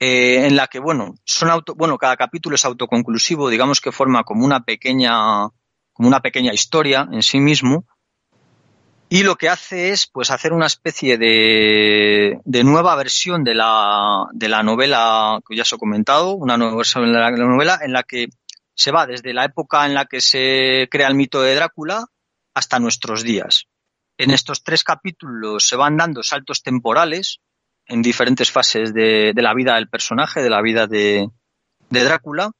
eh, 0.00 0.46
en 0.46 0.56
la 0.56 0.66
que, 0.66 0.78
bueno, 0.78 1.14
son 1.24 1.50
auto, 1.50 1.74
bueno, 1.74 1.98
cada 1.98 2.16
capítulo 2.16 2.56
es 2.56 2.64
autoconclusivo, 2.64 3.50
digamos 3.50 3.82
que 3.82 3.92
forma 3.92 4.24
como 4.24 4.46
una 4.46 4.64
pequeña, 4.64 5.48
como 5.92 6.08
una 6.08 6.20
pequeña 6.20 6.54
historia 6.54 7.06
en 7.12 7.22
sí 7.22 7.38
mismo. 7.38 7.84
Y 9.10 9.24
lo 9.24 9.36
que 9.36 9.48
hace 9.48 9.90
es, 9.90 10.06
pues, 10.06 10.30
hacer 10.30 10.52
una 10.52 10.66
especie 10.66 11.18
de, 11.18 12.40
de 12.44 12.64
nueva 12.64 12.94
versión 12.96 13.44
de 13.44 13.54
la, 13.54 14.26
de 14.32 14.48
la 14.48 14.62
novela 14.62 15.40
que 15.46 15.56
ya 15.56 15.62
os 15.62 15.72
he 15.72 15.78
comentado, 15.78 16.32
una 16.32 16.56
nueva 16.56 16.76
versión 16.76 17.04
de 17.04 17.18
la, 17.18 17.30
de 17.30 17.38
la 17.38 17.46
novela 17.46 17.78
en 17.82 17.92
la 17.92 18.02
que 18.04 18.28
se 18.74 18.92
va 18.92 19.06
desde 19.06 19.34
la 19.34 19.44
época 19.44 19.84
en 19.84 19.94
la 19.94 20.06
que 20.06 20.22
se 20.22 20.88
crea 20.90 21.08
el 21.08 21.14
mito 21.14 21.42
de 21.42 21.54
Drácula 21.54 22.06
hasta 22.54 22.78
nuestros 22.78 23.22
días. 23.22 23.66
En 24.16 24.30
estos 24.30 24.62
tres 24.62 24.84
capítulos 24.84 25.66
se 25.66 25.76
van 25.76 25.96
dando 25.96 26.22
saltos 26.22 26.62
temporales, 26.62 27.40
en 27.90 28.02
diferentes 28.02 28.50
fases 28.50 28.94
de, 28.94 29.32
de, 29.34 29.42
la 29.42 29.52
vida 29.52 29.74
del 29.74 29.88
personaje, 29.88 30.42
de 30.42 30.50
la 30.50 30.62
vida 30.62 30.86
de, 30.86 31.28
de, 31.90 32.04
Drácula. 32.04 32.52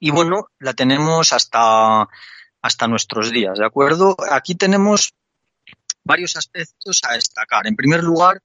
Y 0.00 0.10
bueno, 0.10 0.48
la 0.58 0.72
tenemos 0.72 1.32
hasta, 1.32 2.08
hasta 2.62 2.88
nuestros 2.88 3.30
días, 3.30 3.58
¿de 3.58 3.66
acuerdo? 3.66 4.16
Aquí 4.30 4.54
tenemos 4.54 5.14
varios 6.02 6.36
aspectos 6.36 7.00
a 7.08 7.14
destacar. 7.14 7.66
En 7.66 7.76
primer 7.76 8.02
lugar, 8.02 8.40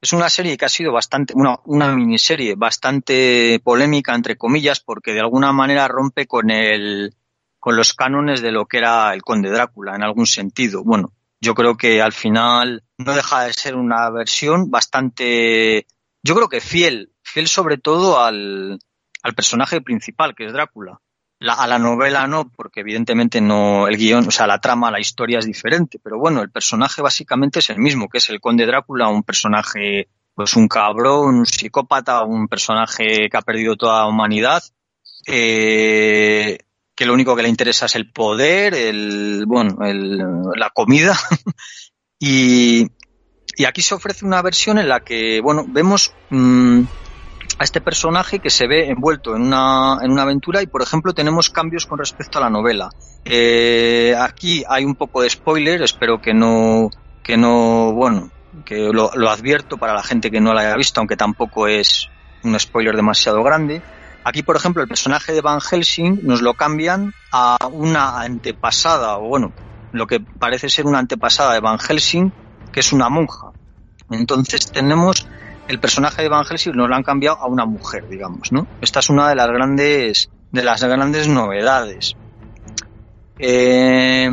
es 0.00 0.12
una 0.12 0.30
serie 0.30 0.56
que 0.56 0.66
ha 0.66 0.68
sido 0.68 0.92
bastante, 0.92 1.34
una, 1.34 1.58
una 1.64 1.92
miniserie 1.94 2.54
bastante 2.54 3.60
polémica, 3.64 4.14
entre 4.14 4.36
comillas, 4.36 4.80
porque 4.80 5.12
de 5.12 5.20
alguna 5.20 5.52
manera 5.52 5.88
rompe 5.88 6.26
con 6.26 6.50
el, 6.50 7.14
con 7.58 7.76
los 7.76 7.92
cánones 7.94 8.40
de 8.40 8.52
lo 8.52 8.66
que 8.66 8.78
era 8.78 9.12
el 9.14 9.22
Conde 9.22 9.50
Drácula, 9.50 9.96
en 9.96 10.04
algún 10.04 10.26
sentido. 10.26 10.84
Bueno, 10.84 11.12
yo 11.40 11.54
creo 11.54 11.76
que 11.76 12.00
al 12.00 12.12
final 12.12 12.84
no 12.98 13.14
deja 13.14 13.44
de 13.44 13.52
ser 13.52 13.74
una 13.76 14.10
versión 14.10 14.70
bastante, 14.70 15.86
yo 16.22 16.34
creo 16.34 16.48
que 16.48 16.60
fiel, 16.60 17.12
fiel 17.22 17.48
sobre 17.48 17.78
todo 17.78 18.20
al, 18.20 18.78
al 19.22 19.34
personaje 19.34 19.80
principal, 19.80 20.34
que 20.34 20.46
es 20.46 20.52
Drácula. 20.52 21.00
La, 21.40 21.54
a 21.54 21.66
la 21.66 21.78
novela 21.78 22.26
no, 22.26 22.48
porque 22.50 22.80
evidentemente 22.80 23.40
no, 23.40 23.88
el 23.88 23.96
guion, 23.96 24.28
o 24.28 24.30
sea, 24.30 24.46
la 24.46 24.60
trama, 24.60 24.90
la 24.90 25.00
historia 25.00 25.40
es 25.40 25.46
diferente, 25.46 25.98
pero 26.02 26.18
bueno, 26.18 26.40
el 26.40 26.50
personaje 26.50 27.02
básicamente 27.02 27.58
es 27.58 27.70
el 27.70 27.78
mismo, 27.78 28.08
que 28.08 28.18
es 28.18 28.30
el 28.30 28.40
conde 28.40 28.66
Drácula, 28.66 29.08
un 29.08 29.24
personaje, 29.24 30.08
pues 30.34 30.54
un 30.54 30.68
cabrón, 30.68 31.34
un 31.36 31.46
psicópata, 31.46 32.22
un 32.24 32.48
personaje 32.48 33.28
que 33.28 33.36
ha 33.36 33.42
perdido 33.42 33.76
toda 33.76 34.00
la 34.00 34.06
humanidad, 34.06 34.62
eh, 35.26 36.58
que 36.94 37.06
lo 37.06 37.14
único 37.14 37.34
que 37.34 37.42
le 37.42 37.48
interesa 37.48 37.86
es 37.86 37.96
el 37.96 38.10
poder, 38.12 38.74
el, 38.74 39.44
bueno, 39.46 39.84
el, 39.84 40.18
la 40.56 40.70
comida. 40.70 41.18
y, 42.26 43.66
aquí 43.66 43.82
se 43.82 43.94
ofrece 43.94 44.24
una 44.24 44.40
versión 44.40 44.78
en 44.78 44.88
la 44.88 45.00
que, 45.00 45.40
bueno, 45.42 45.66
vemos 45.68 46.14
mmm, 46.30 46.80
a 47.58 47.64
este 47.64 47.82
personaje 47.82 48.38
que 48.38 48.48
se 48.48 48.66
ve 48.66 48.88
envuelto 48.88 49.36
en 49.36 49.42
una, 49.42 49.98
en 50.02 50.10
una 50.10 50.22
aventura 50.22 50.62
y, 50.62 50.66
por 50.66 50.80
ejemplo, 50.80 51.12
tenemos 51.12 51.50
cambios 51.50 51.84
con 51.84 51.98
respecto 51.98 52.38
a 52.38 52.40
la 52.40 52.48
novela. 52.48 52.88
Eh, 53.26 54.14
aquí 54.18 54.64
hay 54.66 54.86
un 54.86 54.94
poco 54.94 55.20
de 55.20 55.28
spoiler, 55.28 55.82
espero 55.82 56.22
que 56.22 56.32
no, 56.32 56.88
que 57.22 57.36
no, 57.36 57.92
bueno, 57.92 58.30
que 58.64 58.88
lo, 58.90 59.10
lo 59.14 59.30
advierto 59.30 59.76
para 59.76 59.92
la 59.92 60.02
gente 60.02 60.30
que 60.30 60.40
no 60.40 60.54
la 60.54 60.62
haya 60.62 60.76
visto, 60.76 61.00
aunque 61.00 61.16
tampoco 61.16 61.68
es 61.68 62.08
un 62.42 62.58
spoiler 62.58 62.96
demasiado 62.96 63.42
grande. 63.42 63.82
Aquí, 64.24 64.42
por 64.42 64.56
ejemplo, 64.56 64.82
el 64.82 64.88
personaje 64.88 65.34
de 65.34 65.42
Van 65.42 65.60
Helsing 65.60 66.20
nos 66.22 66.40
lo 66.40 66.54
cambian 66.54 67.12
a 67.30 67.58
una 67.70 68.22
antepasada, 68.22 69.18
o 69.18 69.28
bueno, 69.28 69.52
lo 69.94 70.06
que 70.06 70.20
parece 70.20 70.68
ser 70.68 70.86
una 70.86 70.98
antepasada 70.98 71.54
de 71.54 71.60
Van 71.60 71.78
Helsing, 71.78 72.32
que 72.72 72.80
es 72.80 72.92
una 72.92 73.08
monja. 73.08 73.52
Entonces 74.10 74.70
tenemos 74.70 75.26
el 75.68 75.78
personaje 75.78 76.22
de 76.22 76.28
Van 76.28 76.44
Helsing 76.44 76.72
nos 76.74 76.88
lo 76.88 76.94
han 76.94 77.04
cambiado 77.04 77.38
a 77.38 77.46
una 77.46 77.64
mujer, 77.64 78.08
digamos, 78.08 78.52
¿no? 78.52 78.66
Esta 78.80 78.98
es 78.98 79.08
una 79.08 79.28
de 79.28 79.36
las 79.36 79.46
grandes, 79.46 80.30
de 80.50 80.62
las 80.64 80.82
grandes 80.82 81.28
novedades. 81.28 82.16
Eh, 83.38 84.30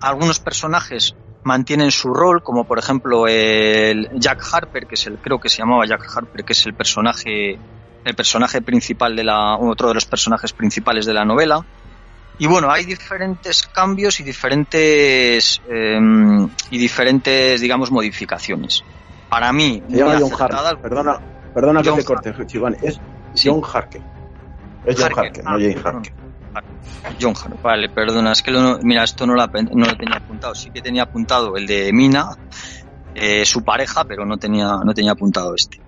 algunos 0.00 0.40
personajes 0.40 1.14
mantienen 1.44 1.90
su 1.90 2.12
rol, 2.12 2.42
como 2.42 2.64
por 2.64 2.78
ejemplo 2.78 3.28
el 3.28 4.08
Jack 4.14 4.42
Harper, 4.50 4.86
que 4.86 4.94
es 4.94 5.06
el, 5.06 5.18
creo 5.18 5.38
que 5.38 5.48
se 5.48 5.58
llamaba 5.58 5.86
Jack 5.86 6.04
Harper, 6.16 6.44
que 6.44 6.54
es 6.54 6.66
el 6.66 6.74
personaje 6.74 7.58
el 8.04 8.14
personaje 8.14 8.62
principal 8.62 9.16
de 9.16 9.24
la, 9.24 9.56
otro 9.56 9.88
de 9.88 9.94
los 9.94 10.06
personajes 10.06 10.52
principales 10.52 11.06
de 11.06 11.12
la 11.12 11.24
novela. 11.24 11.64
Y 12.38 12.46
bueno, 12.46 12.70
hay 12.70 12.84
diferentes 12.84 13.66
cambios 13.66 14.20
y 14.20 14.22
diferentes, 14.22 15.62
eh, 15.68 15.98
y 16.70 16.78
diferentes, 16.78 17.60
digamos, 17.60 17.90
modificaciones. 17.90 18.84
Para 19.28 19.52
mí, 19.52 19.82
Se 19.88 19.96
llama 19.96 20.18
John 20.20 20.32
Harker. 20.38 20.78
Perdona, 20.78 21.20
perdona 21.54 21.82
John 21.84 21.96
que 21.96 22.02
te 22.02 22.06
corte, 22.06 22.46
Chiván. 22.46 22.76
Es 22.82 23.00
sí. 23.34 23.48
John 23.48 23.62
Harker. 23.64 24.02
Es 24.84 25.00
John 25.00 25.12
Harker, 25.18 25.42
ah, 25.46 25.52
no 25.52 25.58
Jane 25.58 25.80
Harker. 25.82 26.12
John 27.20 27.34
Harker, 27.34 27.62
vale, 27.62 27.88
perdona, 27.88 28.32
es 28.32 28.42
que 28.42 28.50
lo, 28.50 28.78
mira, 28.82 29.02
esto 29.04 29.26
no 29.26 29.34
lo, 29.34 29.46
no 29.46 29.86
lo 29.86 29.96
tenía 29.96 30.18
apuntado. 30.18 30.54
Sí 30.54 30.70
que 30.70 30.82
tenía 30.82 31.04
apuntado 31.04 31.56
el 31.56 31.66
de 31.66 31.92
Mina, 31.92 32.36
eh, 33.14 33.46
su 33.46 33.64
pareja, 33.64 34.04
pero 34.04 34.26
no 34.26 34.36
tenía, 34.36 34.78
no 34.84 34.92
tenía 34.92 35.12
apuntado 35.12 35.54
este. 35.54 35.80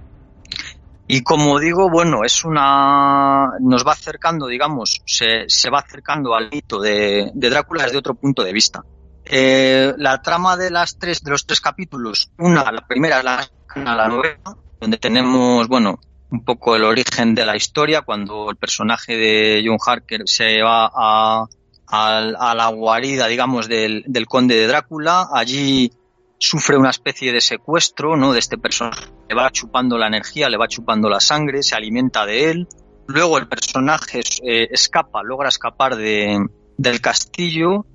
Y 1.11 1.23
como 1.23 1.59
digo, 1.59 1.89
bueno, 1.89 2.23
es 2.23 2.45
una. 2.45 3.53
nos 3.61 3.87
va 3.87 3.93
acercando, 3.93 4.47
digamos, 4.47 5.01
se, 5.07 5.45
se 5.49 5.71
va 5.71 5.79
acercando 5.79 6.35
al 6.35 6.51
mito 6.51 6.81
de, 6.81 7.31
de, 7.33 7.51
Drácula 7.51 7.85
desde 7.85 7.97
otro 7.97 8.15
punto 8.15 8.45
de 8.45 8.53
vista. 8.53 8.85
Eh, 9.25 9.95
la 9.97 10.21
trama 10.21 10.59
de 10.59 10.71
las 10.71 10.99
tres, 10.99 11.23
de 11.23 11.31
los 11.31 11.47
tres 11.47 11.63
capítulos, 11.63 12.31
una, 12.37 12.71
la 12.71 12.87
primera 12.87 13.23
la 13.23 14.09
novela, 14.09 14.55
donde 14.79 14.99
tenemos, 14.99 15.67
bueno, 15.67 15.99
un 16.31 16.45
poco 16.45 16.77
el 16.77 16.85
origen 16.85 17.35
de 17.35 17.47
la 17.47 17.57
historia, 17.57 18.03
cuando 18.03 18.51
el 18.51 18.57
personaje 18.57 19.17
de 19.17 19.65
John 19.67 19.79
Harker 19.85 20.23
se 20.27 20.61
va 20.63 20.91
a, 20.95 21.47
a, 21.87 22.19
a 22.19 22.55
la 22.55 22.69
guarida, 22.69 23.29
digamos, 23.29 23.67
del, 23.67 24.05
del 24.07 24.27
conde 24.27 24.57
de 24.57 24.67
Drácula. 24.67 25.29
Allí 25.33 25.91
sufre 26.39 26.77
una 26.77 26.91
especie 26.91 27.33
de 27.33 27.41
secuestro, 27.41 28.17
¿no? 28.17 28.33
De 28.33 28.39
este 28.39 28.59
personaje. 28.59 29.07
Le 29.29 29.35
va 29.35 29.51
chupando 29.51 29.99
la 29.99 30.07
energía, 30.07 30.49
le 30.49 30.57
va 30.57 30.69
chupando 30.69 31.09
la 31.09 31.21
sangre, 31.21 31.63
se 31.63 31.75
alimenta 31.75 32.25
de 32.25 32.51
él. 32.51 32.69
Luego 33.07 33.39
el 33.39 33.49
personaje 33.49 34.21
eh, 34.43 34.69
escapa, 34.71 35.23
logra 35.23 35.49
escapar 35.49 35.97
de, 35.97 36.39
del 36.77 37.01
castillo. 37.01 37.87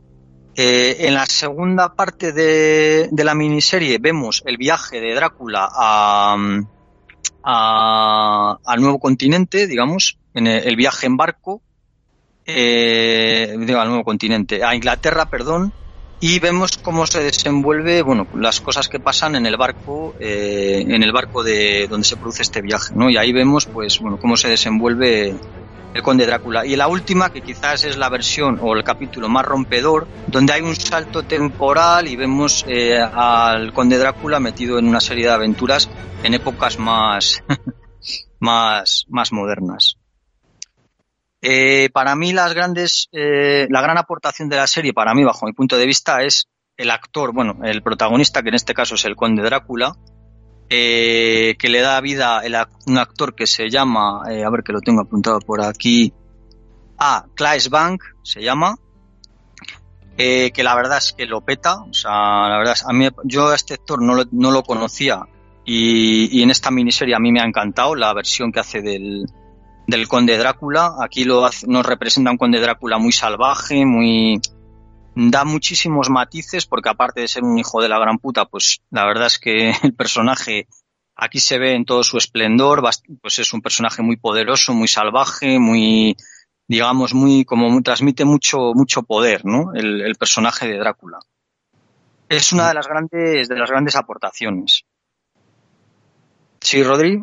Eh, 0.56 1.08
en 1.08 1.16
la 1.16 1.26
segunda 1.26 1.96
parte 1.96 2.32
de, 2.32 3.10
de, 3.12 3.24
la 3.24 3.34
miniserie 3.34 3.98
vemos 4.00 4.44
el 4.46 4.58
viaje 4.58 5.02
de 5.02 5.16
Drácula 5.16 5.68
a, 5.72 6.38
a, 7.44 8.60
al 8.64 8.82
nuevo 8.82 9.00
continente, 9.00 9.66
digamos, 9.66 10.20
en 10.36 10.46
el, 10.46 10.68
el 10.68 10.76
viaje 10.76 11.08
en 11.08 11.18
barco, 11.18 11.64
eh, 12.46 13.56
digo, 13.58 13.80
al 13.80 13.88
nuevo 13.88 14.04
continente, 14.04 14.64
a 14.64 14.76
Inglaterra, 14.76 15.26
perdón, 15.26 15.74
y 16.26 16.40
vemos 16.40 16.78
cómo 16.78 17.06
se 17.06 17.22
desenvuelve, 17.22 18.02
bueno, 18.02 18.26
las 18.34 18.62
cosas 18.62 18.88
que 18.88 18.98
pasan 18.98 19.36
en 19.36 19.46
el 19.46 19.58
barco, 19.58 20.16
eh, 20.22 20.82
en 20.88 21.04
el 21.04 21.12
barco 21.12 21.44
de 21.44 21.86
donde 21.90 22.08
se 22.08 22.16
produce 22.16 22.44
este 22.44 22.62
viaje, 22.62 22.94
¿no? 22.96 23.10
Y 23.10 23.18
ahí 23.18 23.34
vemos, 23.34 23.66
pues, 23.66 24.00
bueno, 24.00 24.18
cómo 24.18 24.38
se 24.38 24.48
desenvuelve 24.48 25.36
el 25.94 26.02
Conde 26.02 26.26
Drácula. 26.26 26.66
Y 26.66 26.78
la 26.78 26.88
última, 26.88 27.34
que 27.34 27.42
quizás 27.42 27.84
es 27.84 27.98
la 27.98 28.08
versión 28.08 28.58
o 28.62 28.74
el 28.74 28.86
capítulo 28.86 29.28
más 29.28 29.44
rompedor, 29.44 30.08
donde 30.28 30.54
hay 30.54 30.62
un 30.62 30.78
salto 30.78 31.24
temporal 31.24 32.08
y 32.08 32.16
vemos 32.16 32.64
eh, 32.70 32.98
al 32.98 33.74
Conde 33.74 33.98
Drácula 33.98 34.40
metido 34.40 34.80
en 34.80 34.88
una 34.88 35.02
serie 35.02 35.26
de 35.26 35.34
aventuras 35.34 35.90
en 36.24 36.36
épocas 36.36 36.80
más, 36.80 37.44
más, 38.40 39.06
más 39.10 39.34
modernas. 39.34 39.98
Eh, 41.46 41.90
para 41.92 42.16
mí 42.16 42.32
las 42.32 42.54
grandes, 42.54 43.10
eh, 43.12 43.68
la 43.70 43.82
gran 43.82 43.98
aportación 43.98 44.48
de 44.48 44.56
la 44.56 44.66
serie, 44.66 44.94
para 44.94 45.14
mí, 45.14 45.26
bajo 45.26 45.46
mi 45.46 45.52
punto 45.52 45.76
de 45.76 45.86
vista, 45.86 46.24
es 46.24 46.48
el 46.78 46.90
actor, 46.90 47.34
bueno, 47.34 47.60
el 47.66 47.84
protagonista, 47.84 48.42
que 48.42 48.48
en 48.48 48.56
este 48.56 48.74
caso 48.74 48.96
es 48.96 49.04
el 49.04 49.18
conde 49.18 49.44
Drácula, 49.44 49.94
eh, 50.70 51.56
que 51.60 51.68
le 51.68 51.82
da 51.82 52.00
vida 52.00 52.40
el 52.46 52.56
un 52.88 52.98
actor 52.98 53.36
que 53.36 53.46
se 53.46 53.70
llama, 53.70 54.22
a 54.24 54.50
ver 54.50 54.64
que 54.64 54.72
lo 54.72 54.80
tengo 54.80 55.02
apuntado 55.02 55.40
por 55.40 55.62
aquí, 55.62 56.14
ah, 56.98 57.26
Claes 57.36 57.70
Bank 57.70 58.02
se 58.24 58.42
llama, 58.42 58.78
que 60.16 60.64
la 60.64 60.76
verdad 60.76 61.00
es 61.00 61.12
que 61.12 61.26
lo 61.26 61.42
peta, 61.42 61.82
o 61.82 61.94
sea, 61.94 62.48
la 62.48 62.58
verdad 62.58 62.74
es, 62.76 62.86
a 62.88 62.94
mí, 62.94 63.10
yo 63.26 63.50
a 63.50 63.56
este 63.56 63.74
actor 63.74 64.02
no 64.02 64.16
lo, 64.16 64.24
no 64.32 64.50
lo 64.52 64.64
conocía 64.64 65.20
y, 65.66 66.40
y 66.40 66.42
en 66.42 66.52
esta 66.52 66.72
miniserie 66.72 67.16
a 67.16 67.20
mí 67.20 67.34
me 67.34 67.42
ha 67.42 67.46
encantado 67.46 67.96
la 67.96 68.14
versión 68.14 68.54
que 68.54 68.62
hace 68.62 68.82
del, 68.82 69.26
del 69.88 70.08
conde 70.08 70.38
Drácula, 70.38 70.96
aquí 71.02 71.24
lo 71.26 71.46
hace- 71.46 71.68
nos 71.68 71.86
representa 71.86 72.32
un 72.32 72.38
conde 72.38 72.60
Drácula 72.60 72.98
muy 72.98 73.12
salvaje, 73.12 73.86
muy, 73.86 74.40
da 75.16 75.44
muchísimos 75.46 76.10
matices 76.10 76.66
porque 76.66 76.90
aparte 76.90 77.22
de 77.22 77.28
ser 77.28 77.44
un 77.44 77.58
hijo 77.58 77.82
de 77.82 77.90
la 77.90 78.00
gran 78.00 78.18
puta, 78.18 78.46
pues 78.46 78.82
la 78.92 79.06
verdad 79.06 79.28
es 79.28 79.40
que 79.40 79.72
el 79.84 79.94
personaje 79.94 80.68
aquí 81.16 81.40
se 81.40 81.60
ve 81.60 81.74
en 81.76 81.86
todo 81.86 82.04
su 82.04 82.18
esplendor, 82.18 82.82
pues 83.22 83.40
es 83.40 83.54
un 83.54 83.62
personaje 83.62 84.02
muy 84.02 84.18
poderoso, 84.18 84.74
muy 84.74 84.88
salvaje, 84.88 85.60
muy, 85.60 86.16
digamos, 86.68 87.14
muy, 87.14 87.46
como 87.46 87.82
transmite 87.82 88.26
mucho, 88.26 88.74
mucho 88.74 89.04
poder, 89.04 89.46
¿no? 89.46 89.74
El, 89.74 90.02
el 90.02 90.16
personaje 90.16 90.68
de 90.68 90.80
Drácula. 90.80 91.20
Es 92.30 92.52
una 92.52 92.70
de 92.70 92.74
las 92.74 92.88
grandes, 92.88 93.48
de 93.48 93.56
las 93.60 93.70
grandes 93.70 93.96
aportaciones. 93.96 94.86
Sí, 96.62 96.82
Rodri. 96.82 97.22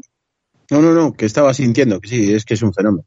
No, 0.70 0.80
no, 0.80 0.92
no, 0.92 1.12
que 1.12 1.26
estaba 1.26 1.52
sintiendo, 1.52 2.00
que 2.00 2.08
sí, 2.08 2.32
es 2.32 2.44
que 2.44 2.54
es 2.54 2.62
un 2.62 2.72
fenómeno. 2.72 3.04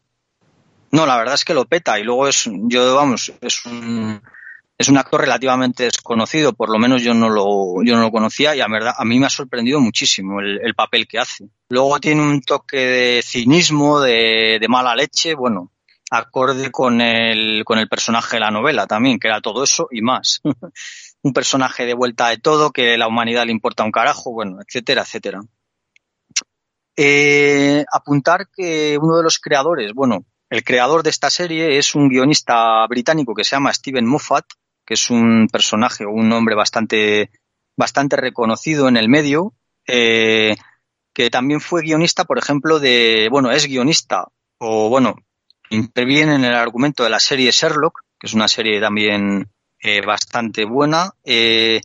No, 0.91 1.05
la 1.05 1.18
verdad 1.18 1.36
es 1.36 1.45
que 1.45 1.53
lo 1.53 1.66
peta 1.66 1.99
y 1.99 2.03
luego 2.03 2.28
es, 2.28 2.47
yo 2.68 2.95
vamos, 2.95 3.34
es 3.41 3.66
un, 3.66 4.22
es 4.78 4.89
un 4.89 4.97
actor 4.97 5.22
relativamente 5.22 5.86
desconocido, 5.86 6.53
por 6.53 6.70
lo 6.70 6.78
menos 6.78 7.01
yo 7.01 7.14
no 7.14 7.30
lo, 7.30 7.84
yo 7.84 7.95
no 7.95 8.01
lo 8.01 8.11
conocía 8.11 8.55
y 8.55 8.61
a, 8.61 8.68
verdad, 8.68 8.93
mí 9.05 9.18
me 9.18 9.26
ha 9.26 9.30
sorprendido 9.30 9.80
muchísimo 9.80 10.39
el, 10.39 10.59
el 10.61 10.76
papel 10.76 11.07
que 11.07 11.20
hace. 11.20 11.49
Luego 11.70 11.99
tiene 11.99 12.22
un 12.22 12.41
toque 12.41 12.78
de 12.78 13.22
cinismo, 13.24 14.01
de, 14.01 14.57
de 14.59 14.68
mala 14.68 14.95
leche, 14.95 15.34
bueno, 15.34 15.72
acorde 16.11 16.70
con 16.70 17.01
el, 17.01 17.64
con 17.66 17.80
el 17.80 17.88
personaje 17.88 18.36
de 18.36 18.41
la 18.41 18.51
novela 18.51 18.86
también, 18.86 19.20
que 19.20 19.30
era 19.30 19.41
todo 19.41 19.64
eso 19.64 19.88
y 19.89 20.01
más. 20.01 20.41
un 21.24 21.34
personaje 21.34 21.86
de 21.86 21.93
vuelta 21.93 22.30
de 22.30 22.38
todo, 22.38 22.72
que 22.72 22.97
la 22.97 23.07
humanidad 23.07 23.45
le 23.45 23.51
importa 23.51 23.84
un 23.84 23.91
carajo, 23.91 24.32
bueno, 24.32 24.59
etcétera, 24.61 25.03
etcétera. 25.03 25.41
Eh, 26.96 27.84
apuntar 27.91 28.48
que 28.56 28.98
uno 29.02 29.18
de 29.18 29.24
los 29.24 29.39
creadores, 29.39 29.94
bueno, 29.94 30.26
el 30.50 30.64
creador 30.64 31.02
de 31.02 31.10
esta 31.10 31.30
serie 31.30 31.78
es 31.78 31.96
un 31.96 32.10
guionista 32.10 32.86
británico 32.88 33.34
que 33.34 33.44
se 33.44 33.56
llama 33.56 33.74
Steven 33.74 34.06
Moffat, 34.06 34.46
que 34.86 34.94
es 34.94 35.10
un 35.10 35.48
personaje 35.52 36.06
o 36.06 36.12
un 36.12 36.32
hombre 36.32 36.56
bastante, 36.56 37.32
bastante 37.76 38.16
reconocido 38.18 38.88
en 38.88 38.98
el 38.98 39.10
medio, 39.10 39.54
eh, 39.88 40.56
que 41.14 41.30
también 41.30 41.62
fue 41.62 41.82
guionista, 41.82 42.26
por 42.26 42.38
ejemplo, 42.38 42.80
de, 42.80 43.28
bueno, 43.32 43.52
es 43.52 43.66
guionista, 43.68 44.28
o 44.60 44.89
bueno, 44.89 45.16
interviene 45.70 46.36
en 46.36 46.46
el 46.46 46.56
argumento 46.56 47.04
de 47.04 47.10
la 47.10 47.20
serie 47.20 47.52
Sherlock, 47.52 48.02
que 48.20 48.28
es 48.28 48.34
una 48.34 48.48
serie 48.48 48.80
también 48.80 49.50
eh, 49.80 50.02
bastante 50.02 50.66
buena, 50.66 51.12
eh, 51.24 51.82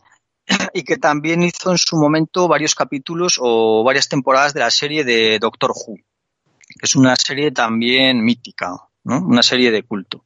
y 0.75 0.83
que 0.83 0.97
también 0.97 1.43
hizo 1.43 1.71
en 1.71 1.79
su 1.79 1.97
momento 1.97 2.49
varios 2.49 2.75
capítulos 2.75 3.39
o 3.41 3.85
varias 3.85 4.09
temporadas 4.09 4.55
de 4.55 4.61
la 4.61 4.71
serie 4.71 5.05
de 5.05 5.39
Doctor 5.39 5.73
Who, 5.73 5.97
que 5.97 6.85
es 6.85 6.97
una 6.97 7.15
serie 7.17 7.53
también 7.53 8.23
mítica, 8.23 8.75
¿no? 9.05 9.21
Una 9.21 9.43
serie 9.43 9.71
de 9.71 9.83
culto. 9.83 10.25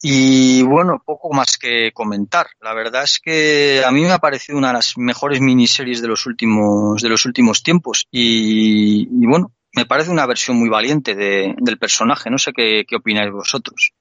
Y 0.00 0.62
bueno, 0.62 1.02
poco 1.04 1.32
más 1.32 1.58
que 1.58 1.90
comentar. 1.92 2.46
La 2.60 2.72
verdad 2.72 3.02
es 3.02 3.18
que 3.18 3.82
a 3.84 3.90
mí 3.90 4.02
me 4.02 4.12
ha 4.12 4.18
parecido 4.18 4.56
una 4.56 4.68
de 4.68 4.74
las 4.74 4.96
mejores 4.96 5.40
miniseries 5.40 6.00
de 6.00 6.08
los 6.08 6.24
últimos, 6.26 7.02
de 7.02 7.08
los 7.08 7.24
últimos 7.24 7.64
tiempos. 7.64 8.06
Y, 8.12 9.08
bueno, 9.26 9.52
me 9.74 9.86
parece 9.86 10.10
una 10.10 10.26
versión 10.26 10.56
muy 10.56 10.68
valiente 10.68 11.16
de, 11.16 11.54
del 11.58 11.78
personaje. 11.78 12.30
No 12.30 12.38
sé 12.38 12.52
qué, 12.52 12.84
qué 12.86 12.94
opináis 12.94 13.32
vosotros. 13.32 13.92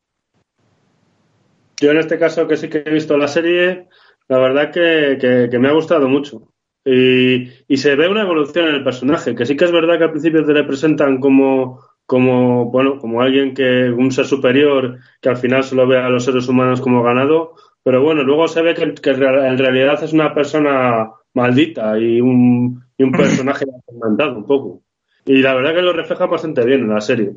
Yo 1.80 1.91
en 1.91 1.97
este 1.97 2.20
caso 2.20 2.47
que 2.47 2.58
sí 2.58 2.70
que 2.70 2.84
he 2.86 2.91
visto 2.91 3.18
la 3.18 3.28
serie, 3.28 3.88
la 4.28 4.38
verdad 4.39 4.71
que, 4.71 5.17
que, 5.19 5.47
que 5.49 5.59
me 5.59 5.69
ha 5.69 5.73
gustado 5.73 6.07
mucho. 6.07 6.53
Y, 6.84 7.49
y, 7.67 7.78
se 7.78 7.95
ve 7.95 8.07
una 8.07 8.21
evolución 8.21 8.67
en 8.67 8.75
el 8.75 8.84
personaje, 8.84 9.36
que 9.36 9.45
sí 9.45 9.57
que 9.57 9.65
es 9.65 9.71
verdad 9.73 9.97
que 9.97 10.05
al 10.05 10.11
principio 10.11 10.45
te 10.45 10.53
le 10.53 10.63
presentan 10.63 11.19
como, 11.19 11.82
como, 12.05 12.71
bueno, 12.71 12.97
como 12.97 13.21
alguien 13.21 13.53
que, 13.53 13.89
un 13.89 14.09
ser 14.11 14.25
superior, 14.25 14.99
que 15.21 15.28
al 15.28 15.36
final 15.36 15.65
solo 15.65 15.86
ve 15.86 15.97
a 15.97 16.07
los 16.07 16.23
seres 16.23 16.47
humanos 16.47 16.80
como 16.80 17.03
ganado, 17.03 17.55
pero 17.84 18.01
bueno, 18.01 18.23
luego 18.23 18.47
se 18.47 18.61
ve 18.61 18.73
que, 18.73 18.93
que 18.95 19.09
en 19.09 19.57
realidad 19.57 20.01
es 20.01 20.13
una 20.13 20.34
persona 20.34 21.11
maldita 21.34 21.99
y 21.99 22.21
un, 22.21 22.86
y 22.97 23.03
un 23.03 23.11
personaje 23.11 23.65
atormentado 23.89 24.38
un 24.38 24.45
poco. 24.45 24.82
Y 25.25 25.41
la 25.41 25.55
verdad 25.55 25.73
que 25.75 25.82
lo 25.82 25.91
refleja 25.91 26.25
bastante 26.25 26.63
bien 26.65 26.82
en 26.82 26.93
la 26.93 27.01
serie. 27.01 27.34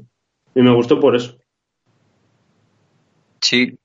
Y 0.54 0.62
me 0.62 0.72
gustó 0.72 1.00
por 1.00 1.16
eso. 1.16 1.36
Sí, 3.40 3.76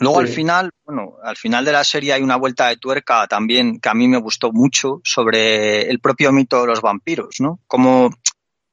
Luego 0.00 0.20
sí. 0.20 0.26
al 0.26 0.28
final, 0.28 0.70
bueno, 0.90 1.18
al 1.22 1.36
final 1.36 1.64
de 1.64 1.72
la 1.72 1.84
serie 1.84 2.12
hay 2.12 2.22
una 2.22 2.36
vuelta 2.36 2.68
de 2.68 2.76
tuerca 2.76 3.26
también 3.28 3.78
que 3.78 3.88
a 3.88 3.94
mí 3.94 4.08
me 4.08 4.18
gustó 4.18 4.50
mucho 4.52 5.00
sobre 5.04 5.88
el 5.88 6.00
propio 6.00 6.32
mito 6.32 6.60
de 6.60 6.66
los 6.66 6.80
vampiros, 6.80 7.36
¿no? 7.38 7.60
Como, 7.68 8.10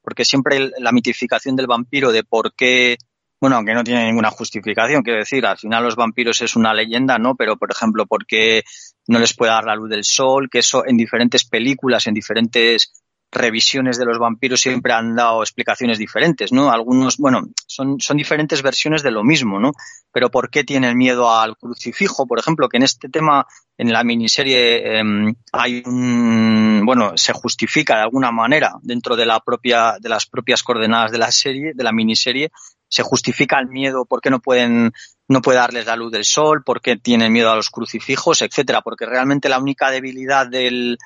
porque 0.01 0.25
siempre 0.25 0.71
la 0.79 0.91
mitificación 0.91 1.55
del 1.55 1.67
vampiro 1.67 2.11
de 2.11 2.23
por 2.23 2.55
qué, 2.55 2.97
bueno, 3.39 3.57
aunque 3.57 3.75
no 3.75 3.83
tiene 3.83 4.07
ninguna 4.07 4.31
justificación, 4.31 5.03
quiero 5.03 5.19
decir, 5.19 5.45
al 5.45 5.59
final 5.59 5.83
los 5.83 5.95
vampiros 5.95 6.41
es 6.41 6.55
una 6.55 6.73
leyenda, 6.73 7.19
¿no? 7.19 7.35
Pero, 7.35 7.55
por 7.55 7.71
ejemplo, 7.71 8.07
por 8.07 8.25
qué 8.25 8.63
no 9.07 9.19
les 9.19 9.35
puede 9.35 9.51
dar 9.51 9.65
la 9.65 9.75
luz 9.75 9.89
del 9.89 10.03
sol, 10.03 10.49
que 10.49 10.59
eso 10.59 10.87
en 10.87 10.97
diferentes 10.97 11.45
películas, 11.45 12.07
en 12.07 12.15
diferentes 12.15 12.93
revisiones 13.37 13.97
de 13.97 14.05
los 14.05 14.17
vampiros 14.17 14.61
siempre 14.61 14.93
han 14.93 15.15
dado 15.15 15.41
explicaciones 15.41 15.97
diferentes, 15.97 16.51
¿no? 16.51 16.71
Algunos, 16.71 17.17
bueno, 17.17 17.43
son, 17.65 17.97
diferentes 18.15 18.61
versiones 18.61 19.03
de 19.03 19.11
lo 19.11 19.23
mismo, 19.23 19.59
¿no? 19.59 19.71
Pero 20.11 20.29
¿por 20.29 20.49
qué 20.49 20.63
tienen 20.63 20.97
miedo 20.97 21.31
al 21.31 21.55
crucifijo? 21.57 22.25
Por 22.27 22.39
ejemplo, 22.39 22.67
que 22.67 22.77
en 22.77 22.83
este 22.83 23.09
tema, 23.09 23.45
en 23.77 23.91
la 23.91 24.03
miniserie, 24.03 24.99
eh, 24.99 25.03
hay 25.51 25.83
un, 25.85 26.81
bueno, 26.85 27.13
se 27.15 27.33
justifica 27.33 27.95
de 27.95 28.03
alguna 28.03 28.31
manera 28.31 28.73
dentro 28.81 29.15
de 29.15 29.25
la 29.25 29.39
propia, 29.39 29.97
de 29.99 30.09
las 30.09 30.25
propias 30.25 30.63
coordenadas 30.63 31.11
de 31.11 31.17
la 31.17 31.31
serie, 31.31 31.73
de 31.73 31.83
la 31.83 31.91
miniserie, 31.91 32.51
se 32.89 33.03
justifica 33.03 33.59
el 33.59 33.67
miedo, 33.67 34.05
por 34.05 34.21
qué 34.21 34.29
no 34.29 34.39
pueden, 34.39 34.93
no 35.27 35.41
puede 35.41 35.59
darles 35.59 35.85
la 35.85 35.95
luz 35.95 36.11
del 36.11 36.23
sol, 36.23 36.63
por 36.63 36.81
qué 36.81 36.95
tienen 36.95 37.33
miedo 37.33 37.51
a 37.51 37.55
los 37.55 37.69
crucifijos, 37.69 38.41
etcétera, 38.41 38.81
porque 38.81 39.05
realmente 39.05 39.49
la 39.49 39.59
única 39.59 39.91
debilidad 39.91 40.47
del, 40.47 40.97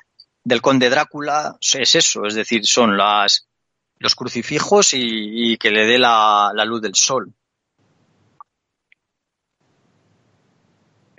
del 0.44 0.60
conde 0.60 0.90
Drácula 0.90 1.56
es 1.60 1.94
eso, 1.94 2.26
es 2.26 2.34
decir, 2.34 2.66
son 2.66 2.96
las, 2.96 3.48
los 3.98 4.14
crucifijos 4.14 4.90
y, 4.94 5.56
que 5.58 5.70
le 5.70 5.86
dé 5.86 5.98
la, 5.98 6.52
luz 6.66 6.82
del 6.82 6.94
sol. 6.94 7.32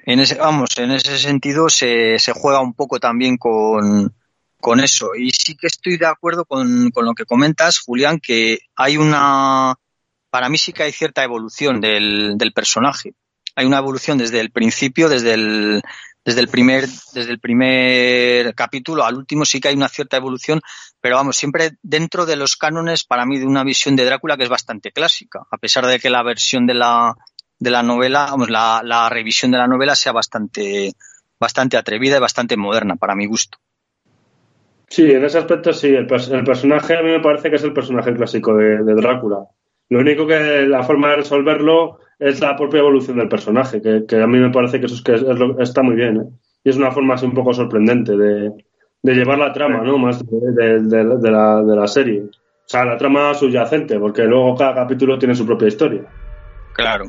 En 0.06 0.20
ese, 0.20 0.36
vamos, 0.36 0.78
en 0.78 0.92
ese 0.92 1.18
sentido 1.18 1.70
se, 1.70 2.18
juega 2.34 2.60
un 2.60 2.74
poco 2.74 3.00
también 3.00 3.38
con, 3.38 4.14
con 4.60 4.82
eso. 4.82 5.16
Y 5.16 5.32
sí 5.32 5.56
que 5.56 5.68
estoy 5.68 5.98
de 5.98 6.08
acuerdo 6.08 6.44
con, 6.44 6.92
con 6.92 7.06
lo 7.06 7.14
que 7.14 7.26
comentas, 7.26 7.80
Julián, 7.80 8.20
que 8.20 8.60
hay 8.76 8.98
una, 8.98 9.76
para 10.30 10.50
mí 10.50 10.58
sí 10.58 10.74
que 10.74 10.84
hay 10.84 10.92
cierta 10.92 11.24
evolución 11.24 11.80
del 11.80 12.52
personaje. 12.54 13.14
Hay 13.56 13.66
una 13.66 13.78
evolución 13.78 14.18
desde 14.18 14.40
el 14.40 14.52
principio, 14.52 15.10
desde 15.10 15.34
el, 15.34 15.82
desde 16.26 16.40
el 16.40 16.48
primer 16.48 16.86
desde 16.88 17.32
el 17.32 17.40
primer 17.40 18.56
capítulo 18.56 19.04
al 19.04 19.16
último 19.16 19.46
sí 19.46 19.60
que 19.60 19.68
hay 19.68 19.76
una 19.76 19.90
cierta 19.90 20.18
evolución 20.18 20.62
pero 21.02 21.18
vamos 21.18 21.36
siempre 21.36 21.72
dentro 21.82 22.26
de 22.26 22.36
los 22.36 22.56
cánones 22.56 23.04
para 23.04 23.26
mí 23.26 23.40
de 23.40 23.46
una 23.46 23.64
visión 23.64 23.96
de 23.96 24.06
Drácula 24.06 24.38
que 24.38 24.44
es 24.44 24.50
bastante 24.50 24.92
clásica 24.92 25.46
a 25.52 25.58
pesar 25.58 25.86
de 25.86 26.00
que 26.00 26.10
la 26.10 26.24
versión 26.24 26.66
de 26.66 26.76
la 26.76 27.16
de 27.60 27.72
la 27.72 27.84
novela 27.84 28.28
vamos 28.32 28.50
la, 28.50 29.10
revisión 29.10 29.52
de 29.52 29.58
la 29.58 29.68
novela 29.68 29.96
sea 29.96 30.12
bastante 30.12 30.94
bastante 31.40 31.76
atrevida 31.76 32.18
y 32.18 32.22
bastante 32.22 32.56
moderna 32.56 32.96
para 32.96 33.16
mi 33.16 33.26
gusto. 33.26 33.58
Sí 34.88 35.12
en 35.12 35.26
ese 35.26 35.40
aspecto 35.40 35.74
sí 35.74 35.88
el, 35.88 36.08
personaje 36.08 36.98
a 36.98 37.02
mí 37.02 37.12
me 37.12 37.20
parece 37.20 37.50
que 37.50 37.58
es 37.58 37.64
el 37.64 37.74
personaje 37.74 38.14
clásico 38.14 38.56
de 38.56 38.94
Drácula. 38.96 39.40
Lo 39.90 40.00
único 40.00 40.26
que 40.26 40.66
la 40.68 40.84
forma 40.84 41.10
de 41.10 41.18
resolverlo 41.18 42.00
es 42.20 42.40
la 42.40 42.56
propia 42.56 42.80
evolución 42.80 43.18
del 43.18 43.28
personaje, 43.30 43.82
que, 43.82 44.06
que 44.08 44.22
a 44.22 44.28
mí 44.28 44.38
me 44.40 44.52
parece 44.52 44.80
que 44.80 44.86
eso 44.86 44.96
es 44.96 45.02
que 45.02 45.16
es, 45.16 45.22
es 45.22 45.40
lo, 45.40 45.60
está 45.60 45.82
muy 45.84 45.96
bien. 45.96 46.18
¿eh? 46.18 46.26
Y 46.64 46.70
es 46.70 46.78
una 46.78 46.92
forma 46.92 47.16
así 47.16 47.26
un 47.26 47.34
poco 47.34 47.54
sorprendente 47.54 48.16
de, 48.16 48.52
de 49.02 49.14
llevar 49.14 49.38
la 49.38 49.52
trama, 49.52 49.82
¿no? 49.84 49.98
Más 49.98 50.24
de, 50.26 50.80
de, 50.82 51.18
de, 51.18 51.32
la, 51.32 51.62
de 51.62 51.76
la 51.76 51.88
serie. 51.88 52.22
O 52.22 52.66
sea, 52.66 52.86
la 52.86 52.98
trama 52.98 53.34
subyacente, 53.34 54.00
porque 54.00 54.24
luego 54.24 54.56
cada 54.56 54.74
capítulo 54.74 55.18
tiene 55.18 55.36
su 55.36 55.46
propia 55.46 55.68
historia. 55.68 56.06
Claro. 56.74 57.06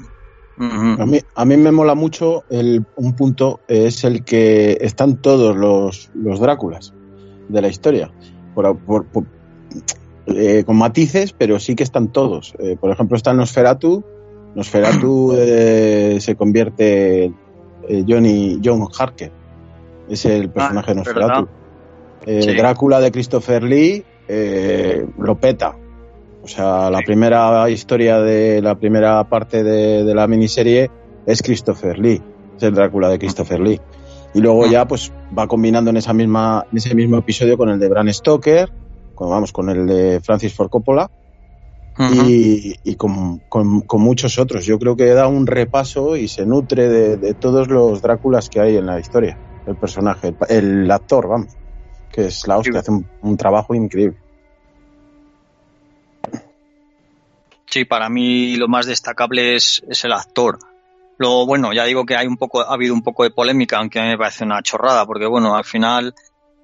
Uh 0.58 0.62
-huh. 0.62 1.00
a, 1.02 1.06
mí, 1.06 1.18
a 1.34 1.44
mí 1.44 1.56
me 1.56 1.72
mola 1.72 1.94
mucho 1.94 2.44
el, 2.50 2.84
un 2.96 3.16
punto, 3.16 3.60
es 3.68 4.04
el 4.04 4.24
que 4.24 4.78
están 4.80 5.20
todos 5.20 5.56
los, 5.56 6.10
los 6.14 6.40
Dráculas 6.40 6.92
de 7.48 7.62
la 7.62 7.68
historia. 7.68 8.10
Por, 8.54 8.78
por, 8.78 9.04
por, 9.06 9.24
eh, 10.26 10.62
con 10.64 10.76
matices, 10.76 11.32
pero 11.32 11.58
sí 11.58 11.74
que 11.74 11.82
están 11.82 12.12
todos. 12.12 12.54
Eh, 12.58 12.76
por 12.80 12.90
ejemplo, 12.90 13.16
está 13.16 13.32
Nosferatu. 13.32 14.04
Nosferatu 14.54 15.34
eh, 15.36 16.18
se 16.20 16.36
convierte 16.36 17.24
eh, 17.88 18.04
Johnny 18.08 18.60
John 18.64 18.86
Harker. 18.98 19.32
Es 20.08 20.24
el 20.26 20.50
personaje 20.50 20.90
Ah, 20.90 20.94
de 20.94 21.00
es 21.00 21.06
Nosferatu. 21.06 21.48
Eh, 22.26 22.42
Sí. 22.42 22.54
Drácula 22.56 23.00
de 23.00 23.10
Christopher 23.12 23.62
Lee 23.62 24.04
eh, 24.28 25.06
lo 25.18 25.34
peta. 25.38 25.76
O 26.42 26.48
sea, 26.48 26.90
la 26.90 27.00
primera 27.00 27.68
historia 27.70 28.20
de 28.20 28.60
la 28.62 28.74
primera 28.74 29.22
parte 29.28 29.62
de, 29.62 30.04
de 30.04 30.14
la 30.14 30.26
miniserie 30.26 30.90
es 31.26 31.42
Christopher 31.42 31.98
Lee, 31.98 32.22
es 32.56 32.62
el 32.62 32.74
Drácula 32.74 33.08
de 33.08 33.18
Christopher 33.18 33.60
Lee. 33.60 33.80
Y 34.34 34.40
luego 34.40 34.66
ya 34.66 34.86
pues 34.86 35.12
va 35.36 35.46
combinando 35.46 35.90
en 35.90 35.96
esa 35.96 36.12
misma 36.12 36.66
en 36.70 36.76
ese 36.78 36.94
mismo 36.94 37.16
episodio 37.18 37.56
con 37.56 37.68
el 37.70 37.78
de 37.78 37.88
Bram 37.88 38.12
Stoker, 38.12 38.70
con, 39.14 39.30
vamos 39.30 39.52
con 39.52 39.70
el 39.70 39.86
de 39.86 40.20
Francis 40.20 40.52
Ford 40.54 40.68
Coppola 40.70 41.10
Y, 41.96 42.74
y 42.82 42.96
con, 42.96 43.38
con- 43.48 43.82
con 43.82 44.00
muchos 44.00 44.38
otros. 44.38 44.66
Yo 44.66 44.78
creo 44.80 44.96
que 44.96 45.06
da 45.06 45.28
un 45.28 45.46
repaso 45.46 46.16
y 46.16 46.26
se 46.26 46.44
nutre 46.44 46.88
de, 46.88 47.16
de 47.16 47.34
todos 47.34 47.68
los 47.68 48.02
Dráculas 48.02 48.48
que 48.48 48.60
hay 48.60 48.76
en 48.76 48.86
la 48.86 48.98
historia. 48.98 49.38
El 49.66 49.76
personaje, 49.76 50.34
el, 50.48 50.90
actor, 50.90 51.28
vamos, 51.28 51.56
que 52.12 52.26
es 52.26 52.46
la 52.48 52.58
hostia, 52.58 52.80
hace 52.80 52.90
un, 52.90 53.06
un 53.22 53.36
trabajo 53.36 53.74
increíble. 53.74 54.18
Sí, 57.66 57.84
para 57.84 58.08
mí 58.08 58.56
lo 58.56 58.68
más 58.68 58.86
destacable 58.86 59.54
es, 59.56 59.82
es 59.88 60.04
el 60.04 60.12
actor. 60.12 60.58
Luego, 61.18 61.46
bueno, 61.46 61.72
ya 61.72 61.84
digo 61.84 62.04
que 62.04 62.16
hay 62.16 62.26
un 62.26 62.36
poco, 62.36 62.60
ha 62.60 62.74
habido 62.74 62.94
un 62.94 63.02
poco 63.02 63.22
de 63.22 63.30
polémica, 63.30 63.78
aunque 63.78 64.00
a 64.00 64.02
mí 64.02 64.08
me 64.10 64.18
parece 64.18 64.44
una 64.44 64.62
chorrada, 64.62 65.06
porque 65.06 65.26
bueno, 65.26 65.56
al 65.56 65.64
final, 65.64 66.14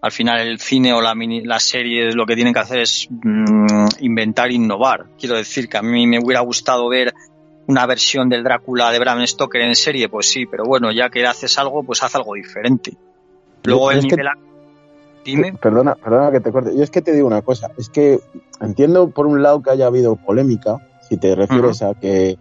al 0.02 0.12
final 0.12 0.40
el 0.40 0.58
cine 0.58 0.92
o 0.92 1.00
la 1.00 1.14
mini, 1.14 1.42
las 1.44 1.62
series 1.62 2.14
lo 2.14 2.24
que 2.26 2.34
tienen 2.34 2.54
que 2.54 2.60
hacer 2.60 2.80
es 2.80 3.08
mm, 3.10 3.86
inventar 4.00 4.48
e 4.50 4.54
innovar. 4.54 5.06
Quiero 5.18 5.36
decir 5.36 5.68
que 5.68 5.76
a 5.78 5.82
mí 5.82 6.06
me 6.06 6.18
hubiera 6.18 6.40
gustado 6.40 6.88
ver 6.88 7.12
una 7.66 7.86
versión 7.86 8.28
del 8.28 8.42
Drácula 8.42 8.90
de 8.90 8.98
Bram 8.98 9.24
Stoker 9.26 9.60
en 9.62 9.74
serie, 9.76 10.08
pues 10.08 10.30
sí, 10.30 10.46
pero 10.46 10.64
bueno, 10.64 10.90
ya 10.90 11.08
que 11.10 11.24
haces 11.26 11.56
algo, 11.58 11.82
pues 11.82 12.02
haz 12.02 12.14
algo 12.14 12.34
diferente. 12.34 12.96
Luego 13.64 13.90
el 13.90 13.98
es 13.98 14.06
que- 14.06 14.16
nivel... 14.16 14.28
Dime. 15.22 15.52
Perdona, 15.52 15.94
perdona 15.96 16.32
que 16.32 16.40
te 16.40 16.50
corte. 16.50 16.74
Yo 16.74 16.82
es 16.82 16.90
que 16.90 17.02
te 17.02 17.12
digo 17.12 17.26
una 17.26 17.42
cosa, 17.42 17.70
es 17.76 17.90
que 17.90 18.20
entiendo 18.58 19.10
por 19.10 19.26
un 19.26 19.42
lado 19.42 19.62
que 19.62 19.68
haya 19.70 19.86
habido 19.86 20.16
polémica, 20.16 20.78
si 21.06 21.18
te 21.18 21.34
refieres 21.34 21.82
a 21.82 21.92
que 21.94 22.38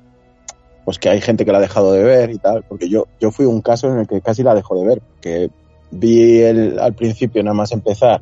pues 0.86 0.97
que 0.97 1.10
hay 1.10 1.20
gente 1.20 1.43
que 1.45 1.51
la 1.51 1.57
ha 1.57 1.62
dejado 1.62 1.91
de 1.91 2.03
ver 2.03 2.32
y 2.32 2.38
tal, 2.39 2.64
porque 2.64 2.88
yo, 2.89 3.05
yo 3.20 3.32
fui 3.32 3.45
un 3.45 3.62
caso 3.62 3.91
en 3.91 3.99
el 3.99 4.07
que 4.07 4.22
casi 4.22 4.43
la 4.43 4.55
dejó 4.55 4.80
de 4.80 4.88
ver, 4.88 5.01
que 5.22 5.51
vi 5.92 6.42
el, 6.42 6.80
al 6.80 6.94
principio 6.94 7.44
nada 7.44 7.54
más 7.54 7.72
empezar 7.72 8.22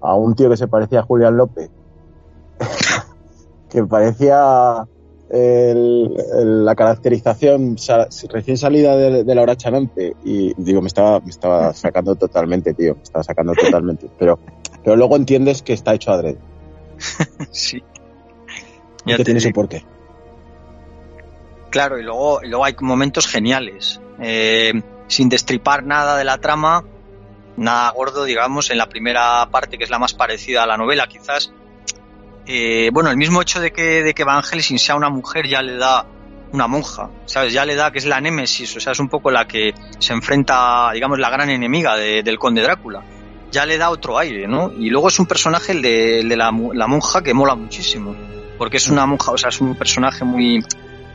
a 0.00 0.14
un 0.14 0.34
tío 0.34 0.48
que 0.50 0.56
se 0.56 0.68
parecía 0.68 1.00
a 1.00 1.02
Julián 1.02 1.36
López, 1.36 1.70
que 3.70 3.84
parecía 3.84 4.86
el- 5.30 6.14
el- 6.40 6.64
la 6.64 6.74
caracterización 6.74 7.76
recién 8.30 8.56
salida 8.58 8.96
de, 8.96 9.24
de 9.24 9.34
la 9.34 9.42
hora 9.42 9.56
chanante 9.56 10.14
y 10.24 10.52
digo, 10.56 10.80
me 10.82 10.88
estaba, 10.88 11.20
me 11.20 11.30
estaba 11.30 11.72
sacando 11.72 12.14
totalmente, 12.16 12.74
tío, 12.74 12.94
me 12.96 13.02
estaba 13.02 13.22
sacando 13.22 13.54
totalmente, 13.54 14.08
pero, 14.18 14.38
pero 14.84 14.96
luego 14.96 15.16
entiendes 15.16 15.62
que 15.62 15.72
está 15.72 15.94
hecho 15.94 16.12
adrede, 16.12 16.38
Sí. 17.50 17.82
Ya 19.04 19.16
que 19.16 19.24
tiene 19.24 19.40
su 19.40 19.50
porqué. 19.50 19.84
Claro, 21.70 21.98
y 21.98 22.02
luego, 22.04 22.40
y 22.44 22.48
luego 22.48 22.64
hay 22.64 22.74
momentos 22.80 23.26
geniales. 23.26 24.00
Eh, 24.20 24.72
sin 25.08 25.28
destripar 25.28 25.84
nada 25.84 26.16
de 26.16 26.24
la 26.24 26.38
trama, 26.38 26.84
nada 27.56 27.90
gordo, 27.90 28.24
digamos, 28.24 28.70
en 28.70 28.78
la 28.78 28.86
primera 28.88 29.46
parte, 29.50 29.78
que 29.78 29.84
es 29.84 29.90
la 29.90 29.98
más 29.98 30.14
parecida 30.14 30.62
a 30.62 30.66
la 30.66 30.76
novela, 30.76 31.06
quizás. 31.06 31.52
eh, 32.46 32.90
bueno, 32.92 33.10
el 33.10 33.16
mismo 33.16 33.40
hecho 33.42 33.60
de 33.60 33.70
que, 33.72 34.02
de 34.02 34.14
que 34.14 34.24
Van 34.24 34.42
Helsing 34.42 34.78
sea 34.78 34.96
una 34.96 35.10
mujer 35.10 35.46
ya 35.46 35.62
le 35.62 35.76
da 35.76 36.04
una 36.52 36.66
monja, 36.66 37.08
¿sabes? 37.24 37.52
Ya 37.52 37.64
le 37.64 37.74
da 37.76 37.90
que 37.90 37.98
es 37.98 38.04
la 38.06 38.20
némesis, 38.20 38.76
o 38.76 38.80
sea, 38.80 38.92
es 38.92 38.98
un 38.98 39.08
poco 39.08 39.30
la 39.30 39.46
que 39.46 39.72
se 39.98 40.12
enfrenta, 40.12 40.90
digamos, 40.92 41.18
la 41.18 41.30
gran 41.30 41.48
enemiga 41.50 41.96
de- 41.96 42.22
del 42.22 42.38
conde 42.38 42.62
Drácula. 42.62 43.02
Ya 43.50 43.64
le 43.66 43.78
da 43.78 43.90
otro 43.90 44.18
aire, 44.18 44.46
¿no? 44.48 44.72
Y 44.72 44.90
luego 44.90 45.08
es 45.08 45.18
un 45.18 45.26
personaje, 45.26 45.72
el 45.72 45.82
de, 45.82 46.24
de 46.24 46.36
la, 46.36 46.50
monja, 46.50 47.22
que 47.22 47.32
mola 47.34 47.54
muchísimo. 47.54 48.14
Porque 48.58 48.78
es 48.78 48.88
una 48.88 49.06
monja, 49.06 49.30
o 49.32 49.38
sea, 49.38 49.48
es 49.50 49.60
un 49.60 49.74
personaje 49.76 50.24
muy, 50.24 50.64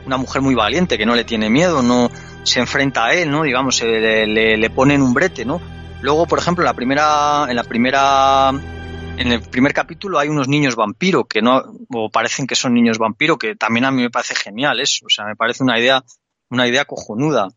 una 0.06 0.16
mujer 0.16 0.40
muy 0.42 0.54
valiente 0.54 0.96
que 0.98 1.04
no 1.06 1.14
le 1.14 1.24
tiene 1.24 1.50
miedo, 1.50 1.82
no 1.82 2.10
se 2.44 2.60
enfrenta 2.60 3.06
a 3.06 3.12
él, 3.14 3.30
¿no? 3.30 3.42
Digamos, 3.42 3.80
le, 3.82 4.26
le, 4.26 4.56
le 4.56 4.70
pone 4.70 4.94
en 4.94 5.02
un 5.02 5.12
brete, 5.14 5.44
¿no? 5.44 5.60
Luego, 6.00 6.26
por 6.26 6.38
ejemplo, 6.38 6.62
en 6.62 6.66
la 6.66 6.74
primera, 6.74 7.46
en 7.48 7.56
la 7.56 7.64
primera, 7.64 8.50
en 9.16 9.32
el 9.32 9.40
primer 9.42 9.72
capítulo 9.74 10.18
hay 10.18 10.28
unos 10.28 10.46
niños 10.46 10.76
vampiro 10.76 11.24
que 11.24 11.42
no, 11.42 11.60
o 11.92 12.08
parecen 12.10 12.46
que 12.46 12.54
son 12.54 12.74
niños 12.74 12.98
vampiro, 12.98 13.36
que 13.36 13.56
también 13.56 13.84
a 13.84 13.90
mí 13.90 14.02
me 14.02 14.10
parece 14.10 14.34
genial 14.36 14.78
eso, 14.80 15.06
o 15.06 15.10
sea, 15.10 15.24
me 15.24 15.34
parece 15.34 15.62
una 15.64 15.78
idea, 15.78 16.04
una 16.50 16.68
idea 16.68 16.84
cojonuda. 16.84 17.48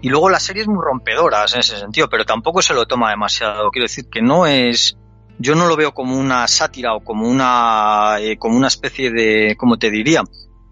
Y 0.00 0.10
luego 0.10 0.28
la 0.30 0.38
serie 0.38 0.62
es 0.62 0.68
muy 0.68 0.82
rompedora 0.84 1.44
en 1.52 1.60
ese 1.60 1.76
sentido, 1.78 2.08
pero 2.08 2.24
tampoco 2.24 2.60
se 2.62 2.74
lo 2.74 2.86
toma 2.86 3.10
demasiado. 3.10 3.70
Quiero 3.70 3.84
decir 3.84 4.04
que 4.10 4.20
no 4.20 4.46
es, 4.46 4.96
yo 5.38 5.54
no 5.54 5.66
lo 5.66 5.76
veo 5.76 5.92
como 5.92 6.16
una 6.18 6.46
sátira 6.46 6.94
o 6.94 7.00
como 7.00 7.26
una, 7.26 8.16
eh, 8.20 8.36
como 8.36 8.56
una 8.56 8.68
especie 8.68 9.10
de, 9.10 9.56
¿cómo 9.58 9.78
te 9.78 9.90
diría? 9.90 10.22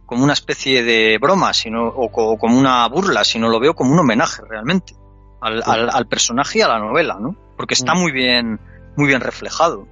Como 0.05 0.23
una 0.23 0.35
especie 0.35 0.85
de 0.85 1.17
broma, 1.19 1.55
sino, 1.55 1.89
o, 1.89 2.13
co- 2.13 2.37
como 2.37 2.59
una 2.59 2.87
burla, 2.89 3.25
sino 3.25 3.49
lo 3.49 3.59
veo 3.59 3.75
como 3.75 3.93
un 3.93 3.99
homenaje 4.01 4.43
realmente 4.49 4.95
al, 5.43 5.63
al, 5.67 5.91
al 5.91 6.07
personaje 6.07 6.61
y 6.61 6.63
a 6.63 6.69
la 6.69 6.79
novela, 6.79 7.19
¿no? 7.21 7.37
Porque 7.57 7.75
está 7.75 7.95
muy 7.95 8.13
bien, 8.13 8.59
muy 8.97 9.09
bien 9.09 9.21
reflejado. 9.21 9.87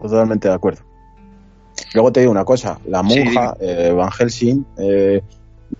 Totalmente 0.00 0.48
de 0.48 0.54
acuerdo. 0.54 0.82
Luego 1.94 2.12
te 2.12 2.20
digo 2.20 2.32
una 2.32 2.44
cosa, 2.44 2.78
la 2.86 3.02
Sí, 3.08 3.20
monja, 3.24 3.56
eh, 3.60 3.92
Van 3.94 4.10
Helsing, 4.10 4.66
eh, 4.78 5.22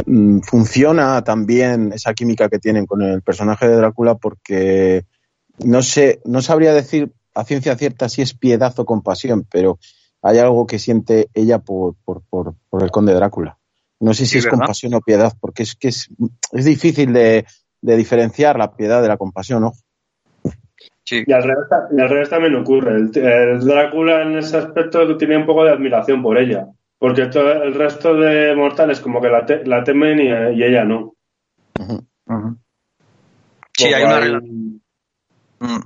mm, 0.06 0.40
funciona 0.40 1.22
también 1.22 1.92
esa 1.92 2.14
química 2.14 2.48
que 2.48 2.58
tienen 2.58 2.86
con 2.86 3.02
el 3.02 3.22
personaje 3.22 3.68
de 3.68 3.76
Drácula 3.76 4.14
porque 4.16 5.04
no 5.58 5.82
sé, 5.82 6.20
no 6.24 6.40
sabría 6.42 6.72
decir 6.72 7.12
a 7.34 7.44
ciencia 7.44 7.76
cierta 7.76 8.08
si 8.08 8.22
es 8.22 8.34
piedad 8.34 8.72
o 8.78 8.84
compasión, 8.84 9.46
pero 9.50 9.78
hay 10.22 10.38
algo 10.38 10.66
que 10.66 10.78
siente 10.78 11.28
ella 11.34 11.58
por, 11.58 11.94
por, 12.04 12.22
por, 12.28 12.54
por 12.70 12.82
el 12.82 12.90
conde 12.90 13.14
Drácula. 13.14 13.58
No 14.00 14.14
sé 14.14 14.24
si 14.24 14.32
Sí, 14.32 14.38
es 14.38 14.44
¿verdad? 14.44 14.58
compasión 14.58 14.94
o 14.94 15.00
piedad, 15.00 15.32
porque 15.40 15.62
es 15.62 15.74
que 15.76 15.88
es, 15.88 16.08
es 16.52 16.64
difícil 16.64 17.12
de, 17.12 17.46
de 17.82 17.96
diferenciar 17.96 18.56
la 18.58 18.74
piedad 18.74 19.02
de 19.02 19.08
la 19.08 19.16
compasión, 19.18 19.60
¿no? 19.62 19.72
Sí, 21.04 21.24
Y 21.26 21.32
al 21.32 21.42
revés, 21.42 21.66
y 21.96 22.00
al 22.00 22.08
revés 22.08 22.30
también 22.30 22.54
ocurre. 22.54 22.94
El, 22.94 23.10
el 23.18 23.60
Drácula 23.66 24.22
en 24.22 24.38
ese 24.38 24.56
aspecto 24.56 25.16
tiene 25.16 25.36
un 25.36 25.44
poco 25.46 25.64
de 25.64 25.72
admiración 25.72 26.22
por 26.22 26.38
ella. 26.38 26.66
Porque 26.98 27.26
todo 27.26 27.50
el 27.64 27.74
resto 27.74 28.14
de 28.14 28.54
mortales 28.54 29.00
como 29.00 29.20
que 29.20 29.28
la, 29.28 29.44
te- 29.44 29.66
la 29.66 29.82
temen 29.82 30.20
y, 30.20 30.28
y 30.56 30.62
ella 30.62 30.84
no. 30.84 31.14
Sí, 33.76 33.86
hay 33.92 34.04
una 34.04 34.20
relación. 34.20 34.82
Mm. 35.58 35.80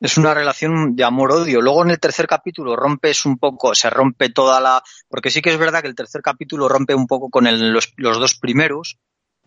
Es 0.00 0.18
una 0.18 0.34
relación 0.34 0.96
de 0.96 1.04
amor-odio. 1.04 1.60
Luego 1.60 1.84
en 1.84 1.90
el 1.90 2.00
tercer 2.00 2.26
capítulo 2.26 2.74
rompes 2.74 3.24
un 3.24 3.38
poco, 3.38 3.72
se 3.76 3.88
rompe 3.88 4.30
toda 4.30 4.60
la. 4.60 4.82
Porque 5.08 5.30
sí 5.30 5.40
que 5.40 5.50
es 5.50 5.58
verdad 5.58 5.80
que 5.82 5.88
el 5.88 5.94
tercer 5.94 6.22
capítulo 6.22 6.68
rompe 6.68 6.94
un 6.96 7.06
poco 7.06 7.30
con 7.30 7.46
el- 7.46 7.72
los, 7.72 7.92
los 7.96 8.18
dos 8.18 8.34
primeros 8.34 8.98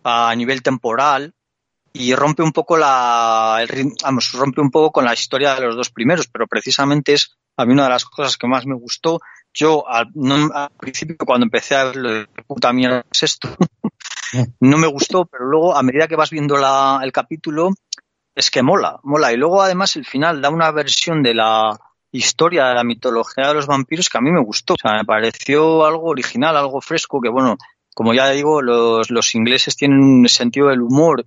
a 0.08 0.34
nivel 0.36 0.62
temporal 0.62 1.34
y 1.92 2.14
rompe 2.14 2.42
un 2.42 2.52
poco 2.52 2.76
la. 2.76 3.58
el 3.60 3.92
vamos, 4.02 4.32
rompe 4.32 4.60
un 4.60 4.70
poco 4.70 4.92
con 4.92 5.04
la 5.04 5.14
historia 5.14 5.54
de 5.56 5.62
los 5.62 5.76
dos 5.76 5.90
primeros, 5.90 6.28
pero 6.28 6.46
precisamente 6.46 7.14
es 7.14 7.36
a 7.56 7.64
mí 7.64 7.72
una 7.72 7.84
de 7.84 7.90
las 7.90 8.04
cosas 8.04 8.36
que 8.36 8.46
más 8.46 8.66
me 8.66 8.74
gustó. 8.74 9.20
Yo 9.52 9.88
al, 9.88 10.08
no- 10.14 10.50
principio 10.78 11.16
cuando 11.26 11.44
empecé 11.44 11.74
a 11.74 11.84
ver 11.84 11.96
lo 11.96 12.10
de 12.12 12.26
"¿Qué 12.34 12.42
puta 12.44 12.72
mierda 12.72 13.04
es 13.10 13.22
esto, 13.24 13.48
no 14.60 14.78
me 14.78 14.86
gustó, 14.86 15.24
pero 15.26 15.44
luego 15.46 15.76
a 15.76 15.82
medida 15.82 16.06
que 16.06 16.16
vas 16.16 16.30
viendo 16.30 16.56
la, 16.56 17.00
el 17.02 17.10
capítulo, 17.12 17.70
es 18.34 18.50
que 18.50 18.62
mola, 18.62 19.00
mola. 19.02 19.32
Y 19.32 19.36
luego 19.36 19.62
además 19.62 19.96
el 19.96 20.04
final 20.06 20.40
da 20.42 20.50
una 20.50 20.70
versión 20.70 21.22
de 21.22 21.34
la 21.34 21.76
historia 22.12 22.66
de 22.66 22.74
la 22.74 22.84
mitología 22.84 23.48
de 23.48 23.54
los 23.54 23.66
vampiros 23.66 24.08
que 24.08 24.18
a 24.18 24.20
mí 24.20 24.30
me 24.30 24.42
gustó. 24.44 24.74
O 24.74 24.76
sea, 24.80 24.92
me 24.98 25.04
pareció 25.04 25.84
algo 25.84 26.04
original, 26.10 26.56
algo 26.56 26.80
fresco, 26.80 27.20
que 27.20 27.28
bueno, 27.30 27.56
como 27.96 28.12
ya 28.12 28.28
digo, 28.28 28.60
los, 28.60 29.10
los 29.10 29.34
ingleses 29.34 29.74
tienen 29.74 30.00
un 30.00 30.28
sentido 30.28 30.68
del 30.68 30.82
humor 30.82 31.24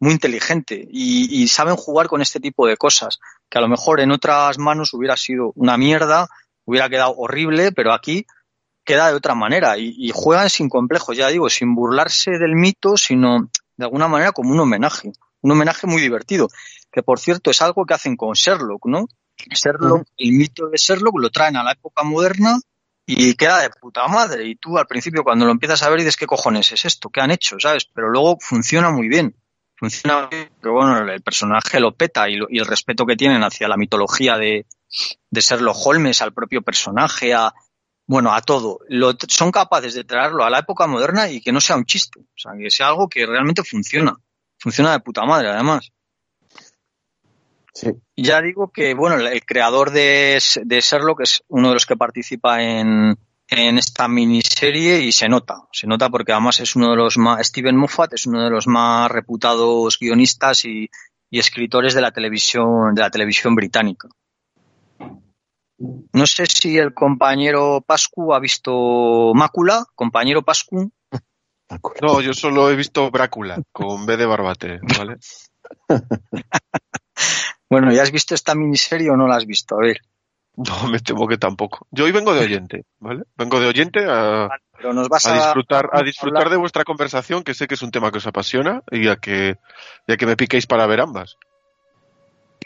muy 0.00 0.12
inteligente 0.12 0.86
y, 0.90 1.42
y 1.42 1.48
saben 1.48 1.76
jugar 1.76 2.08
con 2.08 2.20
este 2.20 2.40
tipo 2.40 2.66
de 2.66 2.76
cosas, 2.76 3.20
que 3.48 3.56
a 3.56 3.62
lo 3.62 3.68
mejor 3.68 4.00
en 4.00 4.10
otras 4.10 4.58
manos 4.58 4.92
hubiera 4.92 5.16
sido 5.16 5.52
una 5.54 5.78
mierda, 5.78 6.28
hubiera 6.66 6.90
quedado 6.90 7.14
horrible, 7.16 7.72
pero 7.72 7.94
aquí 7.94 8.26
queda 8.84 9.08
de 9.08 9.14
otra 9.14 9.34
manera 9.34 9.78
y, 9.78 9.94
y 9.96 10.10
juegan 10.12 10.50
sin 10.50 10.68
complejos, 10.68 11.16
ya 11.16 11.28
digo, 11.28 11.48
sin 11.48 11.74
burlarse 11.74 12.32
del 12.32 12.54
mito, 12.54 12.98
sino 12.98 13.48
de 13.78 13.84
alguna 13.86 14.06
manera 14.06 14.32
como 14.32 14.50
un 14.50 14.60
homenaje, 14.60 15.10
un 15.40 15.52
homenaje 15.52 15.86
muy 15.86 16.02
divertido, 16.02 16.48
que 16.92 17.02
por 17.02 17.18
cierto 17.18 17.50
es 17.50 17.62
algo 17.62 17.86
que 17.86 17.94
hacen 17.94 18.14
con 18.18 18.34
Sherlock, 18.34 18.84
¿no? 18.88 19.08
Sherlock, 19.38 20.06
el 20.18 20.32
mito 20.32 20.68
de 20.68 20.76
Sherlock 20.76 21.18
lo 21.18 21.30
traen 21.30 21.56
a 21.56 21.64
la 21.64 21.72
época 21.72 22.02
moderna 22.02 22.58
y 23.06 23.34
queda 23.34 23.60
de 23.60 23.70
puta 23.70 24.06
madre. 24.08 24.46
Y 24.46 24.56
tú 24.56 24.78
al 24.78 24.86
principio 24.86 25.22
cuando 25.24 25.44
lo 25.44 25.52
empiezas 25.52 25.82
a 25.82 25.88
ver 25.90 25.98
dices, 25.98 26.16
¿qué 26.16 26.26
cojones 26.26 26.72
es 26.72 26.84
esto? 26.84 27.10
¿Qué 27.10 27.20
han 27.20 27.30
hecho? 27.30 27.56
¿Sabes? 27.58 27.86
Pero 27.92 28.08
luego 28.10 28.38
funciona 28.40 28.90
muy 28.90 29.08
bien. 29.08 29.36
Funciona 29.76 30.26
bien, 30.28 30.50
pero 30.60 30.74
bueno, 30.74 30.98
el 31.10 31.20
personaje 31.22 31.80
lo 31.80 31.94
peta 31.94 32.28
y, 32.28 32.36
lo- 32.36 32.46
y 32.48 32.58
el 32.58 32.66
respeto 32.66 33.04
que 33.04 33.16
tienen 33.16 33.42
hacia 33.42 33.66
la 33.68 33.76
mitología 33.76 34.38
de, 34.38 34.66
de 35.30 35.40
Sherlock 35.40 35.76
Holmes, 35.84 36.22
al 36.22 36.32
propio 36.32 36.62
personaje, 36.62 37.34
a, 37.34 37.52
bueno, 38.06 38.32
a 38.32 38.40
todo. 38.40 38.78
Lo, 38.88 39.12
son 39.28 39.50
capaces 39.50 39.94
de 39.94 40.04
traerlo 40.04 40.44
a 40.44 40.50
la 40.50 40.60
época 40.60 40.86
moderna 40.86 41.28
y 41.28 41.40
que 41.40 41.52
no 41.52 41.60
sea 41.60 41.76
un 41.76 41.84
chiste. 41.86 42.20
O 42.20 42.24
sea, 42.36 42.52
que 42.56 42.70
sea 42.70 42.86
algo 42.88 43.08
que 43.08 43.26
realmente 43.26 43.62
funciona. 43.64 44.14
Funciona 44.58 44.92
de 44.92 45.00
puta 45.00 45.24
madre, 45.24 45.48
además. 45.50 45.90
Sí. 47.74 47.90
Ya 48.16 48.40
digo 48.40 48.70
que, 48.70 48.94
bueno, 48.94 49.16
el, 49.16 49.26
el 49.26 49.44
creador 49.44 49.90
de, 49.90 50.40
de 50.62 50.80
Sherlock 50.80 51.22
es 51.22 51.42
uno 51.48 51.68
de 51.68 51.74
los 51.74 51.86
que 51.86 51.96
participa 51.96 52.62
en, 52.62 53.16
en 53.48 53.78
esta 53.78 54.08
miniserie 54.08 55.00
y 55.00 55.12
se 55.12 55.28
nota, 55.28 55.56
se 55.72 55.86
nota 55.86 56.08
porque 56.08 56.32
además 56.32 56.60
es 56.60 56.76
uno 56.76 56.90
de 56.90 56.96
los 56.96 57.18
más, 57.18 57.46
Steven 57.46 57.76
Moffat 57.76 58.14
es 58.14 58.26
uno 58.26 58.42
de 58.42 58.50
los 58.50 58.66
más 58.66 59.10
reputados 59.10 59.98
guionistas 59.98 60.64
y, 60.64 60.88
y 61.30 61.38
escritores 61.38 61.94
de 61.94 62.00
la 62.00 62.12
televisión, 62.12 62.94
de 62.94 63.02
la 63.02 63.10
televisión 63.10 63.54
británica. 63.54 64.08
No 66.12 66.26
sé 66.26 66.46
si 66.46 66.78
el 66.78 66.94
compañero 66.94 67.82
Pascu 67.84 68.32
ha 68.32 68.38
visto 68.38 69.32
Mácula, 69.34 69.84
compañero 69.94 70.42
Pascu. 70.42 70.92
No, 72.00 72.20
yo 72.20 72.32
solo 72.34 72.70
he 72.70 72.76
visto 72.76 73.10
Brácula 73.10 73.60
con 73.72 74.06
B 74.06 74.16
de 74.16 74.26
Barbate, 74.26 74.78
¿vale? 74.96 75.16
Bueno, 77.70 77.92
¿ya 77.92 78.02
has 78.02 78.12
visto 78.12 78.34
esta 78.34 78.54
miniserie 78.54 79.10
o 79.10 79.16
no 79.16 79.26
la 79.26 79.36
has 79.36 79.46
visto? 79.46 79.76
A 79.76 79.80
ver. 79.80 80.00
No, 80.56 80.88
me 80.88 81.00
temo 81.00 81.26
que 81.26 81.36
tampoco. 81.36 81.86
Yo 81.90 82.04
hoy 82.04 82.12
vengo 82.12 82.32
de 82.32 82.44
oyente, 82.44 82.84
¿vale? 83.00 83.24
Vengo 83.36 83.58
de 83.58 83.66
oyente 83.66 84.04
a, 84.08 84.48
Pero 84.76 84.92
nos 84.92 85.08
vas 85.08 85.26
a 85.26 85.32
a, 85.32 85.34
disfrutar, 85.34 85.90
a 85.92 86.02
disfrutar 86.02 86.48
de 86.48 86.56
vuestra 86.56 86.84
conversación, 86.84 87.42
que 87.42 87.54
sé 87.54 87.66
que 87.66 87.74
es 87.74 87.82
un 87.82 87.90
tema 87.90 88.12
que 88.12 88.18
os 88.18 88.26
apasiona 88.26 88.82
y 88.90 89.08
a 89.08 89.16
que, 89.16 89.56
y 90.06 90.12
a 90.12 90.16
que 90.16 90.26
me 90.26 90.36
piquéis 90.36 90.66
para 90.66 90.86
ver 90.86 91.00
ambas. 91.00 91.36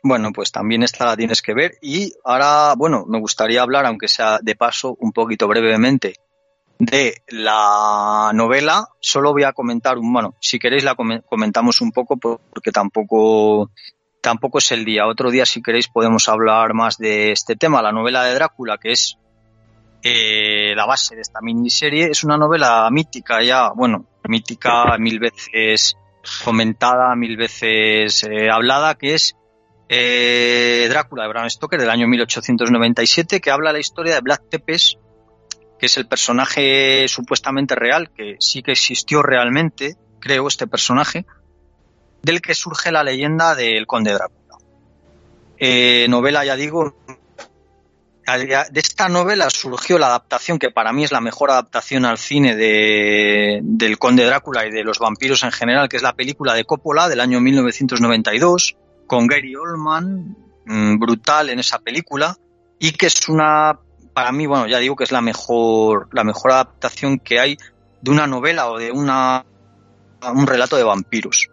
Bueno, 0.03 0.33
pues 0.33 0.53
también 0.53 0.83
esta 0.83 1.07
la 1.07 1.17
tienes 1.17 1.41
que 1.43 1.55
ver. 1.55 1.73
Y 1.81 2.13
ahora, 2.25 2.75
bueno, 2.77 3.05
me 3.09 3.19
gustaría 3.19 3.63
hablar, 3.63 3.87
aunque 3.87 4.07
sea 4.09 4.39
de 4.41 4.55
paso, 4.55 4.97
un 5.01 5.13
poquito 5.13 5.49
brevemente, 5.49 6.15
de 6.79 7.23
la 7.29 8.31
novela. 8.35 8.89
Solo 9.01 9.33
voy 9.33 9.43
a 9.45 9.53
comentar 9.53 9.97
un, 9.99 10.13
bueno, 10.13 10.35
si 10.41 10.59
queréis 10.59 10.85
la 10.85 10.95
come- 10.95 11.23
comentamos 11.23 11.81
un 11.81 11.91
poco, 11.91 12.17
por- 12.17 12.41
porque 12.51 12.71
tampoco, 12.71 13.71
tampoco 14.29 14.59
es 14.59 14.71
el 14.73 14.85
día. 14.85 15.07
Otro 15.07 15.31
día, 15.31 15.47
si 15.47 15.63
queréis, 15.63 15.89
podemos 15.89 16.29
hablar 16.29 16.75
más 16.75 16.99
de 16.99 17.33
este 17.33 17.57
tema. 17.57 17.81
La 17.81 17.93
novela 17.93 18.25
de 18.25 18.35
Drácula, 18.35 18.77
que 18.77 18.93
es 18.93 19.17
eh, 20.03 20.75
la 20.77 20.85
base 20.85 21.15
de 21.15 21.23
esta 21.23 21.41
miniserie, 21.41 22.11
es 22.11 22.25
una 22.25 22.37
novela 22.37 22.87
mítica 22.91 23.43
ya, 23.43 23.71
bueno, 23.75 24.05
mítica 24.25 24.99
mil 24.99 25.19
veces 25.19 25.97
comentada, 26.45 27.17
mil 27.17 27.39
veces 27.39 28.23
eh, 28.25 28.51
hablada, 28.53 28.97
que 28.97 29.15
es 29.15 29.35
eh, 29.89 30.87
Drácula 30.91 31.23
de 31.23 31.29
Bram 31.31 31.49
Stoker 31.49 31.81
del 31.81 31.89
año 31.89 32.07
1897, 32.07 33.41
que 33.41 33.51
habla 33.51 33.73
la 33.73 33.79
historia 33.79 34.17
de 34.17 34.21
Vlad 34.21 34.41
Tepes, 34.51 34.99
que 35.79 35.87
es 35.87 35.97
el 35.97 36.07
personaje 36.07 37.09
supuestamente 37.09 37.75
real, 37.77 38.11
que 38.15 38.37
sí 38.41 38.63
que 38.63 38.73
existió 38.73 39.23
realmente, 39.23 39.97
creo, 40.21 40.49
este 40.49 40.67
personaje, 40.67 41.25
del 42.29 42.43
que 42.43 42.55
surge 42.55 42.93
la 42.93 43.03
leyenda 43.03 43.55
del 43.55 43.87
conde 43.87 44.13
Drácula. 44.13 44.59
Eh, 45.59 46.07
novela, 46.09 46.45
ya 46.45 46.57
digo, 46.57 46.95
de 48.37 48.81
esta 48.81 49.09
novela 49.09 49.49
surgió 49.49 49.99
la 49.99 50.09
adaptación, 50.09 50.59
que 50.59 50.71
para 50.71 50.93
mí 50.93 51.05
es 51.05 51.13
la 51.13 51.23
mejor 51.23 51.51
adaptación 51.51 52.05
al 52.05 52.19
cine 52.19 52.55
de, 52.55 53.61
del 53.63 53.99
Conde 53.99 54.27
Drácula 54.27 54.67
y 54.67 54.71
de 54.71 54.85
los 54.85 54.99
vampiros 54.99 55.43
en 55.45 55.53
general, 55.53 55.89
que 55.89 55.97
es 55.97 56.03
la 56.03 56.13
película 56.13 56.53
de 56.53 56.65
Coppola 56.65 57.09
del 57.09 57.21
año 57.21 57.41
1992, 57.41 58.77
con 59.07 59.27
Gary 59.27 59.57
Oldman, 59.57 60.37
mm, 60.67 60.99
brutal 60.99 61.49
en 61.49 61.59
esa 61.59 61.79
película, 61.79 62.37
y 62.79 62.93
que 62.93 63.07
es 63.07 63.29
una, 63.31 63.79
para 64.13 64.31
mí, 64.33 64.47
bueno, 64.47 64.67
ya 64.67 64.79
digo 64.79 64.95
que 64.95 65.05
es 65.05 65.13
la 65.13 65.23
mejor, 65.23 66.11
la 66.13 66.25
mejor 66.25 66.53
adaptación 66.53 67.19
que 67.19 67.41
hay 67.41 67.57
de 68.03 68.11
una 68.11 68.27
novela 68.27 68.71
o 68.71 68.79
de 68.79 68.93
una, 68.93 69.47
un 70.35 70.47
relato 70.47 70.77
de 70.77 70.85
vampiros. 70.85 71.49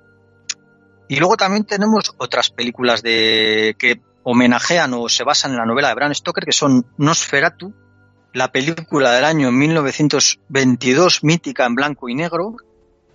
Y 1.08 1.18
luego 1.18 1.38
también 1.38 1.66
tenemos 1.66 2.14
otras 2.18 2.50
películas 2.50 3.04
de 3.04 3.76
que 3.78 4.02
homenajean 4.24 4.94
o 4.94 5.08
se 5.08 5.24
basan 5.24 5.52
en 5.52 5.58
la 5.58 5.66
novela 5.66 5.90
de 5.90 5.96
Bram 5.96 6.14
Stoker, 6.14 6.46
que 6.46 6.52
son 6.52 6.86
Nosferatu, 6.98 7.74
la 8.34 8.52
película 8.52 9.14
del 9.14 9.24
año 9.24 9.52
1922, 9.52 11.24
mítica 11.24 11.66
en 11.66 11.76
blanco 11.76 12.10
y 12.10 12.16
negro, 12.16 12.56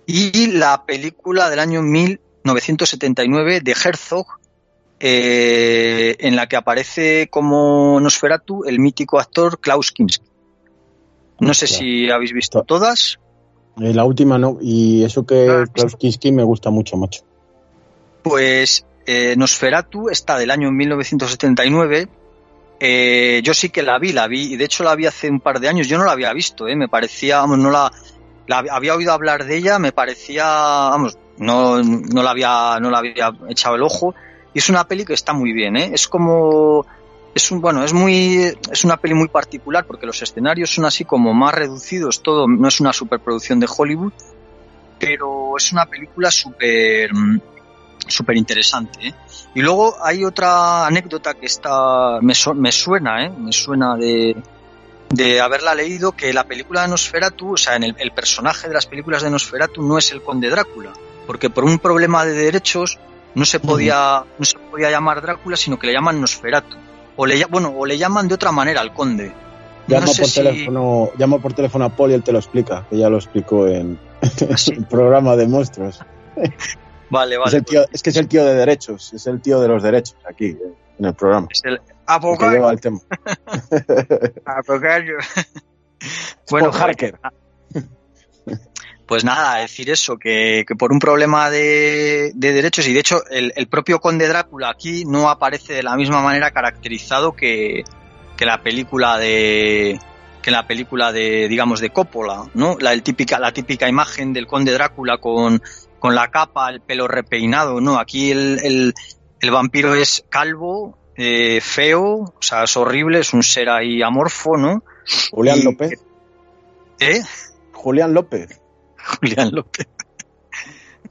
y 0.05 0.47
la 0.47 0.85
película 0.85 1.49
del 1.49 1.59
año 1.59 1.81
1979 1.81 3.59
de 3.61 3.71
Herzog, 3.71 4.25
eh, 4.99 6.15
en 6.19 6.35
la 6.35 6.47
que 6.47 6.55
aparece 6.55 7.27
como 7.29 7.99
Nosferatu 7.99 8.63
el 8.65 8.79
mítico 8.79 9.19
actor 9.19 9.59
Klaus 9.59 9.91
Kinski. 9.91 10.29
No 11.39 11.53
sé 11.53 11.67
si 11.67 12.09
habéis 12.09 12.33
visto 12.33 12.63
todas. 12.63 13.19
Eh, 13.79 13.93
la 13.93 14.05
última 14.05 14.37
no, 14.37 14.59
y 14.61 15.03
eso 15.03 15.25
que 15.25 15.45
¿No 15.45 15.53
la 15.53 15.53
has 15.53 15.59
visto? 15.61 15.73
Klaus 15.73 15.95
Kinski 15.97 16.31
me 16.31 16.43
gusta 16.43 16.69
mucho, 16.69 16.97
macho. 16.97 17.23
Pues 18.23 18.85
eh, 19.05 19.35
Nosferatu 19.37 20.09
está 20.09 20.37
del 20.37 20.51
año 20.51 20.71
1979. 20.71 22.07
Eh, 22.79 23.41
yo 23.43 23.53
sí 23.53 23.69
que 23.69 23.83
la 23.83 23.99
vi, 23.99 24.11
la 24.11 24.27
vi, 24.27 24.53
y 24.53 24.57
de 24.57 24.65
hecho 24.65 24.83
la 24.83 24.95
vi 24.95 25.05
hace 25.05 25.29
un 25.29 25.39
par 25.39 25.59
de 25.59 25.69
años. 25.69 25.87
Yo 25.87 25.97
no 25.97 26.05
la 26.05 26.13
había 26.13 26.33
visto, 26.33 26.67
eh, 26.67 26.75
me 26.75 26.87
parecía, 26.87 27.37
vamos, 27.37 27.59
no 27.59 27.69
la, 27.69 27.91
la 28.47 28.57
había 28.57 28.95
oído 28.95 29.13
hablar 29.13 29.45
de 29.45 29.57
ella, 29.57 29.79
me 29.79 29.91
parecía, 29.91 30.45
vamos, 30.45 31.17
no, 31.37 31.83
no 31.83 32.23
la 32.23 32.31
había, 32.31 32.79
no 32.79 32.89
la 32.89 32.99
había 32.99 33.31
echado 33.49 33.75
el 33.75 33.83
ojo. 33.83 34.15
Y 34.53 34.59
es 34.59 34.69
una 34.69 34.87
peli 34.87 35.05
que 35.05 35.13
está 35.13 35.33
muy 35.33 35.53
bien, 35.53 35.77
eh. 35.77 35.91
Es 35.93 36.07
como, 36.07 36.85
es 37.33 37.51
un, 37.51 37.61
bueno, 37.61 37.83
es 37.83 37.93
muy, 37.93 38.53
es 38.71 38.83
una 38.83 38.97
peli 38.97 39.13
muy 39.13 39.27
particular 39.27 39.85
porque 39.85 40.05
los 40.05 40.21
escenarios 40.21 40.73
son 40.73 40.85
así 40.85 41.05
como 41.05 41.33
más 41.33 41.53
reducidos, 41.53 42.21
todo, 42.21 42.47
no 42.47 42.67
es 42.67 42.79
una 42.79 42.93
superproducción 42.93 43.59
de 43.59 43.67
Hollywood, 43.75 44.13
pero 44.99 45.55
es 45.57 45.71
una 45.71 45.85
película 45.85 46.29
súper, 46.29 47.11
súper 48.07 48.37
interesante. 48.37 49.07
¿eh? 49.07 49.13
Y 49.55 49.61
luego 49.61 49.95
hay 50.03 50.23
otra 50.23 50.85
anécdota 50.87 51.33
que 51.33 51.45
está 51.45 52.19
me, 52.21 52.33
su- 52.35 52.53
me 52.53 52.71
suena, 52.71 53.25
¿eh? 53.25 53.29
me 53.29 53.51
suena 53.51 53.95
de, 53.95 54.35
de 55.09 55.41
haberla 55.41 55.75
leído 55.75 56.11
que 56.13 56.33
la 56.33 56.43
película 56.45 56.83
de 56.83 56.87
Nosferatu, 56.89 57.53
o 57.53 57.57
sea, 57.57 57.75
en 57.75 57.83
el, 57.83 57.95
el 57.99 58.11
personaje 58.11 58.67
de 58.67 58.73
las 58.73 58.85
películas 58.85 59.21
de 59.23 59.29
Nosferatu 59.29 59.81
no 59.81 59.97
es 59.97 60.11
el 60.11 60.21
conde 60.21 60.49
Drácula, 60.49 60.91
porque 61.27 61.49
por 61.49 61.63
un 61.65 61.79
problema 61.79 62.25
de 62.25 62.33
derechos 62.33 62.97
no 63.35 63.45
se 63.45 63.59
podía 63.59 64.23
no 64.37 64.45
se 64.45 64.57
podía 64.59 64.89
llamar 64.91 65.21
Drácula, 65.21 65.55
sino 65.57 65.77
que 65.79 65.87
le 65.87 65.93
llaman 65.93 66.19
Nosferatu. 66.19 66.75
O 67.17 67.25
le, 67.25 67.43
bueno, 67.45 67.73
o 67.77 67.85
le 67.85 67.97
llaman 67.97 68.27
de 68.27 68.35
otra 68.35 68.51
manera 68.51 68.81
al 68.81 68.93
conde. 68.93 69.33
Llama, 69.87 70.05
no 70.05 70.13
sé 70.13 70.21
por 70.21 70.29
si- 70.29 70.41
teléfono, 70.43 71.09
llama 71.17 71.39
por 71.39 71.53
teléfono 71.53 71.85
a 71.85 71.89
Paul 71.89 72.11
y 72.11 72.13
él 72.13 72.23
te 72.23 72.31
lo 72.31 72.39
explica, 72.39 72.85
que 72.89 72.97
ya 72.97 73.09
lo 73.09 73.17
explicó 73.17 73.67
en 73.67 73.99
Sí. 74.55 74.73
el 74.77 74.85
programa 74.85 75.35
de 75.35 75.47
monstruos. 75.47 75.99
Vale, 77.11 77.35
Es, 77.35 77.39
vale. 77.39 77.57
el 77.57 77.65
tío- 77.65 77.85
es 77.91 78.01
que 78.01 78.09
es 78.09 78.15
el 78.17 78.27
tío 78.27 78.43
de 78.45 78.55
derechos, 78.55 79.13
es 79.13 79.27
el 79.27 79.39
tío 79.41 79.59
de 79.61 79.67
los 79.67 79.83
derechos 79.83 80.15
aquí, 80.27 80.57
en 80.97 81.05
el 81.05 81.13
programa. 81.13 81.47
Es 81.51 81.61
el 81.65 81.79
abogado. 82.07 82.51
lleva 82.53 82.71
el 82.71 82.79
tema. 82.81 82.99
abogado. 84.45 85.03
Paul 86.49 86.61
pues- 86.69 86.75
Harker. 86.81 87.19
Pues 89.07 89.25
nada, 89.25 89.57
decir 89.57 89.89
eso, 89.89 90.17
que, 90.17 90.63
que 90.65 90.73
por 90.75 90.93
un 90.93 90.99
problema 90.99 91.49
de, 91.49 92.31
de 92.33 92.53
derechos, 92.53 92.87
y 92.87 92.93
de 92.93 93.01
hecho 93.01 93.21
el, 93.29 93.51
el 93.57 93.67
propio 93.67 93.99
Conde 93.99 94.25
Drácula 94.25 94.69
aquí 94.69 95.03
no 95.05 95.29
aparece 95.29 95.73
de 95.73 95.83
la 95.83 95.97
misma 95.97 96.21
manera 96.21 96.51
caracterizado 96.51 97.33
que, 97.33 97.83
que 98.37 98.45
la 98.45 98.63
película 98.63 99.17
de 99.17 99.99
que 100.41 100.49
la 100.49 100.65
película 100.65 101.11
de 101.11 101.47
digamos 101.49 101.81
de 101.81 101.89
Coppola, 101.89 102.45
¿no? 102.53 102.77
La, 102.79 102.93
el 102.93 103.03
típica, 103.03 103.37
la 103.37 103.51
típica 103.51 103.89
imagen 103.89 104.31
del 104.31 104.47
Conde 104.47 104.71
Drácula 104.71 105.17
con, 105.17 105.61
con 106.01 106.15
la 106.15 106.31
capa, 106.31 106.69
el 106.71 106.81
pelo 106.81 107.07
repeinado, 107.07 107.79
¿no? 107.79 107.99
Aquí 107.99 108.31
el, 108.31 108.59
el, 108.63 108.93
el 109.39 109.51
vampiro 109.51 109.93
es 109.93 110.25
calvo, 110.29 110.97
eh, 111.15 111.61
feo, 111.61 112.03
o 112.05 112.33
sea, 112.41 112.63
es 112.63 112.75
horrible, 112.75 113.19
es 113.19 113.33
un 113.33 113.43
ser 113.43 113.69
ahí 113.69 114.01
amorfo, 114.01 114.57
¿no? 114.57 114.83
Julián 115.29 115.59
y- 115.59 115.63
López. 115.63 116.03
¿Eh? 116.99 117.21
Julián 117.71 118.13
López. 118.15 118.59
Julián 119.19 119.51
López. 119.51 119.87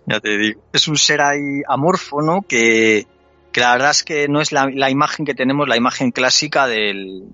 ya 0.07 0.19
te 0.19 0.37
digo. 0.37 0.61
Es 0.73 0.89
un 0.89 0.97
ser 0.99 1.21
ahí 1.21 1.63
amorfo, 1.69 2.21
¿no? 2.21 2.43
Que, 2.43 3.07
que 3.53 3.61
la 3.61 3.73
verdad 3.75 3.91
es 3.93 4.03
que 4.03 4.27
no 4.27 4.41
es 4.41 4.51
la, 4.51 4.69
la 4.75 4.91
imagen 4.91 5.25
que 5.25 5.35
tenemos, 5.35 5.69
la 5.69 5.77
imagen 5.77 6.11
clásica 6.11 6.67
del, 6.67 7.29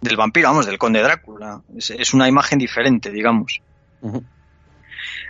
del 0.00 0.16
vampiro, 0.16 0.48
vamos, 0.48 0.64
del 0.64 0.78
conde 0.78 1.02
Drácula. 1.02 1.60
Es, 1.76 1.90
es 1.90 2.14
una 2.14 2.26
imagen 2.26 2.58
diferente, 2.58 3.10
digamos. 3.10 3.60
Ujú. 4.00 4.24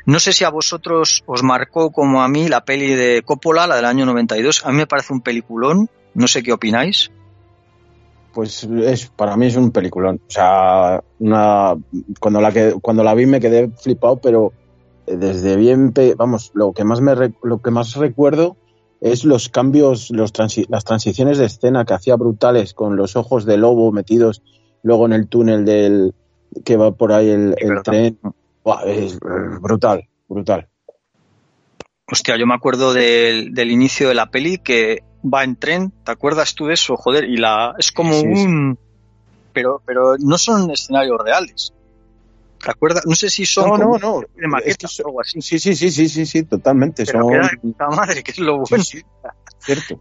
No 0.07 0.21
sé 0.21 0.33
si 0.33 0.45
a 0.45 0.51
vosotros 0.51 1.25
os 1.27 1.43
marcó 1.43 1.91
como 1.91 2.23
a 2.23 2.29
mí 2.29 2.49
la 2.49 2.65
peli 2.65 2.95
de 2.95 3.23
Coppola, 3.25 3.67
la 3.67 3.77
del 3.77 3.85
año 3.85 4.07
92. 4.07 4.65
A 4.65 4.71
mí 4.71 4.77
me 4.77 4.87
parece 4.87 5.13
un 5.13 5.21
peliculón. 5.21 5.89
No 6.15 6.29
sé 6.29 6.43
qué 6.43 6.53
opináis. 6.53 7.11
Pues 8.33 8.65
es, 8.65 9.07
para 9.09 9.37
mí 9.37 9.47
es 9.47 9.57
un 9.57 9.71
peliculón. 9.73 10.21
O 10.27 10.31
sea, 10.31 11.03
una, 11.19 11.75
cuando, 12.21 12.41
la 12.41 12.53
que, 12.53 12.75
cuando 12.81 13.03
la 13.03 13.15
vi 13.15 13.27
me 13.27 13.41
quedé 13.41 13.69
flipado, 13.71 14.17
pero 14.19 14.53
desde 15.07 15.57
bien, 15.57 15.93
vamos, 16.17 16.51
lo 16.55 16.73
que 16.73 16.85
más, 16.85 17.01
me, 17.01 17.15
lo 17.43 17.61
que 17.61 17.71
más 17.71 17.95
recuerdo 17.97 18.57
es 19.01 19.25
los 19.25 19.49
cambios, 19.49 20.11
los 20.11 20.33
transi- 20.33 20.67
las 20.69 20.85
transiciones 20.85 21.39
de 21.39 21.47
escena 21.47 21.85
que 21.85 21.95
hacía 21.95 22.17
brutales 22.17 22.75
con 22.75 22.97
los 22.97 23.17
ojos 23.17 23.45
de 23.45 23.57
lobo 23.57 23.91
metidos 23.93 24.43
luego 24.83 25.07
en 25.07 25.13
el 25.13 25.29
túnel 25.29 25.65
del 25.65 26.15
que 26.65 26.77
va 26.77 26.93
por 26.93 27.13
ahí 27.13 27.29
el, 27.31 27.55
tren. 27.83 28.19
Buah, 28.67 28.83
es 28.85 29.17
brutal, 29.21 30.09
brutal. 30.29 30.69
Hostia, 32.11 32.37
yo 32.37 32.49
me 32.49 32.55
acuerdo 32.55 32.93
del, 32.93 33.55
del 33.55 33.71
inicio 33.71 34.09
de 34.09 34.15
la 34.17 34.27
peli 34.29 34.59
que 34.59 35.05
va 35.23 35.45
en 35.45 35.55
tren, 35.55 35.93
¿te 36.05 36.11
acuerdas 36.11 36.57
tú 36.57 36.67
de 36.67 36.75
eso? 36.75 36.97
Joder, 36.97 37.25
y 37.31 37.37
la 37.37 37.77
es 37.79 37.93
como 37.93 38.13
Sí, 38.13 38.23
sí. 38.23 38.45
un 38.45 38.77
pero 39.53 39.81
pero 39.87 40.17
no 40.19 40.37
son 40.37 40.69
escenarios 40.73 41.17
reales. 41.25 41.73
¿Te 42.61 42.73
acuerdas? 42.73 43.07
No 43.07 43.15
sé 43.15 43.31
si 43.31 43.47
son 43.47 43.69
No, 43.69 43.79
no, 43.79 43.85
como 43.85 43.99
no. 44.01 44.21
de 44.21 44.63
Es 44.65 44.77
que 44.77 44.87
o 44.87 45.07
algo 45.07 45.21
así. 45.21 45.41
Sí, 45.41 45.61
sí, 45.61 45.77
sí, 45.77 45.89
sí, 45.93 46.09
sí, 46.09 46.27
sí, 46.27 46.43
totalmente. 46.43 47.05
Pero 47.05 47.21
son... 47.21 47.31
queda 47.31 47.49
de 47.49 47.59
puta 47.59 47.87
madre, 47.87 48.25
que 48.25 48.33
es 48.33 48.39
lo 48.41 48.59
bueno. 48.69 48.83
sí, 48.83 49.01
cierto. 49.61 50.01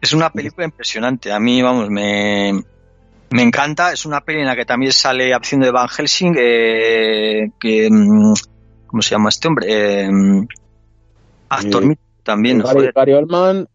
Es 0.00 0.12
una 0.12 0.30
película 0.30 0.64
impresionante. 0.66 1.30
A 1.30 1.38
mí, 1.38 1.62
vamos, 1.62 1.88
me, 1.88 2.64
me 3.34 3.42
encanta. 3.42 3.92
Es 3.92 4.06
una 4.06 4.20
peli 4.20 4.40
en 4.40 4.46
la 4.46 4.54
que 4.54 4.64
también 4.64 4.92
sale 4.92 5.34
haciendo 5.34 5.66
de 5.66 5.72
Van 5.72 5.88
Helsing, 5.88 6.36
eh, 6.38 7.50
que, 7.58 7.88
mm, 7.90 8.34
¿cómo 8.86 9.02
se 9.02 9.10
llama 9.10 9.28
este 9.28 9.48
hombre? 9.48 9.66
Eh, 9.68 10.08
actor 11.48 11.84
Eh, 11.84 11.98
también, 12.22 12.62
Gary, 12.94 13.12
Oldman 13.12 13.68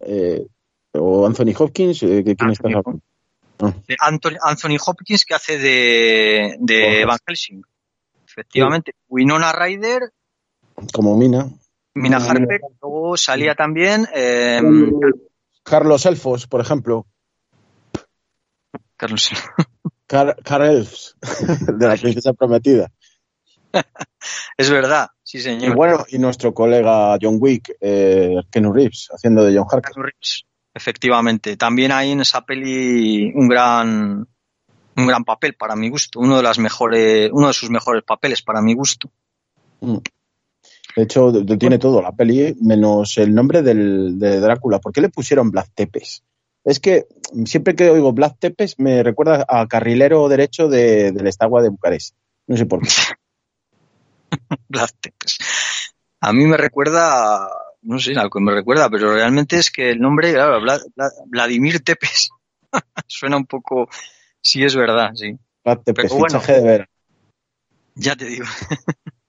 o 0.93 1.27
Anthony 1.27 1.53
Hopkins, 1.57 2.01
eh, 2.03 2.23
¿de 2.23 2.35
quién 2.37 2.51
estás 2.51 2.73
Anthony 2.73 2.77
hablando? 2.77 3.03
Anthony, 3.99 4.37
Anthony 4.41 4.77
Hopkins 4.85 5.25
que 5.25 5.35
hace 5.35 5.57
de, 5.57 6.55
de. 6.59 7.03
Van 7.05 7.19
Helsing. 7.27 7.61
Efectivamente. 8.25 8.93
Winona 9.09 9.51
Ryder, 9.51 10.13
Como 10.93 11.17
Mina. 11.17 11.49
Mina 11.95 12.19
Mina. 12.19 12.31
Harper, 12.31 12.61
luego 12.81 13.17
salía 13.17 13.55
también 13.55 14.07
eh, 14.15 14.61
Carlos 15.63 16.05
Elfos, 16.05 16.47
por 16.47 16.61
ejemplo. 16.61 17.05
Carlos. 18.99 19.31
Car, 20.07 20.35
de 20.43 21.87
la 21.87 21.95
princesa 21.95 22.33
prometida. 22.33 22.91
Es 24.57 24.69
verdad, 24.69 25.09
sí 25.23 25.37
Y 25.37 25.41
señor. 25.41 25.75
bueno, 25.75 26.05
y 26.09 26.17
nuestro 26.17 26.53
colega 26.53 27.17
John 27.21 27.37
Wick, 27.39 27.77
eh, 27.79 28.35
Keanu 28.51 28.73
Reeves, 28.73 29.07
haciendo 29.11 29.45
de 29.45 29.55
John 29.57 29.67
Harker. 29.71 29.93
Keanu 29.93 30.03
Reeves, 30.03 30.45
Efectivamente, 30.73 31.55
también 31.57 31.91
hay 31.91 32.11
en 32.11 32.21
esa 32.21 32.41
peli 32.41 33.31
un 33.33 33.47
gran 33.47 34.27
un 34.97 35.07
gran 35.07 35.23
papel 35.23 35.53
para 35.53 35.75
mi 35.77 35.89
gusto, 35.89 36.19
uno 36.19 36.37
de 36.37 36.43
las 36.43 36.59
mejores, 36.59 37.29
uno 37.31 37.47
de 37.47 37.53
sus 37.53 37.69
mejores 37.69 38.03
papeles 38.03 38.41
para 38.41 38.61
mi 38.61 38.73
gusto. 38.73 39.09
Mm. 39.79 39.97
De 40.95 41.03
hecho, 41.03 41.31
tiene 41.57 41.77
todo 41.77 42.01
la 42.01 42.11
peli, 42.11 42.57
menos 42.61 43.17
el 43.17 43.33
nombre 43.33 43.61
del, 43.61 44.19
de 44.19 44.39
Drácula. 44.41 44.79
¿Por 44.79 44.91
qué 44.91 44.99
le 45.01 45.09
pusieron 45.09 45.51
Black 45.51 45.69
Tepes? 45.73 46.23
Es 46.63 46.79
que 46.79 47.07
siempre 47.45 47.75
que 47.75 47.89
oigo 47.89 48.11
Black 48.13 48.35
Tepes 48.39 48.75
me 48.79 49.01
recuerda 49.03 49.45
a 49.47 49.67
carrilero 49.67 50.27
derecho 50.27 50.67
de, 50.67 51.11
del 51.11 51.27
Estagua 51.27 51.61
de 51.61 51.69
Bucarest. 51.69 52.15
No 52.47 52.57
sé 52.57 52.65
por 52.65 52.81
qué. 52.81 52.89
Vlad 54.69 54.89
Tepes. 54.99 55.37
A 56.21 56.33
mí 56.33 56.45
me 56.45 56.57
recuerda, 56.57 57.47
no 57.83 57.97
sé 57.99 58.11
a 58.17 58.23
lo 58.23 58.29
que 58.29 58.39
me 58.41 58.53
recuerda, 58.53 58.89
pero 58.89 59.13
realmente 59.13 59.57
es 59.57 59.71
que 59.71 59.89
el 59.91 59.99
nombre, 59.99 60.33
claro, 60.33 60.59
Vlad- 60.59 60.85
Vlad- 60.95 61.23
Vladimir 61.27 61.79
Tepes, 61.83 62.29
suena 63.07 63.37
un 63.37 63.45
poco, 63.45 63.89
sí 64.41 64.63
es 64.63 64.75
verdad, 64.75 65.11
sí. 65.15 65.37
Black 65.63 65.83
Tepes, 65.85 66.05
Pero 66.11 66.19
bueno. 66.19 66.41
de 66.45 66.61
ver. 66.61 66.89
Ya 67.95 68.15
te 68.15 68.25
digo. 68.25 68.45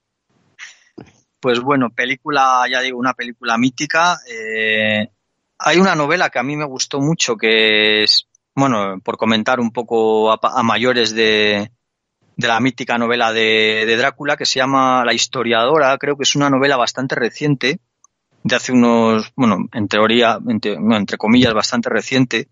Pues 1.43 1.59
bueno, 1.61 1.89
película, 1.89 2.65
ya 2.71 2.83
digo, 2.83 2.99
una 2.99 3.15
película 3.15 3.57
mítica. 3.57 4.19
Eh, 4.29 5.09
hay 5.63 5.79
una 5.79 5.95
novela 5.95 6.31
que 6.31 6.39
a 6.39 6.43
mí 6.43 6.57
me 6.57 6.65
gustó 6.65 7.01
mucho, 7.01 7.37
que 7.37 8.03
es, 8.03 8.27
bueno, 8.55 9.01
por 9.05 9.17
comentar 9.17 9.61
un 9.61 9.71
poco 9.73 10.33
a, 10.33 10.39
a 10.43 10.63
mayores 10.63 11.15
de, 11.15 11.71
de 12.37 12.49
la 12.49 12.61
mítica 12.61 12.99
novela 12.99 13.33
de, 13.33 13.85
de 13.87 13.97
Drácula, 13.97 14.37
que 14.37 14.47
se 14.47 14.59
llama 14.59 15.05
La 15.05 15.13
historiadora. 15.13 15.97
Creo 15.99 16.17
que 16.17 16.23
es 16.25 16.35
una 16.35 16.51
novela 16.51 16.77
bastante 16.77 17.15
reciente, 17.15 17.79
de 18.43 18.57
hace 18.57 18.73
unos, 18.73 19.33
bueno, 19.37 19.59
en 19.73 19.87
teoría, 19.87 20.39
entre, 20.49 20.81
no, 20.81 20.97
entre 20.97 21.19
comillas, 21.19 21.53
bastante 21.53 21.91
reciente, 21.91 22.49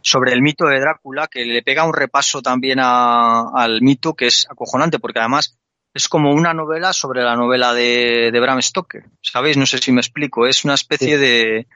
sobre 0.00 0.32
el 0.32 0.42
mito 0.42 0.66
de 0.66 0.78
Drácula, 0.80 1.26
que 1.28 1.44
le 1.44 1.62
pega 1.62 1.84
un 1.84 1.94
repaso 1.94 2.40
también 2.42 2.78
a- 2.80 3.50
al 3.54 3.80
mito, 3.82 4.14
que 4.14 4.26
es 4.26 4.46
acojonante, 4.50 4.98
porque 4.98 5.18
además 5.18 5.58
es 5.94 6.08
como 6.08 6.32
una 6.32 6.52
novela 6.52 6.92
sobre 6.92 7.22
la 7.22 7.36
novela 7.36 7.72
de, 7.72 8.30
de 8.32 8.40
Bram 8.40 8.60
Stoker, 8.60 9.04
¿sabéis? 9.22 9.56
No 9.56 9.64
sé 9.64 9.78
si 9.78 9.92
me 9.92 10.00
explico. 10.00 10.46
Es 10.46 10.64
una 10.64 10.74
especie 10.74 11.18
de, 11.18 11.66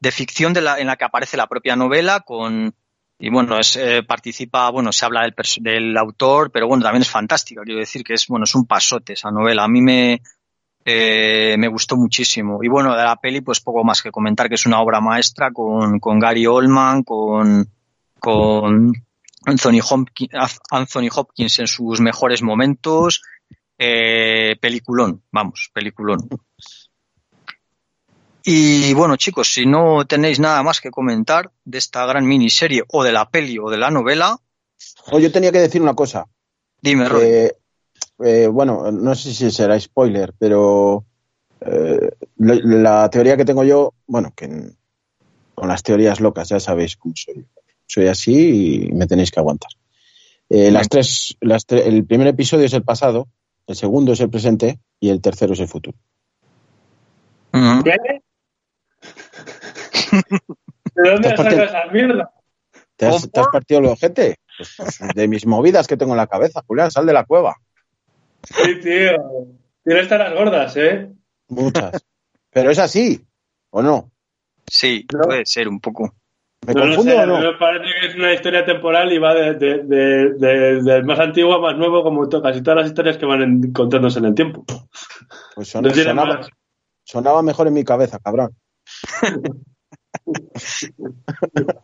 de 0.00 0.10
ficción 0.10 0.52
de 0.52 0.62
la, 0.62 0.78
en 0.78 0.86
la 0.86 0.96
que 0.96 1.04
aparece 1.04 1.36
la 1.36 1.46
propia 1.46 1.76
novela 1.76 2.20
con 2.20 2.74
y 3.22 3.28
bueno, 3.28 3.58
es, 3.58 3.76
eh, 3.76 4.02
participa, 4.02 4.70
bueno, 4.70 4.92
se 4.92 5.04
habla 5.04 5.22
del, 5.22 5.34
del 5.60 5.96
autor, 5.98 6.50
pero 6.50 6.66
bueno, 6.66 6.82
también 6.82 7.02
es 7.02 7.10
fantástica. 7.10 7.60
Quiero 7.62 7.78
decir 7.78 8.02
que 8.02 8.14
es, 8.14 8.26
bueno, 8.26 8.44
es 8.44 8.54
un 8.54 8.64
pasote 8.64 9.12
esa 9.12 9.30
novela. 9.30 9.64
A 9.64 9.68
mí 9.68 9.82
me, 9.82 10.22
eh, 10.86 11.54
me 11.58 11.68
gustó 11.68 11.98
muchísimo. 11.98 12.60
Y 12.62 12.68
bueno, 12.68 12.96
de 12.96 13.04
la 13.04 13.16
peli, 13.16 13.42
pues 13.42 13.60
poco 13.60 13.84
más 13.84 14.00
que 14.00 14.10
comentar 14.10 14.48
que 14.48 14.54
es 14.54 14.64
una 14.64 14.80
obra 14.80 15.02
maestra 15.02 15.50
con, 15.52 16.00
con 16.00 16.18
Gary 16.18 16.46
Oldman, 16.46 17.02
con, 17.02 17.68
con 18.18 18.92
Anthony 19.44 19.80
Hopkins, 19.86 20.32
Anthony 20.70 21.08
Hopkins 21.14 21.58
en 21.58 21.66
sus 21.66 22.00
mejores 22.00 22.42
momentos. 22.42 23.22
Eh, 23.76 24.56
peliculón, 24.62 25.24
vamos, 25.30 25.70
peliculón. 25.74 26.26
Y 28.44 28.94
bueno, 28.94 29.16
chicos, 29.16 29.52
si 29.52 29.66
no 29.66 30.04
tenéis 30.06 30.40
nada 30.40 30.62
más 30.62 30.80
que 30.80 30.90
comentar 30.90 31.50
de 31.64 31.78
esta 31.78 32.06
gran 32.06 32.26
miniserie 32.26 32.82
o 32.88 33.02
de 33.04 33.12
la 33.12 33.28
peli 33.28 33.58
o 33.58 33.68
de 33.70 33.76
la 33.78 33.90
novela, 33.90 34.38
Oh, 35.12 35.18
yo 35.18 35.30
tenía 35.30 35.52
que 35.52 35.58
decir 35.60 35.82
una 35.82 35.94
cosa. 35.94 36.26
dime, 36.80 37.06
Roy. 37.08 37.22
Eh, 37.24 37.52
eh, 38.24 38.46
bueno, 38.46 38.90
no 38.90 39.14
sé 39.14 39.34
si 39.34 39.50
será 39.50 39.78
spoiler, 39.78 40.32
pero 40.38 41.04
eh, 41.60 42.10
la 42.36 43.10
teoría 43.10 43.36
que 43.36 43.44
tengo 43.44 43.62
yo, 43.64 43.92
bueno, 44.06 44.32
que 44.34 44.48
con 45.54 45.68
las 45.68 45.82
teorías 45.82 46.20
locas 46.20 46.48
ya 46.48 46.60
sabéis 46.60 46.96
cómo 46.96 47.14
soy. 47.14 47.46
Soy 47.86 48.06
así 48.06 48.86
y 48.88 48.92
me 48.92 49.06
tenéis 49.06 49.30
que 49.30 49.40
aguantar. 49.40 49.70
Eh, 50.48 50.70
las 50.70 50.88
tres, 50.88 51.36
las 51.40 51.66
tre- 51.66 51.84
el 51.86 52.04
primer 52.06 52.28
episodio 52.28 52.64
es 52.66 52.72
el 52.72 52.82
pasado, 52.84 53.28
el 53.66 53.76
segundo 53.76 54.12
es 54.12 54.20
el 54.20 54.30
presente 54.30 54.78
y 54.98 55.10
el 55.10 55.20
tercero 55.20 55.52
es 55.52 55.60
el 55.60 55.68
futuro. 55.68 55.98
¿De 60.94 61.10
dónde 61.10 61.28
sacado 61.30 61.36
partiendo- 61.36 61.64
esa 61.64 61.86
mierda? 61.92 62.30
¿Te 62.96 63.06
has, 63.06 63.14
¿Cómo? 63.22 63.28
te 63.32 63.40
has 63.40 63.46
partido 63.48 63.80
el 63.80 63.86
ojete? 63.86 64.36
Pues, 64.58 64.98
de 65.14 65.28
mis 65.28 65.46
movidas 65.46 65.86
que 65.86 65.96
tengo 65.96 66.12
en 66.12 66.18
la 66.18 66.26
cabeza, 66.26 66.62
Julián, 66.66 66.90
sal 66.90 67.06
de 67.06 67.12
la 67.14 67.24
cueva. 67.24 67.56
Sí, 68.44 68.78
tío. 68.80 69.12
Tienes 69.84 70.08
taras 70.08 70.34
gordas, 70.34 70.76
¿eh? 70.76 71.10
Muchas. 71.48 72.04
Pero 72.50 72.70
es 72.70 72.78
así, 72.78 73.24
¿o 73.70 73.80
no? 73.82 74.10
Sí, 74.66 75.06
No. 75.12 75.20
puede 75.20 75.46
ser 75.46 75.68
un 75.68 75.80
poco. 75.80 76.14
¿Me 76.66 76.74
No 76.74 76.80
lo 76.84 76.86
confundo 76.96 77.12
sé, 77.12 77.18
o 77.22 77.26
no? 77.26 77.38
me 77.40 77.58
parece 77.58 77.84
que 78.00 78.06
es 78.08 78.14
una 78.16 78.34
historia 78.34 78.64
temporal 78.66 79.10
y 79.12 79.18
va 79.18 79.32
de, 79.34 79.54
de, 79.54 79.78
de- 79.84 80.82
de- 80.82 81.02
más 81.04 81.18
antiguo 81.18 81.54
a 81.54 81.60
más 81.60 81.76
nuevo, 81.78 82.02
como 82.02 82.28
to- 82.28 82.42
casi 82.42 82.62
todas 82.62 82.80
las 82.80 82.88
historias 82.88 83.16
que 83.16 83.24
van 83.24 83.40
en- 83.42 83.72
contándose 83.72 84.18
en 84.18 84.26
el 84.26 84.34
tiempo. 84.34 84.64
Pues 85.54 85.68
son- 85.68 85.82
No 85.84 85.90
tiene 85.90 86.10
sonaba, 86.10 86.34
más. 86.36 86.48
sonaba 87.04 87.42
mejor 87.42 87.66
en 87.68 87.72
mi 87.74 87.84
cabeza, 87.84 88.18
cabrón. 88.18 88.54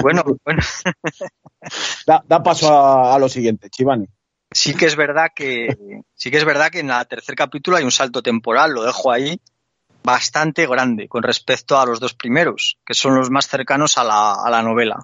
Bueno, 0.02 0.22
bueno, 0.44 0.62
Da, 2.06 2.22
da 2.26 2.42
paso 2.42 2.68
a, 2.72 3.14
a 3.14 3.18
lo 3.18 3.28
siguiente, 3.28 3.68
Chivani. 3.70 4.06
sí 4.52 4.74
que 4.74 4.86
es 4.86 4.94
verdad 4.96 5.28
que 5.34 5.76
sí 6.14 6.30
que 6.30 6.36
es 6.36 6.44
verdad 6.44 6.70
que 6.70 6.80
en 6.80 6.90
el 6.90 7.06
tercer 7.08 7.34
capítulo 7.34 7.76
hay 7.76 7.84
un 7.84 7.90
salto 7.90 8.22
temporal, 8.22 8.72
lo 8.72 8.84
dejo 8.84 9.10
ahí, 9.10 9.40
bastante 10.04 10.66
grande 10.66 11.08
con 11.08 11.22
respecto 11.22 11.78
a 11.78 11.86
los 11.86 11.98
dos 11.98 12.14
primeros, 12.14 12.78
que 12.84 12.94
son 12.94 13.16
los 13.16 13.30
más 13.30 13.48
cercanos 13.48 13.98
a 13.98 14.04
la, 14.04 14.34
a 14.34 14.50
la 14.50 14.62
novela. 14.62 15.02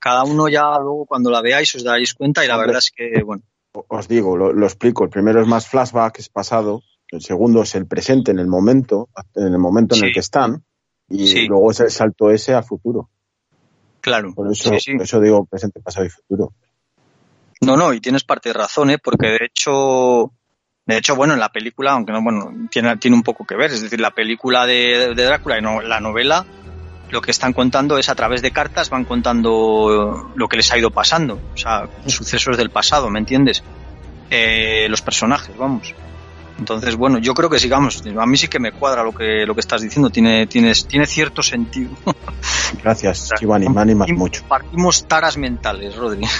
Cada 0.00 0.24
uno 0.24 0.48
ya 0.48 0.78
luego 0.78 1.06
cuando 1.06 1.30
la 1.30 1.40
veáis 1.42 1.74
os 1.74 1.84
daréis 1.84 2.14
cuenta 2.14 2.44
y 2.44 2.48
la 2.48 2.56
verdad 2.56 2.78
es 2.78 2.90
que, 2.90 3.22
bueno, 3.24 3.42
Os 3.72 4.08
digo, 4.08 4.36
lo, 4.36 4.52
lo 4.52 4.66
explico. 4.66 5.04
El 5.04 5.10
primero 5.10 5.40
es 5.40 5.46
más 5.46 5.68
flashback, 5.68 6.18
es 6.18 6.28
pasado. 6.28 6.82
El 7.10 7.20
segundo 7.22 7.62
es 7.62 7.74
el 7.74 7.86
presente, 7.86 8.30
en 8.30 8.38
el 8.38 8.46
momento, 8.48 9.08
en 9.34 9.52
el 9.52 9.58
momento 9.58 9.94
en 9.96 10.04
el 10.04 10.12
que 10.12 10.20
están. 10.20 10.64
Y 11.10 11.26
Sí. 11.26 11.46
luego 11.46 11.70
es 11.70 11.80
el 11.80 11.90
salto 11.90 12.30
ese 12.30 12.54
al 12.54 12.64
futuro. 12.64 13.08
claro. 14.00 14.32
Por 14.34 14.50
eso, 14.50 14.70
Sí, 14.70 14.80
sí. 14.80 14.92
por 14.94 15.02
eso 15.02 15.20
digo 15.20 15.44
presente, 15.44 15.80
pasado 15.80 16.06
y 16.06 16.10
futuro. 16.10 16.52
No, 17.60 17.76
no, 17.76 17.92
y 17.92 18.00
tienes 18.00 18.24
parte 18.24 18.50
de 18.50 18.52
razón, 18.54 18.90
¿eh? 18.90 18.98
porque 18.98 19.26
de 19.26 19.38
hecho, 19.44 20.32
de 20.86 20.96
hecho, 20.96 21.16
bueno, 21.16 21.34
en 21.34 21.40
la 21.40 21.50
película, 21.50 21.92
aunque 21.92 22.12
no, 22.12 22.22
bueno, 22.22 22.68
tiene, 22.70 22.96
tiene 22.98 23.16
un 23.16 23.22
poco 23.22 23.44
que 23.44 23.56
ver, 23.56 23.72
es 23.72 23.82
decir, 23.82 24.00
la 24.00 24.12
película 24.12 24.64
de, 24.66 25.14
de 25.14 25.24
Drácula 25.24 25.58
y 25.58 25.62
no, 25.62 25.80
la 25.82 26.00
novela, 26.00 26.46
lo 27.10 27.20
que 27.20 27.30
están 27.32 27.52
contando 27.52 27.98
es 27.98 28.08
a 28.08 28.14
través 28.14 28.40
de 28.42 28.50
cartas, 28.52 28.88
van 28.90 29.04
contando 29.04 30.30
lo 30.34 30.48
que 30.48 30.56
les 30.56 30.70
ha 30.72 30.78
ido 30.78 30.90
pasando, 30.90 31.38
o 31.52 31.56
sea, 31.56 31.88
sucesos 32.06 32.56
del 32.56 32.70
pasado, 32.70 33.10
¿me 33.10 33.18
entiendes? 33.18 33.62
Eh, 34.30 34.86
los 34.88 35.02
personajes, 35.02 35.56
vamos. 35.56 35.94
Entonces, 36.58 36.96
bueno, 36.96 37.18
yo 37.18 37.34
creo 37.34 37.48
que 37.48 37.58
sigamos. 37.58 38.02
A 38.18 38.26
mí 38.26 38.36
sí 38.36 38.48
que 38.48 38.58
me 38.58 38.72
cuadra 38.72 39.04
lo 39.04 39.12
que 39.12 39.46
lo 39.46 39.54
que 39.54 39.60
estás 39.60 39.80
diciendo. 39.80 40.10
Tiene 40.10 40.46
tiene, 40.46 40.72
tiene 40.74 41.06
cierto 41.06 41.42
sentido. 41.42 41.90
Gracias, 42.82 43.32
Chivani, 43.38 43.68
me 43.68 43.80
animas 43.80 44.10
mucho. 44.10 44.42
Partimos 44.48 45.06
taras 45.06 45.36
mentales, 45.36 45.94
Rodri. 45.96 46.26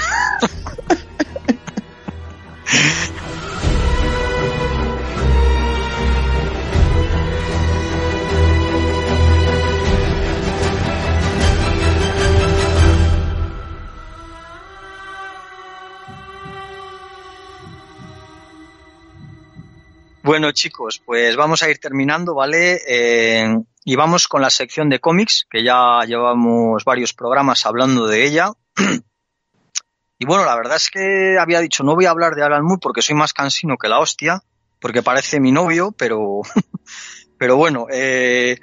Bueno, 20.29 20.53
chicos, 20.53 21.01
pues 21.07 21.37
vamos 21.37 21.63
a 21.63 21.71
ir 21.71 21.79
terminando, 21.79 22.35
¿vale? 22.35 22.83
Eh, 22.87 23.49
y 23.83 23.97
vamos 23.97 24.29
con 24.29 24.43
la 24.43 24.51
sección 24.51 24.91
de 24.91 25.01
cómics, 25.01 25.47
que 25.51 25.65
ya 25.65 26.03
llevamos 26.07 26.85
varios 26.85 27.15
programas 27.15 27.65
hablando 27.65 28.07
de 28.07 28.27
ella. 28.27 28.53
y 30.19 30.27
bueno, 30.27 30.45
la 30.45 30.55
verdad 30.55 30.77
es 30.77 30.91
que 30.91 31.39
había 31.41 31.61
dicho, 31.61 31.83
no 31.83 31.95
voy 31.95 32.05
a 32.05 32.11
hablar 32.11 32.35
de 32.35 32.43
Alan 32.43 32.63
Moore 32.63 32.81
porque 32.83 33.01
soy 33.01 33.17
más 33.17 33.33
cansino 33.33 33.79
que 33.79 33.89
la 33.89 34.01
hostia, 34.01 34.43
porque 34.83 35.03
parece 35.03 35.41
mi 35.41 35.51
novio, 35.51 35.93
pero, 35.93 36.43
pero 37.39 37.57
bueno, 37.57 37.87
eh, 37.91 38.59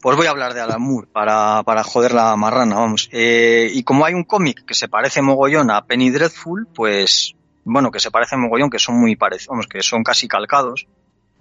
pues 0.00 0.16
voy 0.16 0.28
a 0.28 0.30
hablar 0.30 0.54
de 0.54 0.62
Alan 0.62 0.80
Moore 0.80 1.08
para, 1.12 1.62
para 1.62 1.84
joder 1.84 2.14
la 2.14 2.34
marrana, 2.36 2.76
vamos. 2.76 3.10
Eh, 3.12 3.70
y 3.70 3.82
como 3.82 4.06
hay 4.06 4.14
un 4.14 4.24
cómic 4.24 4.64
que 4.64 4.72
se 4.72 4.88
parece 4.88 5.20
mogollón 5.20 5.70
a 5.70 5.84
Penny 5.84 6.08
Dreadful, 6.08 6.68
pues, 6.74 7.34
bueno, 7.64 7.90
que 7.90 8.00
se 8.00 8.10
parece 8.10 8.38
mogollón, 8.38 8.70
que 8.70 8.78
son 8.78 8.98
muy 8.98 9.14
parecidos, 9.14 9.48
vamos, 9.48 9.66
que 9.66 9.82
son 9.82 10.02
casi 10.02 10.26
calcados, 10.26 10.86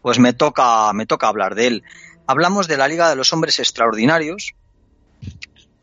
pues 0.02 0.20
me 0.20 0.34
toca, 0.34 0.91
me 0.93 1.06
toca 1.06 1.28
hablar 1.28 1.56
de 1.56 1.68
él. 1.68 1.84
Hablamos 2.28 2.68
de 2.68 2.78
la 2.78 2.88
Liga 2.88 3.10
de 3.10 3.16
los 3.16 3.34
Hombres 3.34 3.60
Extraordinarios, 3.60 4.56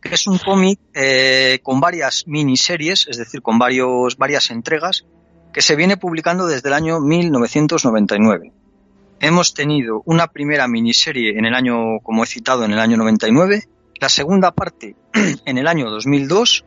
que 0.01 0.15
es 0.15 0.27
un 0.27 0.39
cómic 0.39 0.79
eh, 0.95 1.61
con 1.63 1.81
varias 1.81 2.27
miniseries, 2.27 3.07
es 3.09 3.17
decir, 3.17 3.43
con 3.43 3.59
varios, 3.59 4.17
varias 4.17 4.51
entregas, 4.51 5.05
que 5.53 5.63
se 5.63 5.77
viene 5.77 5.97
publicando 5.97 6.47
desde 6.47 6.69
el 6.69 6.75
año 6.75 7.01
1999. 7.01 8.53
Hemos 9.21 9.55
tenido 9.55 10.03
una 10.05 10.29
primera 10.29 10.69
miniserie 10.69 11.39
en 11.39 11.45
el 11.45 11.55
año, 11.55 11.99
como 12.03 12.23
he 12.23 12.27
citado, 12.27 12.65
en 12.65 12.73
el 12.73 12.79
año 12.79 12.97
99, 12.97 13.65
la 14.01 14.09
segunda 14.09 14.53
parte 14.53 14.95
en 15.45 15.59
el 15.59 15.67
año 15.67 15.91
2002, 15.91 16.65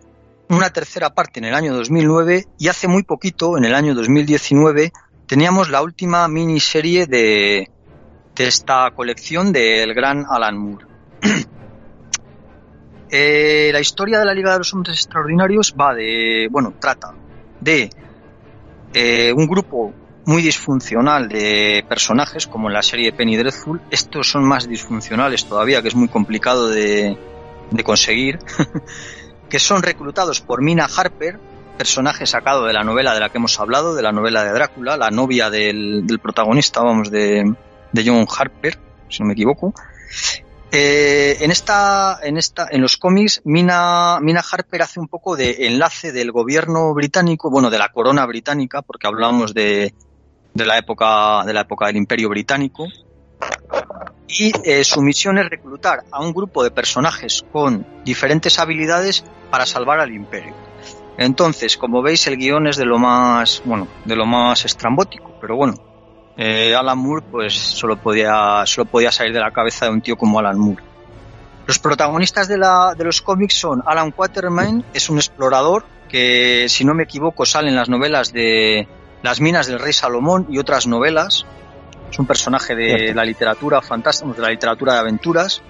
una 0.49 0.69
tercera 0.71 1.11
parte 1.11 1.39
en 1.39 1.45
el 1.45 1.53
año 1.53 1.73
2009 1.73 2.45
y 2.59 2.67
hace 2.67 2.89
muy 2.89 3.03
poquito, 3.03 3.57
en 3.57 3.63
el 3.63 3.73
año 3.73 3.95
2019, 3.95 4.91
teníamos 5.31 5.69
la 5.69 5.81
última 5.81 6.27
miniserie 6.27 7.05
de, 7.07 7.69
de 8.35 8.47
esta 8.47 8.91
colección 8.91 9.53
del 9.53 9.93
gran 9.93 10.25
Alan 10.29 10.57
Moore. 10.57 10.85
Eh, 13.13 13.71
la 13.73 13.81
historia 13.81 14.19
de 14.19 14.25
la 14.25 14.33
Liga 14.33 14.53
de 14.53 14.59
los 14.59 14.73
Hombres 14.73 14.95
Extraordinarios 14.95 15.75
va 15.77 15.93
de, 15.93 16.47
bueno, 16.49 16.75
trata 16.79 17.13
de 17.59 17.89
eh, 18.93 19.33
un 19.35 19.47
grupo 19.47 19.93
muy 20.27 20.41
disfuncional 20.41 21.27
de 21.27 21.83
personajes, 21.89 22.47
como 22.47 22.69
en 22.69 22.73
la 22.73 22.81
serie 22.81 23.11
Penny 23.11 23.35
Dreadful. 23.35 23.81
Estos 23.91 24.31
son 24.31 24.45
más 24.45 24.65
disfuncionales 24.65 25.43
todavía, 25.43 25.81
que 25.81 25.89
es 25.89 25.95
muy 25.95 26.07
complicado 26.07 26.69
de, 26.69 27.17
de 27.69 27.83
conseguir, 27.83 28.39
que 29.49 29.59
son 29.59 29.83
reclutados 29.83 30.39
por 30.39 30.61
Mina 30.61 30.87
Harper, 30.95 31.37
personaje 31.81 32.27
sacado 32.27 32.65
de 32.65 32.73
la 32.73 32.83
novela 32.83 33.11
de 33.15 33.19
la 33.19 33.29
que 33.29 33.39
hemos 33.39 33.59
hablado, 33.59 33.95
de 33.95 34.03
la 34.03 34.11
novela 34.11 34.43
de 34.43 34.51
Drácula, 34.51 34.97
la 34.97 35.09
novia 35.09 35.49
del, 35.49 36.05
protagonista, 36.21 36.83
vamos, 36.83 37.09
de, 37.09 37.55
de 37.91 38.03
John 38.05 38.27
Harper, 38.37 38.77
si 39.09 39.23
no 39.23 39.25
me 39.25 39.33
equivoco. 39.33 39.73
Eh, 40.71 41.37
en 41.39 41.49
esta, 41.49 42.19
en 42.21 42.37
esta, 42.37 42.67
en 42.69 42.81
los 42.81 42.97
cómics, 42.97 43.41
Mina, 43.45 44.19
Mina 44.21 44.43
Harper 44.47 44.83
hace 44.83 44.99
un 44.99 45.07
poco 45.07 45.35
de 45.35 45.65
enlace 45.65 46.11
del 46.11 46.31
gobierno 46.31 46.93
británico, 46.93 47.49
bueno, 47.49 47.71
de 47.71 47.79
la 47.79 47.89
corona 47.89 48.27
británica, 48.27 48.83
porque 48.83 49.07
hablamos 49.07 49.55
de, 49.55 49.95
de 50.53 50.65
la 50.67 50.77
época, 50.77 51.43
de 51.47 51.53
la 51.53 51.61
época 51.61 51.87
del 51.87 51.97
Imperio 51.97 52.29
Británico. 52.29 52.85
Y 54.27 54.51
eh, 54.69 54.83
su 54.83 55.01
misión 55.01 55.39
es 55.39 55.49
reclutar 55.49 56.03
a 56.11 56.21
un 56.21 56.31
grupo 56.31 56.63
de 56.63 56.69
personajes 56.69 57.43
con 57.51 57.87
diferentes 58.05 58.59
habilidades 58.59 59.25
para 59.49 59.65
salvar 59.65 59.99
al 59.99 60.13
Imperio. 60.13 60.53
Entonces, 61.17 61.77
como 61.77 62.01
veis, 62.01 62.25
el 62.27 62.37
guion 62.37 62.67
es 62.67 62.77
de 62.77 62.85
lo 62.85 62.97
más, 62.97 63.61
bueno, 63.65 63.87
de 64.05 64.15
lo 64.15 64.25
más 64.25 64.65
estrambótico, 64.65 65.35
pero 65.39 65.55
bueno, 65.55 65.73
eh, 66.37 66.73
Alan 66.73 66.97
Moore 66.97 67.25
pues 67.29 67.53
solo 67.53 67.97
podía, 67.97 68.65
solo 68.65 68.85
podía 68.85 69.11
salir 69.11 69.33
de 69.33 69.39
la 69.39 69.51
cabeza 69.51 69.85
de 69.85 69.91
un 69.91 70.01
tío 70.01 70.15
como 70.15 70.39
Alan 70.39 70.57
Moore. 70.57 70.83
Los 71.67 71.79
protagonistas 71.79 72.47
de, 72.47 72.57
la, 72.57 72.93
de 72.97 73.03
los 73.03 73.21
cómics 73.21 73.53
son 73.53 73.83
Alan 73.85 74.11
Quatermain, 74.11 74.83
es 74.93 75.09
un 75.09 75.17
explorador 75.17 75.85
que, 76.09 76.67
si 76.67 76.83
no 76.83 76.93
me 76.93 77.03
equivoco, 77.03 77.45
sale 77.45 77.69
en 77.69 77.75
las 77.75 77.89
novelas 77.89 78.33
de 78.33 78.87
Las 79.23 79.39
minas 79.39 79.67
del 79.67 79.79
rey 79.79 79.93
Salomón 79.93 80.47
y 80.49 80.57
otras 80.57 80.87
novelas. 80.87 81.45
Es 82.09 82.19
un 82.19 82.25
personaje 82.25 82.75
de 82.75 82.97
Cierto. 82.97 83.15
la 83.15 83.23
literatura 83.23 83.81
fantástica, 83.81 84.33
de 84.33 84.41
la 84.41 84.49
literatura 84.49 84.93
de 84.95 84.99
aventuras. 84.99 85.61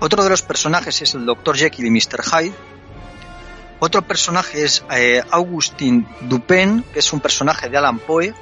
Otro 0.00 0.24
de 0.24 0.30
los 0.30 0.42
personajes 0.42 1.00
es 1.00 1.14
el 1.14 1.24
Dr. 1.24 1.56
Jekyll 1.56 1.86
y 1.86 1.90
Mr. 1.90 2.22
Hyde. 2.22 2.52
Otro 3.84 4.00
personaje 4.00 4.64
es 4.64 4.82
eh, 4.90 5.22
Augustin 5.30 6.08
Dupin, 6.22 6.82
que 6.90 7.00
es 7.00 7.12
un 7.12 7.20
personaje 7.20 7.68
de 7.68 7.76
Alan 7.76 7.98
Poe, 7.98 8.32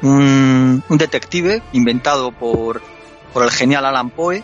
un, 0.00 0.82
un 0.88 0.96
detective 0.96 1.62
inventado 1.74 2.32
por, 2.32 2.80
el 3.34 3.50
genial 3.50 3.84
Alan 3.84 4.08
Poe. 4.08 4.42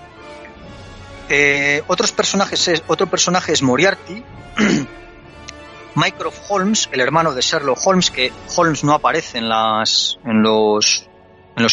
Eh, 1.30 1.82
otros 1.86 2.12
personajes 2.12 2.68
es, 2.68 2.82
otro 2.86 3.06
personaje 3.06 3.52
es 3.52 3.62
Moriarty, 3.62 4.22
Mycroft 5.94 6.42
Holmes, 6.50 6.90
el 6.92 7.00
hermano 7.00 7.32
de 7.32 7.40
Sherlock 7.40 7.78
Holmes, 7.86 8.10
que 8.10 8.30
Holmes 8.54 8.84
no 8.84 8.92
aparece 8.92 9.38
en 9.38 9.48
los 9.48 10.18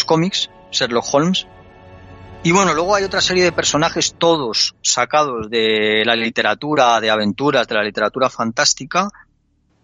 cómics, 0.05 0.49
Sherlock 0.71 1.05
Holmes. 1.11 1.47
Y 2.41 2.53
bueno, 2.53 2.73
luego 2.73 2.95
hay 2.95 3.03
otra 3.03 3.19
serie 3.19 3.43
de 3.43 3.51
personajes, 3.51 4.15
todos 4.17 4.75
sacados 4.81 5.49
de 5.49 6.03
la 6.05 6.15
literatura 6.15 7.01
de 7.01 7.09
aventuras, 7.09 7.67
de 7.67 7.75
la 7.75 7.83
literatura 7.83 8.29
fantástica. 8.29 9.09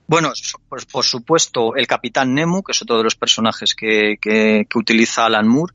Bueno, 0.08 0.32
por 0.92 1.04
supuesto 1.04 1.76
el 1.76 1.86
Capitán 1.86 2.34
Nemo, 2.34 2.64
que 2.64 2.72
es 2.72 2.82
otro 2.82 2.98
de 2.98 3.04
los 3.04 3.16
personajes 3.16 3.76
que, 3.76 4.16
que, 4.22 4.66
que 4.70 4.80
utiliza 4.80 5.26
Alan 5.26 5.48
Moore. 5.48 5.74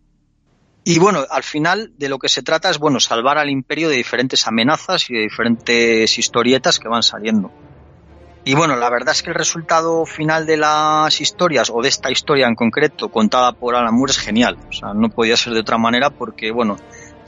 Y 0.83 0.99
bueno, 0.99 1.27
al 1.29 1.43
final 1.43 1.93
de 1.99 2.09
lo 2.09 2.19
que 2.19 2.31
se 2.31 2.43
trata 2.43 2.71
es 2.71 2.79
bueno 2.79 2.99
salvar 2.99 3.37
al 3.37 3.51
imperio 3.51 3.91
de 3.91 3.97
diferentes 3.97 4.47
amenazas 4.47 5.11
y 5.11 5.15
de 5.15 5.21
diferentes 5.21 6.19
historietas 6.19 6.79
que 6.79 6.89
van 6.89 7.03
saliendo. 7.03 7.53
Y 8.43 8.55
bueno, 8.55 8.75
la 8.77 8.89
verdad 8.89 9.13
es 9.13 9.23
que 9.23 9.31
el 9.31 9.37
resultado 9.37 10.07
final 10.07 10.47
de 10.47 10.57
las 10.57 11.21
historias, 11.21 11.71
o 11.71 11.83
de 11.83 11.89
esta 11.89 12.11
historia 12.11 12.47
en 12.47 12.55
concreto, 12.55 13.11
contada 13.11 13.53
por 13.53 13.75
Alan 13.75 13.95
Moore, 13.95 14.13
es 14.13 14.19
genial. 14.19 14.57
O 14.69 14.73
sea, 14.73 14.95
no 14.95 15.11
podía 15.11 15.37
ser 15.37 15.53
de 15.53 15.61
otra 15.61 15.77
manera 15.77 16.09
porque, 16.09 16.51
bueno, 16.51 16.77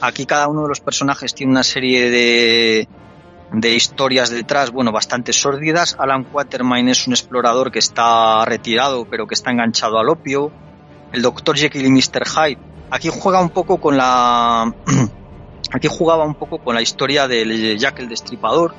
aquí 0.01 0.25
cada 0.25 0.49
uno 0.49 0.63
de 0.63 0.69
los 0.69 0.81
personajes 0.81 1.35
tiene 1.35 1.53
una 1.53 1.65
serie 1.65 2.11
de, 2.11 2.89
de 3.53 3.75
historias 3.75 4.31
detrás, 4.31 4.71
bueno, 4.71 4.91
bastante 4.91 5.35
sórdidas. 5.35 5.97
Alan 5.99 6.25
Quatermain 6.25 6.89
es 6.89 7.07
un 7.07 7.13
explorador 7.13 7.71
que 7.71 7.79
está 7.79 8.45
retirado, 8.47 9.05
pero 9.05 9.27
que 9.27 9.35
está 9.35 9.51
enganchado 9.51 9.99
al 9.99 10.09
opio. 10.09 10.51
El 11.13 11.21
Dr. 11.21 11.57
Jekyll 11.57 11.85
y 11.85 11.91
Mr. 11.91 12.25
Hyde. 12.27 12.59
Aquí 12.91 13.11
juega 13.13 13.41
un 13.41 13.51
poco 13.51 13.79
con 13.79 13.99
la... 13.99 14.75
aquí 15.73 15.89
jugaba 15.91 16.25
un 16.25 16.35
poco 16.35 16.59
con 16.59 16.75
la 16.75 16.81
historia 16.81 17.29
del 17.29 17.79
Jack 17.79 18.01
el 18.01 18.09
Destripador, 18.09 18.75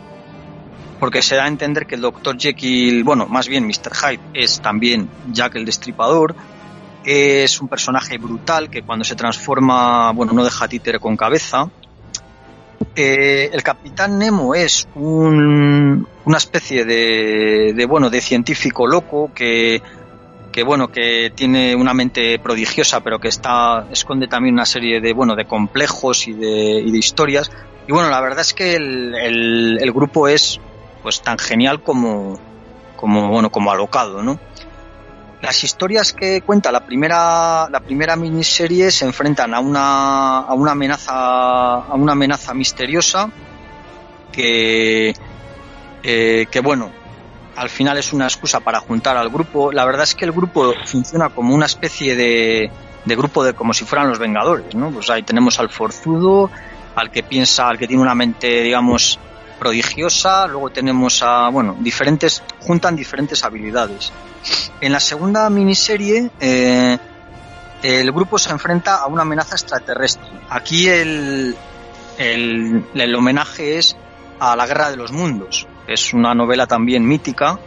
porque 1.03 1.21
se 1.21 1.35
da 1.35 1.43
a 1.43 1.47
entender 1.49 1.85
que 1.85 1.95
el 1.95 2.01
Dr. 2.01 2.37
Jekyll, 2.39 3.03
bueno, 3.03 3.27
más 3.27 3.49
bien 3.49 3.67
Mr. 3.67 3.91
Hyde, 3.93 4.21
es 4.33 4.61
también 4.61 5.09
Jack 5.33 5.57
el 5.57 5.65
Destripador. 5.65 6.33
Es 7.03 7.59
un 7.59 7.67
personaje 7.67 8.17
brutal 8.17 8.69
que 8.69 8.83
cuando 8.83 9.03
se 9.03 9.13
transforma, 9.13 10.13
bueno, 10.13 10.31
no 10.31 10.45
deja 10.45 10.65
títere 10.69 10.99
con 10.99 11.17
cabeza. 11.17 11.69
Eh, 12.95 13.49
el 13.51 13.61
Capitán 13.63 14.17
Nemo 14.17 14.55
es 14.55 14.87
un, 14.95 16.07
una 16.23 16.37
especie 16.37 16.85
de, 16.85 17.73
de, 17.75 17.85
bueno, 17.85 18.09
de 18.09 18.21
científico 18.21 18.87
loco 18.87 19.29
que, 19.35 19.81
que, 20.53 20.63
bueno, 20.63 20.87
que 20.87 21.33
tiene 21.35 21.75
una 21.75 21.93
mente 21.93 22.39
prodigiosa, 22.39 23.01
pero 23.01 23.19
que 23.19 23.27
está, 23.27 23.87
esconde 23.91 24.29
también 24.29 24.55
una 24.55 24.65
serie 24.65 25.01
de, 25.01 25.11
bueno, 25.11 25.35
de 25.35 25.43
complejos 25.43 26.29
y 26.29 26.31
de, 26.31 26.79
y 26.79 26.89
de 26.89 26.97
historias. 26.97 27.51
Y 27.87 27.91
bueno, 27.91 28.09
la 28.09 28.21
verdad 28.21 28.39
es 28.39 28.53
que 28.53 28.75
el, 28.75 29.91
grupo 29.93 30.27
es, 30.27 30.59
pues, 31.03 31.21
tan 31.21 31.37
genial 31.37 31.83
como, 31.83 32.39
como, 32.95 33.27
bueno, 33.29 33.51
como 33.51 33.71
alocado, 33.71 34.23
¿no? 34.23 34.39
Las 35.41 35.61
historias 35.65 36.13
que 36.13 36.41
cuenta 36.41 36.71
la 36.71 36.85
primera, 36.85 37.67
la 37.69 37.81
primera 37.81 38.15
miniserie 38.15 38.89
se 38.91 39.03
enfrentan 39.03 39.53
a 39.53 39.59
una, 39.59 40.39
a 40.39 40.53
una 40.53 40.71
amenaza, 40.71 41.13
a 41.13 41.93
una 41.95 42.13
amenaza 42.13 42.53
misteriosa 42.53 43.29
que, 44.31 45.13
eh, 46.01 46.45
que 46.49 46.59
bueno, 46.61 46.89
al 47.57 47.69
final 47.69 47.97
es 47.97 48.13
una 48.13 48.23
excusa 48.25 48.61
para 48.61 48.79
juntar 48.79 49.17
al 49.17 49.29
grupo. 49.29 49.73
La 49.73 49.83
verdad 49.83 50.03
es 50.03 50.15
que 50.15 50.23
el 50.23 50.31
grupo 50.31 50.73
funciona 50.85 51.29
como 51.29 51.53
una 51.53 51.65
especie 51.65 52.15
de, 52.15 52.71
de 53.03 53.15
grupo 53.15 53.43
de 53.43 53.53
como 53.53 53.73
si 53.73 53.83
fueran 53.85 54.07
los 54.07 54.19
Vengadores, 54.19 54.73
¿no? 54.75 54.91
Pues 54.91 55.09
ahí 55.09 55.23
tenemos 55.23 55.59
al 55.59 55.69
forzudo, 55.69 56.49
al 56.95 57.11
que 57.11 57.21
piensa, 57.23 57.67
al 57.67 57.77
que 57.77 57.87
tiene 57.87 58.01
una 58.01 58.15
mente, 58.15 58.61
digamos, 58.61 59.19
prodigiosa, 59.59 60.47
luego 60.47 60.69
tenemos 60.69 61.21
a, 61.23 61.49
bueno, 61.49 61.75
diferentes, 61.79 62.43
juntan 62.59 62.95
diferentes 62.95 63.43
habilidades. 63.43 64.11
En 64.81 64.91
la 64.91 64.99
segunda 64.99 65.49
miniserie, 65.49 66.29
eh, 66.39 66.97
el 67.81 68.11
grupo 68.11 68.37
se 68.37 68.51
enfrenta 68.51 68.97
a 68.97 69.07
una 69.07 69.23
amenaza 69.23 69.55
extraterrestre. 69.55 70.27
Aquí 70.49 70.87
el, 70.87 71.55
el, 72.17 72.85
el 72.93 73.15
homenaje 73.15 73.77
es 73.77 73.95
a 74.39 74.55
la 74.55 74.65
Guerra 74.65 74.89
de 74.89 74.97
los 74.97 75.11
Mundos. 75.11 75.67
Es 75.87 76.13
una 76.13 76.33
novela 76.33 76.67
también 76.67 77.05
mítica 77.05 77.59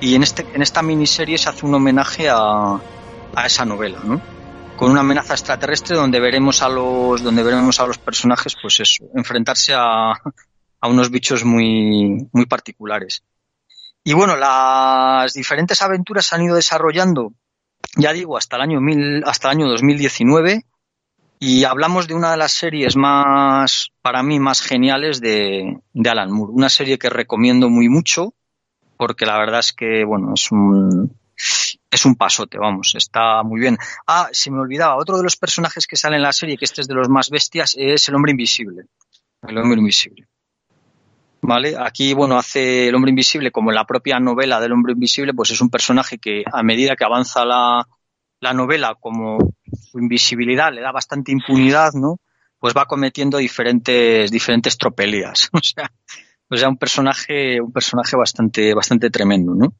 y 0.00 0.14
en, 0.14 0.22
este, 0.22 0.46
en 0.54 0.62
esta 0.62 0.82
miniserie 0.82 1.38
se 1.38 1.48
hace 1.48 1.66
un 1.66 1.74
homenaje 1.74 2.28
a, 2.28 2.80
a 3.34 3.46
esa 3.46 3.64
novela, 3.64 3.98
¿no? 4.04 4.20
Con 4.76 4.92
una 4.92 5.00
amenaza 5.00 5.34
extraterrestre 5.34 5.96
donde 5.96 6.20
veremos 6.20 6.62
a 6.62 6.68
los, 6.68 7.22
donde 7.22 7.42
veremos 7.42 7.80
a 7.80 7.86
los 7.86 7.98
personajes, 7.98 8.56
pues 8.60 8.78
eso, 8.78 9.04
enfrentarse 9.14 9.74
a, 9.74 10.12
a 10.80 10.88
unos 10.88 11.10
bichos 11.10 11.44
muy, 11.44 12.28
muy 12.32 12.46
particulares. 12.46 13.22
Y 14.04 14.12
bueno, 14.12 14.36
las 14.36 15.34
diferentes 15.34 15.82
aventuras 15.82 16.26
se 16.26 16.34
han 16.34 16.42
ido 16.42 16.56
desarrollando, 16.56 17.32
ya 17.96 18.12
digo, 18.12 18.36
hasta 18.36 18.56
el 18.56 18.62
año 18.62 18.80
mil, 18.80 19.22
hasta 19.26 19.48
el 19.48 19.58
año 19.58 19.68
2019 19.68 20.64
y 21.40 21.64
hablamos 21.64 22.08
de 22.08 22.14
una 22.14 22.32
de 22.32 22.36
las 22.36 22.52
series 22.52 22.96
más, 22.96 23.90
para 24.02 24.22
mí, 24.22 24.40
más 24.40 24.60
geniales 24.60 25.20
de, 25.20 25.80
de 25.92 26.10
Alan 26.10 26.32
Moore. 26.32 26.52
Una 26.52 26.68
serie 26.68 26.98
que 26.98 27.10
recomiendo 27.10 27.68
muy 27.68 27.88
mucho 27.88 28.34
porque 28.96 29.24
la 29.24 29.38
verdad 29.38 29.60
es 29.60 29.72
que, 29.72 30.04
bueno, 30.04 30.32
es 30.34 30.50
un, 30.50 31.16
es 31.90 32.04
un 32.04 32.16
pasote, 32.16 32.58
vamos, 32.58 32.94
está 32.96 33.42
muy 33.44 33.60
bien. 33.60 33.78
Ah, 34.06 34.28
se 34.32 34.50
me 34.50 34.60
olvidaba, 34.60 34.96
otro 34.96 35.16
de 35.16 35.22
los 35.22 35.36
personajes 35.36 35.86
que 35.86 35.96
sale 35.96 36.16
en 36.16 36.22
la 36.22 36.32
serie, 36.32 36.56
que 36.56 36.64
este 36.64 36.80
es 36.80 36.88
de 36.88 36.94
los 36.94 37.08
más 37.08 37.30
bestias, 37.30 37.74
es 37.78 38.08
el 38.08 38.16
hombre 38.16 38.32
invisible. 38.32 38.84
El 39.42 39.56
hombre 39.58 39.78
invisible. 39.78 40.26
¿Vale? 41.40 41.76
Aquí, 41.78 42.14
bueno, 42.14 42.36
hace 42.36 42.88
el 42.88 42.94
hombre 42.94 43.10
invisible, 43.10 43.50
como 43.52 43.70
en 43.70 43.76
la 43.76 43.84
propia 43.84 44.18
novela 44.18 44.60
del 44.60 44.72
hombre 44.72 44.92
invisible, 44.92 45.32
pues 45.34 45.50
es 45.50 45.60
un 45.60 45.70
personaje 45.70 46.18
que 46.18 46.42
a 46.52 46.62
medida 46.62 46.96
que 46.96 47.04
avanza 47.04 47.44
la, 47.44 47.86
la 48.40 48.52
novela, 48.52 48.96
como 49.00 49.38
su 49.90 49.98
invisibilidad 49.98 50.72
le 50.72 50.80
da 50.80 50.92
bastante 50.92 51.32
impunidad, 51.32 51.92
¿no? 51.94 52.18
Pues 52.58 52.74
va 52.76 52.86
cometiendo 52.86 53.38
diferentes, 53.38 54.30
diferentes 54.30 54.76
tropelías. 54.76 55.48
O 55.58 55.60
sea, 55.62 55.90
o 56.50 56.56
sea, 56.56 56.68
un 56.68 56.78
personaje, 56.78 57.60
un 57.60 57.72
personaje 57.72 58.16
bastante, 58.16 58.72
bastante 58.74 59.10
tremendo, 59.10 59.54
¿no? 59.54 59.74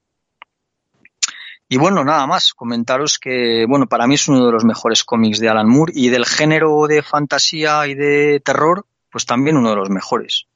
Y 1.70 1.76
bueno, 1.76 2.05
nada 2.05 2.26
más, 2.26 2.55
comentaros 2.55 3.18
que, 3.18 3.66
bueno, 3.68 3.86
para 3.86 4.06
mí 4.06 4.14
es 4.14 4.28
uno 4.28 4.47
de 4.47 4.52
los 4.52 4.64
mejores 4.64 5.05
cómics 5.05 5.39
de 5.39 5.48
Alan 5.48 5.68
Moore 5.68 5.93
y 5.94 6.09
del 6.09 6.24
género 6.24 6.86
de 6.86 7.02
fantasía 7.02 7.86
y 7.86 7.94
de 7.94 8.40
terror, 8.40 8.86
pues 9.10 9.26
también 9.26 9.56
uno 9.56 9.70
de 9.70 9.76
los 9.76 9.90
mejores. 9.90 10.47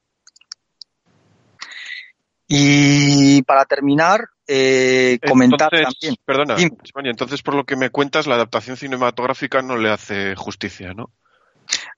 Y 2.54 3.42
para 3.44 3.64
terminar, 3.64 4.28
eh, 4.46 5.18
comentar 5.26 5.70
Entonces, 5.72 5.98
también. 5.98 6.16
Perdona. 6.22 6.54
España, 6.84 7.10
entonces 7.10 7.40
por 7.40 7.54
lo 7.54 7.64
que 7.64 7.76
me 7.76 7.88
cuentas, 7.88 8.26
la 8.26 8.34
adaptación 8.34 8.76
cinematográfica 8.76 9.62
no 9.62 9.78
le 9.78 9.90
hace 9.90 10.34
justicia, 10.36 10.92
¿no? 10.92 11.10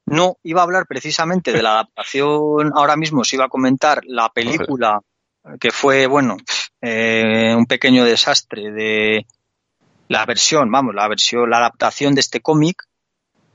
No, 0.06 0.36
iba 0.44 0.60
a 0.60 0.64
hablar 0.64 0.86
precisamente 0.86 1.52
de 1.52 1.60
la 1.60 1.72
adaptación, 1.81 2.70
ahora 2.76 2.97
mismo 2.97 3.22
os 3.22 3.32
iba 3.32 3.47
a 3.47 3.48
comentar 3.48 4.02
la 4.05 4.28
película 4.28 5.01
que 5.59 5.72
fue, 5.72 6.06
bueno, 6.06 6.36
eh, 6.81 7.52
un 7.56 7.66
pequeño 7.66 8.05
desastre 8.05 8.70
de 8.70 9.26
la 10.06 10.24
versión, 10.24 10.70
vamos, 10.70 10.94
la 10.94 11.09
versión, 11.09 11.51
la 11.51 11.59
adaptación 11.59 12.14
de 12.14 12.20
este 12.20 12.40
cómic, 12.40 12.85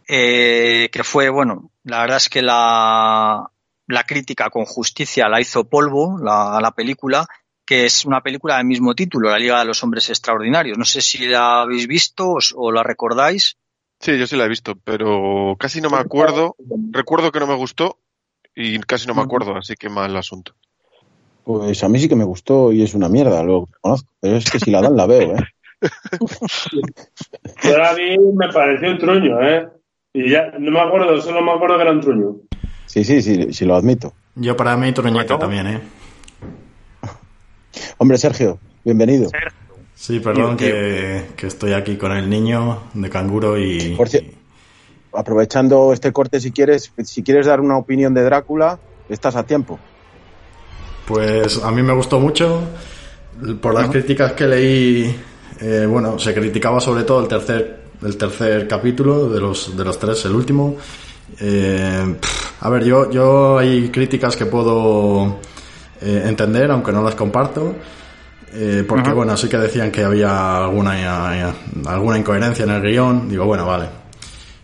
eh, 0.06 0.90
que 0.92 1.04
fue, 1.06 1.30
bueno, 1.30 1.72
la 1.84 2.02
verdad 2.02 2.18
es 2.18 2.28
que 2.28 2.42
la, 2.42 3.50
la 3.90 4.04
crítica 4.04 4.50
con 4.50 4.66
justicia 4.66 5.28
la 5.28 5.42
hizo 5.42 5.66
polvo, 5.68 6.18
la, 6.24 6.60
la 6.62 6.72
película, 6.72 7.26
que 7.66 7.86
es 7.86 8.06
una 8.06 8.22
película 8.22 8.58
del 8.58 8.66
mismo 8.66 8.96
título, 8.96 9.30
La 9.30 9.38
Liga 9.40 9.60
de 9.60 9.66
los 9.66 9.84
Hombres 9.84 10.10
Extraordinarios. 10.10 10.78
No 10.78 10.86
sé 10.86 11.02
si 11.02 11.28
la 11.28 11.62
habéis 11.62 11.88
visto 11.88 12.32
os- 12.34 12.54
o 12.56 12.72
la 12.72 12.84
recordáis. 12.84 13.58
Sí, 14.00 14.18
yo 14.18 14.26
sí 14.28 14.36
la 14.38 14.46
he 14.46 14.50
visto, 14.50 14.76
pero 14.84 15.56
casi 15.60 15.82
no 15.82 15.90
me 15.90 15.98
acuerdo. 15.98 16.56
Recuerdo 16.92 17.32
que 17.32 17.40
no 17.40 17.48
me 17.48 17.56
gustó 17.56 17.98
y 18.56 18.80
casi 18.80 19.08
no 19.08 19.14
me 19.16 19.22
acuerdo, 19.22 19.56
así 19.58 19.76
que 19.76 19.90
mal 19.90 20.16
asunto. 20.16 20.54
Pues 21.44 21.84
a 21.84 21.90
mí 21.90 22.00
sí 22.00 22.08
que 22.08 22.16
me 22.16 22.24
gustó 22.26 22.72
y 22.72 22.84
es 22.84 22.94
una 22.94 23.10
mierda, 23.10 23.42
lo 23.44 23.68
conozco. 23.82 24.10
Pero 24.22 24.38
es 24.38 24.50
que 24.50 24.60
si 24.60 24.72
la 24.72 24.82
dan 24.82 24.96
la 24.96 25.08
veo, 25.08 25.36
¿eh? 25.36 25.44
Pero 27.62 27.86
a 27.86 27.94
mí 27.94 28.18
me 28.36 28.50
pareció 28.52 28.92
un 28.92 28.98
truño, 28.98 29.42
¿eh? 29.42 29.68
Y 30.14 30.30
ya 30.32 30.52
no 30.60 30.72
me 30.72 30.80
acuerdo, 30.80 31.20
solo 31.22 31.42
me 31.42 31.52
acuerdo 31.52 31.76
que 31.78 31.82
era 31.84 31.92
un 31.92 32.02
truño. 32.02 32.36
Sí, 32.90 33.04
sí, 33.04 33.22
sí, 33.22 33.54
sí 33.54 33.66
lo 33.66 33.76
admito. 33.76 34.14
Yo 34.36 34.58
para 34.58 34.76
mí 34.76 34.92
Bueno. 34.92 35.38
también, 35.38 35.68
¿eh? 35.68 35.82
Hombre, 38.00 38.18
Sergio, 38.18 38.58
bienvenido. 38.84 39.30
Sí, 39.94 40.20
perdón 40.20 40.58
que, 40.58 41.26
que 41.36 41.46
estoy 41.46 41.74
aquí 41.74 41.98
con 41.98 42.12
el 42.14 42.28
niño 42.28 42.82
de 42.96 43.10
canguro 43.12 43.60
y... 43.60 43.96
Por 43.96 44.10
cier- 44.10 44.32
Aprovechando 45.14 45.94
este 45.94 46.12
corte, 46.12 46.40
si 46.40 46.52
quieres, 46.52 46.92
si 47.04 47.22
quieres 47.22 47.46
dar 47.46 47.60
una 47.62 47.78
opinión 47.78 48.16
de 48.16 48.24
Drácula, 48.24 48.80
estás 49.08 49.36
a 49.36 49.44
tiempo. 49.44 49.78
Pues 51.08 51.62
a 51.64 51.72
mí 51.72 51.84
me 51.84 51.94
gustó 51.94 52.20
mucho. 52.20 52.62
Por 53.62 53.76
las 53.76 53.90
críticas 53.90 54.32
que 54.34 54.48
leí, 54.48 55.16
eh, 55.62 55.86
bueno, 55.88 56.18
se 56.18 56.34
criticaba 56.34 56.80
sobre 56.80 57.04
todo 57.04 57.22
el 57.22 57.28
tercer, 57.28 57.82
el 58.02 58.18
tercer 58.18 58.68
capítulo 58.68 59.30
de 59.30 59.40
los, 59.40 59.78
de 59.78 59.84
los 59.86 60.00
tres, 60.00 60.26
el 60.26 60.34
último. 60.34 60.76
Eh, 61.40 62.16
pff, 62.20 62.49
a 62.62 62.70
ver, 62.70 62.84
yo, 62.84 63.10
yo 63.10 63.58
hay 63.58 63.90
críticas 63.90 64.36
que 64.36 64.46
puedo 64.46 65.40
eh, 66.02 66.24
entender, 66.26 66.72
aunque 66.72 66.92
no 66.92 67.02
las 67.02 67.16
comparto. 67.16 67.76
Eh, 68.52 68.84
porque, 68.88 69.12
bueno, 69.12 69.38
sí 69.38 69.48
que 69.48 69.58
decían 69.58 69.92
que 69.92 70.04
había 70.04 70.58
alguna, 70.58 71.54
alguna 71.86 72.18
incoherencia 72.18 72.66
en 72.66 72.72
el 72.72 72.82
guion. 72.82 73.30
Digo, 73.30 73.46
bueno, 73.46 73.66
vale. 73.66 73.99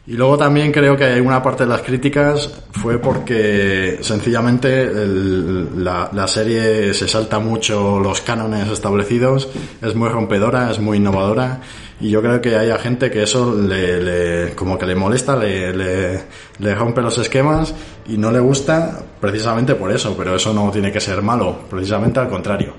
Y 0.07 0.13
luego 0.13 0.37
también 0.37 0.71
creo 0.71 0.95
que 0.95 1.19
una 1.19 1.41
parte 1.41 1.63
de 1.63 1.69
las 1.69 1.81
críticas 1.81 2.51
fue 2.73 2.99
porque 2.99 3.97
sencillamente 4.01 4.83
el- 4.83 5.83
la, 5.83 6.09
la 6.13 6.27
serie 6.27 6.93
se 6.93 7.07
salta 7.07 7.39
mucho 7.39 7.99
los 7.99 8.21
cánones 8.21 8.67
establecidos, 8.69 9.49
es 9.81 9.95
muy 9.95 10.09
rompedora, 10.09 10.69
es 10.69 10.77
muy 10.79 10.97
innovadora 10.97 11.59
y 11.99 12.09
yo 12.11 12.21
creo 12.21 12.39
que 12.39 12.55
hay 12.55 12.71
gente 12.77 13.09
que 13.09 13.23
eso 13.23 13.55
le, 13.55 13.99
le- 14.47 14.53
como 14.53 14.77
que 14.77 14.85
le 14.85 14.93
molesta, 14.93 15.35
le, 15.35 15.73
le, 15.75 16.21
le 16.59 16.75
rompe 16.75 17.01
los 17.01 17.17
esquemas 17.17 17.73
y 18.07 18.17
no 18.19 18.31
le 18.31 18.39
gusta 18.39 19.01
precisamente 19.19 19.73
por 19.73 19.91
eso, 19.91 20.15
pero 20.15 20.35
eso 20.35 20.53
no 20.53 20.69
tiene 20.69 20.91
que 20.91 20.99
ser 20.99 21.23
malo, 21.23 21.61
precisamente 21.67 22.19
al 22.19 22.29
contrario. 22.29 22.73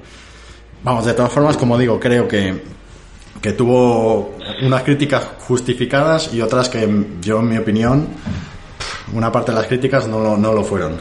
Vamos, 0.85 1.05
de 1.05 1.15
todas 1.15 1.33
formas, 1.33 1.57
como 1.57 1.77
digo, 1.77 1.99
creo 1.99 2.29
que 2.29 2.77
que 3.47 3.53
tuvo 3.53 4.35
unas 4.65 4.83
críticas 4.83 5.23
justificadas 5.47 6.35
y 6.35 6.43
otras 6.43 6.69
que 6.69 6.81
yo, 7.21 7.39
en 7.39 7.49
mi 7.49 7.57
opinión, 7.57 8.09
una 9.13 9.31
parte 9.31 9.53
de 9.53 9.59
las 9.59 9.69
críticas 9.69 10.09
no 10.09 10.19
lo, 10.19 10.37
no 10.37 10.53
lo 10.53 10.65
fueron. 10.65 10.97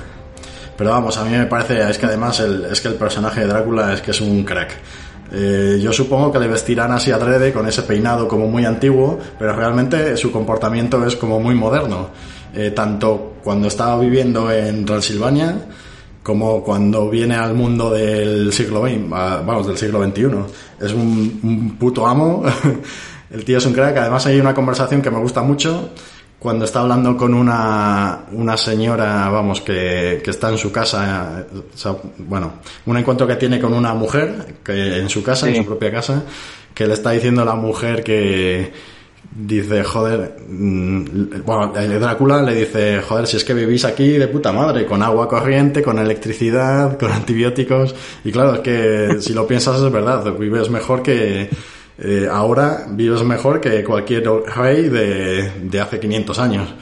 Pero 0.77 0.91
vamos, 0.91 1.17
a 1.17 1.23
mí 1.23 1.31
me 1.31 1.47
parece, 1.47 1.89
es 1.89 1.97
que 1.97 2.05
además 2.05 2.39
el, 2.41 2.65
es 2.65 2.81
que 2.81 2.89
el 2.89 2.93
personaje 2.93 3.39
de 3.41 3.47
Drácula 3.47 3.93
es 3.93 4.01
que 4.01 4.11
es 4.11 4.21
un 4.21 4.43
crack. 4.43 4.77
Eh, 5.33 5.79
yo 5.81 5.91
supongo 5.91 6.31
que 6.31 6.37
le 6.37 6.47
vestirán 6.47 6.91
así 6.91 7.09
adrede 7.09 7.51
con 7.51 7.67
ese 7.67 7.81
peinado 7.81 8.27
como 8.27 8.47
muy 8.47 8.63
antiguo, 8.63 9.17
pero 9.39 9.51
realmente 9.53 10.15
su 10.15 10.31
comportamiento 10.31 11.03
es 11.03 11.15
como 11.15 11.39
muy 11.39 11.55
moderno. 11.55 12.09
Eh, 12.53 12.69
tanto 12.69 13.37
cuando 13.43 13.69
estaba 13.69 13.99
viviendo 13.99 14.51
en 14.51 14.85
Transilvania, 14.85 15.57
como 16.25 16.63
cuando 16.63 17.07
viene 17.07 17.35
al 17.35 17.53
mundo 17.53 17.91
del 17.91 18.51
siglo 18.51 18.81
XX, 18.81 19.07
vamos, 19.07 19.67
del 19.67 19.77
siglo 19.77 20.03
XXI. 20.03 20.23
Es 20.81 20.91
un, 20.91 21.39
un 21.43 21.77
puto 21.77 22.07
amo. 22.07 22.43
El 23.29 23.45
tío 23.45 23.59
es 23.59 23.65
un 23.67 23.73
crack. 23.73 23.95
Además 23.97 24.25
hay 24.25 24.39
una 24.39 24.51
conversación 24.55 25.03
que 25.03 25.11
me 25.11 25.19
gusta 25.19 25.43
mucho 25.43 25.91
cuando 26.39 26.65
está 26.65 26.79
hablando 26.81 27.15
con 27.15 27.35
una, 27.35 28.25
una 28.31 28.57
señora, 28.57 29.29
vamos, 29.29 29.61
que, 29.61 30.19
que 30.23 30.31
está 30.31 30.49
en 30.49 30.57
su 30.57 30.71
casa, 30.71 31.45
o 31.53 31.77
sea, 31.77 31.95
bueno, 32.17 32.53
un 32.87 32.97
encuentro 32.97 33.27
que 33.27 33.35
tiene 33.35 33.59
con 33.59 33.75
una 33.75 33.93
mujer 33.93 34.55
que 34.63 34.97
en 34.97 35.09
su 35.09 35.21
casa, 35.21 35.47
en 35.47 35.53
Sí. 35.53 35.59
su 35.61 35.65
propia 35.67 35.91
casa, 35.91 36.23
que 36.73 36.87
le 36.87 36.93
está 36.95 37.11
diciendo 37.11 37.43
a 37.43 37.45
la 37.45 37.55
mujer 37.55 38.03
que, 38.03 38.73
dice, 39.33 39.83
joder, 39.83 40.37
mm, 40.47 41.05
bueno, 41.45 41.73
el 41.77 41.99
Drácula 41.99 42.41
le 42.41 42.55
dice, 42.55 43.01
joder, 43.01 43.27
si 43.27 43.37
es 43.37 43.43
que 43.43 43.53
vivís 43.53 43.85
aquí 43.85 44.09
de 44.13 44.27
puta 44.27 44.51
madre, 44.51 44.85
con 44.85 45.01
agua 45.01 45.27
corriente, 45.27 45.81
con 45.81 45.99
electricidad, 45.99 46.97
con 46.97 47.11
antibióticos, 47.11 47.95
y 48.23 48.31
claro, 48.31 48.55
es 48.55 48.59
que 48.61 49.21
si 49.21 49.33
lo 49.33 49.45
piensas 49.47 49.81
es 49.81 49.91
verdad, 49.91 50.31
vives 50.37 50.69
mejor 50.69 51.01
que, 51.01 51.49
eh, 51.97 52.27
ahora 52.31 52.85
vives 52.89 53.23
mejor 53.23 53.61
que 53.61 53.83
cualquier 53.83 54.23
rey 54.55 54.89
de, 54.89 55.51
de 55.63 55.81
hace 55.81 55.99
500 55.99 56.39
años. 56.39 56.73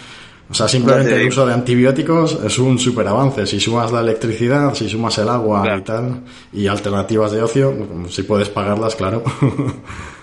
O 0.50 0.54
sea, 0.56 0.68
simplemente 0.68 1.12
te 1.14 1.22
el 1.22 1.30
uso 1.30 1.48
de 1.48 1.54
antibióticos 1.54 2.38
es 2.46 2.60
un 2.60 2.78
super 2.78 3.08
avance. 3.08 3.48
Si 3.48 3.60
sumas 3.60 3.92
la 3.92 4.02
electricidad, 4.02 4.74
si 4.76 4.88
sumas 4.88 5.18
el 5.18 5.30
agua 5.30 5.64
Claro. 5.64 5.80
y 5.80 5.82
tal, 5.84 6.22
y 6.52 6.68
alternativas 6.68 7.32
de 7.32 7.42
ocio, 7.42 7.74
si 8.10 8.22
puedes 8.24 8.50
pagarlas, 8.50 8.96
claro. 8.96 9.24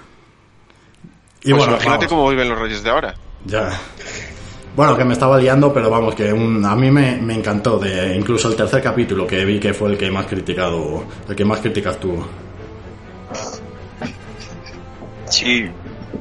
Y 1.43 1.51
Pues 1.51 1.57
bueno, 1.59 1.73
imagínate 1.73 2.07
vamos, 2.07 2.09
cómo 2.09 2.29
viven 2.31 2.49
los 2.49 2.59
reyes 2.59 2.83
de 2.83 2.91
ahora. 2.91 3.15
Ya. 3.47 3.71
Bueno, 4.77 4.97
que 4.97 5.05
me 5.05 5.15
estaba 5.15 5.39
liando, 5.39 5.73
pero 5.73 5.91
vamos, 5.91 6.15
que 6.15 6.33
un- 6.33 6.65
a 6.65 6.77
mí 6.77 6.91
me, 6.91 7.17
me 7.17 7.35
encantó. 7.35 7.79
De, 7.79 8.15
incluso 8.17 8.49
el 8.49 8.57
tercer 8.57 8.83
capítulo 8.83 9.27
que 9.27 9.45
vi 9.45 9.59
que 9.59 9.75
fue 9.75 9.91
el 9.91 9.99
que 9.99 10.11
más 10.11 10.27
criticado, 10.27 11.05
el 11.29 11.35
que 11.35 11.45
más 11.45 11.61
críticas 11.61 11.99
tuvo. 11.99 12.27
Sí, 15.29 15.65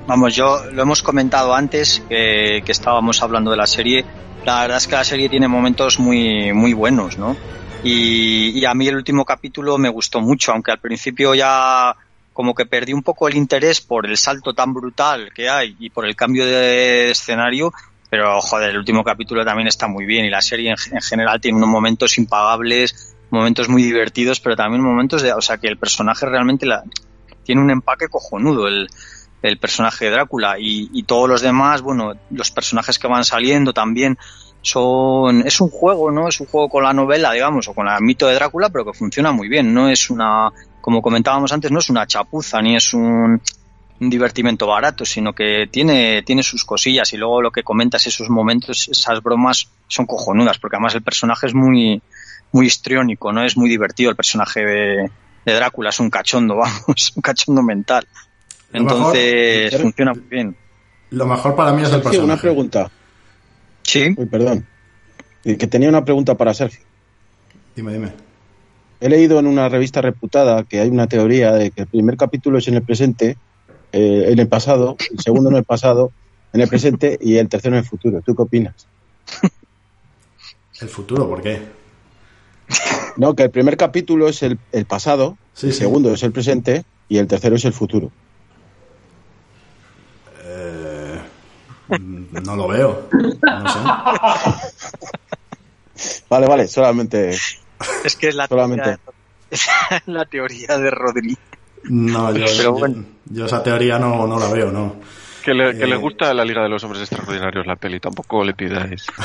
vamos, 0.07 0.35
yo 0.35 0.63
lo 0.71 0.81
hemos 0.83 1.01
comentado 1.01 1.53
antes 1.53 2.03
que, 2.07 2.61
que 2.65 2.71
estábamos 2.71 3.21
hablando 3.23 3.51
de 3.51 3.57
la 3.57 3.67
serie. 3.67 4.05
La 4.45 4.61
verdad 4.61 4.77
es 4.77 4.87
que 4.87 4.95
la 4.95 5.03
serie 5.03 5.29
tiene 5.29 5.47
momentos 5.47 5.99
muy, 5.99 6.53
muy 6.53 6.73
buenos, 6.73 7.17
¿no? 7.17 7.35
Y, 7.83 8.57
y 8.59 8.65
a 8.65 8.73
mí 8.73 8.87
el 8.87 8.95
último 8.95 9.25
capítulo 9.25 9.77
me 9.77 9.89
gustó 9.89 10.21
mucho, 10.21 10.51
aunque 10.51 10.71
al 10.71 10.79
principio 10.79 11.33
ya 11.33 11.95
como 12.39 12.55
que 12.55 12.65
perdí 12.65 12.93
un 12.93 13.03
poco 13.03 13.27
el 13.27 13.35
interés 13.35 13.81
por 13.81 14.05
el 14.05 14.15
salto 14.15 14.53
tan 14.53 14.73
brutal 14.73 15.29
que 15.35 15.49
hay 15.49 15.75
y 15.77 15.89
por 15.89 16.05
el 16.05 16.15
cambio 16.15 16.45
de 16.45 17.11
escenario, 17.11 17.73
pero 18.09 18.39
joder, 18.39 18.69
el 18.69 18.77
último 18.77 19.03
capítulo 19.03 19.43
también 19.43 19.67
está 19.67 19.89
muy 19.89 20.05
bien 20.05 20.23
y 20.23 20.29
la 20.29 20.41
serie 20.41 20.69
en, 20.69 20.77
en 20.95 21.01
general 21.01 21.41
tiene 21.41 21.57
unos 21.57 21.67
momentos 21.67 22.17
impagables, 22.17 23.13
momentos 23.29 23.67
muy 23.67 23.83
divertidos, 23.83 24.39
pero 24.39 24.55
también 24.55 24.81
momentos 24.81 25.21
de, 25.21 25.33
o 25.33 25.41
sea, 25.41 25.57
que 25.57 25.67
el 25.67 25.77
personaje 25.77 26.27
realmente 26.27 26.65
la, 26.65 26.81
tiene 27.43 27.59
un 27.59 27.71
empaque 27.71 28.07
cojonudo 28.07 28.69
el, 28.69 28.87
el 29.41 29.57
personaje 29.57 30.05
de 30.05 30.11
Drácula 30.11 30.55
y, 30.57 30.89
y 30.93 31.03
todos 31.03 31.27
los 31.27 31.41
demás, 31.41 31.81
bueno, 31.81 32.13
los 32.31 32.51
personajes 32.51 32.97
que 32.99 33.09
van 33.09 33.25
saliendo 33.25 33.73
también 33.73 34.17
son 34.61 35.45
es 35.45 35.59
un 35.59 35.69
juego, 35.69 36.09
¿no? 36.09 36.29
Es 36.29 36.39
un 36.39 36.47
juego 36.47 36.69
con 36.69 36.83
la 36.83 36.93
novela, 36.93 37.33
digamos, 37.33 37.67
o 37.67 37.73
con 37.73 37.89
el 37.89 38.01
mito 38.01 38.27
de 38.27 38.35
Drácula, 38.35 38.69
pero 38.69 38.85
que 38.85 38.93
funciona 38.93 39.33
muy 39.33 39.49
bien, 39.49 39.73
no 39.73 39.89
es 39.89 40.09
una 40.09 40.51
como 40.81 41.01
comentábamos 41.01 41.51
antes, 41.51 41.71
no 41.71 41.79
es 41.79 41.89
una 41.89 42.05
chapuza 42.07 42.61
ni 42.61 42.75
es 42.75 42.93
un, 42.93 43.41
un 43.99 44.09
divertimento 44.09 44.67
barato, 44.67 45.05
sino 45.05 45.33
que 45.33 45.67
tiene, 45.71 46.21
tiene 46.23 46.43
sus 46.43 46.63
cosillas 46.65 47.11
y 47.13 47.17
luego 47.17 47.41
lo 47.41 47.51
que 47.51 47.63
comentas, 47.63 48.05
esos 48.07 48.29
momentos, 48.29 48.87
esas 48.89 49.21
bromas 49.21 49.69
son 49.87 50.05
cojonudas, 50.05 50.57
porque 50.59 50.77
además 50.77 50.95
el 50.95 51.01
personaje 51.03 51.47
es 51.47 51.53
muy, 51.53 52.01
muy 52.51 52.65
histriónico, 52.67 53.31
¿no? 53.31 53.43
Es 53.43 53.57
muy 53.57 53.69
divertido 53.69 54.09
el 54.09 54.15
personaje 54.15 54.61
de, 54.65 55.11
de 55.45 55.53
Drácula, 55.53 55.89
es 55.89 55.99
un 55.99 56.09
cachondo, 56.09 56.55
vamos, 56.57 57.13
un 57.15 57.21
cachondo 57.21 57.61
mental. 57.61 58.07
Lo 58.71 58.83
mejor- 58.83 58.97
Entonces 59.17 59.81
funciona 59.81 60.13
muy 60.13 60.23
bien. 60.29 60.55
Lo 61.11 61.25
mejor 61.25 61.55
para 61.55 61.71
mí 61.73 61.81
es 61.81 61.87
el 61.91 62.01
personaje. 62.01 62.23
una 62.23 62.37
pregunta. 62.37 62.91
Sí, 63.81 64.13
Uy, 64.15 64.25
perdón. 64.27 64.65
Eh, 65.43 65.57
Que 65.57 65.65
tenía 65.67 65.89
una 65.89 66.05
pregunta 66.05 66.35
para 66.35 66.53
Sergio. 66.53 66.81
Dime, 67.75 67.93
dime. 67.93 68.11
He 69.01 69.07
leído 69.09 69.39
en 69.39 69.47
una 69.47 69.69
revista 69.69 70.01
reputada 70.01 70.63
que 70.63 70.79
hay 70.81 70.89
una 70.89 71.07
teoría 71.07 71.53
de 71.53 71.71
que 71.71 71.81
el 71.83 71.87
primer 71.87 72.17
capítulo 72.17 72.57
es 72.57 72.67
en 72.67 72.75
el 72.75 72.81
presente, 72.83 73.37
eh, 73.93 74.25
en 74.27 74.39
el 74.39 74.47
pasado, 74.47 74.97
el 75.11 75.19
segundo 75.19 75.49
en 75.49 75.55
el 75.55 75.63
pasado, 75.63 76.11
en 76.51 76.61
el 76.61 76.67
presente 76.67 77.17
y 77.21 77.37
el 77.37 77.47
tercero 77.47 77.75
en 77.75 77.79
el 77.83 77.85
futuro. 77.89 78.21
¿Tú 78.25 78.35
qué 78.35 78.41
opinas? 78.41 78.87
El 80.81 80.89
futuro, 80.89 81.27
¿por 81.29 81.41
qué? 81.41 81.61
No, 83.17 83.35
que 83.35 83.43
el 83.43 83.51
primer 83.51 83.77
capítulo 83.77 84.27
es 84.29 84.43
el, 84.43 84.59
el 84.71 84.85
pasado, 84.85 85.37
Sí, 85.53 85.67
el 85.67 85.73
sí. 85.73 85.79
segundo 85.79 86.13
es 86.13 86.23
el 86.23 86.31
presente 86.31 86.83
y 87.09 87.17
el 87.17 87.27
tercero 87.27 87.55
es 87.55 87.65
el 87.65 87.73
futuro. 87.73 88.11
Eh, 90.43 91.19
no 92.43 92.55
lo 92.55 92.67
veo. 92.67 93.07
No 93.11 93.69
sé. 93.69 93.79
Vale, 96.29 96.47
vale, 96.47 96.67
solamente. 96.67 97.35
Es 98.03 98.15
que 98.15 98.27
es 98.29 98.35
la 98.35 98.47
Solamente. 98.47 98.83
teoría, 98.83 98.99
es 99.51 99.67
la 100.07 100.25
teoría 100.25 100.77
de 100.77 100.91
Rodri. 100.91 101.37
No, 101.85 102.35
yo, 102.35 102.45
Pero 102.57 102.73
bueno. 102.73 102.95
yo- 103.25 103.35
yo 103.39 103.45
esa 103.45 103.63
teoría 103.63 103.97
no, 103.99 104.27
no 104.27 104.39
la 104.39 104.49
veo, 104.51 104.71
no. 104.71 104.95
Que 105.43 105.53
le, 105.53 105.77
que 105.77 105.83
Eh. 105.85 105.87
le 105.87 105.95
gusta 105.95 106.33
la 106.33 106.43
Liga 106.43 106.61
de 106.61 106.69
los 106.69 106.83
Hombres 106.83 107.01
Extraordinarios 107.03 107.65
la 107.65 107.75
peli, 107.77 107.99
tampoco 107.99 108.43
le 108.43 108.53
pidáis. 108.53 109.05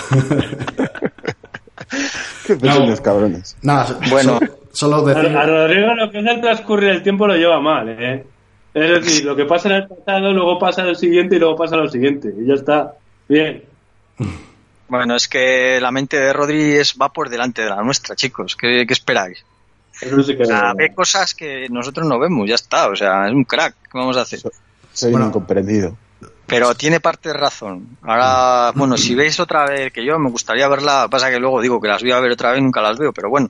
Qué 2.47 2.57
pequeños 2.57 3.01
cabrones. 3.01 3.57
Nada, 3.63 3.99
Bueno. 4.11 4.39
so- 4.39 4.59
solo 4.73 5.03
decir. 5.05 5.37
a 5.37 5.47
Rodrigo 5.47 5.95
lo 5.95 6.11
que 6.11 6.21
es 6.21 6.27
el 6.27 6.41
transcurrir 6.41 6.91
el 6.91 7.03
tiempo 7.03 7.27
lo 7.27 7.35
lleva 7.37 7.61
mal, 7.61 7.89
¿eh? 7.89 8.25
Es 8.73 8.91
decir, 9.05 9.25
lo 9.25 9.37
que 9.37 9.45
pasa 9.45 9.69
en 9.69 9.75
el 9.77 9.89
pasado, 9.89 10.33
luego 10.33 10.59
pasa 10.59 10.83
en 10.83 10.89
el 10.89 10.97
siguiente 10.97 11.37
y 11.37 11.39
luego 11.39 11.55
pasa 11.57 11.77
en 11.77 11.83
el 11.83 11.91
siguiente. 11.91 12.33
Y 12.41 12.47
ya 12.47 12.55
está. 12.55 12.93
Bien. 13.29 13.63
Bueno, 14.89 15.17
es 15.17 15.29
que 15.29 15.81
la 15.81 15.91
mente 15.91 16.19
de 16.19 16.33
Rodri 16.33 16.75
es, 16.75 16.95
va 17.01 17.13
por 17.13 17.29
delante 17.29 17.63
de 17.63 17.71
la 17.71 17.83
nuestra, 17.83 18.15
chicos. 18.15 18.57
¿Qué, 18.57 18.85
qué 18.87 18.93
esperáis? 18.93 19.45
Eso 20.01 20.23
sí 20.23 20.37
que 20.37 20.43
O 20.43 20.47
sea, 20.47 20.73
ve 20.75 20.95
cosas 20.95 21.35
que 21.35 21.69
nosotros 21.71 22.07
no 22.07 22.19
vemos, 22.19 22.49
ya 22.49 22.57
está. 22.57 22.89
O 22.89 22.97
sea, 22.97 23.27
es 23.27 23.33
un 23.33 23.45
crack. 23.45 23.75
¿Qué 23.85 23.99
vamos 23.99 24.17
a 24.17 24.23
hacer? 24.23 24.41
Soy 24.93 25.11
Bueno. 25.11 25.27
un 25.27 25.31
incomprendido. 25.31 25.97
Pero 26.47 26.75
tiene 26.75 27.01
parte 27.01 27.31
de 27.31 27.35
razón. 27.35 27.97
Ahora, 28.03 28.73
bueno, 28.75 28.99
si 28.99 29.15
veis 29.15 29.41
otra 29.41 29.65
vez, 29.67 29.91
que 29.93 30.05
yo 30.05 30.19
me 30.19 30.31
gustaría 30.31 30.69
verla, 30.69 31.09
pasa 31.11 31.31
que 31.31 31.39
luego 31.39 31.61
digo 31.63 31.81
que 31.81 31.89
las 31.89 32.03
voy 32.03 32.13
a 32.13 32.21
ver 32.21 32.33
otra 32.33 32.53
vez, 32.53 32.63
nunca 32.63 32.83
las 32.83 32.99
veo, 32.99 33.15
pero 33.15 33.31
bueno, 33.31 33.49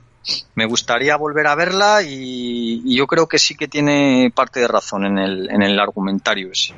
me 0.55 0.65
gustaría 0.65 1.17
volver 1.17 1.45
a 1.47 1.55
verla 1.55 2.03
y, 2.03 2.81
y 2.85 2.95
yo 2.95 3.05
creo 3.05 3.27
que 3.27 3.37
sí 3.37 3.55
que 3.55 3.67
tiene 3.67 4.31
parte 4.33 4.61
de 4.61 4.67
razón 4.69 5.05
en 5.05 5.17
el, 5.17 5.49
en 5.51 5.61
el 5.61 5.77
argumentario 5.77 6.49
ese. 6.53 6.73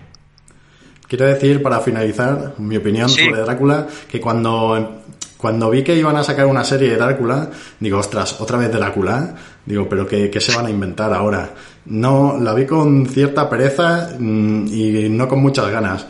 Quiero 1.07 1.25
decir, 1.25 1.61
para 1.63 1.79
finalizar, 1.79 2.53
mi 2.57 2.77
opinión 2.77 3.07
Sí. 3.09 3.25
sobre 3.25 3.41
Drácula, 3.41 3.88
que 4.11 4.19
cuando, 4.19 5.01
cuando 5.38 5.69
vi 5.69 5.84
que 5.84 5.95
iban 5.95 6.17
a 6.17 6.23
sacar 6.23 6.45
una 6.47 6.63
serie 6.63 6.89
de 6.89 6.97
Drácula, 6.97 7.49
digo, 7.79 7.99
ostras, 7.99 8.41
otra 8.41 8.57
vez 8.57 8.71
Drácula, 8.71 9.35
digo, 9.65 9.88
pero 9.88 10.05
¿qué, 10.05 10.29
qué 10.29 10.41
se 10.41 10.55
van 10.55 10.65
a 10.65 10.69
inventar 10.69 11.13
ahora? 11.13 11.49
No, 11.85 12.38
la 12.39 12.53
vi 12.53 12.65
con 12.65 13.05
cierta 13.05 13.49
pereza 13.49 14.09
mm, 14.19 14.67
y 14.67 15.07
no 15.09 15.27
con 15.29 15.39
muchas 15.39 15.69
ganas. 15.69 16.05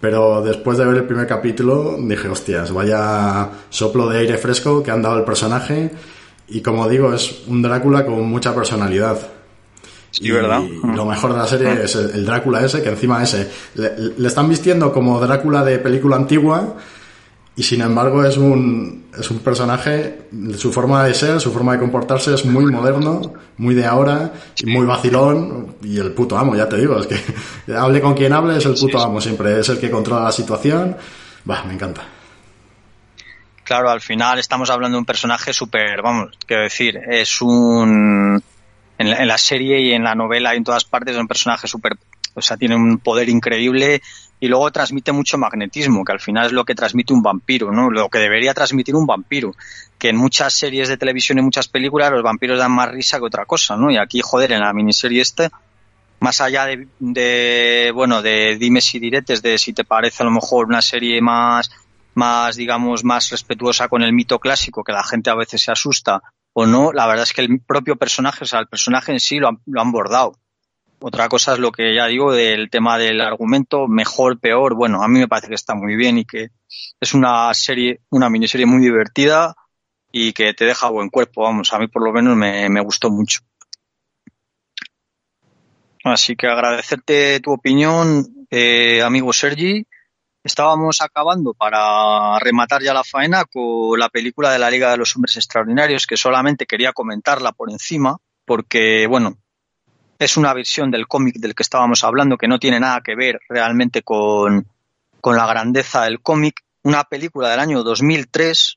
Pero 0.00 0.42
después 0.42 0.76
de 0.76 0.84
ver 0.84 0.96
el 0.98 1.04
primer 1.04 1.26
capítulo, 1.26 1.96
dije, 1.98 2.28
hostias, 2.28 2.70
vaya 2.72 3.48
soplo 3.70 4.06
de 4.10 4.18
aire 4.18 4.36
fresco 4.36 4.82
que 4.82 4.90
han 4.90 5.00
dado 5.00 5.16
el 5.16 5.24
personaje. 5.24 5.90
Y 6.48 6.60
como 6.60 6.86
digo, 6.86 7.14
es 7.14 7.44
un 7.46 7.62
Drácula 7.62 8.04
con 8.04 8.22
mucha 8.28 8.54
personalidad. 8.54 9.16
Sí, 10.14 10.30
¿verdad? 10.30 10.62
Y 10.62 10.96
lo 10.96 11.06
mejor 11.06 11.32
de 11.32 11.38
la 11.38 11.46
serie 11.46 11.84
es 11.84 11.96
el, 11.96 12.24
Drácula 12.24 12.64
ese, 12.64 12.82
que 12.82 12.88
encima 12.88 13.22
ese 13.22 13.50
le, 13.74 13.92
le 14.16 14.28
están 14.28 14.48
vistiendo 14.48 14.92
como 14.92 15.18
Drácula 15.18 15.64
de 15.64 15.78
película 15.78 16.16
antigua 16.16 16.76
y 17.56 17.62
sin 17.62 17.80
embargo 17.82 18.24
es 18.24 18.36
un, 18.36 19.06
es 19.16 19.30
un 19.30 19.38
personaje, 19.38 20.26
su 20.56 20.72
forma 20.72 21.04
de 21.04 21.14
ser, 21.14 21.40
su 21.40 21.52
forma 21.52 21.72
de 21.72 21.78
comportarse 21.78 22.34
es 22.34 22.44
muy 22.44 22.64
moderno, 22.64 23.32
muy 23.58 23.74
de 23.74 23.86
ahora, 23.86 24.32
y 24.58 24.66
muy 24.66 24.84
vacilón 24.84 25.76
y 25.82 25.98
el 25.98 26.12
puto 26.12 26.36
amo, 26.36 26.56
ya 26.56 26.68
te 26.68 26.78
digo, 26.78 26.98
es 26.98 27.06
que 27.06 27.72
hable 27.72 28.00
con 28.00 28.14
quien 28.14 28.32
hable 28.32 28.56
es 28.56 28.66
el 28.66 28.74
puto 28.74 28.98
amo 28.98 29.20
siempre, 29.20 29.60
es 29.60 29.68
el 29.68 29.78
que 29.78 29.90
controla 29.90 30.24
la 30.24 30.32
situación, 30.32 30.96
va, 31.48 31.62
me 31.64 31.74
encanta. 31.74 32.02
Claro, 33.62 33.88
al 33.88 34.00
final 34.00 34.38
estamos 34.38 34.68
hablando 34.68 34.96
de 34.96 35.00
un 35.00 35.06
personaje 35.06 35.52
súper, 35.52 36.02
vamos, 36.02 36.36
quiero 36.46 36.64
decir, 36.64 36.98
es 37.08 37.40
un... 37.40 38.42
En 38.98 39.10
la, 39.10 39.16
en 39.16 39.28
la 39.28 39.38
serie 39.38 39.80
y 39.80 39.92
en 39.92 40.04
la 40.04 40.14
novela 40.14 40.54
y 40.54 40.58
en 40.58 40.64
todas 40.64 40.84
partes 40.84 41.14
es 41.14 41.20
un 41.20 41.28
personaje 41.28 41.66
súper... 41.66 41.96
O 42.34 42.42
sea, 42.42 42.56
tiene 42.56 42.74
un 42.74 42.98
poder 42.98 43.28
increíble 43.28 44.02
y 44.40 44.48
luego 44.48 44.70
transmite 44.72 45.12
mucho 45.12 45.38
magnetismo, 45.38 46.04
que 46.04 46.12
al 46.12 46.20
final 46.20 46.46
es 46.46 46.52
lo 46.52 46.64
que 46.64 46.74
transmite 46.74 47.12
un 47.12 47.22
vampiro, 47.22 47.70
¿no? 47.70 47.90
Lo 47.90 48.08
que 48.08 48.18
debería 48.18 48.52
transmitir 48.52 48.94
un 48.96 49.06
vampiro. 49.06 49.54
Que 49.98 50.08
en 50.08 50.16
muchas 50.16 50.52
series 50.52 50.88
de 50.88 50.96
televisión 50.96 51.38
y 51.38 51.42
muchas 51.42 51.68
películas 51.68 52.10
los 52.10 52.22
vampiros 52.22 52.58
dan 52.58 52.72
más 52.72 52.90
risa 52.90 53.18
que 53.18 53.24
otra 53.24 53.46
cosa, 53.46 53.76
¿no? 53.76 53.90
Y 53.90 53.96
aquí, 53.96 54.20
joder, 54.20 54.52
en 54.52 54.60
la 54.60 54.72
miniserie 54.72 55.22
este, 55.22 55.48
más 56.20 56.40
allá 56.40 56.66
de, 56.66 56.88
de 56.98 57.92
bueno, 57.94 58.20
de 58.20 58.56
dimes 58.58 58.94
y 58.94 58.98
diretes, 58.98 59.40
de 59.40 59.56
si 59.56 59.72
te 59.72 59.84
parece 59.84 60.22
a 60.22 60.26
lo 60.26 60.32
mejor 60.32 60.66
una 60.66 60.82
serie 60.82 61.20
más 61.20 61.70
más, 62.14 62.56
digamos, 62.56 63.04
más 63.04 63.30
respetuosa 63.30 63.88
con 63.88 64.02
el 64.02 64.12
mito 64.12 64.38
clásico, 64.38 64.84
que 64.84 64.92
la 64.92 65.04
gente 65.04 65.30
a 65.30 65.34
veces 65.34 65.62
se 65.62 65.72
asusta 65.72 66.22
o 66.54 66.66
no, 66.66 66.92
la 66.92 67.06
verdad 67.06 67.24
es 67.24 67.32
que 67.32 67.42
el 67.42 67.60
propio 67.60 67.96
personaje, 67.96 68.44
o 68.44 68.46
sea, 68.46 68.60
el 68.60 68.68
personaje 68.68 69.12
en 69.12 69.20
sí 69.20 69.38
lo 69.38 69.48
han, 69.48 69.60
lo 69.66 69.80
han 69.80 69.92
bordado. 69.92 70.38
Otra 71.00 71.28
cosa 71.28 71.52
es 71.52 71.58
lo 71.58 71.70
que 71.70 71.94
ya 71.94 72.06
digo 72.06 72.32
del 72.32 72.70
tema 72.70 72.96
del 72.96 73.20
argumento, 73.20 73.88
mejor, 73.88 74.40
peor, 74.40 74.74
bueno, 74.74 75.02
a 75.02 75.08
mí 75.08 75.18
me 75.18 75.28
parece 75.28 75.48
que 75.48 75.54
está 75.54 75.74
muy 75.74 75.96
bien 75.96 76.16
y 76.16 76.24
que 76.24 76.48
es 76.98 77.12
una 77.12 77.52
serie, 77.52 78.00
una 78.10 78.30
miniserie 78.30 78.64
muy 78.64 78.80
divertida 78.80 79.54
y 80.10 80.32
que 80.32 80.54
te 80.54 80.64
deja 80.64 80.88
buen 80.88 81.10
cuerpo, 81.10 81.42
vamos, 81.42 81.72
a 81.72 81.78
mí 81.78 81.88
por 81.88 82.02
lo 82.02 82.12
menos 82.12 82.36
me, 82.36 82.70
me 82.70 82.80
gustó 82.80 83.10
mucho. 83.10 83.40
Así 86.04 86.36
que 86.36 86.46
agradecerte 86.46 87.40
tu 87.40 87.52
opinión, 87.52 88.46
eh, 88.50 89.02
amigo 89.02 89.32
Sergi. 89.32 89.86
Estábamos 90.44 91.00
acabando 91.00 91.54
para 91.54 92.38
rematar 92.38 92.82
ya 92.82 92.92
la 92.92 93.02
faena 93.02 93.46
con 93.46 93.98
la 93.98 94.10
película 94.10 94.52
de 94.52 94.58
la 94.58 94.70
Liga 94.70 94.90
de 94.90 94.98
los 94.98 95.16
Hombres 95.16 95.36
Extraordinarios, 95.36 96.06
que 96.06 96.18
solamente 96.18 96.66
quería 96.66 96.92
comentarla 96.92 97.52
por 97.52 97.70
encima, 97.70 98.18
porque, 98.44 99.06
bueno, 99.08 99.38
es 100.18 100.36
una 100.36 100.52
versión 100.52 100.90
del 100.90 101.08
cómic 101.08 101.36
del 101.36 101.54
que 101.54 101.62
estábamos 101.62 102.04
hablando, 102.04 102.36
que 102.36 102.46
no 102.46 102.58
tiene 102.58 102.78
nada 102.78 103.00
que 103.02 103.16
ver 103.16 103.40
realmente 103.48 104.02
con, 104.02 104.68
con 105.22 105.36
la 105.36 105.46
grandeza 105.46 106.02
del 106.02 106.20
cómic. 106.20 106.60
Una 106.82 107.04
película 107.04 107.48
del 107.48 107.60
año 107.60 107.82
2003, 107.82 108.76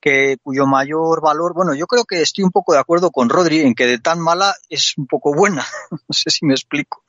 que, 0.00 0.38
cuyo 0.42 0.66
mayor 0.66 1.22
valor, 1.22 1.54
bueno, 1.54 1.72
yo 1.74 1.86
creo 1.86 2.04
que 2.04 2.20
estoy 2.20 2.42
un 2.42 2.50
poco 2.50 2.72
de 2.72 2.80
acuerdo 2.80 3.12
con 3.12 3.28
Rodri 3.28 3.60
en 3.60 3.76
que 3.76 3.86
de 3.86 3.98
tan 4.00 4.18
mala 4.18 4.56
es 4.68 4.98
un 4.98 5.06
poco 5.06 5.32
buena. 5.32 5.64
no 5.92 5.98
sé 6.10 6.30
si 6.30 6.44
me 6.44 6.54
explico 6.54 7.04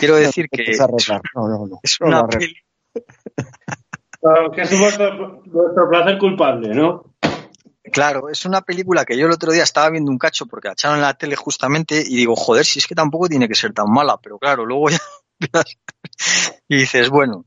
quiero 0.00 0.16
decir 0.16 0.48
que. 0.50 0.76
No, 1.34 1.48
no, 1.48 1.66
no. 1.66 1.80
es 1.82 2.00
una 2.00 2.22
lo 2.22 2.28
Ah, 4.22 4.50
Que 4.54 4.62
es 4.62 6.18
culpable, 6.18 6.74
¿no? 6.74 7.14
Claro, 7.92 8.28
es 8.28 8.44
una 8.44 8.60
película 8.60 9.04
que 9.04 9.16
yo 9.16 9.26
el 9.26 9.32
otro 9.32 9.50
día 9.52 9.62
estaba 9.62 9.90
viendo 9.90 10.10
un 10.12 10.18
cacho 10.18 10.46
porque 10.46 10.68
la 10.68 10.72
echaron 10.74 10.96
en 10.98 11.02
la 11.02 11.14
tele 11.14 11.34
justamente 11.34 12.04
y 12.06 12.16
digo, 12.16 12.36
joder, 12.36 12.64
si 12.64 12.78
es 12.78 12.86
que 12.86 12.94
tampoco 12.94 13.28
tiene 13.28 13.48
que 13.48 13.54
ser 13.54 13.72
tan 13.72 13.90
mala, 13.90 14.18
pero 14.22 14.38
claro, 14.38 14.64
luego 14.66 14.90
ya 14.90 14.98
y 16.68 16.76
dices, 16.76 17.08
bueno, 17.08 17.46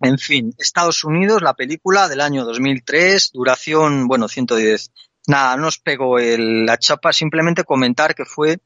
en 0.00 0.18
fin, 0.18 0.54
Estados 0.58 1.02
Unidos, 1.04 1.42
la 1.42 1.54
película 1.54 2.08
del 2.08 2.20
año 2.20 2.44
2003, 2.44 3.30
duración, 3.32 4.06
bueno, 4.06 4.28
110. 4.28 4.92
Nada, 5.26 5.56
no 5.56 5.68
os 5.68 5.78
pego 5.78 6.18
el- 6.18 6.66
la 6.66 6.76
chapa, 6.78 7.12
simplemente 7.12 7.64
comentar 7.64 8.14
que 8.14 8.26
fue, 8.26 8.58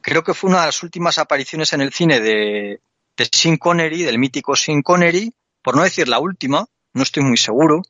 creo 0.00 0.22
que 0.22 0.34
fue 0.34 0.50
una 0.50 0.60
de 0.60 0.66
las 0.66 0.82
últimas 0.84 1.18
apariciones 1.18 1.72
en 1.72 1.80
el 1.80 1.92
cine 1.92 2.20
de, 2.20 2.80
de 3.16 3.28
Sean 3.30 3.56
Connery, 3.56 4.02
del 4.04 4.18
mítico 4.18 4.54
Sean 4.54 4.82
Connery, 4.82 5.32
por 5.62 5.76
no 5.76 5.82
decir 5.82 6.08
la 6.08 6.18
última, 6.18 6.66
no 6.94 7.02
estoy 7.02 7.22
muy 7.22 7.36
seguro. 7.36 7.82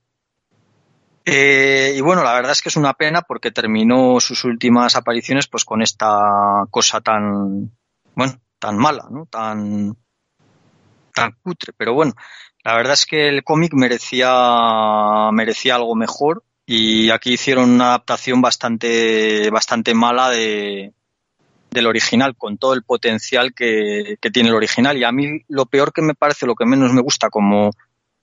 Eh, 1.24 1.94
y 1.96 2.00
bueno, 2.00 2.22
la 2.24 2.32
verdad 2.32 2.52
es 2.52 2.62
que 2.62 2.70
es 2.70 2.76
una 2.76 2.94
pena 2.94 3.22
porque 3.22 3.50
terminó 3.50 4.18
sus 4.20 4.44
últimas 4.44 4.96
apariciones 4.96 5.46
pues 5.46 5.64
con 5.64 5.82
esta 5.82 6.64
cosa 6.70 7.00
tan, 7.00 7.70
bueno, 8.14 8.40
tan 8.58 8.78
mala, 8.78 9.06
¿no? 9.10 9.26
Tan, 9.26 9.96
tan 11.14 11.32
cutre. 11.42 11.72
Pero 11.76 11.92
bueno, 11.92 12.14
la 12.64 12.74
verdad 12.74 12.94
es 12.94 13.04
que 13.04 13.28
el 13.28 13.44
cómic 13.44 13.74
merecía, 13.74 15.30
merecía 15.32 15.74
algo 15.74 15.94
mejor 15.94 16.44
y 16.64 17.10
aquí 17.10 17.34
hicieron 17.34 17.70
una 17.70 17.88
adaptación 17.88 18.40
bastante, 18.40 19.50
bastante 19.50 19.94
mala 19.94 20.30
de, 20.30 20.94
del 21.70 21.86
original, 21.86 22.36
con 22.36 22.58
todo 22.58 22.74
el 22.74 22.82
potencial 22.82 23.54
que, 23.54 24.16
que 24.20 24.30
tiene 24.30 24.48
el 24.48 24.54
original. 24.54 24.96
Y 24.96 25.04
a 25.04 25.12
mí 25.12 25.42
lo 25.48 25.66
peor 25.66 25.92
que 25.92 26.02
me 26.02 26.14
parece, 26.14 26.46
lo 26.46 26.54
que 26.54 26.66
menos 26.66 26.92
me 26.92 27.02
gusta, 27.02 27.30
como, 27.30 27.70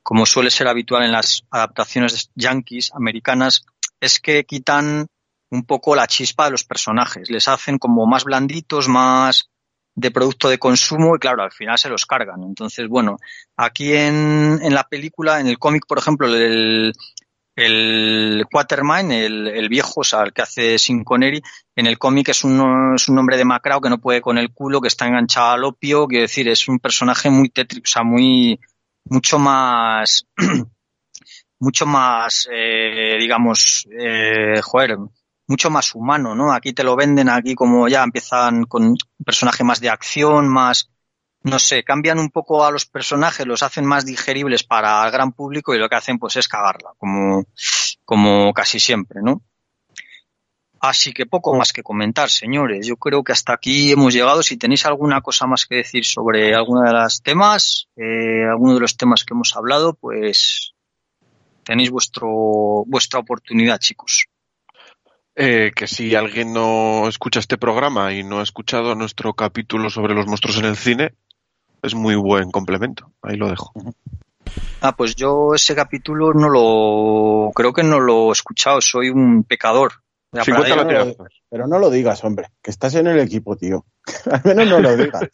como 0.03 0.25
suele 0.25 0.51
ser 0.51 0.67
habitual 0.67 1.03
en 1.03 1.11
las 1.11 1.43
adaptaciones 1.49 2.31
yankees, 2.35 2.91
americanas, 2.93 3.65
es 3.99 4.19
que 4.19 4.43
quitan 4.45 5.07
un 5.49 5.63
poco 5.63 5.95
la 5.95 6.07
chispa 6.07 6.45
de 6.45 6.51
los 6.51 6.63
personajes. 6.63 7.29
Les 7.29 7.47
hacen 7.47 7.77
como 7.77 8.05
más 8.05 8.23
blanditos, 8.23 8.87
más 8.87 9.49
de 9.95 10.11
producto 10.11 10.49
de 10.49 10.59
consumo 10.59 11.15
y 11.15 11.19
claro, 11.19 11.43
al 11.43 11.51
final 11.51 11.77
se 11.77 11.89
los 11.89 12.05
cargan. 12.05 12.43
Entonces, 12.43 12.87
bueno, 12.87 13.17
aquí 13.55 13.93
en, 13.93 14.59
en 14.61 14.73
la 14.73 14.83
película, 14.83 15.39
en 15.39 15.47
el 15.47 15.57
cómic, 15.57 15.85
por 15.87 15.97
ejemplo, 15.97 16.27
el, 16.27 16.93
el 17.55 18.45
Quatermain, 18.51 19.11
el, 19.11 19.47
el 19.47 19.69
viejo, 19.69 20.01
o 20.01 20.03
sea, 20.03 20.23
el 20.23 20.33
que 20.33 20.41
hace 20.41 20.77
Sin 20.77 21.05
en 21.75 21.87
el 21.87 21.97
cómic 21.97 22.29
es 22.29 22.43
un, 22.43 22.93
es 22.95 23.07
un 23.07 23.17
hombre 23.17 23.37
demacrado 23.37 23.81
que 23.81 23.89
no 23.89 23.99
puede 23.99 24.21
con 24.21 24.37
el 24.37 24.51
culo, 24.51 24.81
que 24.81 24.89
está 24.89 25.07
enganchado 25.07 25.51
al 25.51 25.63
opio, 25.63 26.07
quiero 26.07 26.23
decir, 26.23 26.47
es 26.49 26.67
un 26.67 26.79
personaje 26.79 27.29
muy 27.29 27.49
tétrico, 27.49 27.85
o 27.85 27.91
sea, 27.91 28.03
muy, 28.03 28.59
mucho 29.05 29.39
más, 29.39 30.27
mucho 31.59 31.85
más, 31.85 32.47
eh, 32.51 33.17
digamos, 33.19 33.87
eh, 33.97 34.61
joder, 34.61 34.97
mucho 35.47 35.69
más 35.69 35.95
humano, 35.95 36.35
¿no? 36.35 36.51
Aquí 36.51 36.73
te 36.73 36.83
lo 36.83 36.95
venden, 36.95 37.29
aquí 37.29 37.55
como 37.55 37.87
ya 37.87 38.03
empiezan 38.03 38.65
con 38.65 38.85
un 38.85 38.97
personaje 39.23 39.63
más 39.63 39.79
de 39.79 39.89
acción, 39.89 40.49
más, 40.49 40.89
no 41.45 41.59
sé, 41.59 41.83
cambian 41.83 42.17
un 42.17 42.31
poco 42.31 42.65
a 42.65 42.71
los 42.71 42.87
personajes, 42.87 43.45
los 43.45 43.61
hacen 43.61 43.85
más 43.85 44.03
digeribles 44.03 44.63
para 44.63 45.05
el 45.05 45.11
gran 45.11 45.31
público 45.31 45.75
y 45.75 45.77
lo 45.77 45.87
que 45.87 45.95
hacen 45.95 46.17
pues 46.17 46.35
es 46.37 46.47
cagarla, 46.47 46.93
como, 46.97 47.45
como 48.03 48.51
casi 48.51 48.79
siempre, 48.79 49.21
¿no? 49.21 49.43
Así 50.79 51.13
que 51.13 51.27
poco 51.27 51.55
más 51.55 51.71
que 51.71 51.83
comentar, 51.83 52.31
señores. 52.31 52.87
Yo 52.87 52.97
creo 52.97 53.23
que 53.23 53.31
hasta 53.31 53.53
aquí 53.53 53.91
hemos 53.91 54.13
llegado. 54.13 54.41
Si 54.43 54.57
tenéis 54.57 54.85
alguna 54.85 55.21
cosa 55.21 55.45
más 55.45 55.65
que 55.65 55.75
decir 55.75 56.03
sobre 56.03 56.53
alguno 56.53 56.81
de 56.81 56.93
los 56.93 57.21
temas, 57.21 57.89
eh, 57.95 58.45
alguno 58.49 58.73
de 58.73 58.81
los 58.81 58.97
temas 58.97 59.23
que 59.23 59.33
hemos 59.33 59.55
hablado, 59.55 59.93
pues 59.93 60.73
tenéis 61.63 61.91
vuestro, 61.91 62.83
vuestra 62.87 63.19
oportunidad, 63.19 63.79
chicos. 63.79 64.27
Eh, 65.35 65.71
que 65.75 65.85
si 65.87 66.15
alguien 66.15 66.53
no 66.53 67.07
escucha 67.07 67.39
este 67.39 67.57
programa 67.57 68.13
y 68.13 68.23
no 68.23 68.39
ha 68.39 68.43
escuchado 68.43 68.95
nuestro 68.95 69.33
capítulo 69.33 69.89
sobre 69.89 70.13
los 70.13 70.27
monstruos 70.27 70.57
en 70.57 70.65
el 70.65 70.77
cine, 70.77 71.13
es 71.81 71.95
muy 71.95 72.15
buen 72.15 72.51
complemento. 72.51 73.11
Ahí 73.21 73.37
lo 73.37 73.49
dejo. 73.49 73.73
Ah, 74.81 74.95
pues 74.95 75.15
yo 75.15 75.53
ese 75.55 75.75
capítulo 75.75 76.33
no 76.33 76.49
lo, 76.49 77.51
creo 77.53 77.73
que 77.73 77.83
no 77.83 77.99
lo 77.99 78.29
he 78.29 78.31
escuchado. 78.31 78.81
Soy 78.81 79.09
un 79.09 79.43
pecador. 79.43 79.93
La 80.31 80.43
50 80.43 80.75
verdad, 80.75 80.83
latigazos. 80.83 81.41
Pero 81.49 81.67
no 81.67 81.79
lo 81.79 81.89
digas, 81.89 82.23
hombre, 82.23 82.49
que 82.61 82.71
estás 82.71 82.95
en 82.95 83.07
el 83.07 83.19
equipo, 83.19 83.55
tío. 83.55 83.85
Al 84.31 84.41
menos 84.43 84.67
no 84.67 84.79
lo 84.79 84.97
digas. 84.97 85.23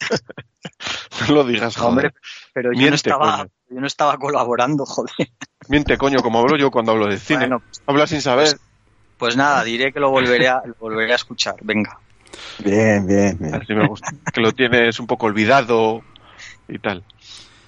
No 1.27 1.35
lo 1.35 1.43
digas, 1.43 1.75
joder. 1.75 1.89
Hombre, 1.89 2.11
pero 2.53 2.71
yo 2.73 2.89
no 2.89 2.95
estaba, 2.95 3.37
coño. 3.37 3.49
yo 3.69 3.81
no 3.81 3.87
estaba 3.87 4.17
colaborando, 4.17 4.85
joder. 4.87 5.29
Miente, 5.67 5.97
coño, 5.97 6.19
como 6.21 6.39
hablo 6.39 6.57
yo 6.57 6.71
cuando 6.71 6.91
hablo 6.91 7.07
de 7.07 7.17
cine. 7.17 7.39
Bueno, 7.39 7.61
Habla 7.85 8.07
sin 8.07 8.21
saber. 8.21 8.57
Pues 9.17 9.35
nada, 9.35 9.63
diré 9.63 9.91
que 9.93 9.99
lo 9.99 10.09
volveré 10.09 10.47
a, 10.47 10.63
lo 10.65 10.73
volveré 10.79 11.13
a 11.13 11.15
escuchar. 11.15 11.55
Venga. 11.61 11.99
Bien, 12.59 13.05
bien, 13.05 13.37
bien. 13.39 13.53
Así 13.53 13.73
me 13.73 13.87
gusta. 13.87 14.11
Que 14.33 14.41
lo 14.41 14.51
tienes 14.51 14.99
un 14.99 15.05
poco 15.05 15.27
olvidado 15.27 16.01
y 16.71 16.79
tal. 16.79 17.03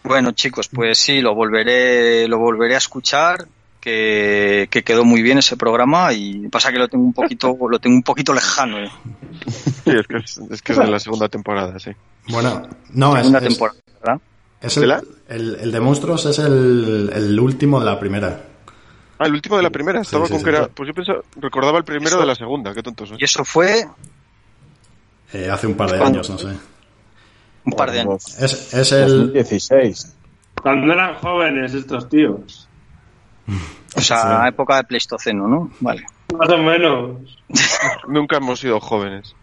Bueno, 0.04 0.32
chicos, 0.32 0.68
pues 0.68 0.98
sí, 0.98 1.22
lo 1.22 1.34
volveré, 1.36 2.28
lo 2.28 2.40
volveré 2.40 2.76
a 2.76 2.80
escuchar. 2.80 3.48
Que, 3.80 4.70
que 4.72 4.82
quedó 4.82 5.04
muy 5.04 5.22
bien 5.22 5.40
ese 5.40 5.58
programa 5.58 6.14
y 6.14 6.48
pasa 6.48 6.72
que 6.72 6.78
lo 6.80 6.88
tengo 6.88 7.04
un 7.04 7.12
poquito, 7.12 7.58
lo 7.70 7.80
tengo 7.80 7.98
un 7.98 8.04
poquito 8.04 8.34
lejano. 8.34 8.80
eh. 8.80 8.90
Sí, 9.84 9.92
es 9.92 10.08
que 10.08 10.18
es, 10.20 10.38
es, 10.52 10.62
que 10.62 10.72
es 10.72 10.78
de 10.78 10.88
la 10.88 11.00
segunda 11.02 11.28
temporada, 11.28 11.78
sí. 11.80 11.92
Bueno, 12.30 12.62
no, 12.94 13.12
es, 13.18 13.24
Segunda 13.26 13.40
es- 13.40 13.48
temporada, 13.50 13.80
¿verdad? 14.02 14.22
es 14.62 14.76
¿De 14.76 14.82
el, 14.84 14.88
la? 14.88 15.02
el, 15.28 15.56
el 15.60 15.72
de 15.74 15.80
monstruos 15.82 16.26
es 16.28 16.40
el, 16.40 17.12
el 17.14 17.38
último 17.38 17.78
de 17.82 17.86
la 17.86 18.00
primera. 18.00 18.42
Ah, 19.20 19.26
el 19.26 19.34
último 19.34 19.58
de 19.58 19.64
la 19.64 19.70
primera. 19.70 20.00
Estaba 20.00 20.28
sí, 20.28 20.32
con 20.32 20.40
sí. 20.40 20.46
que 20.46 20.50
era. 20.52 20.68
Pues 20.70 20.88
yo 20.88 20.94
pensaba, 20.94 21.20
recordaba 21.42 21.78
el 21.78 21.84
primero 21.84 22.08
Eso- 22.12 22.20
de 22.22 22.26
la 22.26 22.36
segunda. 22.36 22.74
Qué 22.74 22.82
tonto 22.84 23.06
soy. 23.06 23.18
Y 23.20 23.26
eso 23.26 23.44
fue 23.44 23.86
Eh, 25.34 25.50
hace 25.52 25.68
un 25.68 25.76
par 25.76 25.92
de 25.92 25.98
¿Cuándo? 25.98 26.20
años, 26.20 26.30
no 26.30 26.38
sé. 26.38 26.56
Un 27.66 27.74
par 27.74 27.92
de 27.92 28.02
años. 28.02 28.26
Es, 28.40 28.74
es 28.74 28.92
el... 28.92 29.10
2016. 29.34 30.16
Cuando 30.62 30.94
eran 30.94 31.16
jóvenes 31.16 31.74
estos 31.74 32.08
tíos. 32.10 32.68
O 33.96 34.02
sea, 34.02 34.42
Sí. 34.44 34.48
época 34.50 34.78
de 34.78 34.84
Pleistoceno, 34.86 35.48
¿no? 35.48 35.72
Vale. 35.80 36.06
Más 36.38 36.50
o 36.50 36.58
menos. 36.58 37.38
Nunca 38.08 38.38
hemos 38.38 38.60
sido 38.60 38.80
jóvenes. 38.80 39.36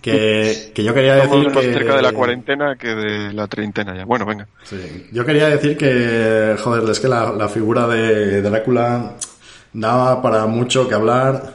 Que, 0.00 0.70
que 0.74 0.84
yo 0.84 0.94
quería 0.94 1.16
Estamos 1.16 1.38
decir 1.38 1.54
más 1.54 1.64
que... 1.64 1.72
cerca 1.72 1.96
de 1.96 2.02
la 2.02 2.12
cuarentena 2.12 2.76
que 2.76 2.88
de 2.94 3.32
la 3.32 3.48
treintena 3.48 3.96
ya. 3.96 4.04
Bueno, 4.04 4.24
venga. 4.24 4.46
Sí. 4.62 5.08
Yo 5.12 5.24
quería 5.24 5.48
decir 5.48 5.76
que, 5.76 6.56
joder, 6.62 6.88
es 6.88 7.00
que 7.00 7.08
la, 7.08 7.32
la 7.32 7.48
figura 7.48 7.88
de 7.88 8.40
Drácula 8.42 9.14
daba 9.72 10.22
para 10.22 10.46
mucho 10.46 10.86
que 10.88 10.94
hablar 10.94 11.54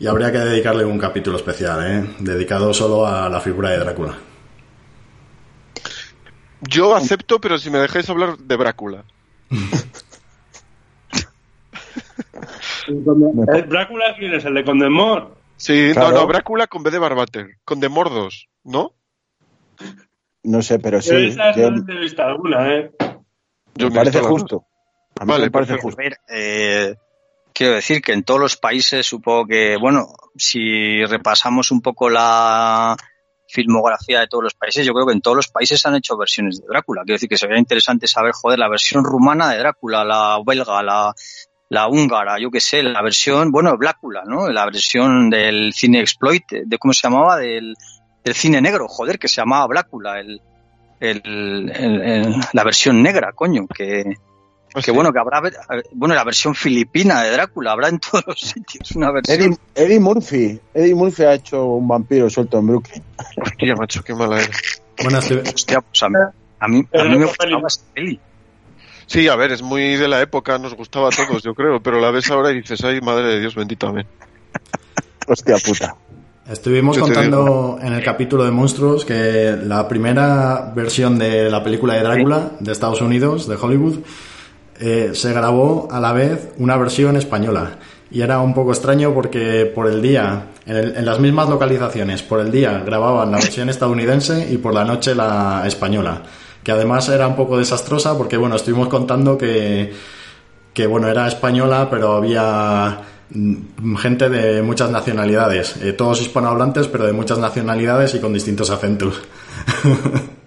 y 0.00 0.08
habría 0.08 0.32
que 0.32 0.38
dedicarle 0.38 0.84
un 0.84 0.98
capítulo 0.98 1.36
especial, 1.36 1.86
¿eh? 1.86 2.10
Dedicado 2.18 2.74
solo 2.74 3.06
a 3.06 3.28
la 3.28 3.40
figura 3.40 3.70
de 3.70 3.78
Drácula. 3.78 4.18
Yo 6.62 6.94
acepto, 6.94 7.40
pero 7.40 7.58
si 7.58 7.70
me 7.70 7.78
dejáis 7.78 8.08
hablar 8.08 8.38
de 8.38 8.56
Brácula. 8.56 9.04
¿El 12.88 13.68
Drácula 13.68 14.14
quién 14.18 14.34
es? 14.34 14.44
¿El 14.44 14.54
de 14.54 14.64
Condemor? 14.64 15.36
Sí, 15.56 15.90
Claro. 15.92 16.10
no, 16.10 16.16
no, 16.22 16.26
Brácula 16.26 16.66
con 16.66 16.82
B 16.82 16.90
de 16.90 16.98
Barbater. 16.98 17.58
Con 17.64 17.80
de 17.80 17.88
Mordos, 17.88 18.48
¿no? 18.64 18.92
No 20.42 20.62
sé, 20.62 20.78
pero 20.78 21.00
sí. 21.00 21.14
esa 21.16 21.52
yo- 21.52 21.70
no 21.70 21.76
he 21.76 21.78
entrevistado 21.80 22.30
alguna, 22.30 22.74
¿eh? 22.74 22.90
Yo 23.74 23.88
me 23.88 23.94
parece 23.94 24.18
visto 24.18 24.32
justo. 24.32 24.64
A 25.20 25.24
mí 25.24 25.30
Vale, 25.30 25.44
me 25.44 25.50
parece 25.50 25.72
perfecto. 25.74 25.86
justo. 25.88 26.00
A 26.00 26.04
ver, 26.04 26.18
eh, 26.28 26.94
quiero 27.52 27.74
decir 27.74 28.02
que 28.02 28.12
en 28.12 28.24
todos 28.24 28.40
los 28.40 28.56
países 28.56 29.06
supongo 29.06 29.46
que, 29.46 29.76
bueno, 29.76 30.08
si 30.36 31.04
repasamos 31.04 31.70
un 31.70 31.80
poco 31.80 32.08
la 32.10 32.96
filmografía 33.52 34.20
de 34.20 34.28
todos 34.28 34.44
los 34.44 34.54
países, 34.54 34.86
yo 34.86 34.94
creo 34.94 35.06
que 35.06 35.12
en 35.12 35.20
todos 35.20 35.36
los 35.36 35.48
países 35.48 35.84
han 35.84 35.94
hecho 35.94 36.16
versiones 36.16 36.60
de 36.60 36.66
Drácula. 36.66 37.02
Quiero 37.02 37.16
decir 37.16 37.28
que 37.28 37.36
sería 37.36 37.58
interesante 37.58 38.06
saber, 38.06 38.32
joder, 38.32 38.58
la 38.58 38.68
versión 38.68 39.04
rumana 39.04 39.50
de 39.50 39.58
Drácula, 39.58 40.04
la 40.04 40.38
belga, 40.44 40.82
la, 40.82 41.12
la 41.68 41.88
húngara, 41.88 42.38
yo 42.40 42.50
qué 42.50 42.60
sé, 42.60 42.82
la 42.82 43.02
versión, 43.02 43.52
bueno, 43.52 43.76
Blácula, 43.76 44.22
¿no? 44.26 44.48
La 44.48 44.64
versión 44.64 45.28
del 45.28 45.72
cine 45.74 46.00
exploit, 46.00 46.44
de 46.50 46.78
cómo 46.78 46.94
se 46.94 47.02
llamaba, 47.02 47.36
del, 47.36 47.74
del 48.24 48.34
cine 48.34 48.60
negro, 48.62 48.88
joder, 48.88 49.18
que 49.18 49.28
se 49.28 49.42
llamaba 49.42 49.66
Blácula, 49.66 50.18
el, 50.18 50.40
el, 51.00 52.34
la 52.52 52.64
versión 52.64 53.02
negra, 53.02 53.32
coño, 53.32 53.66
que, 53.66 54.16
Pues 54.72 54.84
que 54.86 54.90
bueno, 54.90 55.12
que 55.12 55.18
habrá, 55.18 55.42
bueno, 55.92 56.14
la 56.14 56.24
versión 56.24 56.54
filipina 56.54 57.22
de 57.22 57.30
Drácula, 57.32 57.72
habrá 57.72 57.88
en 57.88 57.98
todos 57.98 58.24
los 58.26 58.40
sitios 58.40 58.92
una 58.92 59.10
versión. 59.12 59.38
Eddie, 59.40 59.56
Eddie 59.74 60.00
Murphy. 60.00 60.60
Eddie 60.72 60.94
Murphy 60.94 61.24
ha 61.24 61.34
hecho 61.34 61.64
un 61.66 61.86
vampiro 61.86 62.30
suelto 62.30 62.58
en 62.58 62.66
Brooklyn. 62.68 63.02
Hostia, 63.36 63.76
macho, 63.76 64.02
qué 64.02 64.14
mala. 64.14 64.40
Bueno, 65.02 65.20
que- 65.20 65.34
Hostia, 65.54 65.80
pues 65.82 66.02
a 66.02 66.08
mí, 66.08 66.16
a 66.60 66.68
mí, 66.68 66.80
a 66.80 66.86
Pero 66.90 67.04
mí 67.10 67.18
me 67.18 67.24
gustaba 67.26 67.66
esa 67.66 67.80
peli. 67.94 68.18
Sí, 69.06 69.28
a 69.28 69.36
ver, 69.36 69.52
es 69.52 69.60
muy 69.60 69.96
de 69.96 70.08
la 70.08 70.22
época, 70.22 70.56
nos 70.58 70.74
gustaba 70.74 71.08
a 71.08 71.10
todos, 71.10 71.42
yo 71.42 71.54
creo, 71.54 71.82
pero 71.82 72.00
la 72.00 72.10
ves 72.10 72.30
ahora 72.30 72.50
y 72.50 72.62
dices, 72.62 72.82
ay, 72.84 73.00
madre 73.02 73.26
de 73.28 73.40
Dios, 73.40 73.54
bendito, 73.54 73.88
amén. 73.88 74.06
Hostia 75.26 75.56
puta. 75.58 75.94
Estuvimos 76.48 76.96
Yo 76.96 77.02
contando 77.02 77.78
en 77.80 77.92
el 77.92 78.02
capítulo 78.02 78.44
de 78.44 78.50
monstruos 78.50 79.04
que 79.04 79.56
la 79.62 79.86
primera 79.86 80.72
versión 80.74 81.18
de 81.18 81.48
la 81.50 81.62
película 81.62 81.94
de 81.94 82.00
Drácula 82.02 82.52
de 82.58 82.72
Estados 82.72 83.00
Unidos, 83.00 83.46
de 83.46 83.56
Hollywood, 83.56 83.98
eh, 84.84 85.14
se 85.14 85.32
grabó 85.32 85.86
a 85.92 86.00
la 86.00 86.12
vez 86.12 86.48
una 86.58 86.76
versión 86.76 87.16
española. 87.16 87.78
Y 88.10 88.20
era 88.20 88.40
un 88.40 88.52
poco 88.52 88.72
extraño 88.72 89.14
porque 89.14 89.64
por 89.64 89.86
el 89.86 90.02
día, 90.02 90.48
en, 90.66 91.04
las 91.04 91.20
mismas 91.20 91.48
localizaciones, 91.48 92.22
por 92.22 92.40
el 92.40 92.50
día 92.50 92.82
grababan 92.84 93.30
la 93.30 93.38
versión 93.38 93.68
estadounidense 93.68 94.48
y 94.50 94.58
por 94.58 94.74
la 94.74 94.84
noche 94.84 95.14
la 95.14 95.62
española. 95.66 96.22
Que 96.64 96.72
además 96.72 97.08
era 97.08 97.28
un 97.28 97.36
poco 97.36 97.58
desastrosa 97.58 98.18
porque, 98.18 98.36
bueno, 98.36 98.56
estuvimos 98.56 98.88
contando 98.88 99.38
que, 99.38 99.92
que 100.74 100.86
bueno, 100.88 101.06
era 101.06 101.28
española, 101.28 101.86
pero 101.88 102.14
había 102.14 103.02
mm, 103.30 103.94
gente 103.98 104.28
de 104.28 104.62
muchas 104.62 104.90
nacionalidades, 104.90 105.76
eh, 105.76 105.92
todos 105.92 106.20
hispanohablantes, 106.20 106.88
pero 106.88 107.06
de 107.06 107.12
muchas 107.12 107.38
nacionalidades 107.38 108.16
y 108.16 108.18
con 108.18 108.32
distintos 108.32 108.68
acentos. 108.70 109.22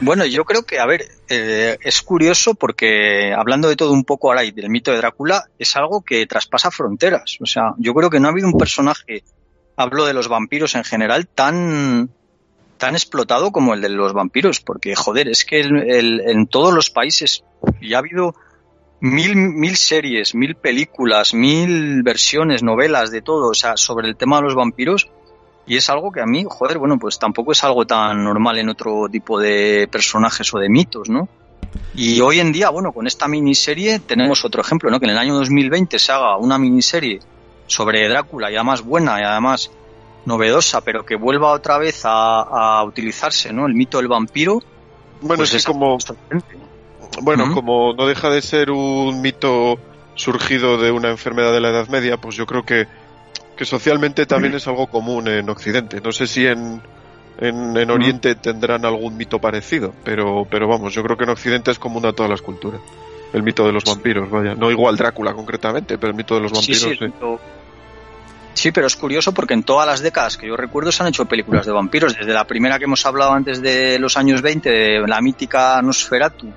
Bueno, 0.00 0.24
yo 0.24 0.44
creo 0.44 0.62
que, 0.62 0.78
a 0.78 0.86
ver, 0.86 1.04
eh, 1.28 1.76
es 1.80 2.02
curioso 2.02 2.54
porque 2.54 3.32
hablando 3.36 3.68
de 3.68 3.76
todo 3.76 3.92
un 3.92 4.04
poco 4.04 4.28
ahora 4.28 4.44
y 4.44 4.52
del 4.52 4.70
mito 4.70 4.92
de 4.92 4.98
Drácula, 4.98 5.46
es 5.58 5.76
algo 5.76 6.02
que 6.02 6.26
traspasa 6.26 6.70
fronteras. 6.70 7.36
O 7.40 7.46
sea, 7.46 7.74
yo 7.78 7.94
creo 7.94 8.08
que 8.08 8.20
no 8.20 8.28
ha 8.28 8.30
habido 8.30 8.46
un 8.46 8.56
personaje, 8.56 9.24
hablo 9.76 10.04
de 10.06 10.14
los 10.14 10.28
vampiros 10.28 10.76
en 10.76 10.84
general, 10.84 11.26
tan, 11.26 12.10
tan 12.76 12.94
explotado 12.94 13.50
como 13.50 13.74
el 13.74 13.80
de 13.80 13.88
los 13.88 14.12
vampiros, 14.12 14.60
porque, 14.60 14.94
joder, 14.94 15.28
es 15.28 15.44
que 15.44 15.60
el- 15.60 16.20
en 16.20 16.46
todos 16.46 16.72
los 16.72 16.90
países 16.90 17.42
ya 17.82 17.96
ha 17.96 18.00
habido 18.00 18.36
mil, 19.00 19.34
mil 19.34 19.76
series, 19.76 20.34
mil 20.34 20.54
películas, 20.54 21.34
mil 21.34 22.02
versiones, 22.04 22.62
novelas, 22.62 23.10
de 23.10 23.22
todo, 23.22 23.48
o 23.50 23.54
sea, 23.54 23.76
sobre 23.76 24.08
el 24.08 24.16
tema 24.16 24.36
de 24.36 24.42
los 24.44 24.54
vampiros. 24.54 25.08
Y 25.68 25.76
es 25.76 25.90
algo 25.90 26.10
que 26.10 26.22
a 26.22 26.26
mí, 26.26 26.46
joder, 26.48 26.78
bueno, 26.78 26.98
pues 26.98 27.18
tampoco 27.18 27.52
es 27.52 27.62
algo 27.62 27.86
tan 27.86 28.24
normal 28.24 28.58
en 28.58 28.70
otro 28.70 29.06
tipo 29.10 29.38
de 29.38 29.86
personajes 29.92 30.52
o 30.54 30.58
de 30.58 30.70
mitos, 30.70 31.10
¿no? 31.10 31.28
Y 31.94 32.22
hoy 32.22 32.40
en 32.40 32.52
día, 32.52 32.70
bueno, 32.70 32.90
con 32.92 33.06
esta 33.06 33.28
miniserie 33.28 33.98
tenemos 33.98 34.42
otro 34.46 34.62
ejemplo, 34.62 34.90
¿no? 34.90 34.98
Que 34.98 35.04
en 35.04 35.12
el 35.12 35.18
año 35.18 35.34
2020 35.34 35.98
se 35.98 36.10
haga 36.10 36.38
una 36.38 36.58
miniserie 36.58 37.20
sobre 37.66 38.08
Drácula 38.08 38.50
y 38.50 38.54
además 38.54 38.80
buena 38.80 39.20
y 39.20 39.24
además 39.24 39.70
novedosa, 40.24 40.80
pero 40.80 41.04
que 41.04 41.16
vuelva 41.16 41.52
otra 41.52 41.76
vez 41.76 42.00
a, 42.04 42.40
a 42.40 42.84
utilizarse, 42.84 43.52
¿no? 43.52 43.66
El 43.66 43.74
mito 43.74 43.98
del 43.98 44.08
vampiro. 44.08 44.62
Bueno, 45.20 45.36
pues 45.36 45.52
es 45.52 45.66
que 45.66 45.72
como, 45.72 45.98
bueno, 47.22 47.52
como 47.52 47.92
no 47.92 48.06
deja 48.06 48.30
de 48.30 48.40
ser 48.40 48.70
un 48.70 49.20
mito 49.20 49.78
surgido 50.14 50.78
de 50.78 50.90
una 50.90 51.10
enfermedad 51.10 51.52
de 51.52 51.60
la 51.60 51.68
Edad 51.68 51.88
Media, 51.88 52.16
pues 52.16 52.36
yo 52.36 52.46
creo 52.46 52.64
que, 52.64 52.86
que 53.58 53.64
socialmente 53.64 54.24
también 54.24 54.54
es 54.54 54.66
algo 54.68 54.86
común 54.86 55.26
en 55.28 55.50
Occidente. 55.50 56.00
No 56.00 56.12
sé 56.12 56.26
si 56.28 56.46
en, 56.46 56.80
en, 57.40 57.76
en 57.76 57.90
Oriente 57.90 58.36
tendrán 58.36 58.84
algún 58.84 59.16
mito 59.16 59.40
parecido, 59.40 59.92
pero, 60.04 60.46
pero 60.48 60.68
vamos, 60.68 60.94
yo 60.94 61.02
creo 61.02 61.16
que 61.16 61.24
en 61.24 61.30
Occidente 61.30 61.72
es 61.72 61.78
común 61.78 62.06
a 62.06 62.12
todas 62.12 62.30
las 62.30 62.40
culturas. 62.40 62.80
El 63.32 63.42
mito 63.42 63.66
de 63.66 63.72
los 63.72 63.84
vampiros, 63.84 64.30
vaya. 64.30 64.54
No 64.54 64.70
igual 64.70 64.96
Drácula 64.96 65.34
concretamente, 65.34 65.98
pero 65.98 66.12
el 66.12 66.16
mito 66.16 66.36
de 66.36 66.40
los 66.40 66.52
vampiros, 66.52 66.80
sí, 66.82 66.96
sí. 66.98 67.04
mito- 67.04 67.38
Sí, 68.54 68.72
pero 68.72 68.86
es 68.86 68.96
curioso 68.96 69.32
porque 69.34 69.54
en 69.54 69.62
todas 69.62 69.86
las 69.86 70.00
décadas 70.00 70.36
que 70.36 70.48
yo 70.48 70.56
recuerdo 70.56 70.90
se 70.90 71.02
han 71.02 71.08
hecho 71.10 71.26
películas 71.26 71.66
de 71.66 71.70
vampiros. 71.72 72.16
Desde 72.16 72.32
la 72.32 72.44
primera 72.44 72.78
que 72.78 72.84
hemos 72.86 73.04
hablado 73.06 73.32
antes 73.32 73.60
de 73.62 73.98
los 74.00 74.16
años 74.16 74.40
20, 74.42 74.68
de 74.70 75.00
la 75.06 75.20
mítica 75.20 75.80
Nosferatu, 75.82 76.48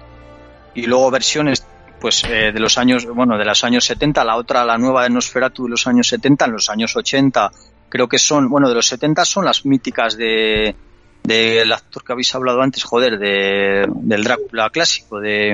y 0.74 0.86
luego 0.88 1.12
versiones 1.12 1.64
pues 2.02 2.24
eh, 2.24 2.52
de 2.52 2.60
los 2.60 2.78
años, 2.80 3.06
bueno, 3.06 3.38
de 3.38 3.46
los 3.46 3.64
años 3.64 3.86
70, 3.86 4.24
la 4.26 4.36
otra, 4.36 4.66
la 4.66 4.78
nueva 4.78 5.04
de 5.04 5.12
Nosferatu 5.12 5.66
de 5.66 5.70
los 5.70 5.86
años 5.86 6.08
70, 6.08 6.46
en 6.46 6.52
los 6.52 6.70
años 6.70 6.96
80, 6.96 7.52
creo 7.88 8.10
que 8.10 8.18
son, 8.18 8.50
bueno, 8.50 8.68
de 8.68 8.76
los 8.76 8.88
70 8.88 9.24
son 9.24 9.46
las 9.46 9.66
míticas 9.66 10.18
de 10.18 10.76
del 11.24 11.72
actor 11.72 12.04
que 12.04 12.14
habéis 12.14 12.34
hablado 12.34 12.64
antes, 12.64 12.84
joder, 12.84 13.20
de, 13.20 13.88
del 13.88 14.24
Drácula 14.24 14.72
clásico, 14.72 15.20
de, 15.20 15.54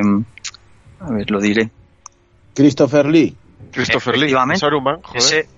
a 1.02 1.12
ver, 1.12 1.30
lo 1.30 1.42
diré. 1.42 1.70
Christopher 2.54 3.06
Lee. 3.06 3.36
Christopher 3.74 4.18
Lee. 4.18 4.34
Saruman, 4.56 5.02
joder. 5.02 5.18
Ese, 5.18 5.50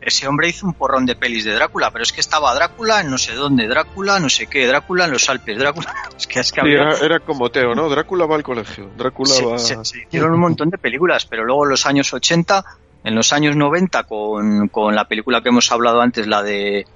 ese 0.00 0.26
hombre 0.26 0.48
hizo 0.48 0.66
un 0.66 0.72
porrón 0.74 1.04
de 1.06 1.14
pelis 1.16 1.44
de 1.44 1.52
Drácula, 1.54 1.90
pero 1.90 2.02
es 2.02 2.12
que 2.12 2.20
estaba 2.20 2.54
Drácula 2.54 3.00
en 3.00 3.10
no 3.10 3.18
sé 3.18 3.34
dónde, 3.34 3.68
Drácula, 3.68 4.18
no 4.18 4.28
sé 4.30 4.46
qué, 4.46 4.66
Drácula 4.66 5.04
en 5.04 5.12
los 5.12 5.28
Alpes, 5.28 5.58
Drácula. 5.58 5.94
Es 6.16 6.26
que, 6.26 6.40
es 6.40 6.52
que 6.52 6.60
Sí, 6.60 6.66
había- 6.66 6.82
era, 6.82 6.98
era 6.98 7.20
como 7.20 7.50
Teo, 7.50 7.74
¿no? 7.74 7.88
Drácula 7.88 8.26
va 8.26 8.36
al 8.36 8.42
colegio. 8.42 8.90
Drácula 8.96 9.30
se, 9.34 9.44
va. 9.44 9.58
se- 9.58 9.84
se 9.84 9.98
hicieron 10.02 10.32
un 10.32 10.40
montón 10.40 10.70
de 10.70 10.78
películas, 10.78 11.26
pero 11.26 11.44
luego 11.44 11.64
en 11.64 11.70
los 11.70 11.86
años 11.86 12.12
80, 12.12 12.64
en 13.04 13.14
los 13.14 13.32
años 13.32 13.56
90, 13.56 14.04
con, 14.04 14.68
con 14.68 14.94
la 14.94 15.06
película 15.06 15.42
que 15.42 15.48
hemos 15.50 15.70
hablado 15.72 16.00
antes, 16.00 16.26
la 16.26 16.42
de 16.42 16.86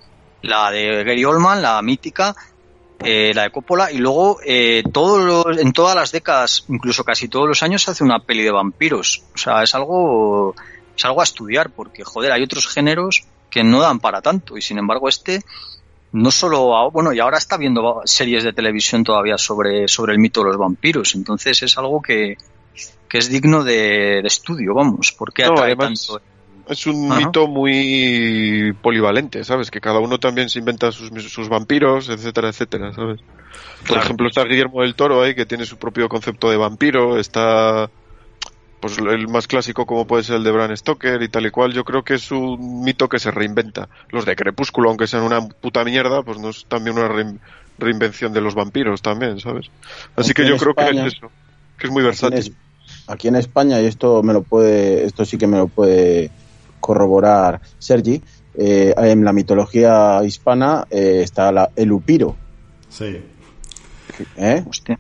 la 0.43 0.71
de 0.71 1.05
Gary 1.05 1.25
Oldman, 1.25 1.63
la 1.63 1.81
mítica, 1.81 2.35
eh, 3.03 3.33
la 3.35 3.45
de 3.45 3.51
Coppola, 3.51 3.91
y 3.91 3.97
luego 3.99 4.39
eh, 4.45 4.83
todos 4.93 5.25
los- 5.25 5.59
en 5.59 5.73
todas 5.73 5.97
las 5.97 6.13
décadas, 6.13 6.65
incluso 6.69 7.03
casi 7.05 7.29
todos 7.29 7.49
los 7.49 7.63
años, 7.63 7.83
se 7.83 7.91
hace 7.91 8.05
una 8.05 8.19
peli 8.21 8.43
de 8.43 8.51
vampiros. 8.51 9.25
O 9.35 9.39
sea, 9.39 9.63
es 9.63 9.75
algo, 9.75 10.55
es 10.97 11.05
algo 11.05 11.21
a 11.21 11.25
estudiar, 11.25 11.71
porque 11.71 12.05
joder, 12.05 12.33
hay 12.33 12.43
otros 12.43 12.67
géneros 12.67 13.25
que 13.51 13.63
no 13.65 13.81
dan 13.81 14.01
para 14.01 14.21
tanto, 14.23 14.57
y 14.57 14.63
sin 14.63 14.79
embargo 14.79 15.09
este 15.09 15.41
no 16.13 16.31
solo, 16.31 16.91
bueno, 16.93 17.13
y 17.13 17.19
ahora 17.19 17.39
está 17.39 17.57
viendo 17.57 18.03
series 18.05 18.45
de 18.45 18.53
televisión 18.53 19.03
todavía 19.03 19.37
sobre, 19.37 19.89
sobre 19.89 20.13
el 20.13 20.21
mito 20.21 20.41
de 20.43 20.47
los 20.49 20.57
vampiros, 20.57 21.15
entonces 21.17 21.61
es 21.65 21.77
algo 21.77 22.01
que, 22.01 22.37
que 23.09 23.19
es 23.19 23.29
digno 23.29 23.65
de, 23.65 24.21
de 24.23 24.27
estudio, 24.29 24.75
vamos, 24.75 25.13
porque 25.19 25.45
No, 25.45 25.53
atrae 25.53 25.73
además- 25.73 26.07
tanto. 26.07 26.23
Es 26.67 26.87
un 26.87 27.09
mito 27.15 27.47
muy 27.47 28.73
polivalente, 28.81 29.45
¿sabes? 29.45 29.71
Que 29.71 29.83
cada 29.83 29.99
uno 29.99 30.19
también 30.19 30.49
se 30.49 30.61
inventa 30.61 30.91
sus, 30.93 31.11
sus 31.31 31.49
vampiros, 31.51 32.09
etcétera, 32.09 32.49
etcétera, 32.49 32.91
¿sabes? 32.95 33.21
Por 33.81 33.87
Claro. 33.89 34.03
ejemplo, 34.03 34.29
está 34.29 34.45
Guillermo 34.45 34.81
del 34.81 34.95
Toro 34.95 35.23
ahí, 35.23 35.35
que 35.35 35.45
tiene 35.45 35.67
su 35.67 35.77
propio 35.77 36.09
concepto 36.09 36.49
de 36.49 36.57
vampiro, 36.57 37.19
está 37.19 37.91
pues 38.85 38.99
el 38.99 39.29
más 39.29 39.47
clásico 39.47 39.87
como 39.87 40.07
puede 40.07 40.25
ser 40.25 40.37
el 40.37 40.45
de 40.45 40.51
Bram 40.51 40.77
Stoker 40.77 41.23
y 41.23 41.29
tal 41.31 41.47
y 41.47 41.51
cual. 41.51 41.73
Yo 41.73 41.85
creo 41.85 42.03
que 42.05 42.15
es 42.15 42.31
un 42.31 42.85
mito 42.85 43.09
que 43.09 43.19
se 43.19 43.31
reinventa. 43.31 43.89
Los 44.11 44.27
de 44.27 44.37
Crepúsculo, 44.37 44.91
aunque 44.91 45.07
sean 45.07 45.23
una 45.23 45.41
puta 45.41 45.83
mierda, 45.85 46.23
pues 46.23 46.39
no 46.39 46.51
es 46.51 46.67
también 46.69 46.99
una 46.99 47.09
rein- 47.09 47.39
reinvención 47.79 48.35
de 48.35 48.43
los 48.43 48.55
vampiros 48.55 49.01
también, 49.01 49.41
¿sabes? 49.41 49.71
Así 50.17 50.33
Aquí 50.33 50.43
que 50.43 50.49
yo 50.51 50.59
creo 50.59 50.71
España- 50.73 51.03
que 51.03 51.09
es 51.09 51.15
eso, 51.15 51.31
que 51.79 51.87
es 51.87 51.93
muy 51.93 52.03
Aquí 52.03 52.07
en, 52.27 52.31
versátil. 52.31 52.57
Aquí 53.07 53.29
en 53.29 53.37
España, 53.37 53.81
y 53.81 53.87
esto 53.87 54.23
me 54.23 54.35
lo 54.35 54.43
puede, 54.43 55.05
esto 55.07 55.25
sí 55.25 55.39
que 55.39 55.47
me 55.47 55.57
lo 55.57 55.69
puede 55.69 56.31
corroborar 56.81 57.63
Sergi, 57.79 58.23
eh, 58.59 58.93
en 58.99 59.25
la 59.25 59.33
mitología 59.33 60.21
hispana 60.25 60.87
eh, 60.91 61.21
está 61.25 61.51
la, 61.53 61.71
el 61.75 61.91
upiro. 61.91 62.37
Sí. 62.91 63.19
¿eh? 64.37 64.63
Hostia. 64.69 64.99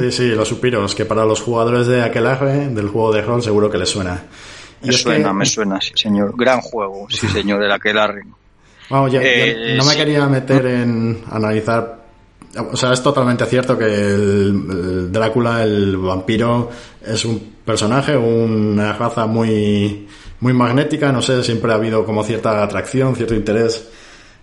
Sí, 0.00 0.10
sí, 0.10 0.28
los 0.30 0.48
supiros, 0.48 0.94
que 0.94 1.04
para 1.04 1.24
los 1.26 1.40
jugadores 1.42 1.86
de 1.86 2.02
aquelaje 2.02 2.68
del 2.70 2.88
juego 2.88 3.12
de 3.12 3.20
rol 3.22 3.42
seguro 3.42 3.70
que 3.70 3.76
les 3.78 3.88
suena. 3.90 4.22
Y 4.82 4.86
Me 4.88 4.92
suena, 4.94 5.28
que- 5.28 5.34
me 5.34 5.46
suena, 5.46 5.80
sí 5.80 5.92
señor. 5.94 6.34
Gran 6.36 6.60
juego, 6.60 7.06
sí 7.10 7.26
señor, 7.32 7.62
el 7.62 7.70
aquelarre. 7.72 8.22
Vamos, 8.88 9.12
ya- 9.12 9.20
ya 9.22 9.28
Eh, 9.28 9.74
no 9.76 9.84
me 9.84 9.90
sí. 9.92 9.96
quería 9.98 10.26
meter 10.26 10.64
en 10.66 11.22
analizar. 11.30 12.04
O 12.72 12.76
sea, 12.76 12.92
es 12.94 13.02
totalmente 13.02 13.44
cierto 13.44 13.76
que 13.76 13.84
el, 13.84 14.64
el 14.70 15.12
Drácula, 15.12 15.62
el 15.62 15.96
vampiro, 15.98 16.70
es 17.04 17.22
un 17.26 17.56
personaje, 17.64 18.16
una 18.16 18.94
raza 18.94 19.26
muy, 19.26 20.06
muy 20.40 20.52
magnética. 20.54 21.12
No 21.12 21.20
sé, 21.20 21.42
siempre 21.42 21.72
ha 21.72 21.74
habido 21.74 22.04
como 22.06 22.24
cierta 22.24 22.62
atracción, 22.62 23.14
cierto 23.14 23.34
interés 23.34 23.88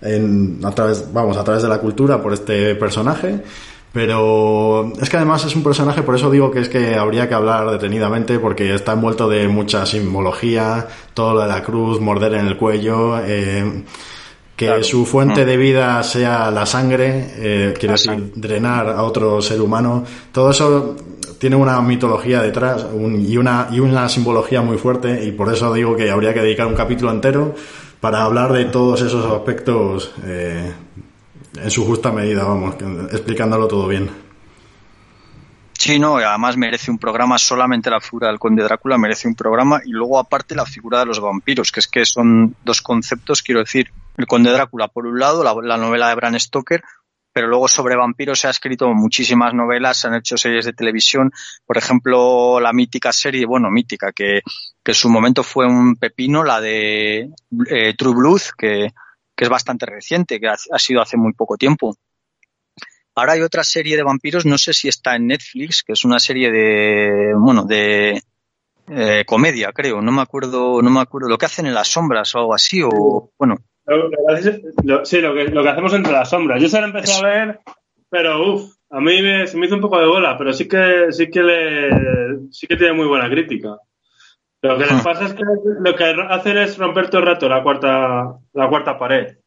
en, 0.02 0.60
a 0.64 0.70
través, 0.72 1.12
vamos, 1.12 1.38
a 1.38 1.44
través 1.44 1.64
de 1.64 1.70
la 1.70 1.80
cultura 1.80 2.22
por 2.22 2.34
este 2.34 2.76
personaje. 2.76 3.42
Pero 3.94 4.92
es 5.00 5.08
que 5.10 5.18
además 5.18 5.46
es 5.46 5.56
un 5.56 5.62
personaje, 5.64 6.02
por 6.02 6.16
eso 6.16 6.32
digo 6.32 6.50
que 6.50 6.60
es 6.62 6.68
que 6.70 6.96
habría 6.96 7.30
que 7.30 7.36
hablar 7.36 7.70
detenidamente, 7.70 8.40
porque 8.40 8.74
está 8.74 8.94
envuelto 8.94 9.30
de 9.30 9.48
mucha 9.48 9.86
simbología, 9.86 10.88
todo 11.14 11.36
lo 11.36 11.42
de 11.42 11.48
la 11.48 11.62
cruz, 11.62 12.02
morder 12.02 12.34
en 12.34 12.48
el 12.48 12.58
cuello, 12.58 13.20
eh, 13.24 13.84
que 14.56 14.66
Claro. 14.66 14.84
su 14.84 15.06
fuente 15.06 15.44
Mm. 15.44 15.48
de 15.48 15.58
vida 15.58 16.04
sea 16.04 16.50
la 16.50 16.66
sangre, 16.66 17.34
eh, 17.38 17.74
quiero 17.80 17.94
decir, 17.94 18.32
drenar 18.36 18.90
a 18.90 19.04
otro 19.04 19.42
ser 19.44 19.62
humano, 19.62 20.04
todo 20.32 20.50
eso 20.50 20.96
tiene 21.38 21.56
una 21.56 21.80
mitología 21.82 22.42
detrás 22.42 22.86
un- 22.94 23.22
y, 23.22 23.38
una, 23.38 23.68
y 23.72 23.80
una 23.80 24.10
simbología 24.10 24.62
muy 24.64 24.78
fuerte, 24.78 25.24
y 25.24 25.32
por 25.34 25.54
eso 25.54 25.72
digo 25.72 25.96
que 25.96 26.10
habría 26.10 26.34
que 26.34 26.42
dedicar 26.42 26.66
un 26.66 26.74
capítulo 26.76 27.12
entero 27.12 27.54
para 28.00 28.24
hablar 28.24 28.54
de 28.54 28.66
todos 28.66 29.02
esos 29.02 29.26
aspectos 29.32 30.12
eh, 30.26 30.72
en 31.56 31.72
su 31.72 31.86
justa 31.86 32.12
medida, 32.12 32.44
vamos, 32.44 32.76
explicándolo 33.12 33.68
todo 33.68 33.88
bien. 33.88 34.10
Sí, 35.74 36.00
no, 36.00 36.16
además 36.18 36.56
merece 36.56 36.92
un 36.92 36.98
programa, 36.98 37.38
solamente 37.38 37.90
la 37.90 38.00
figura 38.00 38.28
del 38.28 38.40
conde 38.40 38.64
Drácula 38.64 38.98
merece 38.98 39.28
un 39.28 39.36
programa 39.36 39.82
y 39.84 39.92
luego 39.92 40.18
aparte 40.18 40.56
la 40.56 40.66
figura 40.66 41.00
de 41.00 41.08
los 41.08 41.20
vampiros, 41.20 41.72
que 41.72 41.82
es 41.82 41.88
que 41.88 42.06
son 42.06 42.56
dos 42.64 42.82
conceptos, 42.82 43.42
quiero 43.42 43.60
decir, 43.60 43.92
el 44.16 44.26
conde 44.26 44.52
Drácula 44.52 44.88
por 44.88 45.06
un 45.06 45.20
lado, 45.20 45.44
la, 45.44 45.54
la 45.62 45.78
novela 45.78 46.08
de 46.08 46.16
Bram 46.16 46.40
Stoker, 46.40 46.84
pero 47.34 47.48
luego 47.48 47.68
sobre 47.68 47.96
vampiros 47.96 48.40
se 48.40 48.48
ha 48.48 48.52
escrito 48.52 48.94
muchísimas 48.94 49.54
novelas, 49.54 49.98
se 49.98 50.08
han 50.08 50.16
hecho 50.16 50.38
series 50.38 50.66
de 50.66 50.74
televisión, 50.74 51.32
por 51.66 51.78
ejemplo, 51.78 52.60
la 52.60 52.72
mítica 52.72 53.12
serie, 53.12 53.46
bueno, 53.46 53.70
mítica, 53.72 54.12
que, 54.14 54.42
en 54.86 54.94
su 54.94 55.10
momento 55.10 55.44
fue 55.44 55.66
un 55.66 55.96
pepino, 55.96 56.44
la 56.44 56.62
de 56.62 57.30
eh, 57.70 57.94
True 57.98 58.14
Blood, 58.14 58.42
que, 58.58 58.94
que 59.36 59.46
es 59.46 59.50
bastante 59.50 59.86
reciente, 59.86 60.40
que 60.40 60.48
ha, 60.48 60.54
ha 60.72 60.80
sido 60.80 61.02
hace 61.02 61.18
muy 61.18 61.34
poco 61.34 61.58
tiempo. 61.58 61.96
Ahora 63.16 63.34
hay 63.34 63.42
otra 63.42 63.64
serie 63.64 63.96
de 63.96 64.04
vampiros, 64.04 64.46
no 64.46 64.58
sé 64.58 64.74
si 64.74 64.88
está 64.88 65.16
en 65.16 65.28
Netflix, 65.28 65.84
que 65.84 65.94
es 65.94 66.04
una 66.04 66.20
serie 66.20 66.52
de, 66.52 67.34
bueno, 67.36 67.64
de 67.64 68.22
eh, 68.88 69.24
comedia, 69.26 69.72
creo. 69.72 70.02
No 70.02 70.12
me 70.12 70.22
acuerdo, 70.22 70.82
no 70.82 70.90
me 70.90 71.00
acuerdo 71.02 71.30
lo 71.30 71.38
que 71.38 71.46
hacen 71.46 71.68
en 71.68 71.76
las 71.76 71.88
sombras 71.90 72.34
o 72.34 72.40
algo 72.40 72.54
así, 72.56 72.82
o 72.84 73.32
bueno. 73.38 73.58
Lo- 73.86 74.08
lo- 74.08 74.18
lo- 74.84 75.06
sí, 75.06 75.20
lo 75.22 75.34
que, 75.36 75.44
lo 75.46 75.62
que 75.62 75.70
hacemos 75.70 75.94
entre 75.94 76.12
las 76.14 76.30
sombras. 76.30 76.62
Yo 76.62 76.70
se 76.70 76.80
lo 76.80 76.88
empecé 76.88 77.14
a 77.14 77.28
ver, 77.28 77.60
pero 78.10 78.54
uff, 78.56 78.72
a 78.90 79.00
mí 79.00 79.22
me, 79.22 79.46
se 79.46 79.58
me 79.58 79.66
hizo 79.68 79.76
un 79.76 79.82
poco 79.82 80.00
de 80.00 80.08
bola, 80.08 80.38
pero 80.38 80.52
sí 80.54 80.68
que 80.68 81.08
sí 81.12 81.30
que 81.30 81.44
le 81.44 81.90
sí 82.52 82.66
que 82.66 82.78
tiene 82.78 82.94
muy 82.94 83.06
buena 83.08 83.30
crítica. 83.30 83.78
Lo 84.64 84.78
que 84.78 84.86
les 84.86 84.94
Hmm. 84.94 85.04
pasa 85.04 85.26
es 85.26 85.34
que 85.34 85.44
lo 85.44 85.96
que 85.96 86.16
hacen 86.30 86.58
es 86.58 86.78
romper 86.78 87.10
todo 87.10 87.20
el 87.22 87.28
rato 87.28 87.50
la 87.50 87.62
cuarta 87.62 88.40
la 88.54 88.70
cuarta 88.70 88.98
pared. 88.98 89.38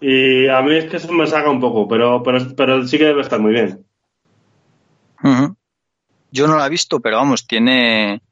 Y 0.00 0.46
a 0.48 0.62
mí 0.62 0.76
es 0.76 0.84
que 0.88 0.98
eso 0.98 1.12
me 1.12 1.26
saca 1.26 1.50
un 1.50 1.60
poco, 1.60 1.88
pero 1.88 2.22
pero, 2.22 2.38
pero 2.56 2.86
sí 2.86 2.96
que 2.96 3.06
debe 3.06 3.22
estar 3.22 3.40
muy 3.40 3.52
bien. 3.52 3.84
Yo 6.30 6.46
no 6.46 6.56
la 6.56 6.66
he 6.66 6.70
visto, 6.70 7.00
pero 7.00 7.16
vamos, 7.16 7.46
tiene, 7.46 8.22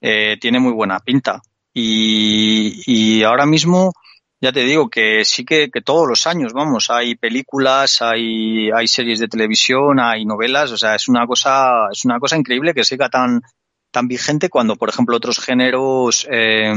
eh, 0.00 0.36
tiene 0.40 0.58
muy 0.58 0.72
buena 0.72 0.98
pinta. 0.98 1.40
Y, 1.72 2.82
y 2.86 3.22
ahora 3.22 3.46
mismo, 3.46 3.92
ya 4.40 4.52
te 4.52 4.60
digo 4.60 4.88
que 4.88 5.24
sí 5.24 5.44
que, 5.44 5.70
que 5.70 5.82
todos 5.82 6.08
los 6.08 6.26
años, 6.26 6.52
vamos, 6.54 6.88
hay 6.90 7.14
películas, 7.14 8.00
hay, 8.00 8.70
hay 8.70 8.88
series 8.88 9.20
de 9.20 9.28
televisión, 9.28 10.00
hay 10.00 10.24
novelas, 10.24 10.72
o 10.72 10.78
sea, 10.78 10.94
es 10.94 11.08
una 11.08 11.26
cosa, 11.26 11.88
es 11.92 12.04
una 12.06 12.18
cosa 12.18 12.38
increíble 12.38 12.72
que 12.72 12.84
siga 12.84 13.10
tan, 13.10 13.42
tan 13.90 14.08
vigente 14.08 14.48
cuando, 14.48 14.76
por 14.76 14.88
ejemplo, 14.88 15.16
otros 15.16 15.38
géneros, 15.40 16.26
eh, 16.30 16.72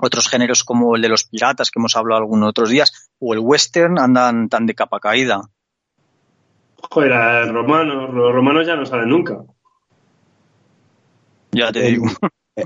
otros 0.00 0.28
géneros 0.28 0.62
como 0.62 0.94
el 0.94 1.02
de 1.02 1.08
los 1.08 1.24
piratas 1.24 1.70
que 1.70 1.80
hemos 1.80 1.96
hablado 1.96 2.20
algunos 2.20 2.50
otros 2.50 2.70
días, 2.70 3.10
o 3.18 3.34
el 3.34 3.40
western 3.40 3.98
andan 3.98 4.48
tan 4.48 4.64
de 4.66 4.74
capa 4.74 5.00
caída. 5.00 5.40
Joder, 6.90 7.12
el 7.12 7.52
romano, 7.52 8.12
los 8.12 8.32
romanos 8.32 8.64
ya 8.64 8.76
no 8.76 8.86
salen 8.86 9.08
nunca. 9.08 9.38
Ya 11.50 11.72
te 11.72 11.82
digo. 11.82 12.06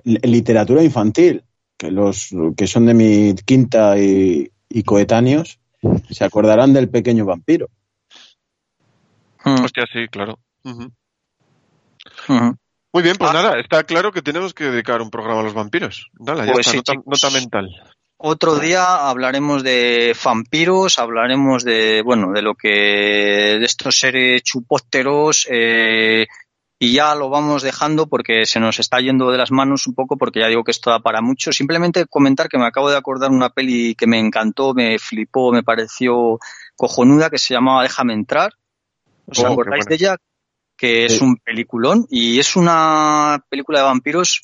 literatura 0.04 0.82
infantil, 0.82 1.42
que 1.82 1.90
los 1.90 2.30
que 2.56 2.66
son 2.68 2.86
de 2.86 2.94
mi 2.94 3.34
quinta 3.34 3.98
y, 3.98 4.48
y 4.68 4.82
coetáneos, 4.84 5.58
se 6.10 6.24
acordarán 6.24 6.72
del 6.72 6.88
pequeño 6.88 7.24
vampiro. 7.24 7.68
Mm, 9.44 9.64
Hostia, 9.64 9.84
sí, 9.92 10.06
claro. 10.08 10.38
Ujú. 10.62 10.92
Muy 12.92 13.02
bien, 13.02 13.16
pues 13.16 13.30
Ah. 13.30 13.34
nada, 13.34 13.58
está 13.58 13.82
claro 13.82 14.12
que 14.12 14.22
tenemos 14.22 14.54
que 14.54 14.64
dedicar 14.64 15.02
un 15.02 15.10
programa 15.10 15.40
a 15.40 15.42
los 15.42 15.54
vampiros. 15.54 16.08
Dale, 16.12 16.46
ya 16.46 16.52
Pues 16.52 16.66
está, 16.68 16.70
sí, 16.70 16.76
nota, 16.76 16.92
chicos. 16.92 17.22
nota 17.22 17.30
mental. 17.40 17.68
Otro 18.18 18.60
día 18.60 19.08
hablaremos 19.08 19.64
de 19.64 20.14
vampiros, 20.24 21.00
hablaremos 21.00 21.64
de, 21.64 22.02
bueno, 22.02 22.30
de 22.32 22.42
lo 22.42 22.54
que, 22.54 22.68
de 23.58 23.64
estos 23.64 23.98
seres 23.98 24.44
chupósteros, 24.44 25.48
eh, 25.50 26.28
y 26.84 26.94
ya 26.94 27.14
lo 27.14 27.28
vamos 27.30 27.62
dejando 27.62 28.08
porque 28.08 28.44
se 28.44 28.58
nos 28.58 28.80
está 28.80 28.98
yendo 28.98 29.30
de 29.30 29.38
las 29.38 29.52
manos 29.52 29.86
un 29.86 29.94
poco 29.94 30.16
porque 30.16 30.40
ya 30.40 30.48
digo 30.48 30.64
que 30.64 30.72
esto 30.72 30.90
da 30.90 30.98
para 30.98 31.20
mucho. 31.20 31.52
Simplemente 31.52 32.06
comentar 32.06 32.48
que 32.48 32.58
me 32.58 32.66
acabo 32.66 32.90
de 32.90 32.96
acordar 32.96 33.30
una 33.30 33.50
peli 33.50 33.94
que 33.94 34.08
me 34.08 34.18
encantó, 34.18 34.74
me 34.74 34.98
flipó, 34.98 35.52
me 35.52 35.62
pareció 35.62 36.40
cojonuda, 36.74 37.30
que 37.30 37.38
se 37.38 37.54
llamaba 37.54 37.84
Déjame 37.84 38.14
entrar. 38.14 38.52
¿Os 39.26 39.38
Oh, 39.38 39.46
acordáis 39.52 39.86
de 39.86 39.94
ella? 39.94 40.16
Que 40.76 41.04
es 41.04 41.20
un 41.22 41.36
peliculón 41.36 42.04
y 42.10 42.40
es 42.40 42.56
una 42.56 43.44
película 43.48 43.78
de 43.78 43.84
vampiros 43.84 44.42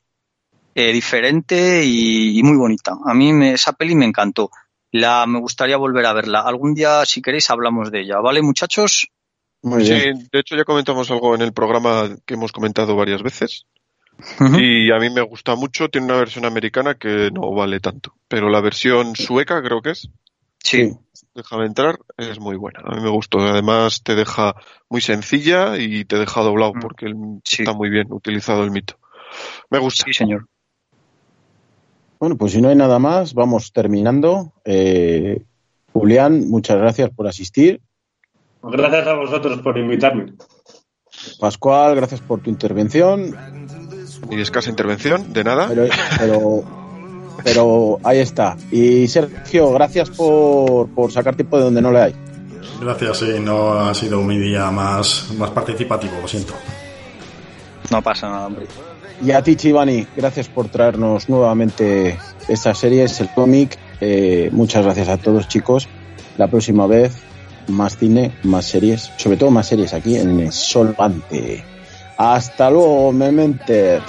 eh, 0.76 0.92
diferente 0.92 1.82
y, 1.84 2.38
y 2.38 2.42
muy 2.44 2.56
bonita. 2.56 2.92
A 3.04 3.14
mí 3.14 3.32
me- 3.32 3.54
esa 3.54 3.72
peli 3.72 3.96
me 3.96 4.06
encantó. 4.06 4.48
La, 4.92 5.26
me 5.26 5.40
gustaría 5.40 5.76
volver 5.76 6.06
a 6.06 6.12
verla. 6.12 6.42
Algún 6.42 6.72
día, 6.74 7.04
si 7.04 7.20
queréis, 7.20 7.50
hablamos 7.50 7.90
de 7.90 8.02
ella. 8.02 8.20
¿Vale, 8.20 8.42
muchachos? 8.42 9.08
Muy 9.68 9.84
Sí, 9.84 9.92
bien. 9.94 10.28
de 10.32 10.40
hecho 10.40 10.56
ya 10.56 10.64
comentamos 10.64 11.10
algo 11.10 11.34
en 11.34 11.42
el 11.42 11.52
programa 11.52 12.16
que 12.26 12.34
hemos 12.34 12.52
comentado 12.52 12.96
varias 12.96 13.22
veces. 13.22 13.66
Y 14.58 14.90
a 14.90 14.98
mí 14.98 15.10
me 15.10 15.20
gusta 15.22 15.54
mucho. 15.54 15.88
Tiene 15.88 16.06
una 16.06 16.16
versión 16.16 16.44
americana 16.44 16.94
que 16.96 17.30
no 17.32 17.52
vale 17.52 17.78
tanto. 17.78 18.14
Pero 18.26 18.48
la 18.48 18.60
versión 18.60 19.14
sueca, 19.14 19.62
creo 19.62 19.80
que 19.80 19.90
es, 19.90 20.08
Sí. 20.60 20.92
déjame 21.36 21.66
entrar, 21.66 21.98
es 22.16 22.40
muy 22.40 22.56
buena. 22.56 22.80
A 22.84 22.96
mí 22.96 23.00
me 23.02 23.10
gustó. 23.10 23.38
Además 23.38 24.02
te 24.02 24.16
deja 24.16 24.56
muy 24.88 25.00
sencilla 25.00 25.78
y 25.78 26.04
te 26.04 26.18
deja 26.18 26.40
doblado 26.42 26.74
Mm. 26.74 26.80
porque 26.80 27.06
Sí. 27.44 27.62
está 27.62 27.74
muy 27.74 27.90
bien 27.90 28.08
utilizado 28.10 28.64
el 28.64 28.72
mito. 28.72 28.98
Me 29.70 29.78
gusta. 29.78 30.04
Sí, 30.04 30.12
señor. 30.14 30.46
Bueno, 32.18 32.36
pues 32.36 32.52
si 32.52 32.60
no 32.60 32.68
hay 32.68 32.74
nada 32.76 32.98
más, 32.98 33.34
vamos 33.34 33.72
terminando. 33.72 34.52
Eh, 34.64 35.42
Julián, 35.92 36.48
muchas 36.48 36.78
gracias 36.78 37.10
por 37.10 37.28
asistir. 37.28 37.80
Gracias 38.62 39.06
a 39.06 39.14
vosotros 39.14 39.60
por 39.60 39.78
invitarme. 39.78 40.34
Pascual, 41.40 41.94
gracias 41.96 42.20
por 42.20 42.40
tu 42.40 42.50
intervención. 42.50 43.36
Y 44.30 44.40
escasa 44.40 44.70
intervención, 44.70 45.32
de 45.32 45.44
nada. 45.44 45.68
Pero, 45.68 45.88
pero, 46.18 46.64
pero 47.44 47.98
ahí 48.04 48.18
está. 48.18 48.56
Y 48.70 49.08
Sergio, 49.08 49.72
gracias 49.72 50.10
por, 50.10 50.88
por 50.88 51.12
sacar 51.12 51.36
tiempo 51.36 51.56
de 51.58 51.64
donde 51.64 51.82
no 51.82 51.92
le 51.92 52.00
hay. 52.00 52.14
Gracias, 52.80 53.18
sí, 53.18 53.40
no 53.40 53.72
ha 53.72 53.94
sido 53.94 54.22
mi 54.22 54.38
día 54.38 54.70
más, 54.70 55.32
más 55.36 55.50
participativo, 55.50 56.14
lo 56.20 56.28
siento. 56.28 56.54
No 57.90 58.02
pasa 58.02 58.28
nada, 58.28 58.46
hombre. 58.46 58.66
Y 59.24 59.32
a 59.32 59.42
ti, 59.42 59.56
Chivani, 59.56 60.06
gracias 60.16 60.48
por 60.48 60.68
traernos 60.68 61.28
nuevamente 61.28 62.16
estas 62.46 62.78
series, 62.78 63.20
el 63.20 63.30
cómic. 63.30 63.76
Eh, 64.00 64.48
muchas 64.52 64.84
gracias 64.84 65.08
a 65.08 65.16
todos, 65.16 65.48
chicos. 65.48 65.88
La 66.36 66.46
próxima 66.46 66.86
vez, 66.86 67.16
más 67.68 67.96
cine, 67.96 68.32
más 68.42 68.66
series, 68.66 69.10
sobre 69.16 69.36
todo 69.36 69.50
más 69.50 69.66
series 69.66 69.94
aquí 69.94 70.16
en 70.16 70.50
Solvante. 70.52 71.64
Hasta 72.16 72.70
luego, 72.70 73.12
Mementes. 73.12 74.02